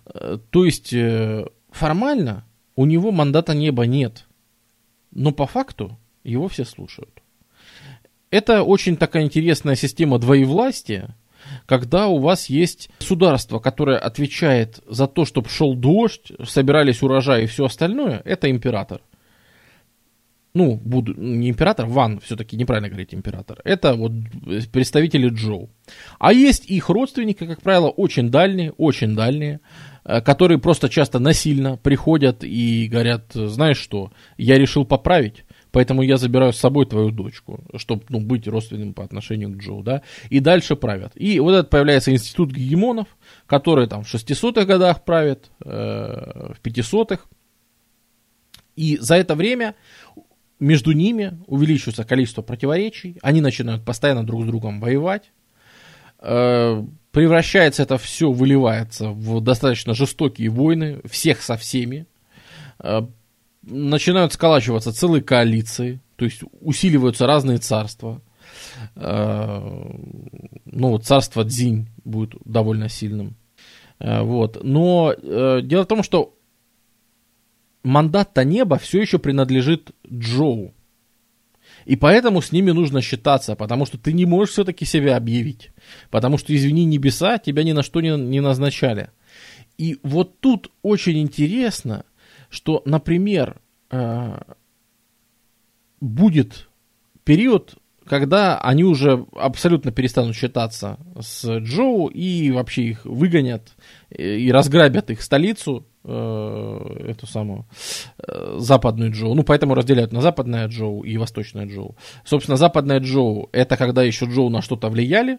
Э, 0.07 0.39
то 0.49 0.65
есть, 0.65 0.95
э, 0.95 1.45
формально 1.71 2.47
у 2.75 2.87
него 2.87 3.13
мандата 3.13 3.53
неба 3.55 3.85
нет. 3.85 4.25
Но 5.11 5.31
по 5.31 5.47
факту 5.47 5.99
его 6.25 6.49
все 6.49 6.65
слушают. 6.65 7.21
Это 8.37 8.65
очень 8.65 8.99
такая 8.99 9.23
интересная 9.23 9.77
система 9.77 10.19
двоевластия, 10.19 11.17
когда 11.65 12.09
у 12.09 12.19
вас 12.19 12.51
есть 12.51 12.91
государство, 12.99 13.61
которое 13.61 13.97
отвечает 13.97 14.81
за 14.87 15.07
то, 15.07 15.25
чтобы 15.25 15.49
шел 15.49 15.75
дождь, 15.75 16.33
собирались 16.45 17.03
урожаи 17.03 17.45
и 17.45 17.47
все 17.47 17.65
остальное, 17.65 18.21
это 18.27 18.51
император. 18.51 19.01
Ну, 20.53 20.77
буду, 20.77 21.15
не 21.15 21.49
император, 21.49 21.87
Ван, 21.87 22.21
все-таки 22.21 22.59
неправильно 22.59 22.91
говорить 22.91 23.15
император. 23.15 23.59
Это 23.65 23.95
вот 23.95 24.13
представители 24.71 25.31
Джоу. 25.31 25.71
А 26.19 26.35
есть 26.35 26.67
их 26.67 26.91
родственники, 26.91 27.47
как 27.47 27.63
правило, 27.63 27.89
очень 27.89 28.31
дальние, 28.31 28.73
очень 28.73 29.17
дальние, 29.17 29.61
э, 30.05 30.21
которые 30.21 30.59
просто 30.59 30.91
часто 30.91 31.21
насильно 31.21 31.79
приходят 31.79 32.45
и 32.45 32.87
говорят, 32.87 33.33
знаешь 33.33 33.79
что, 33.79 34.13
я 34.37 34.59
решил 34.59 34.85
поправить, 34.85 35.46
Поэтому 35.77 36.01
я 36.01 36.17
забираю 36.17 36.55
с 36.55 36.57
собой 36.57 36.87
твою 36.87 37.11
дочку, 37.11 37.63
чтобы 37.77 38.03
ну, 38.09 38.19
быть 38.19 38.49
родственным 38.49 38.95
по 38.95 39.05
отношению 39.05 39.51
к 39.51 39.59
Джо, 39.59 39.83
да, 39.83 40.01
и 40.31 40.41
дальше 40.41 40.75
правят. 40.75 41.13
И 41.17 41.39
вот 41.39 41.53
этот 41.53 41.69
появляется 41.69 42.11
институт 42.13 42.51
гегемонов, 42.51 43.09
который 43.47 43.87
там 43.87 44.03
в 44.03 44.15
600-х 44.15 44.65
годах 44.65 45.05
правит, 45.05 45.51
э, 45.63 46.55
в 46.55 46.57
500-х. 46.63 47.25
И 48.75 48.97
за 48.97 49.17
это 49.17 49.35
время 49.35 49.75
между 50.61 50.93
ними 50.93 51.39
увеличивается 51.47 52.05
количество 52.05 52.41
противоречий, 52.41 53.19
они 53.21 53.43
начинают 53.43 53.85
постоянно 53.85 54.25
друг 54.25 54.45
с 54.45 54.47
другом 54.47 54.81
воевать, 54.81 55.31
э, 56.21 56.85
превращается 57.11 57.83
это 57.83 57.99
все, 57.99 58.33
выливается 58.33 59.11
в 59.11 59.43
достаточно 59.43 59.93
жестокие 59.93 60.49
войны, 60.49 61.03
всех 61.05 61.43
со 61.43 61.59
всеми, 61.59 62.07
э, 62.79 63.03
начинают 63.67 64.33
сколачиваться 64.33 64.93
целые 64.93 65.23
коалиции, 65.23 66.01
то 66.17 66.25
есть 66.25 66.43
усиливаются 66.61 67.27
разные 67.27 67.59
царства. 67.59 68.23
Э, 68.95 69.61
ну, 70.65 70.89
вот 70.91 71.05
царство 71.05 71.45
Дзинь 71.45 71.89
будет 72.05 72.35
довольно 72.45 72.89
сильным. 72.89 73.37
Э, 73.99 74.23
вот. 74.23 74.63
Но 74.63 75.13
э, 75.13 75.61
дело 75.63 75.85
в 75.85 75.89
том, 75.89 76.03
что 76.03 76.35
мандат-то 77.83 78.45
неба 78.45 78.79
все 78.79 79.01
еще 79.01 79.19
принадлежит 79.19 79.91
Джоу. 80.11 80.73
И 81.85 81.95
поэтому 81.95 82.43
с 82.43 82.51
ними 82.51 82.73
нужно 82.73 83.01
считаться, 83.01 83.55
потому 83.55 83.87
что 83.87 83.97
ты 83.97 84.13
не 84.13 84.27
можешь 84.27 84.53
все-таки 84.53 84.85
себя 84.85 85.17
объявить. 85.17 85.71
Потому 86.11 86.37
что, 86.37 86.55
извини, 86.55 86.85
небеса 86.85 87.39
тебя 87.39 87.63
ни 87.63 87.73
на 87.73 87.83
что 87.83 88.01
не, 88.01 88.17
не 88.17 88.41
назначали. 88.41 89.11
И 89.79 89.99
вот 90.03 90.41
тут 90.41 90.73
очень 90.83 91.19
интересно, 91.19 92.05
что, 92.49 92.83
например, 92.85 93.61
э, 93.91 94.39
будет 96.01 96.69
период, 97.25 97.77
когда 98.05 98.59
они 98.61 98.85
уже 98.85 99.27
абсолютно 99.33 99.93
перестанут 99.93 100.37
считаться 100.37 100.99
с 101.21 101.59
Чжоу 101.59 102.09
и 102.09 102.51
вообще 102.51 102.83
их 102.85 103.05
выгонят 103.05 103.77
э, 104.11 104.37
и 104.37 104.53
разграбят 104.53 105.11
их 105.11 105.23
столицу, 105.23 105.87
Э, 106.09 107.05
эту 107.09 107.27
самую 107.27 107.67
западную 108.59 109.11
Чжоу. 109.11 109.35
Ну, 109.35 109.43
поэтому 109.43 109.75
разделяют 109.75 110.13
на 110.13 110.21
западная 110.21 110.69
Чжоу 110.69 111.03
и 111.03 111.17
восточная 111.17 111.67
Чжоу. 111.67 111.97
Собственно, 112.25 112.57
западная 112.57 113.01
Чжоу 113.01 113.49
это 113.51 113.77
когда 113.77 114.05
еще 114.05 114.27
Чжоу 114.27 114.49
на 114.49 114.63
что-то 114.63 114.89
влияли. 114.89 115.39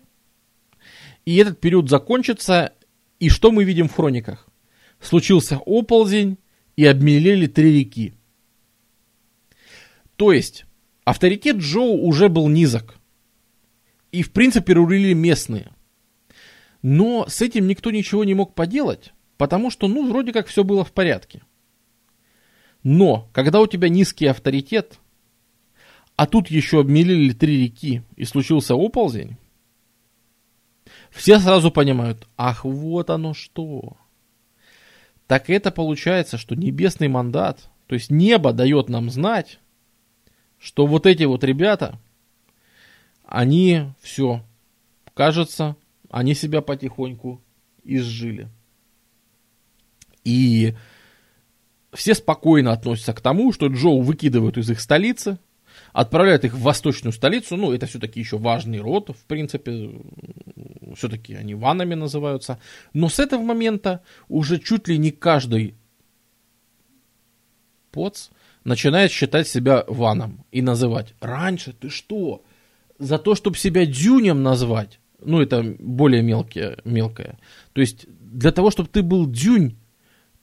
И 1.26 1.38
этот 1.38 1.62
период 1.62 1.90
закончится. 1.90 2.74
И 3.18 3.30
что 3.30 3.52
мы 3.52 3.64
видим 3.64 3.88
в 3.88 3.96
хрониках? 3.96 4.50
Случился 5.00 5.58
оползень 5.66 6.38
и 6.78 6.86
обмелели 6.86 7.48
три 7.48 7.80
реки. 7.80 8.14
То 10.16 10.32
есть, 10.32 10.66
авторитет 11.04 11.58
Джоу 11.58 12.06
уже 12.06 12.30
был 12.30 12.48
низок. 12.48 12.98
И, 14.12 14.22
в 14.22 14.32
принципе, 14.32 14.74
рулили 14.74 15.14
местные. 15.14 15.72
Но 16.82 17.26
с 17.28 17.42
этим 17.42 17.68
никто 17.68 17.92
ничего 17.92 18.24
не 18.24 18.36
мог 18.36 18.54
поделать. 18.54 19.12
Потому 19.38 19.70
что, 19.70 19.88
ну, 19.88 20.08
вроде 20.08 20.32
как 20.32 20.48
все 20.48 20.64
было 20.64 20.86
в 20.86 20.94
порядке. 20.94 21.42
Но, 22.84 23.30
когда 23.34 23.60
у 23.60 23.68
тебя 23.68 23.90
низкий 23.90 24.28
авторитет, 24.28 25.00
а 26.16 26.26
тут 26.26 26.50
еще 26.50 26.80
обмелили 26.80 27.34
три 27.34 27.64
реки 27.64 28.04
и 28.16 28.24
случился 28.24 28.76
оползень, 28.76 29.36
все 31.12 31.40
сразу 31.40 31.72
понимают, 31.72 32.28
ах, 32.38 32.66
вот 32.66 33.10
оно 33.10 33.34
что. 33.34 33.98
Так 35.28 35.50
это 35.50 35.72
получается, 35.72 36.38
что 36.38 36.56
небесный 36.56 37.10
мандат, 37.10 37.70
то 37.88 37.96
есть 37.96 38.10
небо 38.10 38.54
дает 38.54 38.88
нам 38.88 39.10
знать, 39.10 39.60
что 40.58 40.88
вот 40.88 41.06
эти 41.06 41.24
вот 41.24 41.44
ребята, 41.44 42.00
они 43.26 43.84
все, 44.02 44.42
кажется, 45.14 45.76
они 46.10 46.34
себя 46.34 46.62
потихоньку 46.62 47.42
изжили. 47.84 48.50
И 50.24 50.76
все 51.94 52.16
спокойно 52.16 52.72
относятся 52.72 53.14
к 53.14 53.22
тому, 53.22 53.52
что 53.52 53.68
Джоу 53.68 54.02
выкидывают 54.02 54.58
из 54.58 54.70
их 54.70 54.80
столицы, 54.80 55.40
отправляют 55.98 56.46
их 56.46 56.54
в 56.54 56.62
восточную 56.62 57.12
столицу, 57.12 57.58
ну, 57.58 57.74
это 57.74 57.88
все-таки 57.88 58.20
еще 58.20 58.38
важный 58.38 58.80
род, 58.80 59.10
в 59.10 59.26
принципе, 59.26 59.90
все-таки 60.96 61.34
они 61.34 61.56
ванами 61.56 61.96
называются. 61.96 62.60
Но 62.94 63.10
с 63.10 63.18
этого 63.18 63.42
момента 63.42 64.04
уже 64.30 64.60
чуть 64.60 64.88
ли 64.88 65.00
не 65.00 65.10
каждый 65.10 65.74
поц 67.92 68.30
начинает 68.64 69.12
считать 69.12 69.48
себя 69.48 69.86
ваном 69.88 70.46
и 70.52 70.62
называть. 70.62 71.16
Раньше 71.20 71.74
ты 71.74 71.90
что? 71.90 72.44
За 73.00 73.18
то, 73.18 73.34
чтобы 73.34 73.58
себя 73.58 73.88
дюнем 73.88 74.44
назвать, 74.44 75.00
ну, 75.20 75.42
это 75.42 75.64
более 75.80 76.22
мелкое, 76.22 76.78
мелкое. 76.86 77.40
То 77.74 77.82
есть, 77.82 78.06
для 78.08 78.52
того, 78.52 78.70
чтобы 78.70 78.90
ты 78.90 79.02
был 79.02 79.26
дюнь, 79.26 79.76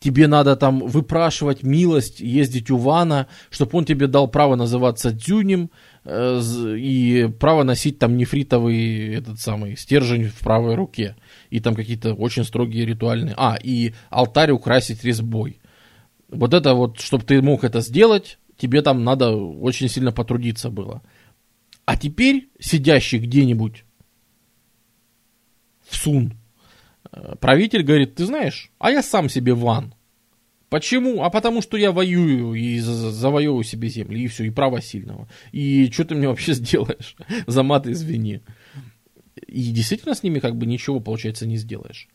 тебе 0.05 0.27
надо 0.27 0.55
там 0.55 0.81
выпрашивать 0.81 1.63
милость, 1.63 2.21
ездить 2.21 2.71
у 2.71 2.77
Вана, 2.77 3.27
чтобы 3.49 3.79
он 3.79 3.87
тебе 3.87 4.07
дал 4.07 4.29
право 4.29 4.55
называться 4.55 5.11
Дюнем 5.13 5.71
э, 6.05 6.41
и 6.79 7.27
право 7.41 7.63
носить 7.63 7.99
там 7.99 8.19
нефритовый 8.19 9.15
этот 9.15 9.41
самый 9.41 9.79
стержень 9.79 10.29
в 10.29 10.41
правой 10.41 10.75
руке. 10.75 11.17
И 11.49 11.59
там 11.59 11.75
какие-то 11.75 12.13
очень 12.13 12.45
строгие 12.45 12.85
ритуальные... 12.85 13.35
А, 13.39 13.57
и 13.57 13.95
алтарь 14.11 14.51
украсить 14.51 15.05
резьбой. 15.05 15.59
Вот 16.29 16.53
это 16.53 16.75
вот, 16.75 17.01
чтобы 17.01 17.25
ты 17.25 17.41
мог 17.41 17.65
это 17.65 17.81
сделать, 17.81 18.39
тебе 18.59 18.83
там 18.83 19.05
надо 19.05 19.31
очень 19.31 19.89
сильно 19.89 20.13
потрудиться 20.13 20.69
было. 20.69 21.01
А 21.87 21.97
теперь 21.97 22.51
сидящий 22.61 23.19
где-нибудь 23.19 23.87
в 25.89 25.97
Сун, 25.97 26.35
правитель 27.41 27.83
говорит, 27.83 28.15
ты 28.15 28.25
знаешь, 28.27 28.71
а 28.79 28.91
я 28.91 29.03
сам 29.03 29.29
себе 29.29 29.55
ван. 29.55 29.95
Почему? 30.69 31.23
А 31.23 31.31
потому 31.31 31.63
что 31.63 31.77
я 31.77 31.93
воюю 31.93 32.55
и 32.55 32.81
завоевываю 32.81 33.63
себе 33.63 33.89
земли, 33.89 34.25
и 34.25 34.27
все, 34.27 34.45
и 34.45 34.51
право 34.51 34.81
сильного. 34.81 35.29
И 35.53 35.89
что 35.93 36.05
ты 36.05 36.15
мне 36.15 36.29
вообще 36.29 36.55
сделаешь? 36.55 37.17
За 37.47 37.63
мат 37.63 37.87
извини. 37.87 38.41
И 39.47 39.71
действительно 39.71 40.15
с 40.15 40.23
ними 40.23 40.41
как 40.41 40.57
бы 40.57 40.67
ничего, 40.67 41.01
получается, 41.01 41.47
не 41.47 41.57
сделаешь. 41.57 42.09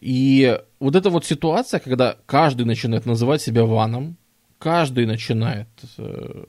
И 0.00 0.60
вот 0.78 0.94
эта 0.94 1.08
вот 1.08 1.24
ситуация, 1.24 1.80
когда 1.80 2.18
каждый 2.26 2.66
начинает 2.66 3.06
называть 3.06 3.40
себя 3.40 3.64
ваном, 3.64 4.16
каждый 4.58 5.06
начинает 5.06 5.68
э, 5.96 6.44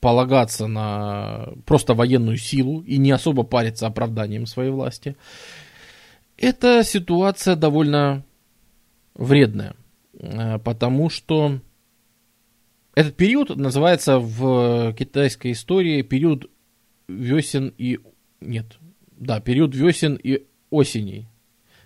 полагаться 0.00 0.66
на 0.66 1.48
просто 1.66 1.94
военную 1.94 2.38
силу 2.38 2.80
и 2.82 2.96
не 2.96 3.10
особо 3.10 3.42
париться 3.42 3.86
оправданием 3.86 4.46
своей 4.46 4.70
власти, 4.70 5.16
эта 6.36 6.82
ситуация 6.84 7.56
довольно 7.56 8.24
вредная, 9.14 9.74
э, 10.18 10.58
потому 10.58 11.10
что 11.10 11.60
этот 12.94 13.16
период 13.16 13.54
называется 13.56 14.18
в 14.18 14.94
китайской 14.94 15.52
истории 15.52 16.02
период 16.02 16.50
весен 17.08 17.72
и... 17.76 18.00
Нет, 18.40 18.78
да, 19.18 19.40
период 19.40 19.74
весен 19.74 20.14
и 20.14 20.46
осеней, 20.70 21.28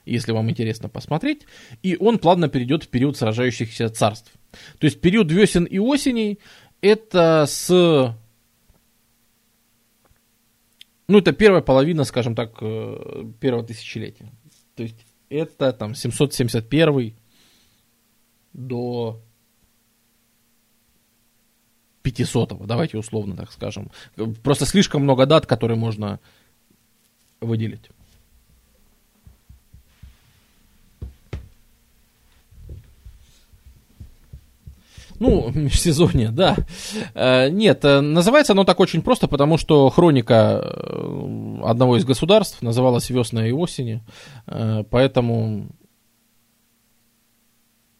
если 0.05 0.33
вам 0.33 0.51
интересно 0.51 0.89
посмотреть. 0.89 1.47
И 1.83 1.97
он 1.97 2.19
плавно 2.19 2.49
перейдет 2.49 2.85
в 2.85 2.89
период 2.89 3.17
сражающихся 3.17 3.89
царств. 3.89 4.33
То 4.79 4.87
есть 4.87 5.01
период 5.01 5.31
весен 5.31 5.65
и 5.65 5.79
осеней 5.79 6.39
это 6.81 7.45
с... 7.47 7.69
Ну, 11.09 11.19
это 11.19 11.33
первая 11.33 11.61
половина, 11.61 12.05
скажем 12.05 12.37
так, 12.37 12.57
э, 12.61 13.25
первого 13.41 13.67
тысячелетия. 13.67 14.31
То 14.81 14.85
есть 14.85 15.05
это 15.29 15.75
там 15.75 15.95
771 15.95 17.15
до 18.55 19.21
500, 22.01 22.67
давайте 22.67 22.97
условно 22.97 23.37
так 23.37 23.53
скажем. 23.53 23.91
Просто 24.43 24.65
слишком 24.65 25.03
много 25.03 25.27
дат, 25.27 25.45
которые 25.45 25.77
можно 25.77 26.19
выделить. 27.43 27.91
Ну, 35.21 35.51
межсезонье, 35.55 36.31
да. 36.31 36.57
Э, 37.15 37.49
нет, 37.51 37.85
э, 37.85 38.01
называется 38.01 38.55
оно 38.55 38.65
так 38.65 38.81
очень 38.81 39.03
просто, 39.03 39.29
потому 39.29 39.59
что 39.59 39.89
хроника 39.91 40.61
э, 40.65 41.57
одного 41.63 41.99
из 41.99 42.05
государств 42.05 42.63
называлась 42.63 43.11
«Весна 43.11 43.47
и 43.47 43.53
осени», 43.53 44.03
поэтому, 44.91 45.67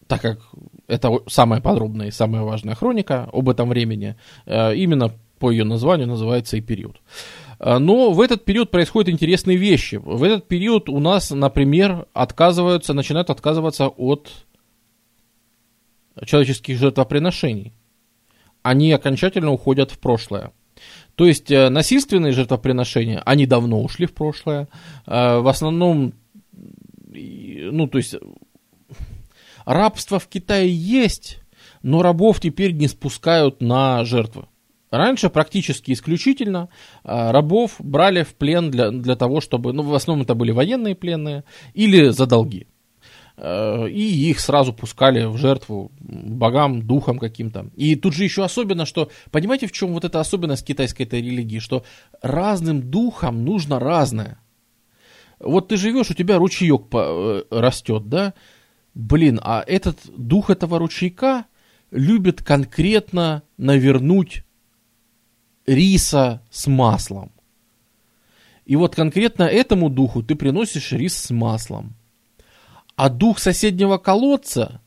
так 0.07 0.21
как 0.21 0.39
это 0.87 1.19
самая 1.27 1.61
подробная 1.61 2.07
и 2.07 2.11
самая 2.11 2.41
важная 2.41 2.75
хроника 2.75 3.29
об 3.31 3.47
этом 3.47 3.69
времени, 3.69 4.15
именно 4.45 5.13
по 5.39 5.51
ее 5.51 5.63
названию 5.63 6.07
называется 6.07 6.57
и 6.57 6.61
период. 6.61 7.01
Но 7.59 8.11
в 8.11 8.19
этот 8.19 8.43
период 8.43 8.71
происходят 8.71 9.09
интересные 9.09 9.57
вещи. 9.57 9.95
В 9.95 10.23
этот 10.23 10.47
период 10.47 10.89
у 10.89 10.99
нас, 10.99 11.29
например, 11.29 12.07
отказываются, 12.13 12.93
начинают 12.93 13.29
отказываться 13.29 13.87
от 13.87 14.29
человеческих 16.25 16.77
жертвоприношений. 16.77 17.73
Они 18.63 18.91
окончательно 18.91 19.51
уходят 19.51 19.91
в 19.91 19.99
прошлое. 19.99 20.51
То 21.15 21.25
есть 21.25 21.51
э, 21.51 21.69
насильственные 21.69 22.31
жертвоприношения, 22.31 23.21
они 23.25 23.45
давно 23.45 23.81
ушли 23.81 24.05
в 24.05 24.13
прошлое. 24.13 24.67
Э, 25.05 25.39
в 25.39 25.47
основном, 25.47 26.13
ну, 27.11 27.87
то 27.87 27.97
есть, 27.97 28.15
рабство 29.65 30.19
в 30.19 30.27
Китае 30.27 30.73
есть, 30.73 31.39
но 31.83 32.01
рабов 32.01 32.39
теперь 32.39 32.71
не 32.71 32.87
спускают 32.87 33.61
на 33.61 34.03
жертвы. 34.05 34.47
Раньше 34.91 35.29
практически 35.29 35.93
исключительно 35.93 36.69
э, 37.03 37.31
рабов 37.31 37.75
брали 37.79 38.23
в 38.23 38.35
плен 38.35 38.71
для, 38.71 38.91
для 38.91 39.15
того, 39.15 39.39
чтобы, 39.39 39.71
ну, 39.73 39.83
в 39.83 39.93
основном 39.93 40.23
это 40.23 40.35
были 40.35 40.51
военные 40.51 40.95
пленные 40.95 41.45
или 41.73 42.09
за 42.09 42.25
долги. 42.25 42.67
Э, 43.43 43.89
и 43.89 44.29
их 44.29 44.39
сразу 44.39 44.71
пускали 44.71 45.25
в 45.25 45.35
жертву 45.37 45.91
богам, 45.99 46.83
духам 46.83 47.17
каким-то. 47.17 47.71
И 47.75 47.95
тут 47.95 48.13
же 48.13 48.23
еще 48.23 48.43
особенно, 48.43 48.85
что, 48.85 49.09
понимаете, 49.31 49.65
в 49.65 49.71
чем 49.71 49.93
вот 49.93 50.05
эта 50.05 50.19
особенность 50.19 50.63
китайской 50.65 51.03
этой 51.03 51.21
религии, 51.23 51.57
что 51.57 51.83
разным 52.21 52.91
духам 52.91 53.43
нужно 53.43 53.79
разное. 53.79 54.39
Вот 55.39 55.69
ты 55.69 55.77
живешь, 55.77 56.11
у 56.11 56.13
тебя 56.13 56.37
ручеек 56.37 56.83
э, 56.93 57.43
растет, 57.49 58.09
да? 58.09 58.35
Блин, 58.93 59.39
а 59.41 59.63
этот 59.65 59.97
дух 60.15 60.51
этого 60.51 60.77
ручейка 60.77 61.45
любит 61.89 62.43
конкретно 62.43 63.41
навернуть 63.57 64.43
риса 65.65 66.43
с 66.51 66.67
маслом. 66.67 67.31
И 68.65 68.75
вот 68.75 68.93
конкретно 68.93 69.43
этому 69.43 69.89
духу 69.89 70.21
ты 70.21 70.35
приносишь 70.35 70.91
рис 70.91 71.15
с 71.15 71.31
маслом. 71.31 71.95
А 72.95 73.09
дух 73.09 73.39
соседнего 73.39 73.97
колодца 73.97 74.81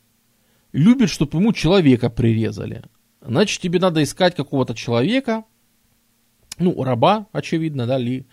любит, 0.72 1.10
чтобы 1.10 1.38
ему 1.38 1.52
человека 1.52 2.10
прирезали. 2.10 2.82
Значит, 3.20 3.60
тебе 3.60 3.78
надо 3.78 4.02
искать 4.02 4.34
какого-то 4.34 4.74
человека, 4.74 5.44
ну, 6.58 6.82
раба, 6.82 7.26
очевидно, 7.32 7.86
да, 7.86 7.98
ли, 7.98 8.26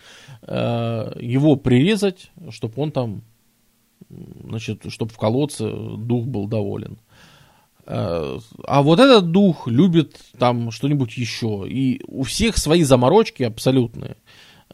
э, 0.44 1.14
его 1.20 1.56
прирезать, 1.56 2.32
чтобы 2.50 2.82
он 2.82 2.92
там, 2.92 3.24
значит, 4.10 4.84
чтобы 4.90 5.12
в 5.12 5.18
колодце 5.18 5.70
дух 5.70 6.26
был 6.28 6.48
доволен. 6.48 7.00
Э, 7.86 8.40
а 8.66 8.82
вот 8.82 9.00
этот 9.00 9.32
дух 9.32 9.68
любит 9.68 10.20
там 10.38 10.72
что-нибудь 10.72 11.18
еще. 11.18 11.66
И 11.68 12.02
у 12.08 12.24
всех 12.24 12.58
свои 12.58 12.84
заморочки 12.84 13.44
абсолютные. 13.44 14.18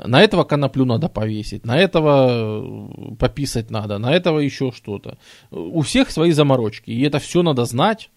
На 0.05 0.21
этого 0.21 0.43
коноплю 0.43 0.85
надо 0.85 1.09
повесить, 1.09 1.65
на 1.65 1.77
этого 1.77 2.29
э, 2.29 3.15
пописать 3.15 3.71
надо, 3.71 3.97
на 3.97 4.13
этого 4.13 4.39
еще 4.39 4.71
что-то. 4.71 5.17
У 5.49 5.81
всех 5.81 6.11
свои 6.11 6.31
заморочки, 6.31 6.91
и 6.91 7.01
это 7.01 7.19
все 7.19 7.41
надо 7.41 7.65
знать. 7.65 8.09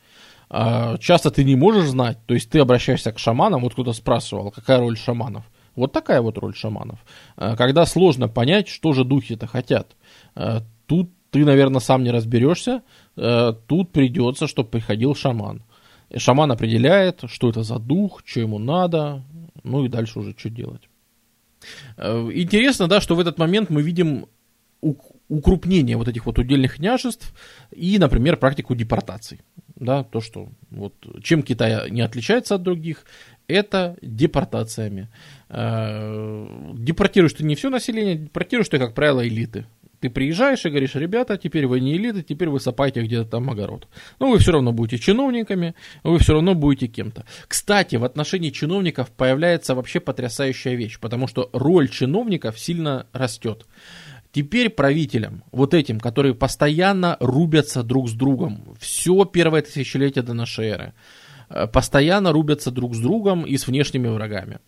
А, 0.50 0.98
часто 0.98 1.30
ты 1.30 1.44
не 1.44 1.54
можешь 1.56 1.88
знать, 1.88 2.18
то 2.26 2.34
есть 2.34 2.50
ты 2.50 2.58
обращаешься 2.58 3.12
к 3.12 3.18
шаманам, 3.18 3.62
вот 3.62 3.72
кто-то 3.72 3.92
спрашивал, 3.92 4.50
какая 4.50 4.80
роль 4.80 4.98
шаманов. 4.98 5.44
Вот 5.76 5.92
такая 5.92 6.20
вот 6.20 6.36
роль 6.38 6.54
шаманов. 6.54 6.98
А, 7.36 7.56
когда 7.56 7.86
сложно 7.86 8.28
понять, 8.28 8.68
что 8.68 8.92
же 8.92 9.04
духи-то 9.04 9.46
хотят. 9.46 9.96
А, 10.34 10.62
тут 10.86 11.10
ты, 11.30 11.44
наверное, 11.44 11.80
сам 11.80 12.02
не 12.02 12.10
разберешься, 12.10 12.82
тут 13.14 13.92
придется, 13.92 14.48
чтобы 14.48 14.68
приходил 14.68 15.14
шаман. 15.14 15.62
Шаман 16.16 16.50
определяет, 16.50 17.22
что 17.26 17.50
это 17.50 17.62
за 17.62 17.78
дух, 17.78 18.22
что 18.24 18.40
ему 18.40 18.58
надо, 18.58 19.22
ну 19.62 19.84
и 19.84 19.88
дальше 19.88 20.18
уже 20.18 20.34
что 20.36 20.50
делать. 20.50 20.89
Э, 21.96 22.30
интересно, 22.32 22.88
да, 22.88 23.00
что 23.00 23.14
в 23.14 23.20
этот 23.20 23.38
момент 23.38 23.70
мы 23.70 23.82
видим 23.82 24.26
укрупнение 25.28 25.96
вот 25.96 26.08
этих 26.08 26.26
вот 26.26 26.38
удельных 26.38 26.76
княжеств 26.76 27.34
и, 27.70 27.98
например, 27.98 28.36
практику 28.36 28.74
депортаций. 28.74 29.40
Да, 29.76 30.04
то, 30.04 30.20
что 30.20 30.48
вот 30.70 30.94
чем 31.22 31.42
Китай 31.42 31.90
не 31.90 32.00
отличается 32.00 32.54
от 32.54 32.62
других, 32.62 33.04
это 33.46 33.96
депортациями. 34.02 35.08
Э, 35.48 36.46
депортируешь 36.74 37.34
ты 37.34 37.44
не 37.44 37.54
все 37.54 37.70
население, 37.70 38.16
депортируешь 38.16 38.68
ты, 38.68 38.78
как 38.78 38.94
правило, 38.94 39.26
элиты. 39.26 39.66
Ты 40.00 40.08
приезжаешь 40.08 40.64
и 40.64 40.70
говоришь, 40.70 40.94
ребята, 40.94 41.36
теперь 41.36 41.66
вы 41.66 41.80
не 41.80 41.96
элиты, 41.96 42.22
теперь 42.22 42.48
вы 42.48 42.58
сапаете 42.58 43.02
где-то 43.02 43.30
там 43.30 43.50
огород. 43.50 43.86
Но 44.18 44.30
вы 44.30 44.38
все 44.38 44.52
равно 44.52 44.72
будете 44.72 44.98
чиновниками, 44.98 45.74
вы 46.02 46.18
все 46.18 46.32
равно 46.32 46.54
будете 46.54 46.86
кем-то. 46.86 47.26
Кстати, 47.46 47.96
в 47.96 48.04
отношении 48.04 48.48
чиновников 48.48 49.10
появляется 49.10 49.74
вообще 49.74 50.00
потрясающая 50.00 50.74
вещь, 50.74 50.98
потому 50.98 51.26
что 51.26 51.50
роль 51.52 51.88
чиновников 51.90 52.58
сильно 52.58 53.06
растет. 53.12 53.66
Теперь 54.32 54.70
правителям, 54.70 55.42
вот 55.52 55.74
этим, 55.74 56.00
которые 56.00 56.34
постоянно 56.34 57.18
рубятся 57.20 57.82
друг 57.82 58.08
с 58.08 58.12
другом, 58.12 58.74
все 58.78 59.24
первое 59.26 59.60
тысячелетие 59.60 60.22
до 60.22 60.32
нашей 60.32 60.68
эры, 60.68 60.94
э, 61.50 61.66
постоянно 61.66 62.32
рубятся 62.32 62.70
друг 62.70 62.94
с 62.94 62.98
другом 62.98 63.44
и 63.44 63.58
с 63.58 63.66
внешними 63.66 64.08
врагами. 64.08 64.60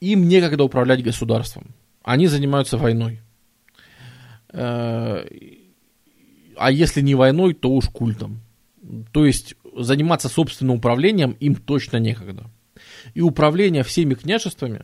Им 0.00 0.28
некогда 0.28 0.62
управлять 0.62 1.02
государством. 1.02 1.74
Они 2.04 2.28
занимаются 2.28 2.76
войной. 2.76 3.20
А 4.52 5.24
если 6.70 7.00
не 7.00 7.14
войной, 7.14 7.54
то 7.54 7.70
уж 7.70 7.88
культом. 7.88 8.40
То 9.12 9.24
есть 9.24 9.54
заниматься 9.74 10.28
собственным 10.28 10.76
управлением 10.76 11.32
им 11.40 11.54
точно 11.54 11.96
некогда. 11.96 12.50
И 13.14 13.20
управление 13.20 13.82
всеми 13.82 14.14
княжествами 14.14 14.82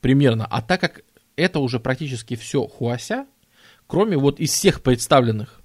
примерно, 0.00 0.46
а 0.46 0.62
так 0.62 0.80
как 0.80 1.04
это 1.36 1.58
уже 1.58 1.80
практически 1.80 2.36
все 2.36 2.66
хуася, 2.66 3.26
кроме 3.86 4.16
вот 4.16 4.40
из 4.40 4.50
всех 4.50 4.82
представленных, 4.82 5.62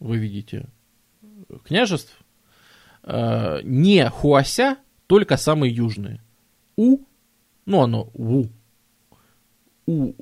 вы 0.00 0.18
видите, 0.18 0.66
княжеств, 1.64 2.16
э, 3.02 3.60
не 3.62 4.08
хуася, 4.10 4.78
только 5.06 5.36
самые 5.36 5.74
южные. 5.74 6.22
У, 6.76 6.98
ну 7.66 7.82
оно, 7.82 8.10
у, 8.14 8.46
у 9.86 10.14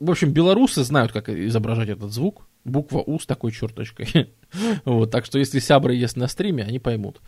в 0.00 0.10
общем, 0.10 0.32
белорусы 0.32 0.82
знают, 0.82 1.12
как 1.12 1.28
изображать 1.28 1.88
этот 1.88 2.12
звук. 2.12 2.48
Буква 2.64 2.98
У 2.98 3.18
с 3.18 3.26
такой 3.26 3.52
черточкой. 3.52 4.30
вот, 4.84 5.10
так 5.10 5.24
что 5.24 5.38
если 5.38 5.60
сябры 5.60 5.94
есть 5.94 6.16
на 6.16 6.26
стриме, 6.26 6.64
они 6.64 6.78
поймут. 6.78 7.20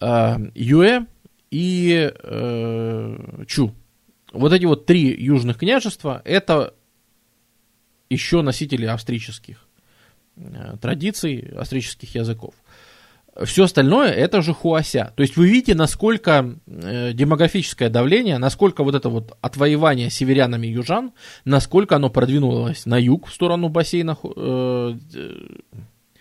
А, 0.00 0.38
Юэ 0.54 1.06
и 1.50 2.12
э, 2.12 3.44
Чу. 3.46 3.74
Вот 4.32 4.52
эти 4.52 4.66
вот 4.66 4.84
три 4.84 5.14
южных 5.18 5.58
княжества, 5.58 6.20
это 6.24 6.74
еще 8.10 8.42
носители 8.42 8.86
австрийских 8.86 9.66
э, 10.36 10.76
традиций, 10.80 11.50
австрийских 11.56 12.14
языков. 12.14 12.54
Все 13.44 13.64
остальное 13.64 14.10
это 14.10 14.40
же 14.40 14.54
хуася. 14.54 15.12
То 15.16 15.22
есть 15.22 15.36
вы 15.36 15.48
видите, 15.48 15.74
насколько 15.74 16.58
э, 16.66 17.12
демографическое 17.12 17.90
давление, 17.90 18.38
насколько 18.38 18.82
вот 18.82 18.94
это 18.94 19.08
вот 19.08 19.36
отвоевание 19.40 20.10
северянами 20.10 20.66
южан, 20.66 21.12
насколько 21.44 21.96
оно 21.96 22.08
продвинулось 22.08 22.86
на 22.86 22.98
юг 22.98 23.26
в 23.26 23.34
сторону 23.34 23.68
бассейна 23.68 24.16
э, 24.24 24.94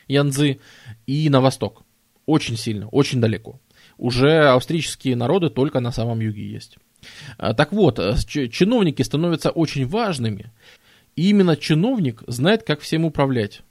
Янзы 0.08 0.60
и 1.08 1.30
на 1.30 1.42
восток. 1.42 1.84
Очень 2.26 2.58
сильно, 2.58 2.90
очень 2.90 3.22
далеко. 3.22 3.60
Уже 3.98 4.50
австрийские 4.50 5.16
народы 5.16 5.50
только 5.50 5.80
на 5.80 5.92
самом 5.92 6.20
юге 6.20 6.46
есть. 6.48 6.78
А, 7.38 7.54
так 7.54 7.72
вот, 7.72 7.98
э, 8.00 8.16
чиновники 8.50 9.02
становятся 9.04 9.52
очень 9.52 9.88
важными. 9.88 10.52
И 11.16 11.30
именно 11.30 11.56
чиновник 11.56 12.24
знает, 12.28 12.64
как 12.64 12.82
всем 12.82 13.06
управлять. 13.06 13.62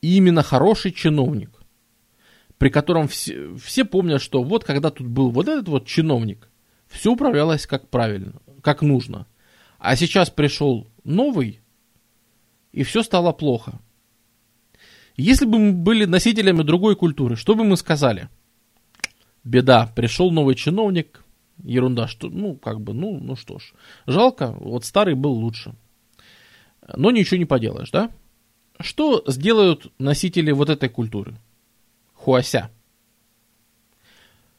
И 0.00 0.16
именно 0.16 0.42
хороший 0.42 0.92
чиновник 0.92 1.50
при 2.58 2.68
котором 2.68 3.08
все, 3.08 3.54
все 3.56 3.84
помнят, 3.84 4.22
что 4.22 4.42
вот 4.42 4.64
когда 4.64 4.90
тут 4.90 5.06
был 5.06 5.30
вот 5.30 5.48
этот 5.48 5.68
вот 5.68 5.86
чиновник, 5.86 6.48
все 6.88 7.12
управлялось 7.12 7.66
как 7.66 7.88
правильно, 7.88 8.34
как 8.62 8.82
нужно. 8.82 9.26
А 9.78 9.96
сейчас 9.96 10.30
пришел 10.30 10.86
новый, 11.04 11.60
и 12.72 12.82
все 12.82 13.02
стало 13.02 13.32
плохо. 13.32 13.80
Если 15.16 15.44
бы 15.44 15.58
мы 15.58 15.72
были 15.72 16.06
носителями 16.06 16.62
другой 16.62 16.96
культуры, 16.96 17.36
что 17.36 17.54
бы 17.54 17.64
мы 17.64 17.76
сказали? 17.76 18.28
Беда, 19.44 19.92
пришел 19.94 20.30
новый 20.30 20.54
чиновник, 20.54 21.22
ерунда, 21.62 22.08
что, 22.08 22.28
ну, 22.28 22.56
как 22.56 22.80
бы, 22.80 22.94
ну, 22.94 23.20
ну 23.20 23.36
что 23.36 23.58
ж. 23.58 23.74
Жалко, 24.06 24.52
вот 24.58 24.84
старый 24.84 25.14
был 25.14 25.32
лучше. 25.32 25.74
Но 26.96 27.10
ничего 27.10 27.36
не 27.36 27.44
поделаешь, 27.44 27.90
да? 27.90 28.10
Что 28.80 29.22
сделают 29.26 29.92
носители 29.98 30.50
вот 30.50 30.68
этой 30.68 30.88
культуры? 30.88 31.36
Хуася. 32.24 32.70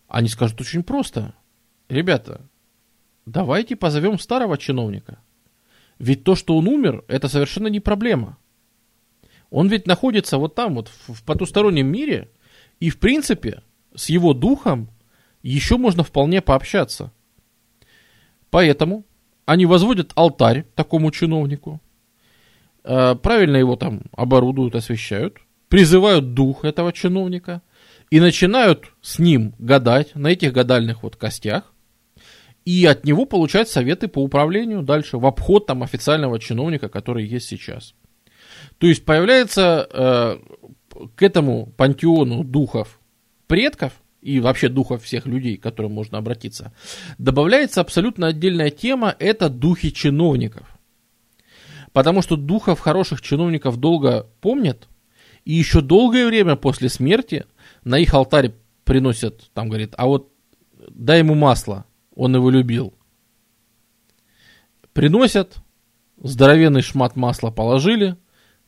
Они 0.08 0.28
скажут 0.28 0.62
очень 0.62 0.84
просто. 0.84 1.34
Ребята, 1.90 2.48
давайте 3.26 3.76
позовем 3.76 4.20
старого 4.20 4.56
чиновника. 4.56 5.18
Ведь 5.98 6.24
то, 6.24 6.36
что 6.36 6.56
он 6.58 6.68
умер, 6.68 7.04
это 7.08 7.28
совершенно 7.28 7.66
не 7.66 7.80
проблема. 7.80 8.38
Он 9.50 9.68
ведь 9.68 9.88
находится 9.88 10.38
вот 10.38 10.54
там, 10.54 10.76
вот 10.76 10.92
в 11.08 11.24
потустороннем 11.24 11.88
мире, 11.88 12.30
и 12.80 12.92
в 12.92 13.00
принципе 13.00 13.64
с 13.96 14.10
его 14.10 14.36
духом 14.36 14.90
еще 15.42 15.78
можно 15.78 16.04
вполне 16.04 16.42
пообщаться. 16.42 17.12
Поэтому 18.52 19.06
они 19.48 19.66
возводят 19.66 20.12
алтарь 20.14 20.68
такому 20.76 21.10
чиновнику, 21.10 21.82
э, 22.84 23.16
правильно 23.16 23.58
его 23.58 23.76
там 23.76 24.04
оборудуют, 24.12 24.76
освещают, 24.76 25.40
призывают 25.70 26.34
дух 26.34 26.64
этого 26.66 26.94
чиновника 26.94 27.62
и 28.10 28.20
начинают 28.20 28.92
с 29.02 29.20
ним 29.20 29.54
гадать 29.60 30.16
на 30.16 30.28
этих 30.28 30.54
гадальных 30.54 31.04
вот 31.04 31.16
костях, 31.16 31.74
и 32.66 32.86
от 32.86 33.06
него 33.06 33.26
получать 33.26 33.70
советы 33.70 34.08
по 34.08 34.24
управлению 34.24 34.82
дальше, 34.82 35.18
в 35.18 35.26
обход 35.26 35.68
там 35.68 35.84
официального 35.84 36.40
чиновника, 36.40 36.90
который 36.90 37.26
есть 37.26 37.48
сейчас. 37.48 37.94
То 38.80 38.88
есть 38.88 39.06
появляется 39.06 39.88
э, 39.92 40.38
к 41.16 41.22
этому 41.22 41.68
пантеону 41.78 42.44
духов 42.44 43.00
предков 43.48 43.94
и 44.22 44.40
вообще 44.40 44.70
духов 44.70 45.04
всех 45.04 45.28
людей, 45.28 45.58
к 45.58 45.64
которым 45.64 45.94
можно 45.94 46.18
обратиться, 46.18 46.74
добавляется 47.20 47.82
абсолютно 47.82 48.28
отдельная 48.28 48.72
тема, 48.72 49.16
это 49.20 49.50
духи 49.50 49.94
чиновников. 49.94 50.68
Потому 51.94 52.24
что 52.24 52.36
духов 52.36 52.80
хороших 52.80 53.22
чиновников 53.22 53.78
долго 53.78 54.28
помнят, 54.42 54.88
И 55.46 55.54
еще 55.54 55.82
долгое 55.82 56.26
время 56.26 56.56
после 56.56 56.90
смерти 56.90 57.46
на 57.84 58.00
их 58.00 58.14
алтарь 58.14 58.54
приносят, 58.84 59.52
там 59.54 59.70
говорит, 59.70 59.94
а 59.98 60.08
вот 60.08 60.32
дай 60.90 61.20
ему 61.20 61.36
масло, 61.36 61.86
он 62.16 62.36
его 62.36 62.50
любил. 62.50 62.94
Приносят, 64.94 65.58
здоровенный 66.18 66.82
шмат 66.82 67.16
масла 67.16 67.52
положили, 67.52 68.18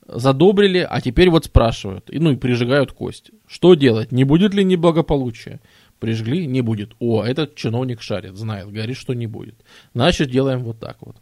задобрили, 0.05 0.85
а 0.87 1.01
теперь 1.01 1.29
вот 1.29 1.45
спрашивают, 1.45 2.09
и, 2.11 2.19
ну 2.19 2.31
и 2.31 2.35
прижигают 2.37 2.91
кость. 2.91 3.31
Что 3.47 3.73
делать? 3.73 4.11
Не 4.11 4.23
будет 4.23 4.53
ли 4.53 4.63
неблагополучия? 4.63 5.61
Прижгли, 5.99 6.45
не 6.45 6.61
будет. 6.61 6.93
О, 6.99 7.23
этот 7.23 7.55
чиновник 7.55 8.01
шарит, 8.01 8.35
знает, 8.35 8.71
говорит, 8.71 8.97
что 8.97 9.13
не 9.13 9.25
будет. 9.25 9.55
Значит, 9.93 10.29
делаем 10.29 10.63
вот 10.63 10.79
так 10.79 10.97
вот. 11.01 11.17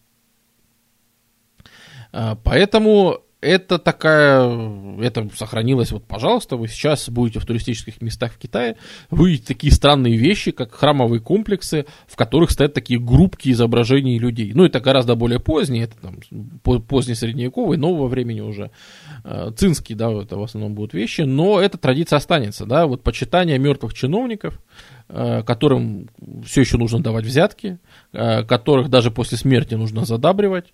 А, 2.11 2.36
поэтому 2.36 3.24
это 3.45 3.77
такая, 3.77 4.99
это 4.99 5.30
сохранилось, 5.35 5.91
вот, 5.91 6.05
пожалуйста, 6.05 6.57
вы 6.57 6.67
сейчас 6.67 7.07
будете 7.09 7.39
в 7.39 7.45
туристических 7.45 8.01
местах 8.01 8.34
в 8.34 8.38
Китае, 8.38 8.77
вы 9.09 9.38
такие 9.38 9.72
странные 9.72 10.17
вещи, 10.17 10.51
как 10.51 10.73
храмовые 10.73 11.22
комплексы, 11.22 11.85
в 12.07 12.15
которых 12.15 12.51
стоят 12.51 12.73
такие 12.73 12.99
группки 12.99 13.49
изображений 13.51 14.17
людей. 14.17 14.51
Ну, 14.53 14.65
это 14.65 14.80
гораздо 14.80 15.15
более 15.15 15.39
позднее, 15.39 15.84
это 15.84 15.95
там 16.01 16.81
позднее 16.81 17.15
средневековый, 17.15 17.77
нового 17.77 18.07
времени 18.07 18.41
уже. 18.41 18.72
Э, 19.23 19.51
цинские, 19.55 19.97
да, 19.97 20.11
это 20.11 20.38
в 20.38 20.43
основном 20.43 20.73
будут 20.73 20.93
вещи, 20.93 21.22
но 21.22 21.61
эта 21.61 21.77
традиция 21.77 22.17
останется, 22.17 22.65
да, 22.65 22.88
вот 22.88 23.03
почитание 23.03 23.59
мертвых 23.59 23.93
чиновников, 23.93 24.59
э, 25.07 25.43
которым 25.43 26.09
все 26.45 26.61
еще 26.61 26.77
нужно 26.77 26.99
давать 26.99 27.26
взятки, 27.26 27.77
э, 28.11 28.43
которых 28.43 28.89
даже 28.89 29.11
после 29.11 29.38
смерти 29.38 29.76
нужно 29.76 30.05
задабривать, 30.05 30.65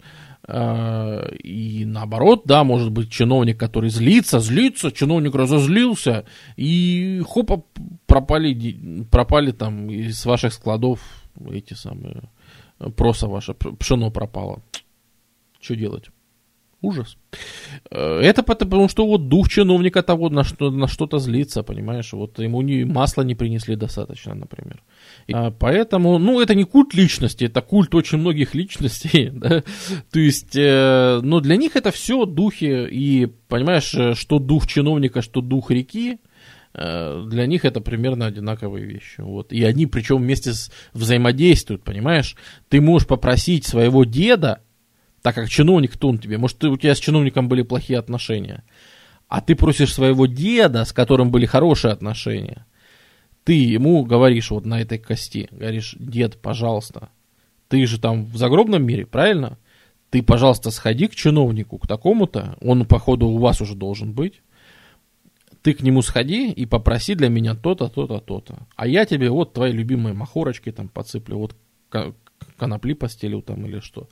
и 0.48 1.84
наоборот, 1.86 2.42
да, 2.46 2.64
может 2.64 2.92
быть 2.92 3.12
чиновник, 3.12 3.60
который 3.60 3.90
злится, 3.90 4.40
злится, 4.40 4.92
чиновник 4.92 5.36
разозлился, 5.36 6.26
и 6.56 7.22
хопа, 7.28 7.64
пропали, 8.08 9.04
пропали 9.12 9.52
там 9.52 9.90
из 9.90 10.26
ваших 10.26 10.54
складов 10.54 11.00
эти 11.52 11.74
самые, 11.74 12.24
проса 12.96 13.28
ваше, 13.28 13.54
пшено 13.54 14.10
пропало. 14.10 14.62
Что 15.60 15.76
делать? 15.76 16.10
Ужас. 16.82 17.16
Э, 17.92 18.20
это 18.22 18.42
потому, 18.42 18.90
что 18.90 19.06
вот 19.06 19.28
дух 19.28 19.50
чиновника 19.50 20.02
того 20.02 20.30
на, 20.30 20.44
что, 20.44 20.72
на 20.72 20.88
что-то 20.88 21.20
злится, 21.20 21.62
понимаешь? 21.62 22.12
Вот 22.14 22.40
ему 22.40 22.64
не, 22.64 22.86
масла 22.86 23.22
не 23.22 23.36
принесли 23.36 23.76
достаточно, 23.76 24.34
например. 24.34 24.82
И, 25.28 25.34
а, 25.34 25.52
поэтому, 25.52 26.18
ну, 26.18 26.42
это 26.42 26.56
не 26.56 26.64
культ 26.64 26.96
личности, 26.96 27.46
это 27.46 27.62
культ 27.62 27.94
очень 27.94 28.18
многих 28.18 28.56
личностей, 28.56 29.30
да? 29.34 29.64
То 30.12 30.20
есть, 30.20 30.56
э, 30.56 31.20
ну, 31.22 31.40
для 31.40 31.56
них 31.56 31.76
это 31.76 31.92
все 31.92 32.26
духи, 32.26 32.88
и, 32.90 33.28
понимаешь, 33.48 33.94
э, 33.94 34.16
что 34.16 34.40
дух 34.40 34.66
чиновника, 34.66 35.22
что 35.22 35.42
дух 35.42 35.70
реки, 35.70 36.18
э, 36.74 37.26
для 37.28 37.46
них 37.46 37.64
это 37.64 37.82
примерно 37.82 38.26
одинаковые 38.26 38.86
вещи. 38.88 39.22
Вот. 39.22 39.54
И 39.54 39.64
они 39.64 39.86
причем 39.86 40.18
вместе 40.18 40.54
с, 40.54 40.72
взаимодействуют, 40.94 41.84
понимаешь? 41.84 42.36
Ты 42.70 42.82
можешь 42.82 43.08
попросить 43.08 43.68
своего 43.68 44.04
деда, 44.04 44.62
так 45.22 45.36
как 45.36 45.50
чиновник, 45.50 45.94
кто 45.94 46.10
он 46.10 46.18
тебе? 46.18 46.38
Может, 46.38 46.60
ты, 46.60 46.70
у 46.70 46.78
тебя 46.78 46.96
с 46.96 47.00
чиновником 47.00 47.48
были 47.48 47.62
плохие 47.62 48.00
отношения. 48.00 48.64
А 49.28 49.40
ты 49.42 49.56
просишь 49.56 49.94
своего 49.94 50.26
деда, 50.26 50.84
с 50.84 50.94
которым 50.94 51.32
были 51.32 51.46
хорошие 51.46 51.92
отношения. 51.92 52.66
Ты 53.44 53.54
ему 53.54 54.04
говоришь 54.04 54.52
вот 54.52 54.66
на 54.66 54.82
этой 54.82 54.98
кости, 54.98 55.48
говоришь, 55.52 55.96
дед, 56.00 56.42
пожалуйста, 56.42 57.10
ты 57.70 57.86
же 57.86 58.00
там 58.00 58.26
в 58.26 58.38
загробном 58.38 58.84
мире, 58.84 59.06
правильно? 59.06 59.58
Ты, 60.10 60.22
пожалуйста, 60.22 60.72
сходи 60.72 61.08
к 61.08 61.16
чиновнику, 61.16 61.78
к 61.78 61.88
такому-то, 61.88 62.58
он, 62.62 62.86
походу, 62.86 63.28
у 63.28 63.38
вас 63.38 63.62
уже 63.62 63.76
должен 63.76 64.12
быть. 64.12 64.42
Ты 65.62 65.74
к 65.74 65.82
нему 65.82 66.02
сходи 66.02 66.52
и 66.52 66.66
попроси 66.66 67.16
для 67.16 67.30
меня 67.30 67.56
то-то, 67.56 67.88
то-то, 67.88 68.20
то-то. 68.20 68.68
А 68.76 68.88
я 68.88 69.06
тебе 69.06 69.30
вот 69.30 69.54
твои 69.54 69.72
любимые 69.72 70.14
махорочки 70.14 70.72
там 70.72 70.90
подсыплю, 70.90 71.38
вот 71.38 71.56
конопли 72.58 72.94
постелю 72.94 73.42
там 73.42 73.66
или 73.66 73.80
что. 73.80 74.10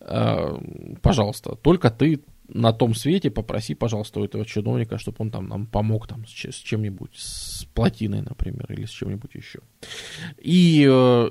Э, 0.00 0.58
пожалуйста, 1.02 1.56
только 1.56 1.90
ты 1.90 2.20
на 2.48 2.72
том 2.72 2.94
свете 2.94 3.30
попроси, 3.30 3.74
пожалуйста, 3.74 4.20
у 4.20 4.24
этого 4.24 4.44
чиновника, 4.44 4.98
чтобы 4.98 5.16
он 5.20 5.30
там 5.30 5.48
нам 5.48 5.66
помог 5.66 6.06
там 6.06 6.26
с, 6.26 6.30
чем-нибудь, 6.30 7.16
с 7.16 7.64
плотиной, 7.74 8.22
например, 8.22 8.66
или 8.68 8.84
с 8.84 8.90
чем-нибудь 8.90 9.34
еще. 9.34 9.60
И 10.38 10.86
э, 10.88 11.30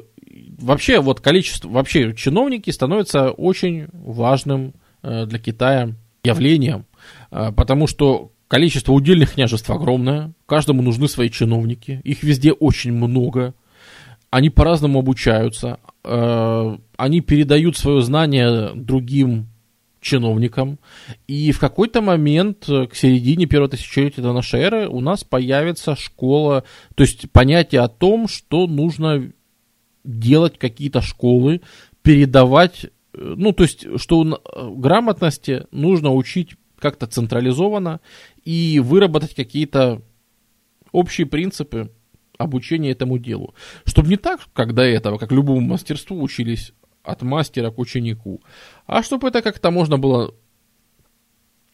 вообще 0.59 0.99
вот 1.01 1.21
количество, 1.21 1.69
вообще 1.69 2.13
чиновники 2.15 2.71
становятся 2.71 3.31
очень 3.31 3.87
важным 3.93 4.73
э, 5.03 5.25
для 5.25 5.39
Китая 5.39 5.95
явлением, 6.23 6.85
э, 7.31 7.51
потому 7.51 7.87
что 7.87 8.31
количество 8.47 8.91
удельных 8.93 9.33
княжеств 9.33 9.69
огромное, 9.69 10.33
каждому 10.45 10.81
нужны 10.81 11.07
свои 11.07 11.29
чиновники, 11.29 12.01
их 12.03 12.23
везде 12.23 12.53
очень 12.53 12.91
много, 12.91 13.53
они 14.31 14.49
по-разному 14.49 14.99
обучаются, 14.99 15.79
э, 16.03 16.77
они 16.97 17.21
передают 17.21 17.77
свое 17.77 18.01
знание 18.01 18.71
другим 18.75 19.47
чиновникам, 20.01 20.79
и 21.27 21.51
в 21.51 21.59
какой-то 21.59 22.01
момент, 22.01 22.67
э, 22.67 22.87
к 22.87 22.95
середине 22.95 23.45
первого 23.45 23.69
тысячелетия 23.69 24.21
до 24.21 24.33
нашей 24.33 24.61
эры, 24.61 24.87
у 24.87 24.99
нас 24.99 25.23
появится 25.23 25.95
школа, 25.95 26.63
то 26.95 27.03
есть 27.03 27.31
понятие 27.31 27.81
о 27.81 27.87
том, 27.87 28.27
что 28.27 28.67
нужно 28.67 29.31
делать 30.03 30.57
какие-то 30.57 31.01
школы, 31.01 31.61
передавать, 32.01 32.85
э, 32.85 32.89
ну, 33.13 33.53
то 33.53 33.63
есть, 33.63 33.87
что 33.99 34.41
грамотности 34.75 35.65
нужно 35.71 36.13
учить 36.13 36.55
как-то 36.79 37.07
централизованно 37.07 38.01
и 38.43 38.81
выработать 38.83 39.33
какие-то 39.33 40.01
общие 40.91 41.25
принципы, 41.25 41.91
обучение 42.37 42.91
этому 42.91 43.17
делу. 43.17 43.53
Чтобы 43.85 44.09
не 44.09 44.17
так, 44.17 44.41
как 44.53 44.73
до 44.73 44.83
этого, 44.83 45.17
как 45.17 45.31
любому 45.31 45.61
мастерству 45.61 46.21
учились 46.21 46.73
от 47.03 47.21
мастера 47.21 47.69
к 47.71 47.79
ученику, 47.79 48.41
а 48.85 49.03
чтобы 49.03 49.27
это 49.27 49.41
как-то 49.41 49.71
можно 49.71 49.97
было 49.97 50.33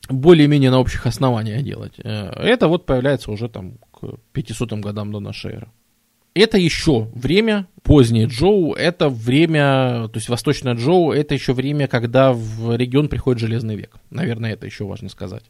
более-менее 0.09 0.71
на 0.71 0.79
общих 0.79 1.05
основаниях 1.05 1.63
делать. 1.63 1.93
Э, 2.03 2.31
это 2.35 2.67
вот 2.67 2.85
появляется 2.85 3.31
уже 3.31 3.47
там 3.47 3.77
к 3.91 4.17
500 4.33 4.73
годам 4.73 5.11
до 5.11 5.19
нашей 5.19 5.53
эры. 5.53 5.71
Это 6.35 6.57
еще 6.57 7.09
время, 7.13 7.67
позднее 7.83 8.27
Джоу, 8.27 8.73
это 8.73 9.09
время, 9.09 10.07
то 10.07 10.17
есть 10.17 10.29
восточное 10.29 10.75
Джоу, 10.75 11.11
это 11.11 11.33
еще 11.33 11.53
время, 11.53 11.87
когда 11.87 12.33
в 12.33 12.75
регион 12.75 13.09
приходит 13.09 13.41
Железный 13.41 13.75
век. 13.75 13.97
Наверное, 14.09 14.53
это 14.53 14.65
еще 14.65 14.85
важно 14.85 15.09
сказать. 15.09 15.43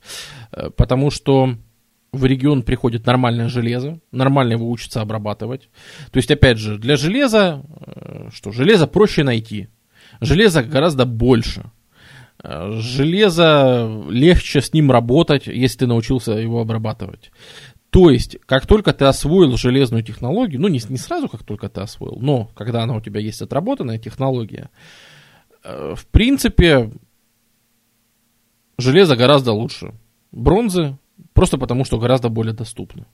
Э, 0.52 0.69
потому 0.69 1.11
что 1.11 1.56
в 2.11 2.26
регион 2.26 2.64
приходит 2.64 3.06
нормальное 3.06 3.49
железо, 3.49 3.99
нормально 4.11 4.53
его 4.53 4.69
учатся 4.69 5.02
обрабатывать. 5.02 5.69
То 6.11 6.18
есть, 6.18 6.31
опять 6.31 6.57
же, 6.57 6.77
для 6.77 6.95
железа, 6.95 7.64
э, 7.86 8.30
что 8.31 8.52
железо 8.52 8.88
проще 8.88 9.23
найти. 9.23 9.69
Железо 10.22 10.64
гораздо 10.64 11.06
больше. 11.06 11.72
Э, 12.44 12.72
железо 12.80 14.03
легче 14.10 14.61
с 14.61 14.73
ним 14.73 14.91
работать, 14.91 15.48
если 15.48 15.80
ты 15.80 15.88
научился 15.88 16.31
его 16.34 16.61
обрабатывать. 16.61 17.31
То 17.90 18.10
есть, 18.10 18.38
как 18.45 18.65
только 18.65 18.94
ты 18.94 19.06
освоил 19.06 19.57
железную 19.57 20.03
технологию, 20.03 20.61
ну 20.61 20.68
не, 20.68 20.80
не 20.90 20.98
сразу, 20.98 21.27
как 21.27 21.44
только 21.44 21.69
ты 21.69 21.81
освоил, 21.81 22.18
но 22.19 22.45
когда 22.56 22.84
она 22.84 22.95
у 22.95 23.02
тебя 23.02 23.19
есть 23.19 23.41
отработанная 23.41 23.98
технология, 23.98 24.69
э, 25.64 25.95
в 25.95 26.06
принципе, 26.07 26.91
железо 28.77 29.15
гораздо 29.15 29.52
лучше. 29.52 29.94
Бронзы 30.31 30.98
Просто 31.40 31.57
потому, 31.57 31.86
что 31.86 31.98
гораздо 31.98 32.28
более 32.28 32.53
доступно. 32.53 33.07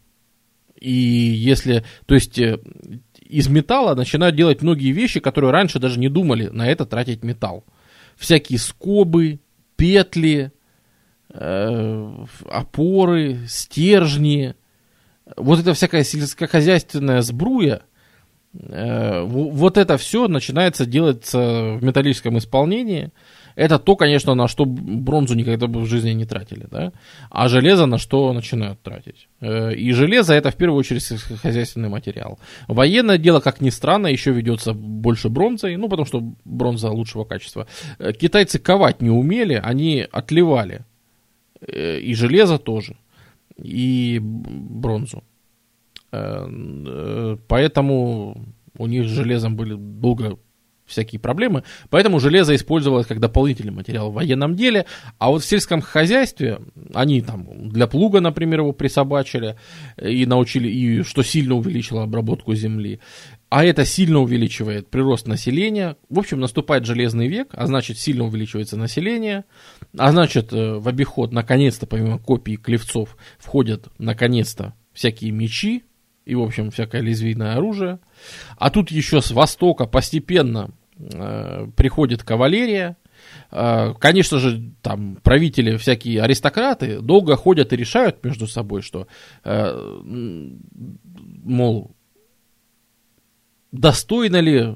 И 0.79 0.89
если, 0.89 1.85
то 2.07 2.15
есть 2.15 2.39
э, 2.39 2.57
из 3.21 3.47
металла 3.49 3.93
начинают 3.93 4.35
делать 4.35 4.63
многие 4.63 4.93
вещи, 4.93 5.19
которые 5.19 5.51
раньше 5.51 5.77
даже 5.77 5.99
не 5.99 6.09
думали 6.09 6.47
на 6.47 6.67
это 6.67 6.87
тратить 6.87 7.23
металл. 7.23 7.65
Всякие 8.15 8.57
скобы, 8.57 9.41
петли, 9.75 10.51
э, 11.29 12.25
опоры, 12.49 13.41
стержни. 13.47 14.55
Вот 15.37 15.59
это 15.59 15.75
всякая 15.75 16.03
сельскохозяйственная 16.03 17.21
сбруя, 17.21 17.83
э, 18.55 19.21
вот 19.21 19.77
это 19.77 19.97
все 19.99 20.27
начинается 20.27 20.87
делаться 20.87 21.77
в 21.79 21.83
металлическом 21.83 22.39
исполнении– 22.39 23.11
это 23.55 23.79
то, 23.79 23.95
конечно, 23.95 24.35
на 24.35 24.47
что 24.47 24.65
бронзу 24.65 25.35
никогда 25.35 25.67
бы 25.67 25.79
в 25.79 25.85
жизни 25.85 26.11
не 26.11 26.25
тратили, 26.25 26.67
да? 26.69 26.91
А 27.29 27.47
железо 27.47 27.85
на 27.85 27.97
что 27.97 28.33
начинают 28.33 28.81
тратить. 28.81 29.27
Э, 29.39 29.73
и 29.73 29.93
железо 29.93 30.33
это 30.33 30.51
в 30.51 30.55
первую 30.55 30.79
очередь 30.79 31.05
хозяйственный 31.41 31.89
материал. 31.89 32.37
Военное 32.67 33.17
дело, 33.17 33.39
как 33.39 33.61
ни 33.61 33.69
странно, 33.69 34.07
еще 34.07 34.31
ведется 34.31 34.73
больше 34.73 35.29
бронзой, 35.29 35.77
ну, 35.77 35.87
потому 35.89 36.05
что 36.05 36.23
бронза 36.43 36.89
лучшего 36.89 37.23
качества. 37.23 37.65
Э, 37.99 38.11
китайцы 38.11 38.59
ковать 38.59 39.01
не 39.01 39.09
умели, 39.09 39.61
они 39.63 40.05
отливали. 40.11 40.83
Э, 41.61 41.99
и 41.99 42.13
железо 42.13 42.57
тоже. 42.57 42.97
И 43.57 44.19
бронзу. 44.21 45.23
Поэтому 47.47 48.37
у 48.77 48.87
них 48.87 49.05
с 49.05 49.11
железом 49.11 49.55
были 49.55 49.75
долго 49.75 50.37
всякие 50.85 51.19
проблемы. 51.19 51.63
Поэтому 51.89 52.19
железо 52.19 52.55
использовалось 52.55 53.07
как 53.07 53.19
дополнительный 53.19 53.71
материал 53.71 54.11
в 54.11 54.15
военном 54.15 54.55
деле. 54.55 54.85
А 55.17 55.29
вот 55.29 55.43
в 55.43 55.45
сельском 55.45 55.81
хозяйстве 55.81 56.59
они 56.93 57.21
там 57.21 57.69
для 57.69 57.87
плуга, 57.87 58.21
например, 58.21 58.61
его 58.61 58.71
присобачили 58.71 59.55
и 60.01 60.25
научили, 60.25 60.67
и 60.67 61.03
что 61.03 61.23
сильно 61.23 61.55
увеличило 61.55 62.03
обработку 62.03 62.53
земли. 62.55 62.99
А 63.49 63.63
это 63.63 63.85
сильно 63.85 64.19
увеличивает 64.19 64.89
прирост 64.89 65.27
населения. 65.27 65.97
В 66.09 66.19
общем, 66.19 66.39
наступает 66.39 66.85
железный 66.85 67.27
век, 67.27 67.49
а 67.53 67.67
значит, 67.67 67.97
сильно 67.97 68.25
увеличивается 68.25 68.75
население. 68.75 69.45
А 69.97 70.11
значит, 70.11 70.51
э, 70.51 70.77
в 70.77 70.87
обиход, 70.87 71.31
наконец-то, 71.31 71.85
помимо 71.85 72.17
копий 72.17 72.57
клевцов, 72.57 73.15
входят, 73.37 73.87
наконец-то, 73.97 74.73
всякие 74.93 75.31
мечи, 75.31 75.83
и, 76.25 76.35
в 76.35 76.41
общем, 76.41 76.71
всякое 76.71 77.01
лезвийное 77.01 77.55
оружие. 77.55 77.99
А 78.57 78.69
тут 78.69 78.91
еще 78.91 79.21
с 79.21 79.31
востока 79.31 79.85
постепенно 79.85 80.71
э, 80.97 81.67
приходит 81.75 82.23
кавалерия. 82.23 82.97
Э, 83.51 83.93
конечно 83.99 84.39
же, 84.39 84.71
там 84.81 85.17
правители, 85.17 85.77
всякие 85.77 86.21
аристократы 86.21 86.99
долго 86.99 87.35
ходят 87.35 87.71
и 87.73 87.77
решают 87.77 88.23
между 88.23 88.47
собой, 88.47 88.81
что, 88.81 89.07
э, 89.43 90.01
мол, 91.43 91.91
достойно 93.71 94.39
ли 94.39 94.75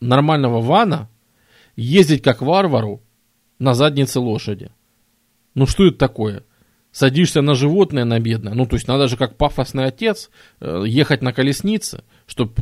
нормального 0.00 0.60
вана 0.60 1.10
ездить 1.76 2.22
как 2.22 2.40
варвару 2.40 3.02
на 3.58 3.74
заднице 3.74 4.18
лошади. 4.20 4.70
Ну 5.54 5.66
что 5.66 5.86
это 5.86 5.98
такое? 5.98 6.44
Садишься 6.92 7.40
на 7.40 7.54
животное, 7.54 8.04
на 8.04 8.18
бедное. 8.18 8.54
Ну, 8.54 8.66
то 8.66 8.76
есть 8.76 8.88
надо 8.88 9.08
же, 9.08 9.16
как 9.16 9.36
пафосный 9.36 9.86
отец, 9.86 10.30
э, 10.60 10.84
ехать 10.86 11.22
на 11.22 11.32
колеснице, 11.32 12.04
чтобы 12.26 12.52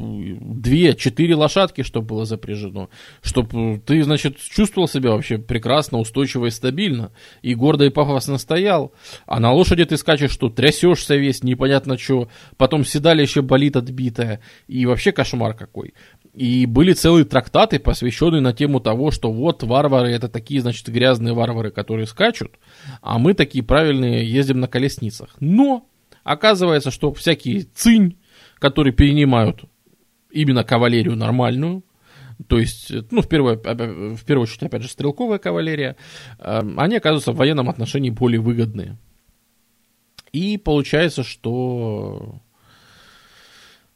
две-четыре 0.41 1.35
лошадки, 1.35 1.83
чтобы 1.83 2.07
было 2.07 2.25
запряжено, 2.25 2.91
чтобы 3.23 3.81
ты, 3.85 4.03
значит, 4.03 4.39
чувствовал 4.39 4.89
себя 4.89 5.11
вообще 5.11 5.39
прекрасно, 5.39 5.99
устойчиво 5.99 6.47
и 6.47 6.51
стабильно, 6.51 7.13
и 7.43 7.55
гордо 7.55 7.85
и 7.85 7.91
пафосно 7.91 8.39
стоял. 8.39 8.93
А 9.27 9.41
на 9.41 9.53
лошади 9.53 9.85
ты 9.85 9.97
скачешь, 9.97 10.31
что 10.31 10.49
трясешься 10.51 11.17
весь, 11.17 11.43
непонятно 11.43 11.99
что, 11.99 12.29
потом 12.57 12.85
седалище 12.85 13.43
болит 13.43 13.77
отбитое, 13.77 14.41
и 14.67 14.85
вообще 14.87 15.13
кошмар 15.13 15.55
какой. 15.55 15.95
И 16.35 16.67
были 16.67 16.93
целые 16.93 17.25
трактаты, 17.25 17.79
посвященные 17.79 18.41
на 18.41 18.53
тему 18.53 18.81
того, 18.81 19.11
что 19.11 19.33
вот 19.33 19.63
варвары 19.63 20.11
это 20.11 20.29
такие, 20.29 20.61
значит, 20.61 20.89
грязные 20.89 21.35
варвары, 21.35 21.71
которые 21.71 22.07
скачут, 22.07 22.53
а 23.03 23.19
мы 23.19 23.35
такие 23.35 23.65
правильные 23.65 24.25
ездим 24.31 24.61
на 24.61 24.69
колесницах. 24.69 25.31
Но 25.41 25.89
оказывается, 26.25 26.91
что 26.91 27.13
всякие 27.13 27.63
цинь, 27.63 28.19
которые 28.59 28.93
перенимают 28.93 29.65
именно 30.31 30.65
кавалерию 30.65 31.17
нормальную, 31.17 31.83
то 32.47 32.59
есть, 32.59 32.93
ну, 33.11 33.21
в 33.21 33.29
первую, 33.29 33.57
в 33.57 34.25
первую 34.25 34.45
очередь, 34.45 34.63
опять 34.63 34.83
же, 34.83 34.89
стрелковая 34.89 35.39
кавалерия, 35.39 35.97
э, 36.39 36.63
они 36.77 36.97
оказываются 36.97 37.33
в 37.33 37.37
военном 37.37 37.69
отношении 37.69 38.11
более 38.11 38.41
выгодные. 38.41 38.97
И 40.33 40.57
получается, 40.57 41.25
что 41.25 42.41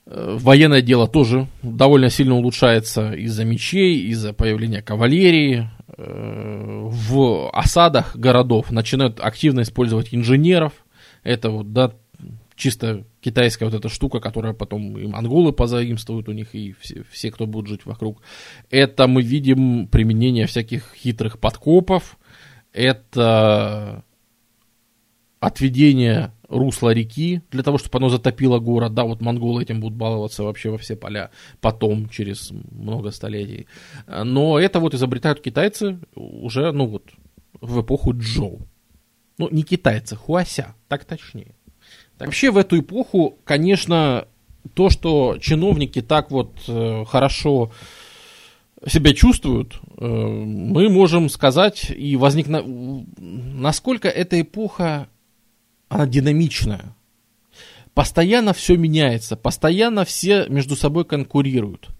военное 0.06 0.82
дело 0.82 1.06
тоже 1.06 1.46
довольно 1.62 2.10
сильно 2.10 2.34
улучшается 2.34 3.12
из-за 3.12 3.44
мечей, 3.44 4.06
из-за 4.08 4.32
появления 4.32 4.82
кавалерии. 4.82 5.70
Э, 5.96 6.88
в 6.90 7.50
осадах 7.50 8.16
городов 8.16 8.70
начинают 8.70 9.20
активно 9.20 9.62
использовать 9.62 10.12
инженеров. 10.12 10.72
Это 11.22 11.50
вот, 11.50 11.72
да, 11.72 11.92
чисто 12.56 13.04
китайская 13.20 13.66
вот 13.66 13.74
эта 13.74 13.88
штука, 13.88 14.20
которая 14.20 14.52
потом 14.52 14.98
и 14.98 15.06
монголы 15.06 15.52
позаимствуют 15.52 16.28
у 16.28 16.32
них, 16.32 16.54
и 16.54 16.74
все, 16.80 17.04
все, 17.10 17.30
кто 17.30 17.46
будет 17.46 17.68
жить 17.68 17.86
вокруг. 17.86 18.22
Это 18.70 19.06
мы 19.06 19.22
видим 19.22 19.86
применение 19.86 20.46
всяких 20.46 20.92
хитрых 20.94 21.38
подкопов. 21.38 22.18
Это 22.72 24.04
отведение 25.40 26.32
русло 26.52 26.90
реки, 26.92 27.42
для 27.50 27.62
того, 27.62 27.78
чтобы 27.78 27.98
оно 27.98 28.08
затопило 28.08 28.58
город. 28.58 28.94
Да, 28.94 29.04
вот 29.04 29.20
монголы 29.20 29.62
этим 29.62 29.80
будут 29.80 29.96
баловаться 29.96 30.44
вообще 30.44 30.70
во 30.70 30.78
все 30.78 30.96
поля 30.96 31.30
потом, 31.60 32.08
через 32.08 32.52
много 32.70 33.10
столетий. 33.10 33.66
Но 34.06 34.58
это 34.58 34.78
вот 34.78 34.94
изобретают 34.94 35.40
китайцы 35.40 35.98
уже, 36.14 36.72
ну 36.72 36.86
вот, 36.86 37.04
в 37.60 37.80
эпоху 37.80 38.12
Джоу. 38.14 38.60
Ну, 39.38 39.48
не 39.50 39.62
китайцы, 39.62 40.14
хуася, 40.14 40.74
так 40.88 41.04
точнее. 41.04 41.54
Так, 42.18 42.28
вообще 42.28 42.50
в 42.50 42.58
эту 42.58 42.78
эпоху, 42.78 43.38
конечно, 43.44 44.28
то, 44.74 44.90
что 44.90 45.38
чиновники 45.40 46.02
так 46.02 46.30
вот 46.30 46.52
э, 46.68 47.04
хорошо 47.06 47.72
себя 48.86 49.14
чувствуют, 49.14 49.80
э, 49.98 50.06
мы 50.06 50.88
можем 50.88 51.28
сказать 51.28 51.90
и 51.90 52.16
возникна... 52.16 52.62
насколько 53.18 54.08
эта 54.08 54.40
эпоха 54.40 55.08
она 55.92 56.06
динамичная. 56.06 56.96
Постоянно 57.94 58.54
все 58.54 58.76
меняется, 58.76 59.36
постоянно 59.36 60.04
все 60.04 60.46
между 60.48 60.74
собой 60.76 61.04
конкурируют. 61.04 61.90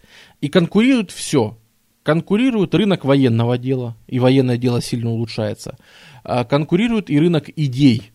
И 0.41 0.49
конкурируют 0.49 1.11
все. 1.11 1.59
Конкурирует 2.03 2.75
рынок 2.75 3.05
военного 3.05 3.59
дела, 3.59 3.97
и 4.09 4.19
военное 4.19 4.57
дело 4.57 4.81
сильно 4.81 5.11
улучшается. 5.11 5.77
А 6.25 6.45
конкурирует 6.45 7.11
и 7.11 7.19
рынок 7.19 7.51
идей. 7.55 8.11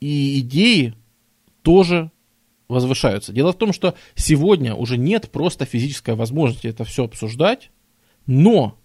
И 0.00 0.40
идеи 0.40 0.94
тоже 1.62 2.10
возвышаются. 2.68 3.32
Дело 3.32 3.52
в 3.52 3.58
том, 3.58 3.72
что 3.72 3.94
сегодня 4.14 4.74
уже 4.74 4.98
нет 4.98 5.30
просто 5.30 5.64
физической 5.64 6.14
возможности 6.14 6.66
это 6.66 6.84
все 6.84 7.04
обсуждать, 7.04 7.70
но 8.26 8.78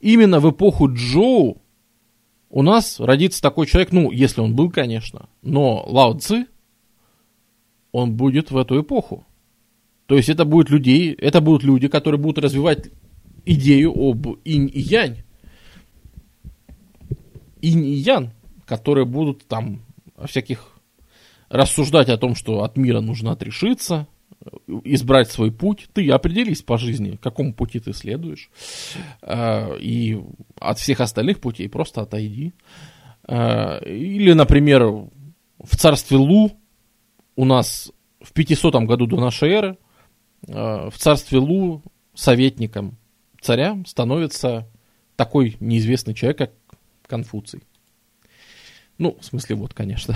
именно 0.00 0.38
в 0.38 0.50
эпоху 0.50 0.92
Джоу 0.92 1.62
у 2.50 2.62
нас 2.62 2.98
родится 2.98 3.40
такой 3.40 3.66
человек, 3.66 3.92
ну, 3.92 4.10
если 4.10 4.40
он 4.40 4.54
был, 4.54 4.70
конечно, 4.70 5.28
но 5.40 5.84
Лао 5.86 6.18
Цзи, 6.18 6.46
он 7.92 8.16
будет 8.16 8.50
в 8.50 8.56
эту 8.56 8.82
эпоху. 8.82 9.24
То 10.06 10.16
есть 10.16 10.28
это 10.28 10.44
будут 10.44 10.70
людей, 10.70 11.12
это 11.12 11.40
будут 11.40 11.62
люди, 11.62 11.86
которые 11.86 12.20
будут 12.20 12.44
развивать 12.44 12.90
идею 13.46 13.92
об 13.96 14.26
инь 14.44 14.70
и 14.72 14.80
янь. 14.80 15.22
Инь 17.62 17.84
и 17.84 17.92
ян, 17.92 18.32
которые 18.66 19.06
будут 19.06 19.46
там 19.46 19.82
о 20.16 20.26
всяких 20.26 20.72
рассуждать 21.48 22.08
о 22.08 22.18
том, 22.18 22.34
что 22.34 22.64
от 22.64 22.76
мира 22.76 23.00
нужно 23.00 23.32
отрешиться, 23.32 24.08
избрать 24.84 25.30
свой 25.30 25.52
путь, 25.52 25.88
ты 25.92 26.08
определись 26.10 26.62
по 26.62 26.78
жизни, 26.78 27.18
какому 27.20 27.52
пути 27.52 27.80
ты 27.80 27.92
следуешь, 27.92 28.50
э, 29.22 29.78
и 29.78 30.18
от 30.58 30.78
всех 30.78 31.00
остальных 31.00 31.40
путей 31.40 31.68
просто 31.68 32.02
отойди. 32.02 32.52
Э, 33.28 33.84
или, 33.84 34.32
например, 34.32 34.82
в 34.82 35.76
царстве 35.76 36.16
Лу 36.16 36.52
у 37.36 37.44
нас 37.44 37.92
в 38.20 38.32
500 38.32 38.74
году 38.84 39.06
до 39.06 39.20
нашей 39.20 39.50
эры 39.50 39.78
э, 40.46 40.88
в 40.90 40.94
царстве 40.96 41.38
Лу 41.38 41.82
советником 42.14 42.96
царя 43.40 43.76
становится 43.86 44.68
такой 45.16 45.56
неизвестный 45.60 46.14
человек, 46.14 46.38
как 46.38 46.52
Конфуций. 47.06 47.62
Ну, 49.00 49.16
в 49.18 49.24
смысле, 49.24 49.56
вот, 49.56 49.72
конечно. 49.72 50.14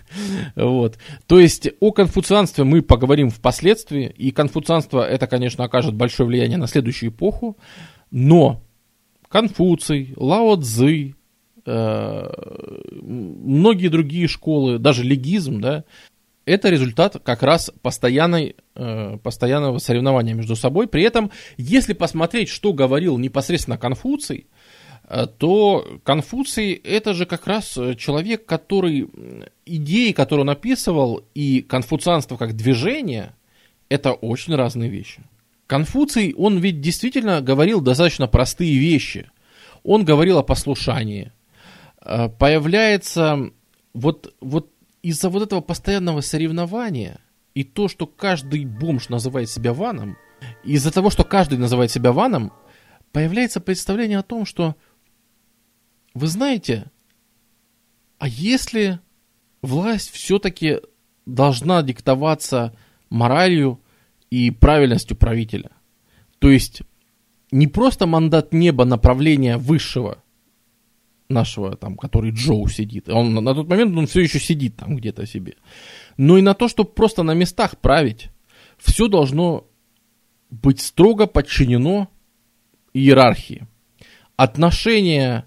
вот. 0.54 0.98
То 1.26 1.40
есть 1.40 1.68
о 1.80 1.90
конфуцианстве 1.90 2.62
мы 2.62 2.80
поговорим 2.80 3.28
впоследствии, 3.28 4.06
и 4.06 4.30
конфуцианство 4.30 5.02
это, 5.02 5.26
конечно, 5.26 5.64
окажет 5.64 5.96
большое 5.96 6.28
влияние 6.28 6.56
на 6.56 6.68
следующую 6.68 7.10
эпоху, 7.10 7.58
но 8.12 8.62
Конфуций, 9.28 10.14
Лао 10.16 10.54
Цзы, 10.54 11.16
э, 11.66 12.32
многие 13.02 13.88
другие 13.88 14.28
школы, 14.28 14.78
даже 14.78 15.02
легизм, 15.02 15.60
да, 15.60 15.82
это 16.46 16.68
результат 16.68 17.16
как 17.24 17.42
раз 17.42 17.72
постоянной, 17.82 18.54
э, 18.76 19.18
постоянного 19.24 19.78
соревнования 19.78 20.34
между 20.34 20.54
собой. 20.54 20.86
При 20.86 21.02
этом, 21.02 21.32
если 21.56 21.94
посмотреть, 21.94 22.48
что 22.48 22.72
говорил 22.72 23.18
непосредственно 23.18 23.76
Конфуций, 23.76 24.46
то 25.26 26.00
Конфуций 26.04 26.72
это 26.72 27.14
же 27.14 27.26
как 27.26 27.48
раз 27.48 27.76
э, 27.76 27.96
человек, 27.96 28.46
который 28.46 29.08
идеи, 29.66 30.12
которые 30.12 30.42
он 30.42 30.50
описывал, 30.50 31.24
и 31.34 31.62
конфуцианство 31.62 32.36
как 32.36 32.54
движение, 32.54 33.34
это 33.88 34.12
очень 34.12 34.54
разные 34.54 34.88
вещи. 34.88 35.22
Конфуций, 35.66 36.32
он 36.38 36.58
ведь 36.58 36.80
действительно 36.80 37.40
говорил 37.40 37.80
достаточно 37.80 38.28
простые 38.28 38.78
вещи. 38.78 39.28
Он 39.82 40.04
говорил 40.04 40.38
о 40.38 40.44
послушании. 40.44 41.32
Э, 42.00 42.28
появляется 42.28 43.50
вот, 43.92 44.32
вот 44.40 44.70
из-за 45.02 45.28
вот 45.28 45.42
этого 45.42 45.60
постоянного 45.60 46.20
соревнования 46.20 47.20
и 47.54 47.64
то, 47.64 47.88
что 47.88 48.06
каждый 48.06 48.64
бомж 48.64 49.08
называет 49.08 49.50
себя 49.50 49.72
ваном, 49.72 50.16
из-за 50.62 50.92
того, 50.92 51.10
что 51.10 51.24
каждый 51.24 51.58
называет 51.58 51.90
себя 51.90 52.12
ваном, 52.12 52.52
появляется 53.12 53.60
представление 53.60 54.18
о 54.18 54.22
том, 54.22 54.44
что 54.44 54.76
вы 56.14 56.26
знаете, 56.26 56.90
а 58.18 58.28
если 58.28 59.00
власть 59.62 60.10
все-таки 60.10 60.80
должна 61.26 61.82
диктоваться 61.82 62.74
моралью 63.08 63.80
и 64.30 64.50
правильностью 64.50 65.16
правителя, 65.16 65.70
То 66.38 66.50
есть 66.50 66.82
не 67.50 67.66
просто 67.66 68.06
мандат 68.06 68.52
неба 68.52 68.84
направления 68.84 69.56
высшего 69.58 70.22
нашего, 71.28 71.76
там, 71.76 71.96
который 71.96 72.32
Джоу 72.32 72.68
сидит. 72.68 73.08
Он 73.08 73.34
на 73.34 73.54
тот 73.54 73.68
момент 73.68 73.96
он 73.96 74.06
все 74.06 74.20
еще 74.20 74.40
сидит 74.40 74.76
там 74.76 74.96
где-то 74.96 75.26
себе. 75.26 75.56
Но 76.16 76.38
и 76.38 76.42
на 76.42 76.54
то, 76.54 76.68
чтобы 76.68 76.90
просто 76.90 77.22
на 77.22 77.34
местах 77.34 77.78
править. 77.78 78.30
Все 78.78 79.08
должно 79.08 79.66
быть 80.50 80.80
строго 80.80 81.26
подчинено 81.26 82.08
иерархии. 82.94 83.66
Отношение 84.36 85.44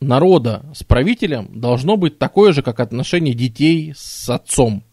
народа 0.00 0.64
с 0.74 0.82
правителем 0.84 1.48
должно 1.60 1.96
быть 1.96 2.18
такое 2.18 2.52
же, 2.52 2.62
как 2.62 2.80
отношение 2.80 3.34
детей 3.34 3.92
с 3.96 4.28
отцом. 4.28 4.84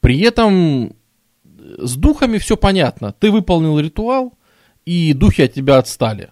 При 0.00 0.20
этом 0.20 0.94
с 1.78 1.96
духами 1.96 2.38
все 2.38 2.56
понятно. 2.56 3.12
Ты 3.12 3.30
выполнил 3.30 3.78
ритуал, 3.78 4.34
и 4.84 5.12
духи 5.12 5.42
от 5.42 5.52
тебя 5.52 5.78
отстали. 5.78 6.30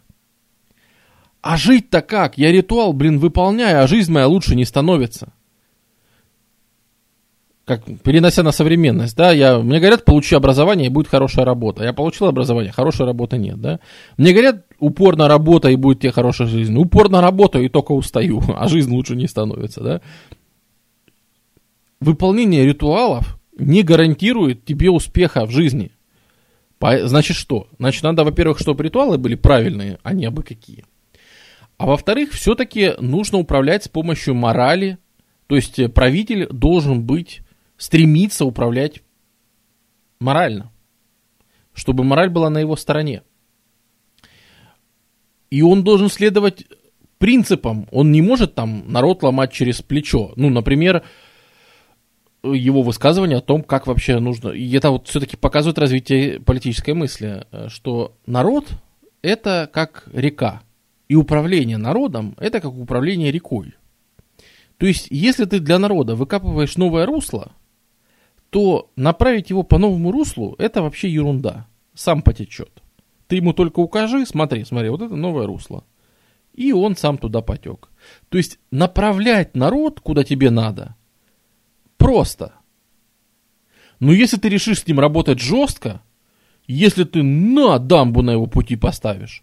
А 1.42 1.56
жить-то 1.56 2.00
как? 2.00 2.38
Я 2.38 2.52
ритуал, 2.52 2.92
блин, 2.92 3.18
выполняю, 3.18 3.82
а 3.82 3.86
жизнь 3.86 4.12
моя 4.12 4.28
лучше 4.28 4.54
не 4.54 4.64
становится. 4.64 5.32
Как 7.64 7.82
перенося 8.02 8.42
на 8.42 8.52
современность, 8.52 9.16
да, 9.16 9.32
я, 9.32 9.58
мне 9.58 9.80
говорят, 9.80 10.04
получи 10.04 10.34
образование 10.34 10.86
и 10.86 10.90
будет 10.90 11.08
хорошая 11.08 11.46
работа. 11.46 11.82
Я 11.82 11.94
получил 11.94 12.26
образование, 12.26 12.72
хорошей 12.72 13.06
работы 13.06 13.38
нет, 13.38 13.58
да. 13.58 13.80
Мне 14.18 14.32
говорят, 14.32 14.66
упорно 14.78 15.28
работа 15.28 15.70
и 15.70 15.76
будет 15.76 16.00
тебе 16.00 16.12
хорошая 16.12 16.46
жизнь. 16.46 16.76
Упорно 16.76 17.22
работаю 17.22 17.64
и 17.64 17.70
только 17.70 17.92
устаю, 17.92 18.42
а 18.56 18.68
жизнь 18.68 18.92
лучше 18.92 19.16
не 19.16 19.26
становится, 19.26 19.80
да. 19.80 20.00
Выполнение 22.00 22.66
ритуалов 22.66 23.38
не 23.56 23.82
гарантирует 23.82 24.64
тебе 24.64 24.90
успеха 24.90 25.46
в 25.46 25.50
жизни. 25.50 25.90
Значит 26.80 27.36
что? 27.36 27.68
Значит, 27.78 28.02
надо, 28.02 28.24
во-первых, 28.24 28.58
чтобы 28.58 28.84
ритуалы 28.84 29.16
были 29.16 29.36
правильные, 29.36 29.98
а 30.02 30.12
не 30.12 30.26
абы 30.26 30.42
какие. 30.42 30.84
А 31.78 31.86
во-вторых, 31.86 32.32
все-таки 32.32 32.92
нужно 33.00 33.38
управлять 33.38 33.84
с 33.84 33.88
помощью 33.88 34.34
морали. 34.34 34.98
То 35.46 35.56
есть 35.56 35.78
э, 35.78 35.88
правитель 35.88 36.46
должен 36.48 37.02
быть, 37.02 37.40
стремиться 37.76 38.44
управлять 38.44 39.02
морально. 40.20 40.70
Чтобы 41.72 42.04
мораль 42.04 42.30
была 42.30 42.50
на 42.50 42.58
его 42.58 42.76
стороне. 42.76 43.22
И 45.50 45.62
он 45.62 45.84
должен 45.84 46.08
следовать 46.08 46.66
принципам. 47.18 47.88
Он 47.90 48.12
не 48.12 48.22
может 48.22 48.54
там 48.54 48.84
народ 48.86 49.22
ломать 49.22 49.52
через 49.52 49.82
плечо. 49.82 50.32
Ну, 50.36 50.50
например, 50.50 51.04
его 52.42 52.82
высказывание 52.82 53.38
о 53.38 53.42
том, 53.42 53.62
как 53.62 53.86
вообще 53.86 54.18
нужно... 54.18 54.50
И 54.50 54.70
это 54.76 54.90
вот 54.90 55.08
все-таки 55.08 55.36
показывает 55.36 55.78
развитие 55.78 56.40
политической 56.40 56.94
мысли, 56.94 57.46
э, 57.50 57.68
что 57.68 58.16
народ– 58.26 58.68
это 59.22 59.68
как 59.72 60.04
река, 60.12 60.62
и 61.08 61.14
управление 61.14 61.78
народом– 61.78 62.36
это 62.38 62.60
как 62.60 62.74
управление 62.74 63.30
рекой. 63.32 63.74
То 64.76 64.86
есть, 64.86 65.06
если 65.10 65.44
ты 65.44 65.60
для 65.60 65.78
народа 65.78 66.16
выкапываешь 66.16 66.76
новое 66.76 67.06
русло, 67.06 67.52
то 68.54 68.92
направить 68.94 69.50
его 69.50 69.64
по 69.64 69.78
новому 69.78 70.12
руслу– 70.12 70.54
это 70.58 70.80
вообще 70.80 71.08
ерунда. 71.08 71.66
Сам 71.92 72.22
потечет. 72.22 72.84
Ты 73.26 73.34
ему 73.34 73.52
только 73.52 73.80
укажи, 73.80 74.24
смотри, 74.26 74.64
смотри, 74.64 74.90
вот 74.90 75.02
это 75.02 75.16
новое 75.16 75.44
русло. 75.44 75.82
И 76.52 76.72
он 76.72 76.94
сам 76.94 77.18
туда 77.18 77.40
потек. 77.40 77.88
То 78.28 78.38
есть, 78.38 78.60
направлять 78.70 79.56
народ, 79.56 79.98
куда 79.98 80.22
тебе 80.22 80.50
надо– 80.50 80.94
просто. 81.98 82.52
Но 83.98 84.12
если 84.12 84.36
ты 84.36 84.48
решишь 84.48 84.82
с 84.82 84.86
ним 84.86 85.00
работать 85.00 85.40
жестко, 85.40 86.00
если 86.68 87.02
ты 87.02 87.24
на 87.24 87.80
дамбу 87.80 88.22
на 88.22 88.30
его 88.30 88.46
пути 88.46 88.76
поставишь, 88.76 89.42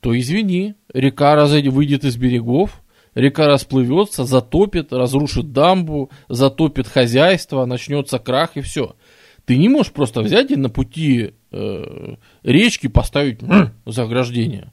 то 0.00 0.14
извини, 0.18 0.74
река 0.92 1.36
разойди, 1.36 1.70
выйдет 1.70 2.04
из 2.04 2.18
берегов, 2.18 2.81
река 3.14 3.46
расплывется, 3.46 4.24
затопит, 4.24 4.92
разрушит 4.92 5.52
дамбу, 5.52 6.10
затопит 6.28 6.86
хозяйство, 6.86 7.64
начнется 7.64 8.18
крах 8.18 8.56
и 8.56 8.60
все. 8.60 8.96
Ты 9.44 9.56
не 9.56 9.68
можешь 9.68 9.92
просто 9.92 10.20
взять 10.20 10.50
и 10.50 10.56
на 10.56 10.70
пути 10.70 11.34
э, 11.50 12.14
речки 12.42 12.86
поставить 12.86 13.40
заграждение. 13.86 14.72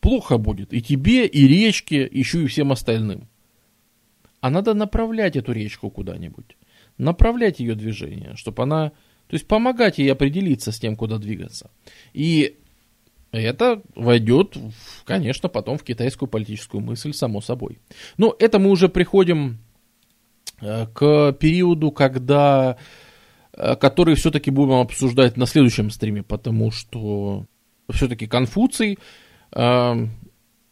Плохо 0.00 0.38
будет 0.38 0.72
и 0.72 0.82
тебе, 0.82 1.26
и 1.26 1.48
речке, 1.48 2.08
еще 2.10 2.42
и 2.42 2.46
всем 2.46 2.72
остальным 2.72 3.28
а 4.40 4.50
надо 4.50 4.74
направлять 4.74 5.36
эту 5.36 5.52
речку 5.52 5.90
куда-нибудь. 5.90 6.56
Направлять 6.96 7.60
ее 7.60 7.74
движение, 7.74 8.34
чтобы 8.36 8.62
она... 8.62 8.90
То 9.28 9.34
есть 9.34 9.46
помогать 9.46 9.98
ей 9.98 10.10
определиться 10.10 10.72
с 10.72 10.78
тем, 10.78 10.96
куда 10.96 11.18
двигаться. 11.18 11.70
И 12.14 12.56
это 13.32 13.82
войдет, 13.94 14.56
конечно, 15.04 15.48
потом 15.48 15.78
в 15.78 15.82
китайскую 15.82 16.28
политическую 16.28 16.80
мысль, 16.80 17.12
само 17.12 17.40
собой. 17.40 17.78
Но 18.16 18.34
это 18.38 18.58
мы 18.58 18.70
уже 18.70 18.88
приходим 18.88 19.58
э, 20.60 20.86
к 20.92 21.32
периоду, 21.34 21.90
когда 21.90 22.78
э, 23.52 23.76
который 23.76 24.14
все-таки 24.14 24.50
будем 24.50 24.74
обсуждать 24.74 25.36
на 25.36 25.46
следующем 25.46 25.90
стриме, 25.90 26.22
потому 26.22 26.70
что 26.70 27.44
все-таки 27.90 28.26
Конфуций, 28.26 28.98
э, 29.52 30.06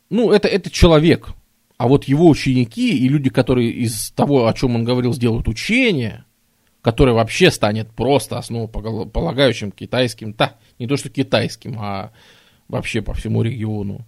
ну, 0.09 0.33
это, 0.33 0.49
это 0.49 0.71
человек, 0.71 1.29
а 1.77 1.89
вот 1.89 2.05
его 2.05 2.29
ученики 2.29 2.97
и 2.97 3.09
люди, 3.09 3.29
которые 3.29 3.71
из 3.71 4.13
того, 4.13 4.47
о 4.47 4.55
чем 4.55 4.77
он 4.77 4.85
говорил, 4.85 5.13
сделают 5.13 5.47
учение, 5.47 6.25
которое 6.81 7.13
вообще 7.13 7.51
станет 7.51 7.91
просто 7.91 8.39
основополагающим 8.39 9.73
китайским, 9.73 10.33
да, 10.33 10.57
не 10.79 10.87
то 10.87 10.97
что 10.97 11.11
китайским, 11.11 11.77
а 11.79 12.13
вообще 12.69 13.03
по 13.03 13.15
всему 13.15 13.43
региону, 13.43 14.07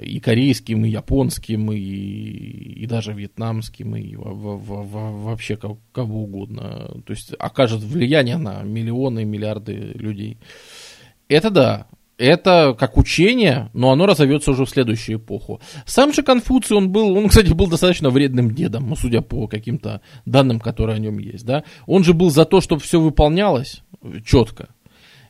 и 0.00 0.20
корейским, 0.20 0.84
и 0.84 0.90
японским, 0.90 1.72
и, 1.72 1.78
и 1.78 2.86
даже 2.86 3.12
вьетнамским, 3.12 3.96
и 3.96 4.16
в, 4.16 4.22
в, 4.22 4.82
в, 4.86 5.24
вообще 5.24 5.56
кого, 5.56 5.78
кого 5.92 6.22
угодно. 6.24 7.00
То 7.06 7.12
есть 7.12 7.32
окажет 7.38 7.80
влияние 7.80 8.36
на 8.36 8.62
миллионы, 8.62 9.24
миллиарды 9.24 9.92
людей. 9.94 10.38
Это 11.28 11.50
да, 11.50 11.86
это 12.18 12.76
как 12.78 12.96
учение, 12.96 13.70
но 13.72 13.92
оно 13.92 14.06
разовьется 14.06 14.50
уже 14.50 14.64
в 14.64 14.70
следующую 14.70 15.18
эпоху. 15.18 15.60
Сам 15.86 16.12
же 16.12 16.22
Конфуций, 16.22 16.76
он 16.76 16.90
был, 16.90 17.16
он, 17.16 17.28
кстати, 17.28 17.52
был 17.52 17.68
достаточно 17.68 18.10
вредным 18.10 18.50
дедом, 18.50 18.88
ну, 18.88 18.96
судя 18.96 19.20
по 19.20 19.46
каким-то 19.46 20.00
данным, 20.26 20.58
которые 20.60 20.96
о 20.96 20.98
нем 20.98 21.18
есть, 21.18 21.46
да. 21.46 21.64
Он 21.86 22.04
же 22.04 22.14
был 22.14 22.30
за 22.30 22.44
то, 22.44 22.60
чтобы 22.60 22.82
все 22.82 23.00
выполнялось 23.00 23.82
четко. 24.24 24.68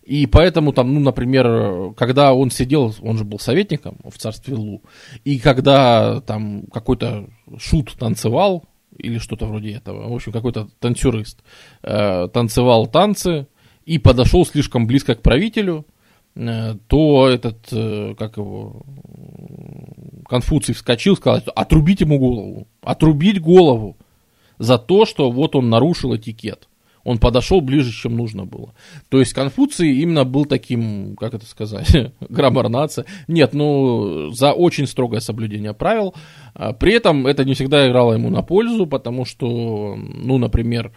И 0.08 0.26
поэтому 0.26 0.72
там, 0.72 0.94
ну, 0.94 1.00
например, 1.00 1.92
когда 1.94 2.32
он 2.32 2.50
сидел, 2.50 2.94
он 3.02 3.18
же 3.18 3.24
был 3.24 3.38
советником 3.38 3.98
в 4.04 4.16
царстве 4.16 4.54
Лу, 4.54 4.82
и 5.24 5.38
когда 5.38 6.20
там 6.22 6.64
какой-то 6.72 7.28
шут 7.58 7.94
танцевал, 7.98 8.64
или 8.96 9.18
что-то 9.18 9.46
вроде 9.46 9.72
этого, 9.72 10.08
в 10.08 10.14
общем, 10.14 10.32
какой-то 10.32 10.68
танцюрист 10.80 11.42
э, 11.82 12.28
танцевал 12.32 12.86
танцы 12.86 13.46
и 13.84 13.98
подошел 13.98 14.44
слишком 14.46 14.86
близко 14.86 15.14
к 15.14 15.22
правителю, 15.22 15.84
Э, 16.38 16.76
то 16.86 17.28
этот, 17.28 17.66
э, 17.72 18.14
как 18.16 18.36
его, 18.36 18.82
Конфуций 20.28 20.74
вскочил, 20.74 21.16
сказал, 21.16 21.42
отрубить 21.56 22.00
ему 22.00 22.18
голову, 22.18 22.68
отрубить 22.80 23.40
голову 23.40 23.96
за 24.58 24.78
то, 24.78 25.04
что 25.04 25.32
вот 25.32 25.56
он 25.56 25.68
нарушил 25.68 26.14
этикет. 26.14 26.67
Он 27.08 27.16
подошел 27.16 27.62
ближе, 27.62 27.90
чем 27.90 28.16
нужно 28.16 28.44
было. 28.44 28.74
То 29.08 29.18
есть 29.18 29.32
Конфуций 29.32 29.96
именно 29.96 30.24
был 30.24 30.44
таким, 30.44 31.16
как 31.16 31.32
это 31.32 31.46
сказать, 31.46 32.12
граммар 32.28 32.68
нация. 32.68 33.06
Нет, 33.28 33.54
ну, 33.54 34.30
за 34.32 34.52
очень 34.52 34.86
строгое 34.86 35.20
соблюдение 35.20 35.72
правил. 35.72 36.14
А 36.52 36.74
при 36.74 36.92
этом 36.92 37.26
это 37.26 37.46
не 37.46 37.54
всегда 37.54 37.88
играло 37.88 38.12
ему 38.12 38.28
на 38.28 38.42
пользу, 38.42 38.86
потому 38.86 39.24
что, 39.24 39.96
ну, 39.96 40.36
например, 40.36 40.92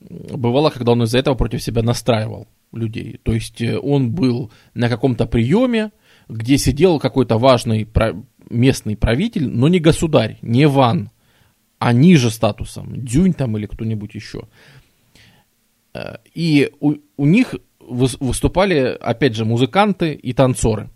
бывало, 0.00 0.68
когда 0.68 0.92
он 0.92 1.04
из-за 1.04 1.20
этого 1.20 1.34
против 1.34 1.62
себя 1.62 1.82
настраивал 1.82 2.46
людей. 2.70 3.18
То 3.22 3.32
есть 3.32 3.62
э, 3.62 3.78
он 3.78 4.10
был 4.10 4.50
на 4.74 4.90
каком-то 4.90 5.24
приеме, 5.24 5.92
где 6.28 6.58
сидел 6.58 7.00
какой-то 7.00 7.38
важный 7.38 7.88
местный 8.50 8.98
правитель, 8.98 9.48
но 9.48 9.68
не 9.68 9.80
государь, 9.80 10.36
не 10.42 10.66
ван, 10.66 11.08
а 11.78 11.94
ниже 11.94 12.30
статусом, 12.30 13.02
дюнь 13.02 13.32
там 13.32 13.56
или 13.56 13.64
кто-нибудь 13.64 14.14
еще. 14.14 14.42
Э, 15.94 16.16
и 16.34 16.70
у, 16.80 16.94
у 17.16 17.24
них 17.24 17.54
выступали, 17.78 18.96
опять 19.00 19.34
же, 19.34 19.44
музыканты 19.44 20.12
и 20.12 20.32
танцоры. 20.32 20.90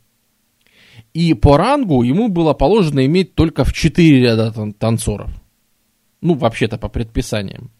И 1.15 1.35
по 1.35 1.57
рангу 1.57 2.03
ему 2.03 2.29
было 2.29 2.55
положено 2.55 3.05
иметь 3.07 3.35
только 3.35 3.65
в 3.65 3.73
4 3.73 4.21
ряда 4.21 4.73
танцоров. 4.79 5.31
Ну, 6.21 6.35
вообще-то 6.35 6.79
по 6.79 6.89
предписаниям. 6.89 7.71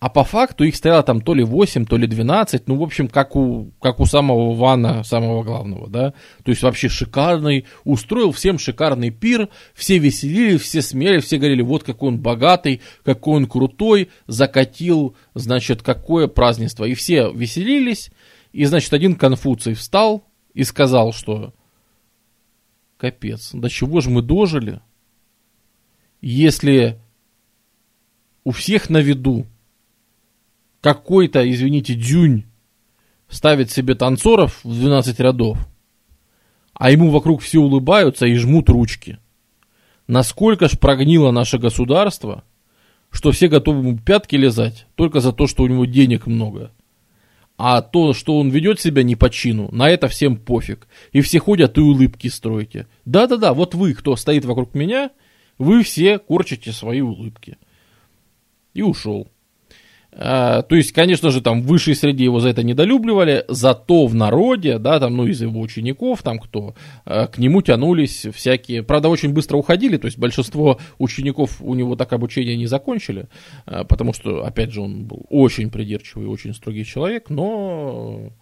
А 0.00 0.08
по 0.10 0.22
факту 0.22 0.62
их 0.62 0.76
стояло 0.76 1.02
там 1.02 1.20
то 1.20 1.34
ли 1.34 1.42
8, 1.42 1.84
то 1.84 1.96
ли 1.96 2.06
12, 2.06 2.68
ну, 2.68 2.76
в 2.76 2.82
общем, 2.84 3.08
как 3.08 3.34
у, 3.34 3.72
как 3.80 3.98
у 3.98 4.06
самого 4.06 4.54
Вана, 4.54 5.02
самого 5.02 5.42
главного, 5.42 5.88
да. 5.88 6.14
То 6.44 6.52
есть 6.52 6.62
вообще 6.62 6.88
шикарный, 6.88 7.66
устроил 7.82 8.30
всем 8.30 8.60
шикарный 8.60 9.10
пир, 9.10 9.48
все 9.74 9.98
веселили, 9.98 10.56
все 10.56 10.82
смели, 10.82 11.18
все 11.18 11.38
говорили, 11.38 11.62
вот 11.62 11.82
какой 11.82 12.10
он 12.10 12.20
богатый, 12.20 12.80
какой 13.04 13.38
он 13.38 13.46
крутой, 13.46 14.10
закатил, 14.28 15.16
значит, 15.34 15.82
какое 15.82 16.28
празднество. 16.28 16.84
И 16.84 16.94
все 16.94 17.32
веселились, 17.32 18.12
и, 18.52 18.64
значит, 18.66 18.92
один 18.92 19.16
Конфуций 19.16 19.74
встал 19.74 20.24
и 20.54 20.62
сказал, 20.62 21.12
что 21.12 21.54
капец, 22.98 23.50
до 23.52 23.68
чего 23.68 24.00
же 24.00 24.10
мы 24.10 24.22
дожили, 24.22 24.80
если 26.20 27.00
у 28.44 28.52
всех 28.52 28.90
на 28.90 28.98
виду 28.98 29.44
какой-то, 30.94 31.46
извините, 31.50 31.92
дюнь 31.94 32.44
ставит 33.28 33.70
себе 33.70 33.94
танцоров 33.94 34.64
в 34.64 34.72
12 34.72 35.20
рядов, 35.20 35.58
а 36.72 36.90
ему 36.90 37.10
вокруг 37.10 37.42
все 37.42 37.58
улыбаются 37.58 38.24
и 38.24 38.34
жмут 38.36 38.70
ручки. 38.70 39.18
Насколько 40.06 40.66
ж 40.66 40.78
прогнило 40.78 41.30
наше 41.30 41.58
государство, 41.58 42.42
что 43.10 43.32
все 43.32 43.48
готовы 43.48 43.80
ему 43.80 43.98
пятки 43.98 44.36
лизать 44.36 44.86
только 44.94 45.20
за 45.20 45.32
то, 45.32 45.46
что 45.46 45.64
у 45.64 45.66
него 45.66 45.84
денег 45.84 46.26
много. 46.26 46.72
А 47.58 47.82
то, 47.82 48.14
что 48.14 48.38
он 48.38 48.48
ведет 48.48 48.80
себя 48.80 49.02
не 49.02 49.14
по 49.14 49.28
чину, 49.28 49.68
на 49.70 49.90
это 49.90 50.08
всем 50.08 50.38
пофиг. 50.38 50.88
И 51.12 51.20
все 51.20 51.38
ходят 51.38 51.76
и 51.76 51.82
улыбки 51.82 52.28
строите. 52.28 52.86
Да-да-да, 53.04 53.52
вот 53.52 53.74
вы, 53.74 53.92
кто 53.92 54.16
стоит 54.16 54.46
вокруг 54.46 54.74
меня, 54.74 55.10
вы 55.58 55.82
все 55.82 56.18
корчите 56.18 56.72
свои 56.72 57.02
улыбки. 57.02 57.58
И 58.72 58.80
ушел. 58.80 59.28
А, 60.12 60.62
то 60.62 60.74
есть, 60.74 60.92
конечно 60.92 61.30
же, 61.30 61.42
там 61.42 61.62
в 61.62 61.66
высшей 61.66 61.94
среде 61.94 62.24
его 62.24 62.40
за 62.40 62.48
это 62.48 62.62
недолюбливали, 62.62 63.44
зато 63.48 64.06
в 64.06 64.14
народе, 64.14 64.78
да, 64.78 64.98
там, 64.98 65.16
ну, 65.16 65.26
из 65.26 65.40
его 65.42 65.60
учеников, 65.60 66.22
там 66.22 66.38
кто, 66.38 66.74
а, 67.04 67.26
к 67.26 67.38
нему 67.38 67.60
тянулись 67.60 68.26
всякие, 68.34 68.82
правда, 68.82 69.10
очень 69.10 69.32
быстро 69.32 69.58
уходили, 69.58 69.96
то 69.98 70.06
есть 70.06 70.18
большинство 70.18 70.78
учеников 70.98 71.60
у 71.60 71.74
него 71.74 71.94
так 71.94 72.12
обучение 72.12 72.56
не 72.56 72.66
закончили, 72.66 73.28
а, 73.66 73.84
потому 73.84 74.12
что, 74.12 74.44
опять 74.44 74.72
же, 74.72 74.80
он 74.80 75.04
был 75.04 75.26
очень 75.28 75.70
придирчивый, 75.70 76.26
очень 76.26 76.54
строгий 76.54 76.84
человек, 76.84 77.28
но 77.28 78.32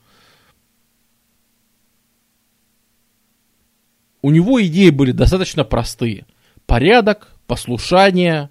у 4.23 4.31
него 4.31 4.65
идеи 4.65 4.91
были 4.91 5.13
достаточно 5.13 5.65
простые. 5.65 6.27
Порядок, 6.65 7.37
послушание, 7.47 8.51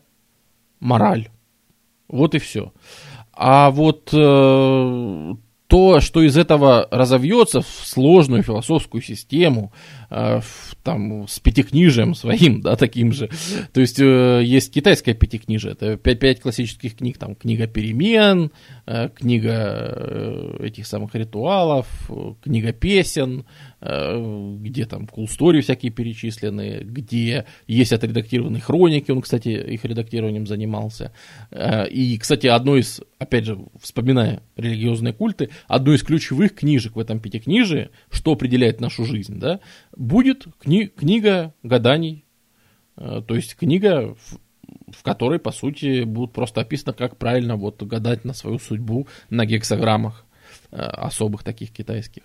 мораль. 0.80 1.30
Вот 2.08 2.36
и 2.36 2.40
все. 2.40 2.72
А 3.36 3.70
вот 3.70 4.10
э, 4.14 5.34
то, 5.68 6.00
что 6.00 6.22
из 6.22 6.38
этого 6.38 6.88
разовьется 6.92 7.62
в 7.62 7.68
сложную 7.68 8.44
философскую 8.44 9.02
систему, 9.02 9.74
там, 10.10 11.28
с 11.28 11.40
пятикнижием 11.40 12.16
своим, 12.16 12.62
да, 12.62 12.76
таким 12.76 13.12
же. 13.12 13.30
То 13.74 13.82
есть 13.82 14.00
э, 14.00 14.42
есть 14.44 14.74
китайское 14.74 15.16
пятикнижие, 15.16 15.74
это 15.74 15.98
пять, 15.98 16.20
пять 16.20 16.42
классических 16.42 16.96
книг, 16.96 17.18
там, 17.18 17.36
книга 17.36 17.68
перемен, 17.68 18.52
э, 18.86 19.10
книга 19.10 19.54
э, 19.54 20.58
этих 20.62 20.88
самых 20.88 21.16
ритуалов, 21.16 21.88
книга 22.42 22.72
песен, 22.74 23.46
где 23.82 24.86
там 24.86 25.04
cool 25.04 25.28
story 25.28 25.62
всякие 25.62 25.92
перечислены, 25.92 26.80
где 26.84 27.46
есть 27.68 27.94
отредактированные 27.94 28.62
хроники, 28.62 29.12
он, 29.12 29.22
кстати, 29.22 29.50
их 29.50 29.86
редактированием 29.86 30.48
занимался. 30.48 31.12
И, 31.92 32.18
кстати, 32.20 32.48
одно 32.48 32.78
из, 32.78 33.02
опять 33.20 33.46
же, 33.46 33.60
вспоминая 33.80 34.42
религиозные 34.56 35.14
культы, 35.14 35.50
одну 35.68 35.94
из 35.94 36.02
ключевых 36.02 36.56
книжек 36.56 36.96
в 36.96 37.00
этом 37.00 37.20
пятикнижии, 37.20 37.90
что 38.10 38.32
определяет 38.32 38.82
нашу 38.82 39.06
жизнь, 39.06 39.40
да, 39.40 39.60
будет 39.96 40.48
кни- 40.60 40.88
книга 40.88 41.54
гаданий, 41.64 42.26
э, 42.98 43.22
то 43.26 43.36
есть 43.36 43.56
книга, 43.56 44.16
в, 44.16 44.40
в 44.92 45.04
которой, 45.04 45.40
по 45.40 45.52
сути, 45.52 46.04
будут 46.04 46.34
просто 46.34 46.62
описано, 46.62 46.94
как 46.94 47.18
правильно 47.18 47.56
вот 47.56 47.82
гадать 47.84 48.26
на 48.26 48.34
свою 48.34 48.60
судьбу 48.60 49.08
на 49.30 49.46
гексограммах 49.46 50.26
э, 50.72 50.78
особых 50.78 51.44
таких 51.44 51.72
китайских. 51.72 52.24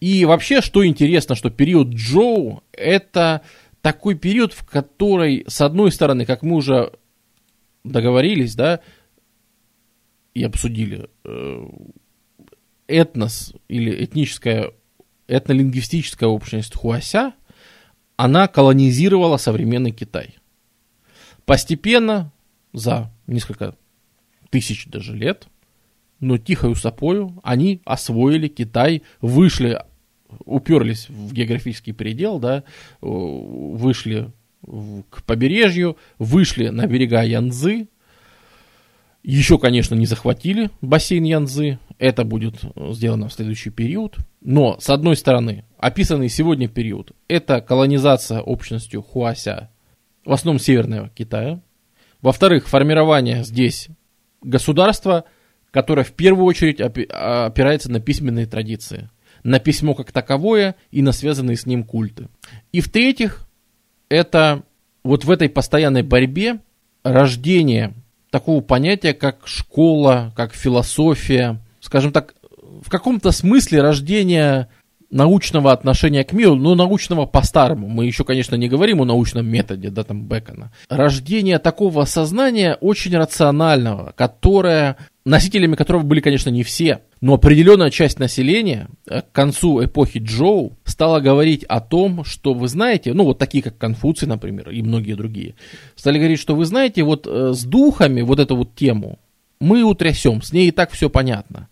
И 0.00 0.24
вообще, 0.24 0.60
что 0.60 0.84
интересно, 0.84 1.36
что 1.36 1.48
период 1.48 1.90
Джоу 1.90 2.64
это 2.72 3.42
такой 3.82 4.16
период, 4.16 4.52
в 4.52 4.66
который, 4.66 5.44
с 5.46 5.60
одной 5.60 5.92
стороны, 5.92 6.26
как 6.26 6.42
мы 6.42 6.56
уже 6.56 6.92
договорились, 7.84 8.54
да, 8.54 8.80
и 10.34 10.42
обсудили, 10.42 11.08
э, 11.24 11.66
этнос 12.88 13.54
или 13.68 14.04
этническая, 14.04 14.72
этнолингвистическая 15.30 16.28
общность 16.28 16.74
Хуася, 16.74 17.32
она 18.16 18.48
колонизировала 18.48 19.36
современный 19.36 19.92
Китай. 19.92 20.36
Постепенно, 21.46 22.32
за 22.72 23.10
несколько 23.26 23.74
тысяч 24.50 24.86
даже 24.86 25.16
лет, 25.16 25.46
но 26.18 26.36
тихою 26.36 26.74
сапою 26.74 27.40
они 27.42 27.80
освоили 27.84 28.48
Китай, 28.48 29.02
вышли, 29.20 29.82
уперлись 30.44 31.08
в 31.08 31.32
географический 31.32 31.94
предел, 31.94 32.38
да, 32.38 32.64
вышли 33.00 34.30
к 34.62 35.22
побережью, 35.24 35.96
вышли 36.18 36.68
на 36.68 36.86
берега 36.86 37.22
Янзы, 37.22 37.88
еще, 39.22 39.58
конечно, 39.58 39.94
не 39.94 40.06
захватили 40.06 40.70
бассейн 40.80 41.24
Янзы. 41.24 41.78
Это 42.00 42.24
будет 42.24 42.54
сделано 42.92 43.28
в 43.28 43.32
следующий 43.34 43.68
период. 43.68 44.16
Но, 44.40 44.80
с 44.80 44.88
одной 44.88 45.16
стороны, 45.16 45.66
описанный 45.76 46.30
сегодня 46.30 46.66
период– 46.66 47.12
это 47.28 47.60
колонизация 47.60 48.40
общностью 48.40 49.02
Хуася, 49.02 49.70
в 50.24 50.32
основном 50.32 50.58
Северного 50.58 51.10
Китая. 51.10 51.60
Во-вторых, 52.22 52.68
формирование 52.68 53.44
здесь 53.44 53.88
государства, 54.40 55.24
которое 55.72 56.02
в 56.04 56.12
первую 56.12 56.46
очередь 56.46 56.80
опирается 56.80 57.92
на 57.92 58.00
письменные 58.00 58.46
традиции. 58.46 59.10
На 59.42 59.58
письмо 59.58 59.94
как 59.94 60.10
таковое 60.10 60.76
и 60.90 61.02
на 61.02 61.12
связанные 61.12 61.58
с 61.58 61.66
ним 61.66 61.84
культы. 61.84 62.28
И 62.72 62.80
в-третьих, 62.80 63.46
это 64.08 64.62
вот 65.04 65.26
в 65.26 65.30
этой 65.30 65.50
постоянной 65.50 66.02
борьбе 66.02 66.60
рождение 67.02 67.92
такого 68.30 68.62
понятия, 68.62 69.12
как 69.12 69.46
школа, 69.46 70.32
как 70.34 70.54
философия, 70.54 71.60
скажем 71.90 72.12
так, 72.12 72.34
в 72.82 72.88
каком-то 72.88 73.32
смысле 73.32 73.82
рождение 73.82 74.68
научного 75.10 75.72
отношения 75.72 76.22
к 76.22 76.32
миру, 76.32 76.54
но 76.54 76.76
научного 76.76 77.26
по-старому. 77.26 77.88
Мы 77.88 78.06
еще, 78.06 78.22
конечно, 78.22 78.54
не 78.54 78.68
говорим 78.68 79.00
о 79.00 79.04
научном 79.04 79.44
методе, 79.44 79.90
да, 79.90 80.04
там, 80.04 80.22
Бекона. 80.22 80.70
Рождение 80.88 81.58
такого 81.58 82.04
сознания 82.04 82.78
очень 82.80 83.16
рационального, 83.16 84.14
которое, 84.16 84.98
носителями 85.24 85.74
которого 85.74 86.04
были, 86.04 86.20
конечно, 86.20 86.48
не 86.48 86.62
все, 86.62 87.00
но 87.20 87.34
определенная 87.34 87.90
часть 87.90 88.20
населения 88.20 88.86
э, 89.08 89.22
к 89.22 89.32
концу 89.32 89.84
эпохи 89.84 90.20
Джоу 90.24 90.74
стала 90.84 91.18
говорить 91.18 91.64
о 91.64 91.80
том, 91.80 92.24
что 92.24 92.54
вы 92.54 92.68
знаете, 92.68 93.14
ну 93.14 93.24
вот 93.24 93.38
такие 93.38 93.64
как 93.64 93.76
Конфуций, 93.78 94.28
например, 94.28 94.70
и 94.70 94.80
многие 94.80 95.14
другие, 95.14 95.56
стали 95.96 96.18
говорить, 96.18 96.38
что 96.38 96.54
вы 96.54 96.64
знаете, 96.66 97.02
вот 97.02 97.26
э, 97.26 97.52
с 97.52 97.64
духами 97.64 98.20
вот 98.20 98.38
эту 98.38 98.54
вот 98.54 98.76
тему 98.76 99.18
мы 99.60 99.82
утрясем, 99.82 100.42
с 100.42 100.52
ней 100.52 100.68
и 100.68 100.72
так 100.72 100.90
все 100.90 101.10
понятно. 101.10 101.68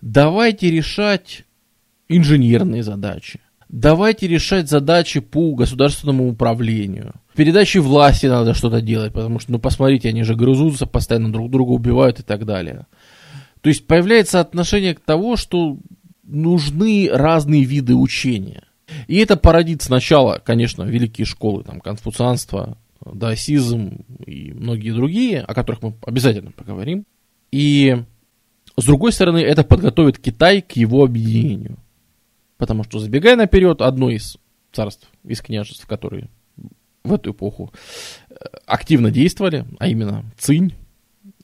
Давайте 0.00 0.70
решать 0.70 1.44
инженерные 2.08 2.82
задачи. 2.82 3.40
Давайте 3.68 4.28
решать 4.28 4.68
задачи 4.68 5.20
по 5.20 5.54
государственному 5.54 6.28
управлению. 6.28 7.14
В 7.32 7.36
передаче 7.36 7.80
власти 7.80 8.26
надо 8.26 8.54
что-то 8.54 8.80
делать, 8.80 9.12
потому 9.12 9.40
что, 9.40 9.52
ну, 9.52 9.58
посмотрите, 9.58 10.08
они 10.08 10.22
же 10.22 10.36
грызутся, 10.36 10.86
постоянно 10.86 11.32
друг 11.32 11.50
друга 11.50 11.72
убивают 11.72 12.20
и 12.20 12.22
так 12.22 12.46
далее. 12.46 12.86
То 13.60 13.68
есть 13.68 13.86
появляется 13.86 14.38
отношение 14.38 14.94
к 14.94 15.00
тому, 15.00 15.36
что 15.36 15.78
нужны 16.22 17.08
разные 17.12 17.64
виды 17.64 17.94
учения. 17.94 18.62
И 19.08 19.16
это 19.16 19.36
породит 19.36 19.82
сначала, 19.82 20.40
конечно, 20.44 20.84
великие 20.84 21.24
школы, 21.24 21.64
там, 21.64 21.80
конфуцианство, 21.80 22.78
даосизм 23.04 24.04
и 24.24 24.52
многие 24.52 24.92
другие, 24.92 25.40
о 25.40 25.54
которых 25.54 25.82
мы 25.82 25.94
обязательно 26.06 26.52
поговорим. 26.52 27.04
И 27.50 27.96
с 28.76 28.84
другой 28.84 29.12
стороны, 29.12 29.38
это 29.38 29.64
подготовит 29.64 30.18
Китай 30.18 30.62
к 30.62 30.72
его 30.72 31.04
объединению. 31.04 31.78
Потому 32.58 32.84
что, 32.84 32.98
забегая 32.98 33.36
наперед, 33.36 33.80
одно 33.80 34.10
из 34.10 34.38
царств, 34.72 35.08
из 35.24 35.40
княжеств, 35.40 35.86
которые 35.86 36.28
в 37.04 37.12
эту 37.12 37.32
эпоху 37.32 37.72
э, 38.28 38.34
активно 38.66 39.10
действовали, 39.10 39.66
а 39.78 39.88
именно 39.88 40.24
Цинь, 40.38 40.74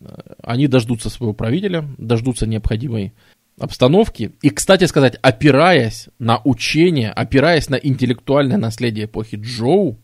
э, 0.00 0.06
они 0.42 0.66
дождутся 0.66 1.08
своего 1.08 1.32
правителя, 1.32 1.88
дождутся 1.98 2.46
необходимой 2.46 3.12
обстановки. 3.58 4.32
И, 4.42 4.50
кстати 4.50 4.84
сказать, 4.84 5.16
опираясь 5.22 6.08
на 6.18 6.40
учение, 6.44 7.10
опираясь 7.10 7.68
на 7.68 7.76
интеллектуальное 7.76 8.58
наследие 8.58 9.06
эпохи 9.06 9.36
Джоу, 9.40 9.98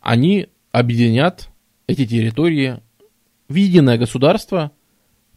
они 0.00 0.48
объединят 0.72 1.50
эти 1.86 2.06
территории 2.06 2.80
в 3.48 3.54
единое 3.54 3.98
государство, 3.98 4.72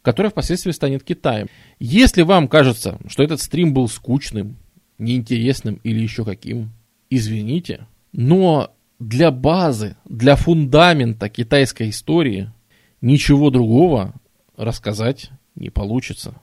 которое 0.02 0.30
впоследствии 0.30 0.72
станет 0.72 1.04
Китаем. 1.04 1.48
Если 1.78 2.22
вам 2.22 2.48
кажется, 2.48 2.98
что 3.06 3.22
этот 3.22 3.40
стрим 3.40 3.72
был 3.72 3.88
скучным, 3.88 4.56
неинтересным 4.98 5.80
или 5.82 6.00
еще 6.00 6.24
каким, 6.24 6.70
извините, 7.08 7.86
но 8.12 8.74
для 8.98 9.30
базы, 9.30 9.96
для 10.04 10.36
фундамента 10.36 11.28
китайской 11.28 11.90
истории 11.90 12.52
ничего 13.00 13.50
другого 13.50 14.14
рассказать 14.56 15.30
не 15.54 15.70
получится. 15.70 16.40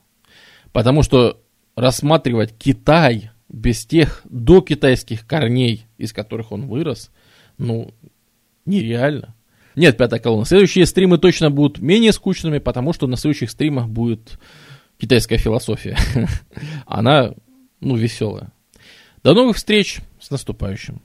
Потому 0.72 1.02
что 1.02 1.40
рассматривать 1.74 2.54
Китай 2.56 3.30
без 3.48 3.84
тех 3.86 4.20
докитайских 4.24 5.26
корней, 5.26 5.86
из 5.98 6.12
которых 6.12 6.52
он 6.52 6.66
вырос, 6.66 7.10
ну, 7.58 7.92
нереально. 8.66 9.34
Нет, 9.76 9.96
пятая 9.96 10.20
колонна. 10.20 10.44
Следующие 10.44 10.86
стримы 10.86 11.18
точно 11.18 11.50
будут 11.50 11.80
менее 11.80 12.12
скучными, 12.12 12.58
потому 12.58 12.92
что 12.92 13.06
на 13.06 13.16
следующих 13.16 13.50
стримах 13.50 13.88
будет 13.88 14.38
китайская 14.98 15.38
философия. 15.38 15.96
Она, 16.86 17.34
ну, 17.80 17.96
веселая. 17.96 18.52
До 19.22 19.34
новых 19.34 19.56
встреч. 19.56 19.98
С 20.18 20.30
наступающим. 20.30 21.00